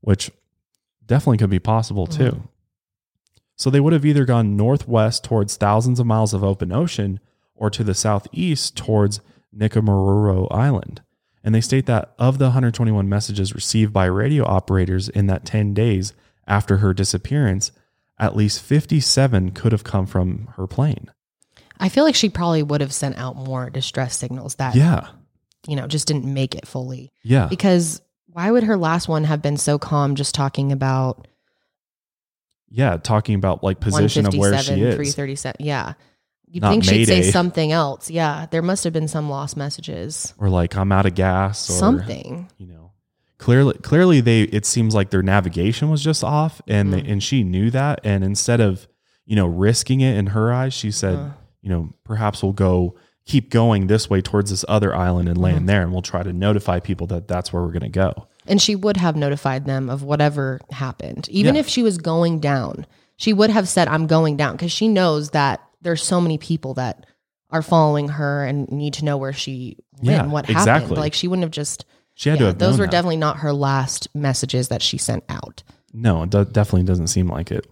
which 0.01 0.29
definitely 1.05 1.37
could 1.37 1.49
be 1.49 1.59
possible 1.59 2.05
mm-hmm. 2.07 2.23
too. 2.23 2.43
So 3.61 3.69
they 3.69 3.79
would 3.79 3.93
have 3.93 4.05
either 4.07 4.25
gone 4.25 4.57
northwest 4.57 5.23
towards 5.23 5.55
thousands 5.55 5.99
of 5.99 6.07
miles 6.07 6.33
of 6.33 6.43
open 6.43 6.71
ocean 6.71 7.19
or 7.53 7.69
to 7.69 7.83
the 7.83 7.93
southeast 7.93 8.75
towards 8.75 9.21
Nikumaroro 9.55 10.47
Island. 10.49 11.03
And 11.43 11.53
they 11.53 11.61
state 11.61 11.85
that 11.85 12.15
of 12.17 12.39
the 12.39 12.45
121 12.45 13.07
messages 13.07 13.53
received 13.53 13.93
by 13.93 14.05
radio 14.05 14.45
operators 14.45 15.09
in 15.09 15.27
that 15.27 15.45
10 15.45 15.75
days 15.75 16.13
after 16.47 16.77
her 16.77 16.91
disappearance, 16.91 17.71
at 18.17 18.35
least 18.35 18.63
57 18.63 19.51
could 19.51 19.73
have 19.73 19.83
come 19.83 20.07
from 20.07 20.47
her 20.55 20.65
plane. 20.65 21.11
I 21.79 21.89
feel 21.89 22.03
like 22.03 22.15
she 22.15 22.29
probably 22.29 22.63
would 22.63 22.81
have 22.81 22.91
sent 22.91 23.15
out 23.19 23.35
more 23.35 23.69
distress 23.69 24.17
signals 24.17 24.55
that, 24.55 24.73
Yeah. 24.73 25.05
you 25.67 25.75
know, 25.75 25.85
just 25.85 26.07
didn't 26.07 26.25
make 26.25 26.55
it 26.55 26.67
fully. 26.67 27.11
Yeah. 27.21 27.45
Because 27.45 28.01
why 28.25 28.49
would 28.49 28.63
her 28.63 28.75
last 28.75 29.07
one 29.07 29.25
have 29.25 29.43
been 29.43 29.57
so 29.57 29.77
calm 29.77 30.15
just 30.15 30.33
talking 30.33 30.71
about 30.71 31.27
Yeah. 32.71 32.97
Talking 32.97 33.35
about 33.35 33.63
like 33.63 33.79
position 33.79 34.25
of 34.25 34.33
where 34.33 34.57
she 34.57 34.71
157, 34.71 34.87
is. 34.87 35.13
337? 35.15 35.55
Yeah. 35.59 35.93
You'd 36.47 36.61
Not 36.63 36.71
think 36.71 36.83
she'd 36.85 37.05
say 37.05 37.21
something 37.23 37.71
else. 37.71 38.09
Yeah. 38.09 38.45
There 38.49 38.61
must 38.61 38.83
have 38.85 38.93
been 38.93 39.07
some 39.07 39.29
lost 39.29 39.55
messages. 39.55 40.33
Or 40.37 40.49
like, 40.49 40.75
I'm 40.75 40.91
out 40.91 41.05
of 41.05 41.15
gas. 41.15 41.69
Or, 41.69 41.73
Something. 41.73 42.49
you 42.57 42.67
know 42.67 42.91
clearly 43.37 43.73
clearly 43.79 44.21
they 44.21 44.43
it 44.43 44.65
seems 44.67 44.93
like 44.93 45.09
their 45.09 45.23
navigation 45.23 45.89
was 45.89 46.03
just 46.03 46.23
off 46.23 46.61
and 46.67 46.93
they, 46.93 47.01
Mm. 47.01 47.11
and 47.13 47.23
she 47.23 47.43
knew 47.43 47.71
that 47.71 47.99
and 48.03 48.23
instead 48.23 48.61
of 48.61 48.87
you 49.25 49.35
know 49.35 49.47
risking 49.47 49.99
it 50.01 50.15
in 50.15 50.27
her 50.27 50.53
eyes 50.53 50.75
she 50.75 50.91
said 50.91 51.15
Uh. 51.17 51.29
you 51.63 51.69
know 51.71 51.91
perhaps 52.03 52.43
we'll 52.43 52.53
go 52.53 52.93
keep 53.25 53.49
going 53.49 53.87
this 53.87 54.11
way 54.11 54.21
towards 54.21 54.51
this 54.51 54.63
other 54.67 54.93
island 54.95 55.27
and 55.27 55.37
Mm-hmm. 55.37 55.43
land 55.55 55.69
there 55.69 55.81
and 55.81 55.91
we'll 55.91 56.03
try 56.03 56.21
to 56.21 56.31
notify 56.31 56.79
people 56.79 57.07
that 57.07 57.27
that's 57.27 57.51
where 57.51 57.63
we're 57.63 57.71
going 57.71 57.81
to 57.81 57.89
go 57.89 58.27
And 58.51 58.61
she 58.61 58.75
would 58.75 58.97
have 58.97 59.15
notified 59.15 59.65
them 59.65 59.89
of 59.89 60.03
whatever 60.03 60.59
happened. 60.71 61.27
Even 61.29 61.55
Yeah. 61.55 61.61
if 61.61 61.67
she 61.69 61.81
was 61.83 61.97
going 61.97 62.39
down, 62.41 62.85
she 63.15 63.31
would 63.33 63.49
have 63.49 63.67
said, 63.69 63.87
I'm 63.87 64.05
going 64.07 64.35
down 64.37 64.57
because 64.57 64.71
she 64.73 64.87
knows 64.89 65.29
that 65.31 65.61
there's 65.81 66.03
so 66.03 66.19
many 66.21 66.37
people 66.37 66.73
that 66.75 67.05
are 67.49 67.61
following 67.61 68.09
her 68.09 68.43
and 68.45 68.69
need 68.69 68.93
to 68.95 69.05
know 69.05 69.15
where 69.17 69.33
she 69.33 69.77
went 70.03 70.05
Yeah, 70.17 70.23
and 70.23 70.31
what 70.31 70.49
exactly. 70.49 70.71
happened. 70.83 70.97
Like 70.99 71.13
she 71.13 71.27
wouldn't 71.27 71.43
have 71.45 71.51
just. 71.51 71.85
she 72.13 72.29
had 72.29 72.39
to 72.39 72.45
have 72.47 72.59
those 72.59 72.77
were 72.77 72.85
that. 72.85 72.91
definitely 72.91 73.17
not 73.17 73.37
her 73.37 73.53
last 73.53 74.07
messages 74.13 74.67
that 74.67 74.81
she 74.81 74.97
sent 74.97 75.23
out. 75.29 75.63
No, 75.93 76.23
it 76.23 76.29
do- 76.29 76.45
definitely 76.45 76.83
doesn't 76.83 77.07
seem 77.07 77.27
like 77.29 77.51
it. 77.51 77.65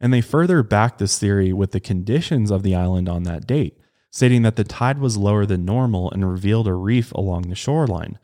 And 0.00 0.12
they 0.12 0.20
further 0.20 0.62
back 0.62 0.98
this 0.98 1.18
theory 1.18 1.52
with 1.52 1.70
the 1.70 1.80
conditions 1.80 2.50
of 2.50 2.62
the 2.62 2.74
island 2.74 3.08
on 3.08 3.22
that 3.24 3.46
date. 3.46 3.78
stating 4.10 4.42
that 4.42 4.54
the 4.54 4.62
tide 4.62 4.98
was 4.98 5.16
lower 5.16 5.44
than 5.44 5.64
normal 5.64 6.08
and 6.12 6.28
revealed 6.30 6.68
a 6.68 6.72
reef 6.72 7.10
along 7.14 7.42
the 7.48 7.54
shoreline, 7.56 8.16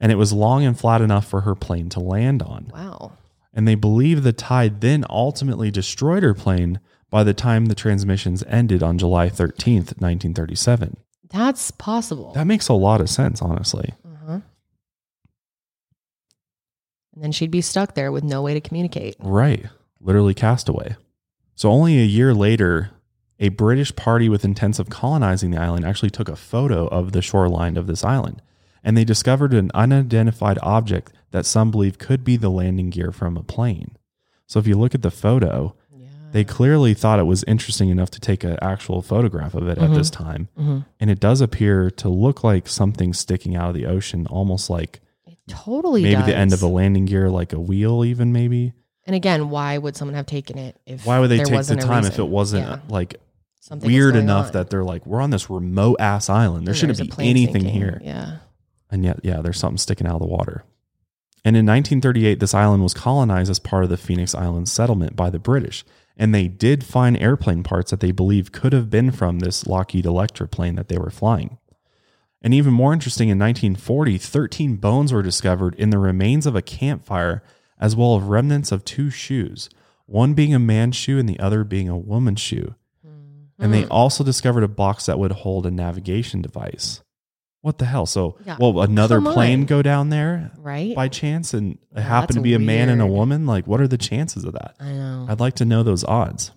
and 0.00 0.12
it 0.12 0.16
was 0.16 0.32
long 0.32 0.64
and 0.64 0.78
flat 0.78 1.00
enough 1.00 1.26
for 1.26 1.42
her 1.42 1.54
plane 1.54 1.88
to 1.90 2.00
land 2.00 2.42
on. 2.42 2.70
Wow. 2.72 3.12
And 3.52 3.66
they 3.66 3.74
believe 3.74 4.22
the 4.22 4.32
tide 4.32 4.80
then 4.80 5.04
ultimately 5.08 5.70
destroyed 5.70 6.22
her 6.22 6.34
plane 6.34 6.80
by 7.10 7.24
the 7.24 7.34
time 7.34 7.66
the 7.66 7.74
transmissions 7.74 8.44
ended 8.46 8.82
on 8.82 8.98
July 8.98 9.28
13th, 9.28 9.98
1937. 10.00 10.96
That's 11.30 11.70
possible. 11.72 12.32
That 12.32 12.46
makes 12.46 12.68
a 12.68 12.74
lot 12.74 13.00
of 13.00 13.10
sense, 13.10 13.42
honestly. 13.42 13.94
uh-huh. 14.04 14.40
And 17.14 17.24
then 17.24 17.32
she'd 17.32 17.50
be 17.50 17.60
stuck 17.60 17.94
there 17.94 18.12
with 18.12 18.24
no 18.24 18.42
way 18.42 18.54
to 18.54 18.60
communicate. 18.60 19.16
Right. 19.18 19.66
Literally 20.00 20.34
castaway. 20.34 20.96
So 21.54 21.70
only 21.70 21.98
a 21.98 22.04
year 22.04 22.32
later, 22.32 22.90
a 23.40 23.48
British 23.48 23.94
party 23.96 24.28
with 24.28 24.44
intents 24.44 24.78
of 24.78 24.88
colonizing 24.88 25.50
the 25.50 25.60
island 25.60 25.84
actually 25.84 26.10
took 26.10 26.28
a 26.28 26.36
photo 26.36 26.86
of 26.86 27.12
the 27.12 27.22
shoreline 27.22 27.76
of 27.76 27.86
this 27.86 28.04
island. 28.04 28.42
And 28.84 28.96
they 28.96 29.04
discovered 29.04 29.52
an 29.54 29.70
unidentified 29.74 30.58
object 30.62 31.12
that 31.30 31.44
some 31.46 31.70
believe 31.70 31.98
could 31.98 32.24
be 32.24 32.36
the 32.36 32.48
landing 32.50 32.90
gear 32.90 33.12
from 33.12 33.36
a 33.36 33.42
plane. 33.42 33.96
So 34.46 34.58
if 34.58 34.66
you 34.66 34.76
look 34.78 34.94
at 34.94 35.02
the 35.02 35.10
photo, 35.10 35.74
Yeah. 35.94 36.06
they 36.32 36.44
clearly 36.44 36.94
thought 36.94 37.18
it 37.18 37.24
was 37.24 37.44
interesting 37.44 37.90
enough 37.90 38.10
to 38.12 38.20
take 38.20 38.44
an 38.44 38.56
actual 38.62 39.02
photograph 39.02 39.54
of 39.54 39.68
it 39.68 39.78
at 39.78 39.92
this 39.92 40.10
time. 40.10 40.48
hmm 40.56 40.78
And 41.00 41.10
it 41.10 41.20
does 41.20 41.40
appear 41.40 41.90
to 41.92 42.08
look 42.08 42.42
like 42.44 42.68
something 42.68 43.12
sticking 43.12 43.56
out 43.56 43.68
of 43.68 43.74
the 43.74 43.86
ocean, 43.86 44.26
almost 44.28 44.70
like 44.70 45.00
It 45.26 45.36
totally 45.48 46.02
maybe 46.02 46.22
the 46.22 46.36
end 46.36 46.52
of 46.54 46.62
a 46.62 46.66
landing 46.68 47.04
gear, 47.04 47.28
like 47.28 47.52
a 47.52 47.60
wheel, 47.60 48.04
even 48.04 48.32
maybe. 48.32 48.72
And 49.06 49.14
again, 49.16 49.50
why 49.50 49.76
would 49.76 49.96
someone 49.96 50.14
have 50.14 50.26
taken 50.26 50.56
it 50.58 50.76
if 50.86 51.04
Why 51.04 51.18
would 51.18 51.28
they 51.28 51.38
there 51.38 51.46
take 51.46 51.66
the 51.66 51.76
time 51.76 52.04
if 52.04 52.18
it 52.18 52.28
wasn't 52.28 52.66
Yeah. 52.66 52.78
like 52.88 53.16
Something 53.60 53.90
weird 53.90 54.16
enough 54.16 54.46
on. 54.46 54.52
that 54.52 54.70
they're 54.70 54.84
like, 54.84 55.04
we're 55.04 55.20
on 55.20 55.28
this 55.30 55.50
remote 55.50 55.96
ass 56.00 56.30
island. 56.30 56.66
There 56.66 56.72
And 56.72 56.78
shouldn't 56.78 57.16
be 57.18 57.28
anything 57.28 57.62
sinking. 57.64 57.70
here. 57.74 58.00
Yeah. 58.02 58.36
And 58.90 59.04
yet, 59.04 59.20
yeah, 59.22 59.40
there's 59.40 59.58
something 59.58 59.78
sticking 59.78 60.06
out 60.06 60.14
of 60.14 60.20
the 60.20 60.26
water. 60.26 60.64
And 61.44 61.56
in 61.56 61.66
1938, 61.66 62.40
this 62.40 62.54
island 62.54 62.82
was 62.82 62.94
colonized 62.94 63.50
as 63.50 63.58
part 63.58 63.84
of 63.84 63.90
the 63.90 63.96
Phoenix 63.96 64.34
Island 64.34 64.68
settlement 64.68 65.16
by 65.16 65.30
the 65.30 65.38
British. 65.38 65.84
And 66.16 66.34
they 66.34 66.48
did 66.48 66.84
find 66.84 67.16
airplane 67.16 67.62
parts 67.62 67.90
that 67.90 68.00
they 68.00 68.10
believe 68.10 68.52
could 68.52 68.72
have 68.72 68.90
been 68.90 69.12
from 69.12 69.38
this 69.38 69.66
Lockheed 69.66 70.04
Electra 70.04 70.48
plane 70.48 70.74
that 70.74 70.88
they 70.88 70.98
were 70.98 71.10
flying. 71.10 71.58
And 72.42 72.54
even 72.54 72.72
more 72.72 72.92
interesting, 72.92 73.28
in 73.28 73.38
1940, 73.38 74.18
13 74.18 74.76
bones 74.76 75.12
were 75.12 75.22
discovered 75.22 75.74
in 75.76 75.90
the 75.90 75.98
remains 75.98 76.46
of 76.46 76.56
a 76.56 76.62
campfire, 76.62 77.42
as 77.80 77.94
well 77.96 78.16
as 78.16 78.22
remnants 78.22 78.72
of 78.72 78.84
two 78.84 79.10
shoes, 79.10 79.68
one 80.06 80.34
being 80.34 80.54
a 80.54 80.58
man's 80.58 80.96
shoe 80.96 81.18
and 81.18 81.28
the 81.28 81.38
other 81.38 81.64
being 81.64 81.88
a 81.88 81.98
woman's 81.98 82.40
shoe. 82.40 82.74
And 83.58 83.74
they 83.74 83.82
hmm. 83.82 83.92
also 83.92 84.22
discovered 84.22 84.62
a 84.62 84.68
box 84.68 85.06
that 85.06 85.18
would 85.18 85.32
hold 85.32 85.66
a 85.66 85.70
navigation 85.70 86.42
device. 86.42 87.02
What 87.60 87.78
the 87.78 87.84
hell? 87.86 88.06
So, 88.06 88.38
Yeah, 88.46 88.56
well, 88.60 88.80
another 88.82 89.16
come 89.20 89.32
plane 89.34 89.60
on. 89.60 89.66
go 89.66 89.82
down 89.82 90.10
there 90.10 90.52
Right? 90.58 90.94
by 90.94 91.08
chance 91.08 91.52
and 91.54 91.72
it 91.74 91.78
Yeah, 91.96 92.00
happened 92.02 92.36
to 92.36 92.40
be 92.42 92.54
a 92.54 92.58
man 92.58 92.88
and 92.88 93.02
a 93.02 93.06
woman? 93.06 93.46
Like, 93.46 93.66
what 93.66 93.80
are 93.80 93.88
the 93.88 93.98
chances 93.98 94.44
of 94.44 94.52
that? 94.52 94.74
I 94.80 94.92
know. 94.92 95.26
I'd 95.28 95.40
like 95.40 95.54
to 95.56 95.64
know 95.64 95.82
those 95.82 96.04
odds. 96.04 96.52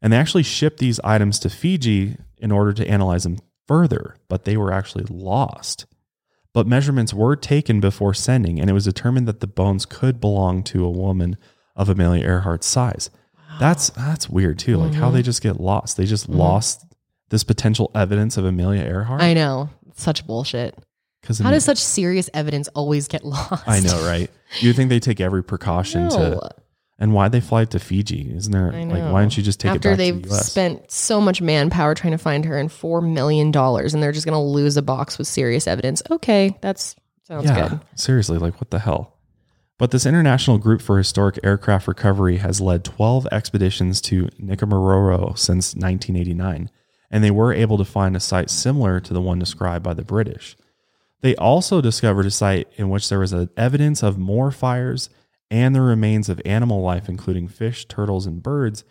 And 0.00 0.12
they 0.12 0.16
actually 0.16 0.44
shipped 0.44 0.78
these 0.78 1.00
items 1.02 1.40
to 1.40 1.50
Fiji 1.50 2.16
in 2.38 2.52
order 2.52 2.72
to 2.72 2.88
analyze 2.88 3.24
them 3.24 3.38
further, 3.66 4.14
but 4.28 4.44
they 4.44 4.56
were 4.56 4.72
actually 4.72 5.04
lost. 5.10 5.86
But 6.54 6.66
measurements 6.68 7.12
were 7.12 7.34
taken 7.36 7.80
before 7.80 8.14
sending, 8.14 8.60
and 8.60 8.70
it 8.70 8.72
was 8.72 8.84
determined 8.84 9.26
that 9.28 9.40
the 9.40 9.46
bones 9.48 9.84
could 9.86 10.20
belong 10.20 10.62
to 10.64 10.84
a 10.84 10.90
woman 10.90 11.36
of 11.76 11.88
Amelia 11.88 12.24
Earhart's 12.24 12.66
size. 12.66 13.10
That's 13.60 13.90
that's 13.90 14.30
weird 14.30 14.58
too. 14.60 14.76
Like 14.76 14.92
Mm-hmm. 14.92 15.00
how 15.00 15.10
they 15.10 15.22
just 15.22 15.42
get 15.42 15.60
lost. 15.60 15.96
They 15.96 16.06
just 16.06 16.28
lost 16.28 16.84
this 17.30 17.42
potential 17.44 17.90
evidence 17.94 18.36
of 18.36 18.44
Amelia 18.44 18.82
Earhart. 18.82 19.20
I 19.20 19.34
know. 19.34 19.68
Such 19.98 20.26
bullshit. 20.26 20.78
How 21.42 21.50
does 21.50 21.64
such 21.64 21.78
serious 21.78 22.30
evidence 22.32 22.68
always 22.68 23.08
get 23.08 23.24
lost? 23.24 23.66
I 23.66 23.80
know, 23.80 24.06
right? 24.06 24.30
You 24.60 24.72
think 24.72 24.88
they 24.88 25.00
take 25.00 25.20
every 25.20 25.42
precaution 25.42 26.08
to 26.10 26.50
and 26.98 27.12
why 27.12 27.28
they 27.28 27.40
fly 27.40 27.64
to 27.64 27.78
Fiji? 27.78 28.32
Isn't 28.34 28.52
there 28.52 28.72
like 28.72 29.12
why 29.12 29.20
don't 29.20 29.36
you 29.36 29.42
just 29.42 29.60
take 29.60 29.72
After 29.72 29.90
it 29.90 29.92
back 29.92 29.98
they've 29.98 30.22
to 30.22 30.28
the 30.28 30.34
US? 30.34 30.50
spent 30.50 30.90
so 30.90 31.20
much 31.20 31.40
manpower 31.40 31.94
trying 31.94 32.12
to 32.12 32.18
find 32.18 32.44
her 32.44 32.58
and 32.58 32.70
four 32.70 33.00
million 33.00 33.50
dollars, 33.50 33.94
and 33.94 34.02
they're 34.02 34.12
just 34.12 34.26
going 34.26 34.34
to 34.34 34.40
lose 34.40 34.76
a 34.76 34.82
box 34.82 35.18
with 35.18 35.26
serious 35.26 35.66
evidence. 35.66 36.02
Okay, 36.10 36.56
that's 36.60 36.96
sounds 37.24 37.44
yeah, 37.44 37.68
good. 37.68 37.80
seriously, 37.94 38.38
like 38.38 38.60
what 38.60 38.70
the 38.70 38.78
hell? 38.78 39.18
But 39.78 39.92
this 39.92 40.06
international 40.06 40.58
group 40.58 40.82
for 40.82 40.98
historic 40.98 41.38
aircraft 41.44 41.86
recovery 41.86 42.38
has 42.38 42.60
led 42.60 42.84
12 42.84 43.28
expeditions 43.30 44.00
to 44.02 44.28
Nicaragua 44.38 45.36
since 45.36 45.74
1989, 45.74 46.68
and 47.10 47.22
they 47.22 47.30
were 47.30 47.52
able 47.52 47.78
to 47.78 47.84
find 47.84 48.16
a 48.16 48.20
site 48.20 48.50
similar 48.50 49.00
to 49.00 49.12
the 49.12 49.20
one 49.20 49.38
described 49.38 49.84
by 49.84 49.94
the 49.94 50.04
British. 50.04 50.56
They 51.20 51.34
also 51.36 51.80
discovered 51.80 52.26
a 52.26 52.30
site 52.30 52.68
in 52.76 52.90
which 52.90 53.08
there 53.08 53.18
was 53.18 53.34
evidence 53.56 54.02
of 54.02 54.18
more 54.18 54.50
fires 54.50 55.10
and 55.50 55.74
the 55.74 55.80
remains 55.80 56.28
of 56.28 56.40
animal 56.44 56.82
life, 56.82 57.08
including 57.08 57.48
fish, 57.48 57.86
turtles, 57.86 58.26
and 58.26 58.42
birds, 58.42 58.84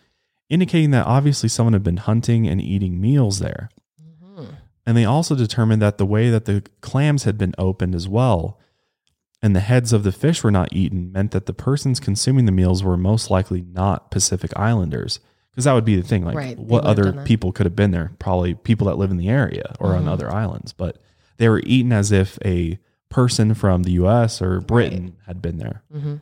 indicating 0.50 0.90
that 0.90 1.06
obviously 1.06 1.48
someone 1.48 1.72
had 1.72 1.84
been 1.84 1.98
hunting 1.98 2.46
and 2.46 2.60
eating 2.60 3.00
meals 3.00 3.38
there. 3.38 3.70
Mm-hmm. 4.02 4.52
And 4.84 4.96
they 4.96 5.04
also 5.04 5.34
determined 5.34 5.80
that 5.80 5.98
the 5.98 6.06
way 6.06 6.30
that 6.30 6.44
the 6.44 6.64
clams 6.80 7.24
had 7.24 7.38
been 7.38 7.54
opened 7.58 7.94
as 7.94 8.08
well 8.08 8.58
and 9.40 9.54
the 9.54 9.60
heads 9.60 9.92
of 9.92 10.02
the 10.02 10.12
fish 10.12 10.42
were 10.42 10.50
not 10.50 10.72
eaten 10.72 11.12
meant 11.12 11.30
that 11.30 11.46
the 11.46 11.52
persons 11.52 12.00
consuming 12.00 12.44
the 12.44 12.52
meals 12.52 12.82
were 12.82 12.96
most 12.96 13.30
likely 13.30 13.62
not 13.62 14.10
Pacific 14.10 14.50
Islanders. 14.56 15.20
Because 15.58 15.64
that 15.64 15.72
would 15.72 15.84
be 15.84 15.96
the 15.96 16.06
thing. 16.06 16.24
Like, 16.24 16.36
Right, 16.36 16.56
what 16.56 16.84
other 16.84 17.12
people 17.24 17.50
could 17.50 17.66
have 17.66 17.74
been 17.74 17.90
there? 17.90 18.12
Probably 18.20 18.54
people 18.54 18.86
that 18.86 18.96
live 18.96 19.10
in 19.10 19.16
the 19.16 19.28
area 19.28 19.74
or 19.80 19.88
Mm-hmm. 19.88 20.06
on 20.06 20.08
other 20.08 20.32
islands. 20.32 20.72
But 20.72 20.98
they 21.38 21.48
were 21.48 21.60
eaten 21.66 21.92
as 21.92 22.12
if 22.12 22.38
a 22.44 22.78
person 23.08 23.54
from 23.54 23.82
the 23.82 23.90
US 23.92 24.40
or 24.40 24.60
Britain 24.60 25.16
had 25.26 25.42
been 25.42 25.58
there. 25.58 25.82
hmm 25.90 26.16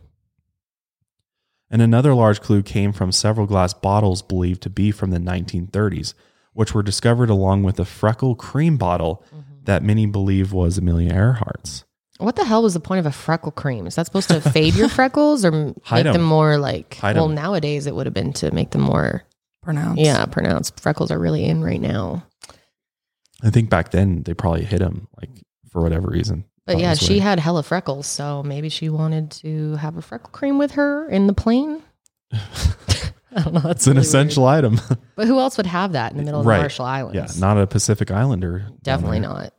And 1.70 1.82
another 1.82 2.14
large 2.14 2.40
clue 2.40 2.62
came 2.62 2.92
from 2.94 3.12
several 3.12 3.46
glass 3.46 3.74
bottles 3.74 4.22
believed 4.22 4.62
to 4.62 4.70
be 4.70 4.90
from 4.90 5.10
the 5.10 5.18
1930s, 5.18 6.14
which 6.52 6.72
were 6.74 6.82
discovered 6.82 7.28
along 7.28 7.62
with 7.64 7.78
a 7.78 7.84
freckle 7.84 8.34
cream 8.36 8.76
bottle 8.78 9.22
Mm-hmm. 9.34 9.42
that 9.64 9.82
many 9.82 10.06
believe 10.06 10.52
was 10.52 10.78
Amelia 10.78 11.12
Earhart's. 11.12 11.84
What 12.18 12.36
the 12.36 12.44
hell 12.44 12.62
was 12.62 12.74
the 12.74 12.80
point 12.80 13.00
of 13.00 13.06
a 13.06 13.12
freckle 13.12 13.52
cream? 13.52 13.86
Is 13.86 13.96
that 13.96 14.06
supposed 14.06 14.28
to 14.30 14.40
fade 14.40 14.74
your 14.74 14.88
freckles 14.98 15.44
or 15.44 15.52
m- 15.54 15.74
Hide 15.84 16.04
make 16.04 16.12
them 16.14 16.22
'em. 16.22 16.28
more 16.28 16.56
like? 16.58 16.94
Hide 16.96 17.16
well, 17.16 17.26
'em. 17.28 17.34
nowadays 17.34 17.86
it 17.86 17.94
would 17.94 18.06
have 18.06 18.14
been 18.14 18.32
to 18.34 18.50
make 18.52 18.70
them 18.70 18.80
more, 18.82 19.22
Pronounced. 19.62 20.00
yeah, 20.00 20.24
pronounced. 20.26 20.80
Freckles 20.80 21.10
are 21.10 21.18
really 21.18 21.44
in 21.44 21.62
right 21.62 21.80
now. 21.80 22.24
I 23.42 23.50
think 23.50 23.68
back 23.68 23.90
then 23.90 24.22
they 24.22 24.32
probably 24.32 24.64
hit 24.64 24.80
him 24.80 25.08
like 25.20 25.28
for 25.70 25.82
whatever 25.82 26.08
reason. 26.08 26.44
But 26.64 26.72
Thought 26.72 26.78
it 26.78 26.82
yeah, 26.82 26.90
was 26.90 26.98
she 27.00 27.12
weird. 27.14 27.22
had 27.22 27.38
hella 27.40 27.62
freckles, 27.62 28.06
so 28.06 28.42
maybe 28.42 28.70
she 28.70 28.88
wanted 28.88 29.30
to 29.42 29.76
have 29.76 29.96
a 29.98 30.02
freckle 30.02 30.30
cream 30.30 30.56
with 30.58 30.72
her 30.72 31.08
in 31.08 31.26
the 31.26 31.34
plane. 31.34 31.82
I 32.32 33.42
don't 33.42 33.52
know. 33.54 33.60
That's 33.60 33.86
It's 33.86 33.86
an 33.86 33.90
really 33.92 33.96
weird. 33.98 34.06
essential 34.06 34.46
item. 34.46 34.80
But 35.16 35.26
who 35.28 35.38
else 35.38 35.56
would 35.56 35.66
have 35.66 35.92
that 35.92 36.12
in 36.12 36.18
the 36.18 36.24
middle 36.24 36.40
of 36.40 36.46
Right. 36.46 36.56
the 36.56 36.62
Marshall 36.64 36.84
Islands? 36.86 37.36
yeah, 37.36 37.40
not 37.40 37.56
a 37.58 37.66
Pacific 37.66 38.10
Islander. 38.10 38.58
down 38.60 38.78
definitely 38.82 39.20
there. 39.20 39.28
not. 39.30 39.52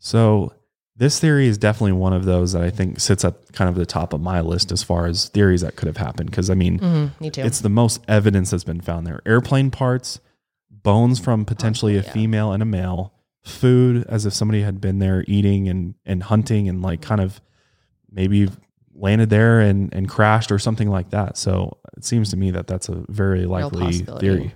So 0.00 0.52
this 0.96 1.20
theory 1.20 1.46
is 1.46 1.58
definitely 1.58 1.92
one 1.92 2.12
of 2.12 2.24
those 2.24 2.52
that 2.52 2.62
I 2.62 2.70
think 2.70 3.00
sits 3.00 3.24
at 3.24 3.52
kind 3.52 3.68
of 3.68 3.74
the 3.74 3.84
top 3.84 4.12
of 4.12 4.20
my 4.20 4.40
list 4.40 4.72
as 4.72 4.82
far 4.82 5.06
as 5.06 5.28
theories 5.28 5.60
that 5.60 5.76
could 5.76 5.86
have 5.88 5.98
happened. 5.98 6.30
Because 6.30 6.48
I 6.48 6.54
mean, 6.54 6.78
Mhm, 6.78 7.20
me 7.20 7.30
it's 7.34 7.60
the 7.60 7.68
most 7.68 8.00
evidence 8.08 8.50
that's 8.50 8.64
been 8.64 8.80
found 8.80 9.06
there. 9.06 9.20
Airplane 9.26 9.70
parts, 9.70 10.20
bones 10.70 11.18
from 11.18 11.44
potentially 11.44 11.96
a 11.96 12.02
yeah. 12.02 12.12
female 12.12 12.52
and 12.52 12.62
a 12.62 12.66
male, 12.66 13.12
food 13.44 14.04
as 14.08 14.24
if 14.24 14.32
somebody 14.32 14.62
had 14.62 14.80
been 14.80 14.98
there 14.98 15.24
eating 15.28 15.68
and, 15.68 15.94
and 16.06 16.22
hunting 16.22 16.68
and 16.68 16.80
like 16.82 17.02
kind 17.02 17.20
of 17.20 17.40
maybe 18.10 18.48
landed 18.94 19.28
there 19.28 19.60
and, 19.60 19.92
and 19.92 20.08
crashed 20.08 20.50
or 20.50 20.58
something 20.58 20.88
like 20.88 21.10
that. 21.10 21.36
So 21.36 21.76
it 21.96 22.04
seems 22.04 22.30
to 22.30 22.36
me 22.38 22.50
that 22.52 22.66
that's 22.66 22.88
a 22.88 23.04
very 23.08 23.44
likely 23.44 23.92
theory. 23.98 24.54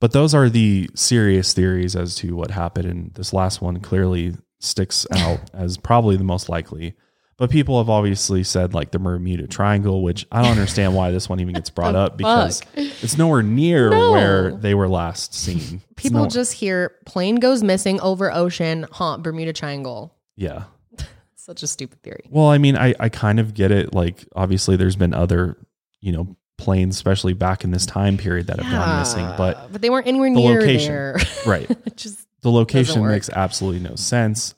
But 0.00 0.12
those 0.12 0.32
are 0.32 0.48
the 0.48 0.88
serious 0.94 1.52
theories 1.52 1.94
as 1.94 2.14
to 2.16 2.34
what 2.34 2.50
happened. 2.52 2.86
And 2.86 3.14
this 3.14 3.32
last 3.32 3.60
one 3.60 3.80
clearly 3.80 4.34
sticks 4.60 5.06
out 5.12 5.40
as 5.54 5.76
probably 5.76 6.16
the 6.16 6.24
most 6.24 6.48
likely. 6.48 6.94
But 7.36 7.50
people 7.50 7.78
have 7.78 7.88
obviously 7.88 8.42
said 8.42 8.74
like 8.74 8.90
the 8.90 8.98
Bermuda 8.98 9.46
Triangle, 9.46 10.02
which 10.02 10.26
I 10.32 10.42
don't 10.42 10.50
understand 10.50 10.94
why 10.96 11.12
this 11.12 11.28
one 11.28 11.38
even 11.38 11.54
gets 11.54 11.70
brought 11.70 11.94
up 11.94 12.16
because 12.16 12.60
fuck? 12.62 12.68
it's 12.76 13.16
nowhere 13.16 13.42
near 13.44 13.90
No. 13.90 14.10
where 14.10 14.50
they 14.52 14.74
were 14.74 14.88
last 14.88 15.34
seen. 15.44 15.80
It's 15.92 16.02
People 16.02 16.22
no- 16.24 16.28
just 16.28 16.52
hear 16.54 16.96
plane 17.06 17.36
goes 17.36 17.62
missing 17.62 18.00
over 18.00 18.32
ocean, 18.32 18.86
haunt 18.90 19.22
Bermuda 19.22 19.52
Triangle. 19.52 20.14
yeah. 20.36 20.64
Such 21.36 21.62
a 21.62 21.66
stupid 21.66 22.02
theory. 22.02 22.24
Well, 22.28 22.48
I 22.48 22.58
mean, 22.58 22.76
I, 22.76 22.94
I 23.00 23.08
kind 23.08 23.40
of 23.40 23.54
get 23.54 23.70
it. 23.70 23.94
Like, 23.94 24.22
obviously, 24.36 24.76
there's 24.76 24.96
been 24.96 25.14
other, 25.14 25.56
you 26.02 26.12
know, 26.12 26.36
planes, 26.58 26.94
especially 26.96 27.32
back 27.32 27.64
in 27.64 27.70
this 27.70 27.86
time 27.86 28.18
period, 28.18 28.48
that 28.48 28.60
have 28.60 28.70
gone 28.70 28.98
missing. 28.98 29.24
But 29.38 29.72
but 29.72 29.80
they 29.80 29.88
weren't 29.88 30.06
anywhere 30.06 30.28
the 30.28 30.34
near 30.36 30.60
location. 30.60 30.92
there. 30.92 31.16
right, 31.46 31.96
just 31.96 32.27
the 32.42 32.50
location 32.50 33.04
makes 33.06 33.28
absolutely 33.30 33.80
no 33.80 33.94
sense. 33.96 34.54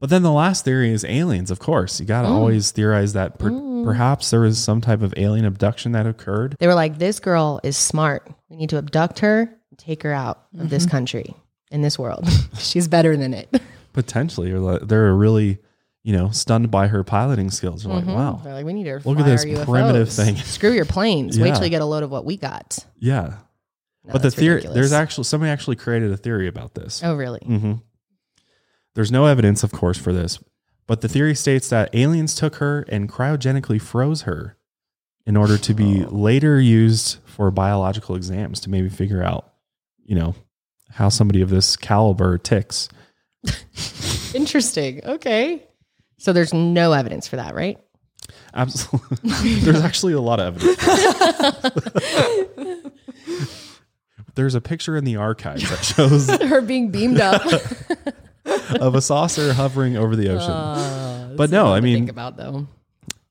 But 0.00 0.10
then 0.10 0.22
the 0.22 0.32
last 0.32 0.64
theory 0.64 0.90
is 0.92 1.04
aliens. 1.04 1.50
Of 1.50 1.58
course, 1.60 1.98
you 1.98 2.04
got 2.06 2.22
to 2.22 2.28
Mm. 2.28 2.32
always 2.32 2.70
theorize 2.72 3.12
that 3.14 3.38
per- 3.38 3.84
perhaps 3.84 4.30
there 4.30 4.40
was 4.40 4.58
some 4.58 4.80
type 4.80 5.00
of 5.02 5.14
alien 5.16 5.44
abduction 5.46 5.92
that 5.92 6.06
occurred. 6.06 6.56
they 6.58 6.66
were 6.66 6.74
like, 6.74 6.98
this 6.98 7.20
girl 7.20 7.58
is 7.62 7.76
smart. 7.76 8.28
We 8.50 8.56
need 8.56 8.68
to 8.70 8.78
abduct 8.78 9.20
her, 9.20 9.40
and 9.70 9.78
take 9.78 10.02
her 10.02 10.12
out 10.12 10.44
of 10.54 10.60
Mm-hmm. 10.60 10.68
this 10.68 10.86
country. 10.86 11.34
in 11.70 11.82
this 11.82 11.98
world. 11.98 12.28
She's 12.58 12.86
better 12.86 13.16
than 13.16 13.34
it. 13.34 13.48
Potentially, 13.94 14.52
or 14.52 14.60
like, 14.60 14.82
they're 14.82 15.12
really, 15.14 15.58
you 16.04 16.12
know, 16.12 16.30
stunned 16.30 16.70
by 16.70 16.86
her 16.86 17.02
piloting 17.02 17.50
skills. 17.50 17.82
They're 17.82 17.92
like, 17.94 18.06
wow, 18.06 18.40
They're 18.44 18.52
like, 18.54 18.64
we 18.66 18.72
need 18.74 18.84
to 18.84 19.00
Look 19.04 19.18
at 19.18 19.24
this 19.26 19.44
primitive 19.64 20.08
thing. 20.10 20.36
Screw 20.36 20.70
your 20.72 20.84
planes. 20.84 21.38
Wait 21.40 21.54
till 21.54 21.64
you 21.64 21.70
get 21.70 21.82
a 21.82 21.86
load 21.86 22.02
of 22.04 22.10
what 22.10 22.24
we 22.24 22.36
got. 22.36 22.78
yeah. 22.98 23.38
No, 24.04 24.12
but 24.12 24.22
the 24.22 24.30
theory, 24.30 24.56
ridiculous. 24.56 24.74
there's 24.74 24.92
actually 24.92 25.24
somebody 25.24 25.50
actually 25.50 25.76
created 25.76 26.12
a 26.12 26.16
theory 26.16 26.46
about 26.46 26.74
this. 26.74 27.02
Oh, 27.02 27.14
really? 27.14 27.40
hmm 27.44 27.74
There's 28.94 29.10
no 29.10 29.26
evidence, 29.26 29.62
of 29.62 29.72
course, 29.72 29.96
for 29.98 30.12
this, 30.12 30.38
but 30.86 31.00
the 31.00 31.08
theory 31.08 31.34
states 31.34 31.68
that 31.70 31.94
aliens 31.94 32.34
took 32.34 32.56
her 32.56 32.84
and 32.88 33.08
cryogenically 33.10 33.80
froze 33.80 34.22
her 34.22 34.56
in 35.26 35.36
order 35.38 35.56
to 35.56 35.72
be 35.74 36.04
later 36.04 36.60
used 36.60 37.16
for 37.24 37.50
biological 37.50 38.14
exams 38.14 38.60
to 38.60 38.70
maybe 38.70 38.90
figure 38.90 39.22
out, 39.22 39.54
you 40.04 40.14
know, 40.14 40.34
how 40.90 41.08
somebody 41.08 41.40
of 41.40 41.48
this 41.48 41.76
caliber 41.76 42.36
ticks. 42.36 42.90
Interesting. 44.34 45.02
Okay. 45.04 45.62
So 46.18 46.32
there's 46.34 46.52
no 46.52 46.92
evidence 46.92 47.26
for 47.26 47.36
that, 47.36 47.54
right? 47.54 47.78
Absolutely. 48.54 49.54
There's 49.60 49.82
actually 49.82 50.12
a 50.14 50.20
lot 50.20 50.40
of 50.40 50.56
evidence. 50.62 50.82
There's 54.34 54.54
a 54.54 54.60
picture 54.60 54.96
in 54.96 55.04
the 55.04 55.16
archives 55.16 55.68
that 55.70 55.84
shows 55.84 56.28
Her 56.48 56.60
being 56.60 56.90
beamed 56.90 57.20
up. 57.20 57.42
of 58.80 58.94
a 58.94 59.00
saucer 59.00 59.52
hovering 59.52 59.96
over 59.96 60.16
the 60.16 60.28
ocean. 60.28 60.50
Uh, 60.50 61.34
but 61.36 61.50
no, 61.50 61.72
I 61.72 61.80
mean, 61.80 61.94
think 61.96 62.10
about 62.10 62.36
though. 62.36 62.66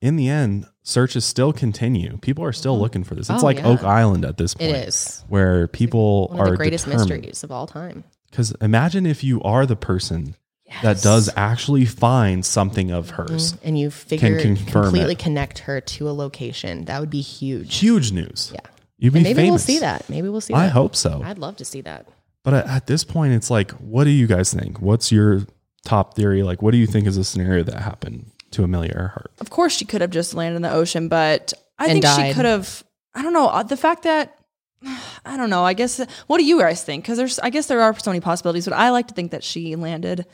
in 0.00 0.16
the 0.16 0.28
end, 0.28 0.66
searches 0.82 1.24
still 1.24 1.52
continue. 1.52 2.16
People 2.18 2.44
are 2.44 2.52
still 2.52 2.78
looking 2.78 3.04
for 3.04 3.14
this. 3.14 3.30
It's 3.30 3.42
Oh, 3.42 3.46
like 3.46 3.58
yeah. 3.58 3.66
Oak 3.68 3.84
Island 3.84 4.24
at 4.24 4.36
this 4.38 4.54
point, 4.54 4.74
is 4.76 5.24
where 5.28 5.68
people 5.68 6.28
one 6.28 6.40
of 6.40 6.46
are 6.46 6.50
the 6.50 6.56
greatest 6.56 6.84
determined. 6.86 7.10
mysteries 7.10 7.44
of 7.44 7.52
all 7.52 7.66
time. 7.66 8.04
Because 8.30 8.50
imagine 8.60 9.06
if 9.06 9.22
you 9.22 9.40
are 9.42 9.64
the 9.66 9.76
person 9.76 10.34
that 10.82 11.00
does 11.02 11.30
actually 11.36 11.84
find 11.84 12.44
something 12.44 12.90
of 12.90 13.10
hers. 13.10 13.56
And 13.62 13.78
you 13.78 13.90
figure 13.90 14.40
confirm 14.40 14.84
completely 14.86 15.12
it. 15.12 15.18
connect 15.20 15.60
her 15.60 15.80
to 15.80 16.08
a 16.08 16.12
location. 16.12 16.86
That 16.86 16.98
would 17.00 17.10
be 17.10 17.20
huge. 17.20 17.76
Huge 17.76 18.10
news. 18.10 18.50
Yeah. 18.52 18.60
You'd 18.98 19.12
be 19.12 19.20
And 19.20 19.24
maybe 19.24 19.50
we'll 19.50 19.58
see 19.58 19.80
that. 19.80 20.08
Maybe 20.08 20.28
we'll 20.28 20.40
see 20.40 20.52
that. 20.52 20.58
I 20.58 20.66
that. 20.66 20.72
hope 20.72 20.96
so. 20.96 21.20
I'd 21.24 21.38
love 21.38 21.56
to 21.56 21.64
see 21.64 21.80
that. 21.82 22.06
But 22.42 22.54
at, 22.54 22.66
at 22.66 22.86
this 22.86 23.04
point, 23.04 23.32
it's 23.32 23.50
like, 23.50 23.72
what 23.72 24.04
do 24.04 24.10
you 24.10 24.26
guys 24.26 24.52
think? 24.52 24.80
What's 24.80 25.10
your 25.10 25.46
top 25.84 26.14
theory? 26.14 26.42
Like, 26.42 26.62
what 26.62 26.72
do 26.72 26.78
you 26.78 26.86
think 26.86 27.06
is 27.06 27.16
a 27.16 27.24
scenario 27.24 27.62
that 27.64 27.80
happened 27.80 28.30
to 28.52 28.64
Amelia 28.64 28.92
Earhart? 28.94 29.32
Of 29.40 29.50
course, 29.50 29.74
she 29.76 29.84
could 29.84 30.00
have 30.00 30.10
just 30.10 30.34
landed 30.34 30.56
in 30.56 30.62
the 30.62 30.72
ocean, 30.72 31.08
but 31.08 31.52
I 31.78 31.86
And 31.86 32.02
think 32.02 32.26
she 32.26 32.34
could 32.34 32.44
have. 32.44 32.84
I 33.14 33.22
don't 33.22 33.32
know 33.32 33.48
uh, 33.48 33.62
the 33.62 33.76
fact 33.76 34.04
that. 34.04 34.38
I 35.24 35.36
don't 35.36 35.50
know. 35.50 35.64
I 35.64 35.72
guess. 35.72 36.00
What 36.26 36.38
do 36.38 36.44
you 36.44 36.58
guys 36.58 36.84
think? 36.84 37.04
Because 37.04 37.16
there's, 37.16 37.38
I 37.38 37.50
guess 37.50 37.66
there 37.66 37.80
are 37.80 37.98
so 37.98 38.10
many 38.10 38.20
possibilities, 38.20 38.66
but 38.66 38.74
I 38.74 38.90
like 38.90 39.08
to 39.08 39.14
think 39.14 39.30
that 39.30 39.42
she 39.42 39.74
landed 39.76 40.26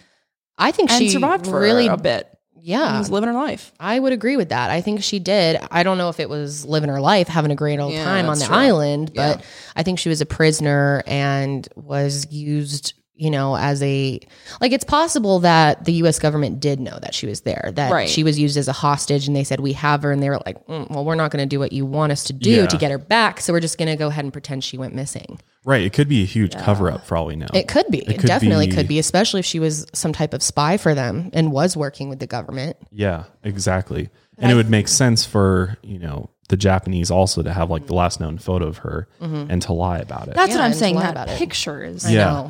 I 0.61 0.73
think 0.73 0.91
and 0.91 0.99
she 0.99 1.09
survived 1.09 1.47
for 1.47 1.59
really 1.59 1.87
a 1.87 1.97
bit. 1.97 2.28
Yeah. 2.62 2.99
was 2.99 3.11
living 3.11 3.28
her 3.28 3.35
life. 3.35 3.73
I 3.81 3.99
would 3.99 4.12
agree 4.12 4.37
with 4.37 4.51
that. 4.51 4.70
I 4.70 4.81
think 4.81 5.03
she 5.03 5.19
did. 5.19 5.59
I 5.70 5.82
don't 5.82 5.99
know 5.99 6.09
if 6.09 6.20
it 6.20 6.28
was 6.28 6.65
living 6.65 6.91
her 6.91 7.01
life, 7.01 7.28
having 7.28 7.51
a 7.51 7.55
great 7.55 7.78
old 7.81 7.93
Yeah, 7.93 8.05
time 8.05 8.28
on 8.28 8.39
the 8.39 8.45
true. 8.47 8.57
island, 8.57 9.12
but 9.15 9.39
Yeah. 9.39 9.45
I 9.77 9.82
think 9.82 9.99
she 9.99 10.09
was 10.09 10.20
a 10.20 10.27
prisoner 10.27 11.03
and 11.07 11.66
was 11.77 12.27
used, 12.31 12.95
you 13.21 13.31
know, 13.31 13.55
as 13.57 13.83
a 13.83 14.19
like 14.63 14.73
it's 14.73 14.83
possible 14.85 15.41
that 15.41 15.85
the 15.85 15.93
US 16.05 16.19
government 16.19 16.59
did 16.59 16.81
know 16.81 16.99
that 17.03 17.15
she 17.15 17.27
was 17.27 17.43
there, 17.43 17.71
that 17.75 17.93
Right. 17.93 18.09
she 18.09 18.25
was 18.25 18.39
used 18.39 18.57
as 18.57 18.67
a 18.67 18.73
hostage 18.73 19.27
and 19.27 19.37
they 19.37 19.45
said 19.45 19.61
we 19.61 19.75
have 19.75 20.03
her 20.03 20.11
and 20.11 20.23
they 20.23 20.31
were 20.31 20.41
like, 20.47 20.67
"Mm, 20.67 20.91
well, 20.91 21.05
we're 21.05 21.15
not 21.17 21.31
going 21.31 21.43
to 21.43 21.47
do 21.47 21.59
what 21.59 21.73
you 21.73 21.85
want 21.85 22.13
us 22.13 22.25
to 22.25 22.33
do 22.33 22.51
Yeah. 22.51 22.67
to 22.67 22.77
get 22.79 22.91
her 22.91 22.97
back, 22.99 23.41
so 23.43 23.53
we're 23.53 23.61
just 23.61 23.77
going 23.77 23.89
to 23.89 23.97
go 23.97 24.09
ahead 24.09 24.25
and 24.25 24.33
pretend 24.33 24.65
she 24.65 24.79
went 24.79 24.95
missing. 24.95 25.39
Right. 25.65 25.83
It 25.83 25.93
could 25.93 26.09
be 26.09 26.23
a 26.23 26.27
huge 26.27 26.57
cover 26.57 26.91
up 26.91 27.05
for 27.07 27.19
all 27.19 27.27
we 27.27 27.37
know. 27.37 27.47
It 27.53 27.69
could 27.69 27.87
be. 27.91 27.99
It, 27.99 28.19
could 28.19 28.27
definitely 28.29 28.69
be- 28.69 28.73
could 28.75 28.89
be, 28.89 28.99
especially 28.99 29.41
if 29.41 29.47
she 29.47 29.59
was 29.59 29.87
some 29.93 30.15
type 30.15 30.33
of 30.33 30.43
spy 30.43 30.79
for 30.79 30.95
them 30.95 31.29
and 31.35 31.53
was 31.53 31.77
working 31.77 32.09
with 32.09 32.19
the 32.21 32.27
government. 32.27 32.79
yeah, 32.91 33.25
exactly. 33.45 34.09
And 34.39 34.51
it 34.51 34.55
would 34.55 34.71
make 34.71 34.89
sense 34.89 35.27
for, 35.27 35.77
you 35.83 35.99
know, 35.99 36.31
the 36.49 36.57
Japanese 36.57 37.11
also 37.11 37.43
to 37.43 37.53
have 37.53 37.71
like 37.71 37.87
the 37.87 37.95
last 37.95 38.19
known 38.21 38.39
photo 38.39 38.67
of 38.67 38.79
her 38.79 39.07
and 39.21 39.61
to 39.63 39.73
lie 39.75 39.99
about 39.99 40.29
it. 40.29 40.35
That's 40.35 40.49
Yeah, 40.53 40.57
what 40.57 40.65
I'm 40.65 40.73
saying. 40.73 40.95
lie 40.97 41.03
That 41.03 41.11
about 41.13 41.29
it. 41.29 42.07
I 42.07 42.11
Yeah. 42.11 42.49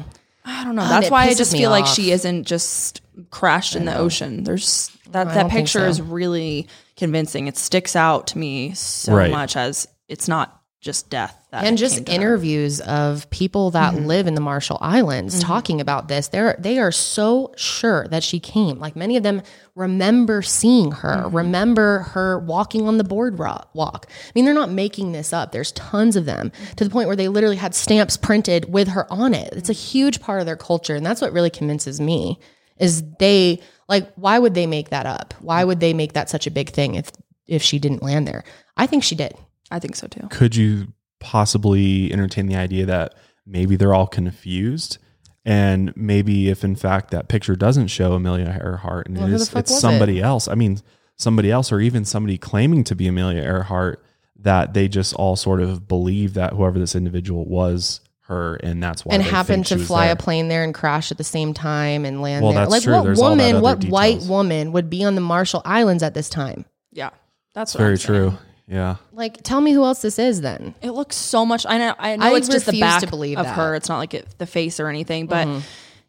Know. 0.52 0.60
I 0.60 0.64
don't 0.64 0.76
know. 0.76 0.82
Oh, 0.84 0.88
That's 0.88 1.10
why 1.10 1.24
I 1.24 1.34
just 1.34 1.52
me 1.52 1.60
feel 1.60 1.70
like 1.70 1.86
she 1.86 2.10
isn't 2.12 2.44
just 2.44 3.00
crashed 3.30 3.76
in 3.76 3.84
the 3.84 3.96
ocean. 3.96 4.44
There's 4.44 4.90
that 5.10 5.28
I 5.28 5.34
that 5.34 5.50
picture 5.50 5.80
so. 5.80 5.86
is 5.88 6.00
really 6.00 6.68
convincing. 6.96 7.46
It 7.46 7.56
sticks 7.56 7.96
out 7.96 8.28
to 8.28 8.38
me 8.38 8.74
so 8.74 9.14
Right. 9.14 9.30
much 9.30 9.56
as 9.56 9.88
it's 10.08 10.28
not 10.28 10.59
just 10.80 11.10
death. 11.10 11.36
That 11.50 11.64
and 11.64 11.76
just 11.76 11.96
came 11.96 12.04
to 12.04 12.10
her. 12.12 12.16
interviews 12.16 12.80
of 12.80 13.28
people 13.30 13.70
that 13.72 13.92
Mm-hmm. 13.94 14.06
live 14.06 14.26
in 14.26 14.34
the 14.34 14.40
Marshall 14.40 14.78
Islands 14.80 15.38
talking 15.42 15.80
about 15.80 16.08
this. 16.08 16.28
They're 16.28 16.56
they 16.58 16.78
are 16.78 16.90
so 16.92 17.52
sure 17.56 18.06
that 18.08 18.22
she 18.22 18.40
came. 18.40 18.78
Like 18.78 18.96
many 18.96 19.16
of 19.18 19.22
them 19.22 19.42
remember 19.74 20.40
seeing 20.42 20.92
her, 20.92 21.24
Mm-hmm. 21.24 21.36
remember 21.36 21.98
her 22.14 22.38
walking 22.38 22.86
on 22.88 22.96
the 22.98 23.04
boardwalk. 23.04 24.06
I 24.08 24.32
mean, 24.34 24.44
they're 24.46 24.54
not 24.54 24.70
making 24.70 25.12
this 25.12 25.32
up. 25.32 25.52
There's 25.52 25.72
tons 25.72 26.16
of 26.16 26.24
them 26.24 26.50
to 26.76 26.84
the 26.84 26.90
point 26.90 27.08
where 27.08 27.16
they 27.16 27.28
literally 27.28 27.56
had 27.56 27.74
stamps 27.74 28.16
printed 28.16 28.72
with 28.72 28.88
her 28.88 29.10
on 29.12 29.34
it. 29.34 29.52
It's 29.52 29.70
a 29.70 29.74
huge 29.74 30.20
part 30.20 30.40
of 30.40 30.46
their 30.46 30.56
culture, 30.56 30.94
and 30.94 31.04
that's 31.04 31.20
what 31.20 31.32
really 31.32 31.50
convinces 31.50 32.00
me. 32.00 32.38
Is 32.78 33.02
they 33.18 33.60
like 33.88 34.10
why 34.14 34.38
would 34.38 34.54
they 34.54 34.66
make 34.66 34.88
that 34.90 35.04
up? 35.04 35.34
Why 35.40 35.62
would 35.62 35.80
they 35.80 35.92
make 35.92 36.14
that 36.14 36.30
such 36.30 36.46
a 36.46 36.50
big 36.50 36.70
thing 36.70 36.94
if 36.94 37.10
if 37.46 37.62
she 37.62 37.78
didn't 37.78 38.02
land 38.02 38.26
there? 38.26 38.44
I 38.78 38.86
think 38.86 39.04
she 39.04 39.14
did. 39.14 39.34
I 39.70 39.78
think 39.78 39.96
so 39.96 40.06
too. 40.06 40.26
could 40.30 40.56
you 40.56 40.88
possibly 41.20 42.12
entertain 42.12 42.46
the 42.46 42.56
idea 42.56 42.86
that 42.86 43.14
maybe 43.46 43.76
they're 43.76 43.94
all 43.94 44.06
confused 44.06 44.98
and 45.44 45.92
maybe 45.96 46.48
if 46.50 46.64
in 46.64 46.74
fact 46.76 47.10
that 47.10 47.28
picture 47.28 47.54
doesn't 47.56 47.86
show 47.88 48.12
Amelia 48.14 48.58
Earhart 48.62 49.06
and 49.06 49.16
Well, 49.16 49.26
it 49.26 49.30
who 49.30 49.36
the 49.36 49.42
is 49.42 49.48
fuck 49.50 49.60
it's 49.60 49.70
was 49.70 49.80
somebody 49.80 50.20
else 50.20 50.48
I 50.48 50.54
mean 50.54 50.78
somebody 51.16 51.50
else 51.50 51.70
or 51.72 51.80
even 51.80 52.04
somebody 52.04 52.38
claiming 52.38 52.84
to 52.84 52.94
be 52.94 53.06
Amelia 53.06 53.42
Earhart 53.42 54.02
that 54.36 54.72
they 54.72 54.88
just 54.88 55.14
all 55.14 55.36
sort 55.36 55.60
of 55.60 55.86
believe 55.86 56.34
that 56.34 56.54
whoever 56.54 56.78
this 56.78 56.94
individual 56.94 57.44
was 57.44 58.00
her 58.22 58.54
and 58.56 58.82
that's 58.82 59.04
why 59.04 59.14
and 59.14 59.22
they 59.24 59.28
happened 59.28 59.66
think 59.66 59.78
to 59.78 59.82
was 59.82 59.86
fly 59.86 60.06
a 60.06 60.16
plane 60.16 60.48
there 60.48 60.64
and 60.64 60.72
crash 60.74 61.10
at 61.10 61.18
the 61.18 61.24
same 61.24 61.52
time 61.52 62.04
and 62.06 62.22
land 62.22 62.42
Well, 62.42 62.52
there. 62.52 62.62
that's 62.62 62.70
like 62.70 62.82
true. 62.82 62.94
what 62.94 63.04
There's 63.04 63.20
all 63.20 63.36
that 63.36 63.44
woman, 63.44 63.56
other 63.56 63.62
what 63.62 63.84
white 63.84 64.22
woman 64.22 64.72
would 64.72 64.88
be 64.88 65.04
on 65.04 65.14
the 65.14 65.20
Marshall 65.20 65.60
Islands 65.64 66.02
at 66.02 66.14
this 66.14 66.28
time? 66.30 66.64
Yeah, 66.92 67.10
that's 67.54 67.74
what 67.74 67.80
very 67.80 67.92
I'm 67.92 67.98
true 67.98 68.38
yeah 68.70 68.96
Like, 69.12 69.42
tell 69.42 69.60
me 69.60 69.72
who 69.72 69.84
else 69.84 70.00
this 70.00 70.18
is 70.18 70.40
then. 70.40 70.74
It 70.80 70.92
looks 70.92 71.16
so 71.16 71.44
much. 71.44 71.66
I 71.68 71.76
know. 71.76 71.94
I 71.98 72.16
know 72.16 72.26
I 72.34 72.36
it's 72.38 72.48
just 72.48 72.66
the 72.66 72.70
refuse 72.72 72.80
back 72.80 73.00
to 73.02 73.06
believe 73.08 73.36
of 73.38 73.44
that. 73.44 73.50
Mm-hmm. 73.52 73.60
her. 73.60 73.74
It's 73.74 73.88
not 73.88 73.98
like 73.98 74.14
it, 74.14 74.26
the 74.38 74.46
face 74.46 74.78
or 74.80 74.88
anything, 74.88 75.26
but 75.26 75.46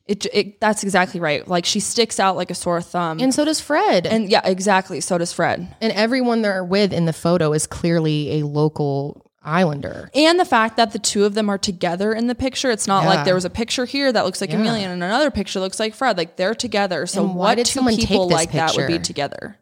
it, 0.07 0.25
it. 0.33 0.59
That's 0.59 0.83
exactly 0.83 1.19
right. 1.19 1.47
Like 1.47 1.65
she 1.65 1.79
sticks 1.79 2.19
out 2.19 2.35
like 2.35 2.51
a 2.51 2.55
sore 2.55 2.81
thumb. 2.81 3.19
And 3.19 3.33
so 3.33 3.45
does 3.45 3.59
Fred. 3.59 4.05
And, 4.05 4.23
and 4.23 4.29
yeah, 4.31 4.41
exactly. 4.45 5.01
So 5.01 5.17
does 5.17 5.33
Fred. 5.33 5.75
And 5.81 5.91
everyone 5.93 6.41
they're 6.43 6.63
with 6.63 6.93
in 6.93 7.05
the 7.05 7.13
photo 7.13 7.51
is 7.53 7.65
clearly 7.67 8.39
a 8.39 8.45
local 8.45 9.25
islander. 9.43 10.11
And 10.13 10.39
the 10.39 10.45
fact 10.45 10.77
that 10.77 10.91
the 10.91 10.99
two 10.99 11.25
of 11.25 11.33
them 11.33 11.49
are 11.49 11.57
together 11.57 12.13
in 12.13 12.27
the 12.27 12.35
picture. 12.35 12.69
It's 12.69 12.87
not 12.87 13.03
Yeah. 13.03 13.09
like 13.09 13.25
there 13.25 13.33
was 13.35 13.45
a 13.45 13.49
picture 13.49 13.85
here 13.85 14.11
that 14.11 14.23
looks 14.25 14.39
like 14.39 14.51
Yeah. 14.51 14.57
Amelia 14.59 14.87
and 14.87 15.01
another 15.03 15.31
picture 15.31 15.59
looks 15.59 15.79
like 15.79 15.95
Fred. 15.95 16.15
Like 16.17 16.35
they're 16.35 16.53
together. 16.55 17.07
So 17.07 17.23
And 17.25 17.35
why 17.35 17.49
what 17.49 17.55
did 17.55 17.65
two 17.65 17.73
someone 17.79 17.95
take 17.95 18.07
people 18.07 18.27
this 18.27 18.35
like 18.35 18.51
that 18.51 18.75
would 18.75 18.85
be 18.87 18.93
picture? 18.93 19.05
together? 19.05 19.57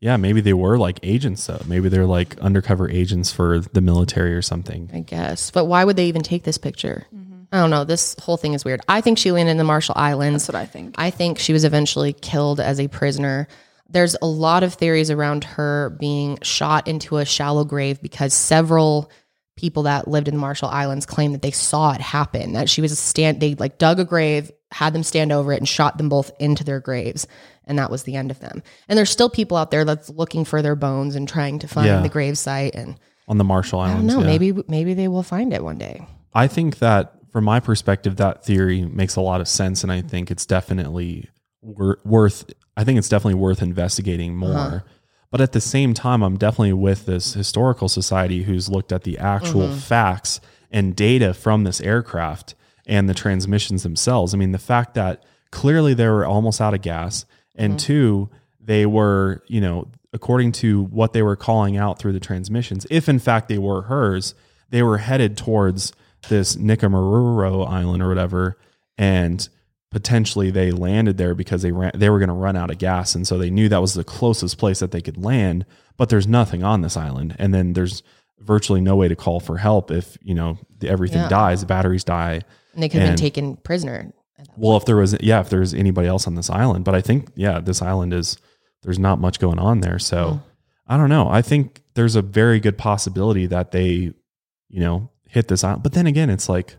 Yeah 0.00 0.16
maybe 0.16 0.40
they 0.40 0.52
were 0.52 0.78
like 0.78 1.00
agents 1.02 1.46
though 1.46 1.60
maybe 1.66 1.88
they're 1.88 2.06
like 2.06 2.38
undercover 2.38 2.88
agents 2.90 3.32
for 3.32 3.60
the 3.60 3.80
military 3.80 4.34
or 4.34 4.42
something 4.42 4.90
I 4.92 5.00
guess. 5.00 5.50
But 5.50 5.66
why 5.66 5.84
would 5.84 5.96
they 5.96 6.06
even 6.06 6.22
take 6.22 6.42
this 6.44 6.58
picture? 6.58 7.06
Mm-hmm. 7.14 7.42
I 7.52 7.60
don't 7.60 7.70
know. 7.70 7.84
This 7.84 8.14
whole 8.20 8.36
thing 8.36 8.54
is 8.54 8.64
weird. 8.64 8.80
I 8.88 9.00
think 9.00 9.18
she 9.18 9.32
landed 9.32 9.52
in 9.52 9.56
the 9.56 9.64
Marshall 9.64 9.94
Islands. 9.96 10.46
That's 10.46 10.54
what 10.54 10.60
I 10.60 10.66
think. 10.66 10.94
I 10.98 11.10
think 11.10 11.38
she 11.38 11.52
was 11.52 11.64
eventually 11.64 12.12
killed 12.12 12.60
as 12.60 12.78
a 12.78 12.88
prisoner. 12.88 13.48
There's 13.88 14.16
a 14.20 14.26
lot 14.26 14.62
of 14.62 14.74
theories 14.74 15.10
around 15.10 15.44
her 15.44 15.90
being 15.98 16.38
shot 16.42 16.88
into 16.88 17.16
a 17.16 17.24
shallow 17.24 17.64
grave 17.64 18.02
because 18.02 18.34
several 18.34 19.10
people 19.56 19.84
that 19.84 20.06
lived 20.06 20.28
in 20.28 20.34
the 20.34 20.40
Marshall 20.40 20.68
Islands 20.68 21.06
claim 21.06 21.32
that 21.32 21.42
they 21.42 21.50
saw 21.50 21.92
it 21.92 22.00
happen. 22.00 22.52
That 22.52 22.68
she 22.68 22.82
was 22.82 22.92
a 22.92 22.96
stand 22.96 23.40
they 23.40 23.54
like 23.54 23.78
dug 23.78 23.98
a 23.98 24.04
grave, 24.04 24.52
had 24.72 24.92
them 24.92 25.02
stand 25.02 25.32
over 25.32 25.52
it 25.52 25.58
and 25.58 25.68
shot 25.68 25.96
them 25.98 26.08
both 26.08 26.30
into 26.38 26.62
their 26.64 26.80
graves. 26.80 27.26
And 27.64 27.78
that 27.78 27.90
was 27.90 28.02
the 28.04 28.16
end 28.16 28.30
of 28.30 28.40
them. 28.40 28.62
And 28.88 28.98
there's 28.98 29.10
still 29.10 29.30
people 29.30 29.56
out 29.56 29.70
there 29.70 29.84
that's 29.84 30.10
looking 30.10 30.44
for 30.44 30.62
their 30.62 30.76
bones 30.76 31.14
and 31.14 31.28
trying 31.28 31.58
to 31.60 31.68
find 31.68 31.86
Yeah. 31.86 32.00
the 32.02 32.08
grave 32.08 32.36
site 32.38 32.74
and 32.74 32.96
on 33.28 33.36
the 33.38 33.44
Marshall 33.44 33.80
Islands. 33.80 34.04
I 34.04 34.06
don't 34.16 34.22
know, 34.22 34.26
yeah. 34.26 34.38
maybe 34.38 34.62
maybe 34.68 34.94
they 34.94 35.08
will 35.08 35.22
find 35.22 35.52
it 35.52 35.62
one 35.62 35.76
day. 35.78 36.06
I 36.34 36.46
think 36.46 36.78
that 36.78 37.12
from 37.30 37.44
my 37.44 37.60
perspective, 37.60 38.16
that 38.16 38.42
theory 38.44 38.82
makes 38.86 39.16
a 39.16 39.20
lot 39.20 39.40
of 39.42 39.48
sense, 39.48 39.82
and 39.82 39.92
I 39.92 40.00
think 40.00 40.30
it's 40.30 40.46
definitely 40.46 41.28
wor- 41.60 41.98
worth. 42.04 42.50
I 42.76 42.84
think 42.84 42.98
it's 42.98 43.08
definitely 43.08 43.34
worth 43.34 43.60
investigating 43.60 44.34
more. 44.36 44.54
Uh-huh. 44.56 44.80
But 45.30 45.42
at 45.42 45.52
the 45.52 45.60
same 45.60 45.92
time, 45.92 46.22
I'm 46.22 46.38
definitely 46.38 46.72
with 46.72 47.04
this 47.04 47.34
historical 47.34 47.88
society 47.90 48.44
who's 48.44 48.70
looked 48.70 48.92
at 48.92 49.02
the 49.02 49.18
actual 49.18 49.62
Mm-hmm. 49.68 49.78
facts 49.78 50.40
and 50.70 50.96
data 50.96 51.34
from 51.34 51.64
this 51.64 51.82
aircraft 51.82 52.54
and 52.88 53.08
the 53.08 53.14
transmissions 53.14 53.84
themselves. 53.84 54.34
I 54.34 54.38
mean, 54.38 54.50
the 54.52 54.58
fact 54.58 54.94
that 54.94 55.22
clearly 55.52 55.94
they 55.94 56.08
were 56.08 56.24
almost 56.26 56.60
out 56.60 56.74
of 56.74 56.82
gas, 56.82 57.24
and 57.54 57.74
Mm-hmm. 57.74 57.86
two, 57.86 58.30
they 58.60 58.86
were, 58.86 59.42
you 59.46 59.60
know, 59.60 59.88
according 60.12 60.52
to 60.52 60.84
what 60.84 61.12
they 61.12 61.22
were 61.22 61.36
calling 61.36 61.76
out 61.76 61.98
through 61.98 62.12
the 62.12 62.20
transmissions, 62.20 62.86
if 62.90 63.08
in 63.08 63.18
fact 63.18 63.48
they 63.48 63.58
were 63.58 63.82
hers, 63.82 64.34
they 64.70 64.82
were 64.82 64.98
headed 64.98 65.36
towards 65.36 65.92
this 66.28 66.56
Nikumaroro 66.56 67.68
island 67.68 68.02
or 68.02 68.08
whatever, 68.08 68.58
and 68.96 69.48
potentially 69.90 70.50
they 70.50 70.70
landed 70.70 71.16
there 71.16 71.34
because 71.34 71.62
they 71.62 71.72
ran 71.72 71.90
they 71.94 72.10
were 72.10 72.18
going 72.18 72.28
to 72.28 72.34
run 72.34 72.56
out 72.56 72.70
of 72.70 72.76
gas 72.76 73.14
and 73.14 73.26
so 73.26 73.38
they 73.38 73.48
knew 73.48 73.70
that 73.70 73.80
was 73.80 73.94
the 73.94 74.04
closest 74.04 74.58
place 74.58 74.80
that 74.80 74.90
they 74.90 75.00
could 75.00 75.16
land 75.16 75.64
but 75.96 76.10
there's 76.10 76.26
nothing 76.26 76.62
on 76.62 76.82
this 76.82 76.94
island 76.94 77.34
and 77.38 77.54
then 77.54 77.72
there's 77.72 78.02
virtually 78.38 78.82
no 78.82 78.94
way 78.96 79.08
to 79.08 79.16
call 79.16 79.40
for 79.40 79.56
help 79.56 79.90
if 79.90 80.18
you 80.22 80.34
know 80.34 80.58
everything 80.82 81.22
Yeah. 81.22 81.28
dies 81.30 81.60
the 81.60 81.66
batteries 81.66 82.04
die 82.04 82.42
And 82.78 82.82
they 82.84 82.88
could 82.88 83.00
have 83.00 83.10
been 83.10 83.16
taken 83.16 83.56
prisoner. 83.56 84.12
well 84.56 84.76
if 84.76 84.84
there 84.84 84.94
was 84.94 85.16
yeah 85.18 85.40
if 85.40 85.50
there's 85.50 85.74
anybody 85.74 86.06
else 86.06 86.28
on 86.28 86.36
this 86.36 86.48
island 86.48 86.84
but 86.84 86.94
i 86.94 87.00
think 87.00 87.28
yeah 87.34 87.58
this 87.58 87.82
island 87.82 88.14
is 88.14 88.36
there's 88.82 88.98
not 88.98 89.20
much 89.20 89.38
going 89.38 89.58
on 89.58 89.80
there. 89.80 89.98
So 89.98 90.34
hmm. 90.34 90.38
i 90.86 90.96
don't 90.96 91.08
know. 91.08 91.28
I 91.28 91.42
think 91.42 91.82
there's 91.94 92.16
a 92.16 92.22
very 92.22 92.60
good 92.60 92.78
possibility 92.78 93.46
that 93.46 93.72
they 93.72 94.12
you 94.68 94.80
know 94.80 95.10
hit 95.28 95.48
this 95.48 95.64
island. 95.64 95.82
But 95.82 95.92
then 95.92 96.06
again 96.06 96.30
it's 96.30 96.48
like 96.48 96.76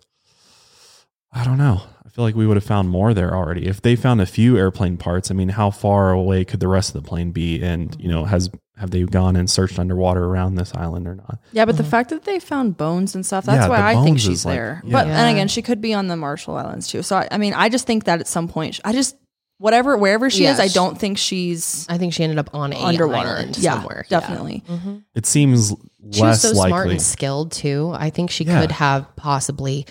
i 1.32 1.44
don't 1.44 1.58
know. 1.58 1.82
I 2.06 2.10
feel 2.10 2.24
like 2.24 2.36
we 2.36 2.48
would 2.48 2.58
have 2.58 2.64
found 2.64 2.90
more 2.90 3.14
there 3.14 3.36
already. 3.36 3.68
If 3.68 3.82
they 3.82 3.96
found 3.96 4.22
a 4.22 4.26
few 4.26 4.58
airplane 4.58 4.98
parts 4.98 5.30
i 5.30 5.34
mean 5.34 5.50
how 5.50 5.70
far 5.72 6.12
away 6.12 6.46
could 6.46 6.60
the 6.60 6.68
rest 6.68 6.96
of 6.96 7.02
the 7.02 7.08
plane 7.08 7.32
be? 7.32 7.62
And 7.62 7.96
you 8.00 8.10
know 8.10 8.26
has 8.26 8.50
have 8.80 8.92
they 8.92 9.04
gone 9.04 9.36
and 9.36 9.50
searched 9.50 9.78
underwater 9.78 10.24
around 10.24 10.56
this 10.56 10.74
island 10.74 11.08
or 11.08 11.16
not 11.16 11.40
Yeah, 11.52 11.66
but 11.66 11.76
the 11.78 11.84
uh-huh. 11.84 11.90
fact 11.92 12.10
that 12.12 12.24
they 12.24 12.40
found 12.40 12.78
bones 12.78 13.14
and 13.14 13.26
stuff, 13.26 13.46
that's 13.46 13.66
Yeah, 13.66 13.70
why 13.70 13.94
I 13.94 14.04
think 14.04 14.20
she's 14.20 14.30
is 14.40 14.46
like- 14.46 14.56
there. 14.56 14.82
yeah. 14.86 14.92
But 14.92 15.08
Yeah. 15.08 15.14
then 15.18 15.34
again, 15.36 15.48
she 15.50 15.62
could 15.62 15.82
be 15.82 15.94
on 15.94 16.08
the 16.08 16.16
Marshall 16.16 16.56
Islands 16.56 16.88
too. 16.88 17.04
So 17.04 17.18
I, 17.18 17.28
I 17.32 17.38
mean, 17.38 17.54
I 17.54 17.70
just 17.70 17.86
think 17.86 18.06
that 18.06 18.20
at 18.22 18.28
some 18.28 18.48
point, 18.48 18.80
I 18.86 18.94
just 18.94 19.16
whatever 19.58 19.98
wherever 19.98 20.30
she 20.30 20.44
Yeah, 20.44 20.54
is, 20.54 20.60
I 20.62 20.70
don't 20.70 20.98
think 20.98 21.18
she's 21.18 21.86
I 21.90 21.98
think 21.98 22.14
she 22.14 22.24
ended 22.24 22.40
up 22.40 22.50
on 22.56 22.72
underwater. 22.74 23.28
island 23.30 23.58
yeah, 23.58 23.74
somewhere. 23.74 24.06
Yeah. 24.10 24.20
definitely. 24.22 24.64
Mm-hmm. 24.70 24.96
it 25.16 25.26
seems 25.26 25.74
She 26.12 26.22
was 26.22 26.42
so 26.42 26.54
smart 26.54 26.90
and 26.90 27.02
skilled 27.02 27.52
too. 27.52 27.92
I 27.94 28.10
think 28.10 28.32
she 28.32 28.46
Yeah. 28.46 28.62
could 28.62 28.72
have 28.72 29.14
possibly 29.18 29.86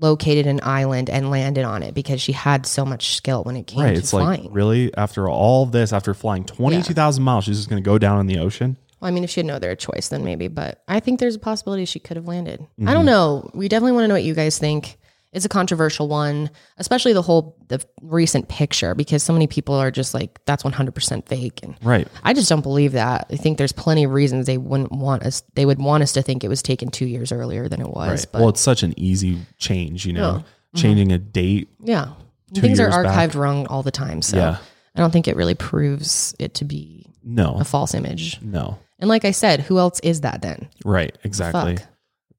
located 0.00 0.46
an 0.46 0.60
island 0.62 1.08
and 1.10 1.30
landed 1.30 1.64
on 1.64 1.82
it 1.82 1.94
because 1.94 2.20
she 2.20 2.32
had 2.32 2.66
so 2.66 2.84
much 2.84 3.14
skill 3.16 3.42
when 3.44 3.56
it 3.56 3.66
came 3.66 3.80
right 3.82 3.92
to 3.92 3.98
it's 3.98 4.10
flying. 4.10 4.42
like 4.44 4.50
really 4.52 4.94
after 4.96 5.28
all 5.28 5.66
this 5.66 5.92
after 5.92 6.12
flying 6.14 6.44
22000 6.44 7.22
miles 7.24 7.44
she's 7.44 7.56
just 7.56 7.68
going 7.70 7.82
to 7.82 7.86
go 7.86 7.98
down 7.98 8.20
in 8.20 8.26
the 8.26 8.38
ocean 8.38 8.76
Well, 9.00 9.08
I 9.08 9.10
mean, 9.12 9.24
if 9.24 9.30
she 9.30 9.40
had 9.40 9.46
no 9.46 9.54
other 9.56 9.74
choice, 9.76 10.08
then 10.08 10.24
maybe. 10.24 10.48
But 10.48 10.82
I 10.88 11.00
think 11.00 11.20
there's 11.20 11.36
a 11.36 11.38
possibility 11.38 11.84
she 11.84 11.98
could 12.00 12.16
have 12.16 12.26
landed. 12.26 12.60
I 12.60 12.64
Mm-hmm. 12.64 12.92
don't 12.94 13.04
know. 13.04 13.50
We 13.52 13.68
definitely 13.68 13.92
want 13.92 14.04
to 14.04 14.08
know 14.08 14.14
what 14.14 14.24
you 14.24 14.34
guys 14.34 14.58
think. 14.58 14.96
It's 15.36 15.44
a 15.44 15.50
controversial 15.50 16.08
one, 16.08 16.48
especially 16.78 17.12
the 17.12 17.20
whole 17.20 17.58
the 17.68 17.84
recent 18.00 18.48
picture 18.48 18.94
because 18.94 19.22
so 19.22 19.34
many 19.34 19.46
people 19.46 19.74
are 19.74 19.90
just 19.90 20.14
like 20.14 20.42
that's 20.46 20.62
100% 20.62 21.28
fake 21.28 21.60
and 21.62 21.76
right 21.82 22.08
I 22.24 22.32
just 22.32 22.48
don't 22.48 22.62
believe 22.62 22.92
that. 22.92 23.26
I 23.30 23.36
think 23.36 23.58
there's 23.58 23.70
plenty 23.72 24.04
of 24.04 24.12
reasons 24.12 24.46
they 24.46 24.56
wouldn't 24.56 24.92
want 24.92 25.24
us 25.24 25.42
they 25.54 25.66
would 25.66 25.78
want 25.78 26.02
us 26.02 26.12
to 26.12 26.22
think 26.22 26.42
it 26.42 26.48
was 26.48 26.62
taken 26.62 26.88
2 26.88 27.04
years 27.04 27.32
earlier 27.32 27.68
than 27.68 27.82
it 27.82 27.88
was. 27.88 28.08
Right. 28.08 28.26
But 28.32 28.40
well, 28.40 28.48
it's 28.48 28.62
such 28.62 28.82
an 28.82 28.94
easy 28.98 29.38
change, 29.58 30.06
you 30.06 30.14
know, 30.14 30.42
changing 30.74 31.12
a 31.12 31.18
mm-hmm. 31.18 31.30
date. 31.32 31.68
yeah. 31.82 32.14
two 32.54 32.62
Things 32.62 32.80
are 32.80 32.84
years 32.84 32.96
back. 33.04 33.30
archived 33.30 33.34
wrong 33.34 33.66
all 33.66 33.82
the 33.82 33.90
time, 33.90 34.22
so 34.22 34.38
Yeah. 34.38 34.56
I 34.94 35.00
don't 35.00 35.10
think 35.10 35.28
it 35.28 35.36
really 35.36 35.54
proves 35.54 36.34
it 36.38 36.54
to 36.54 36.64
be 36.64 37.12
No, 37.22 37.56
a 37.60 37.64
false 37.64 37.92
image. 37.92 38.40
no. 38.40 38.78
And 38.98 39.10
like 39.10 39.26
I 39.26 39.32
said, 39.32 39.60
who 39.60 39.78
else 39.78 40.00
is 40.00 40.22
that 40.22 40.40
then? 40.40 40.70
Right. 40.82 41.14
Exactly. 41.24 41.76
Fuck. 41.76 41.86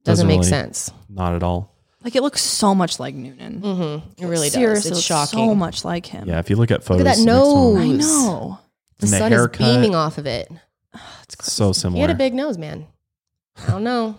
Doesn't, 0.04 0.26
make 0.26 0.40
really- 0.40 0.50
sense. 0.50 0.90
Not 1.08 1.36
at 1.36 1.44
all. 1.44 1.77
Like 2.04 2.16
it 2.16 2.22
looks 2.22 2.42
so 2.42 2.76
much 2.76 3.00
like 3.00 3.16
Noonan. 3.16 3.62
Mm-hmm. 3.62 4.24
It 4.24 4.28
really 4.28 4.50
Seriously, 4.50 4.92
does. 4.92 5.00
It's 5.00 5.10
looks 5.12 5.30
shocking. 5.32 5.50
So 5.50 5.56
much 5.56 5.84
like 5.84 6.06
him. 6.06 6.28
Yeah. 6.28 6.40
If 6.40 6.50
you 6.50 6.56
look 6.56 6.72
at 6.72 6.84
photos, 6.84 7.04
Look 7.04 7.12
at 7.14 7.18
that 7.18 7.24
nose. 7.24 7.76
him, 7.78 7.82
I 7.82 7.88
know. 7.96 8.60
The 9.00 9.06
And 9.06 9.14
the 9.14 9.18
sun 9.18 9.32
haircut. 9.32 9.62
is 9.68 9.76
beaming 9.76 9.96
off 9.96 10.18
of 10.18 10.26
it. 10.28 10.50
It's 11.24 11.52
so 11.52 11.74
similar. 11.74 11.98
He 11.98 12.02
had 12.02 12.10
a 12.10 12.16
big 12.16 12.34
nose, 12.34 12.58
man. 12.58 12.88
I 13.68 13.72
don't 13.72 13.84
know. 13.84 14.16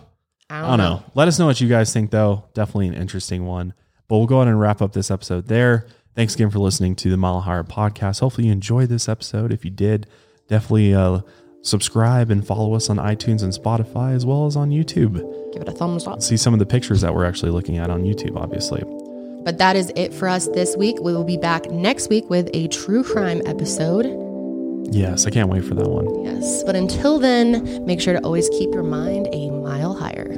I 0.49 0.61
don't, 0.61 0.65
I 0.65 0.77
don't 0.77 0.77
know. 0.77 1.03
Let 1.15 1.27
us 1.27 1.39
know 1.39 1.47
what 1.47 1.59
you 1.59 1.67
guys 1.67 1.91
think, 1.91 2.11
though. 2.11 2.45
Definitely 2.53 2.89
an 2.89 2.93
interesting 2.93 3.45
one. 3.47 3.73
But 4.07 4.17
we'll 4.17 4.27
go 4.27 4.37
ahead 4.37 4.47
and 4.47 4.59
wrap 4.59 4.81
up 4.81 4.93
this 4.93 5.09
episode 5.09 5.47
there. 5.47 5.87
Thanks 6.15 6.35
again 6.35 6.49
for 6.51 6.59
listening 6.59 6.95
to 6.97 7.09
the 7.09 7.17
Mile 7.17 7.39
Higher 7.41 7.63
podcast. 7.63 8.19
Hopefully, 8.19 8.47
you 8.47 8.53
enjoyed 8.53 8.89
this 8.89 9.09
episode. 9.09 9.51
If 9.51 9.65
you 9.65 9.71
did, 9.71 10.05
definitely 10.47 10.93
uh, 10.93 11.21
subscribe 11.61 12.31
and 12.31 12.45
follow 12.45 12.73
us 12.73 12.89
on 12.89 12.97
iTunes 12.97 13.43
and 13.43 13.53
Spotify, 13.53 14.13
as 14.13 14.25
well 14.25 14.45
as 14.45 14.55
on 14.55 14.69
YouTube. 14.69 15.15
Give 15.53 15.61
it 15.61 15.67
a 15.67 15.71
thumbs 15.71 16.07
up. 16.07 16.21
See 16.21 16.37
some 16.37 16.53
of 16.53 16.59
the 16.59 16.65
pictures 16.65 17.01
that 17.01 17.13
we're 17.13 17.25
actually 17.25 17.51
looking 17.51 17.77
at 17.77 17.89
on 17.89 18.03
YouTube, 18.03 18.35
obviously. 18.35 18.83
But 19.43 19.57
that 19.57 19.75
is 19.75 19.91
it 19.95 20.13
for 20.13 20.27
us 20.27 20.47
this 20.47 20.75
week. 20.75 20.97
We 21.01 21.13
will 21.13 21.23
be 21.23 21.37
back 21.37 21.69
next 21.71 22.09
week 22.09 22.29
with 22.29 22.49
a 22.53 22.67
true 22.67 23.03
crime 23.03 23.41
episode. 23.45 24.05
Yes, 24.91 25.25
I 25.25 25.29
can't 25.29 25.49
wait 25.49 25.63
for 25.63 25.75
that 25.75 25.89
one. 25.89 26.23
Yes. 26.23 26.63
But 26.63 26.75
until 26.75 27.19
then, 27.19 27.85
make 27.85 28.01
sure 28.01 28.13
to 28.13 28.19
always 28.23 28.49
keep 28.49 28.73
your 28.73 28.83
mind 28.83 29.27
a 29.31 29.49
mile 29.49 29.93
higher. 29.93 30.35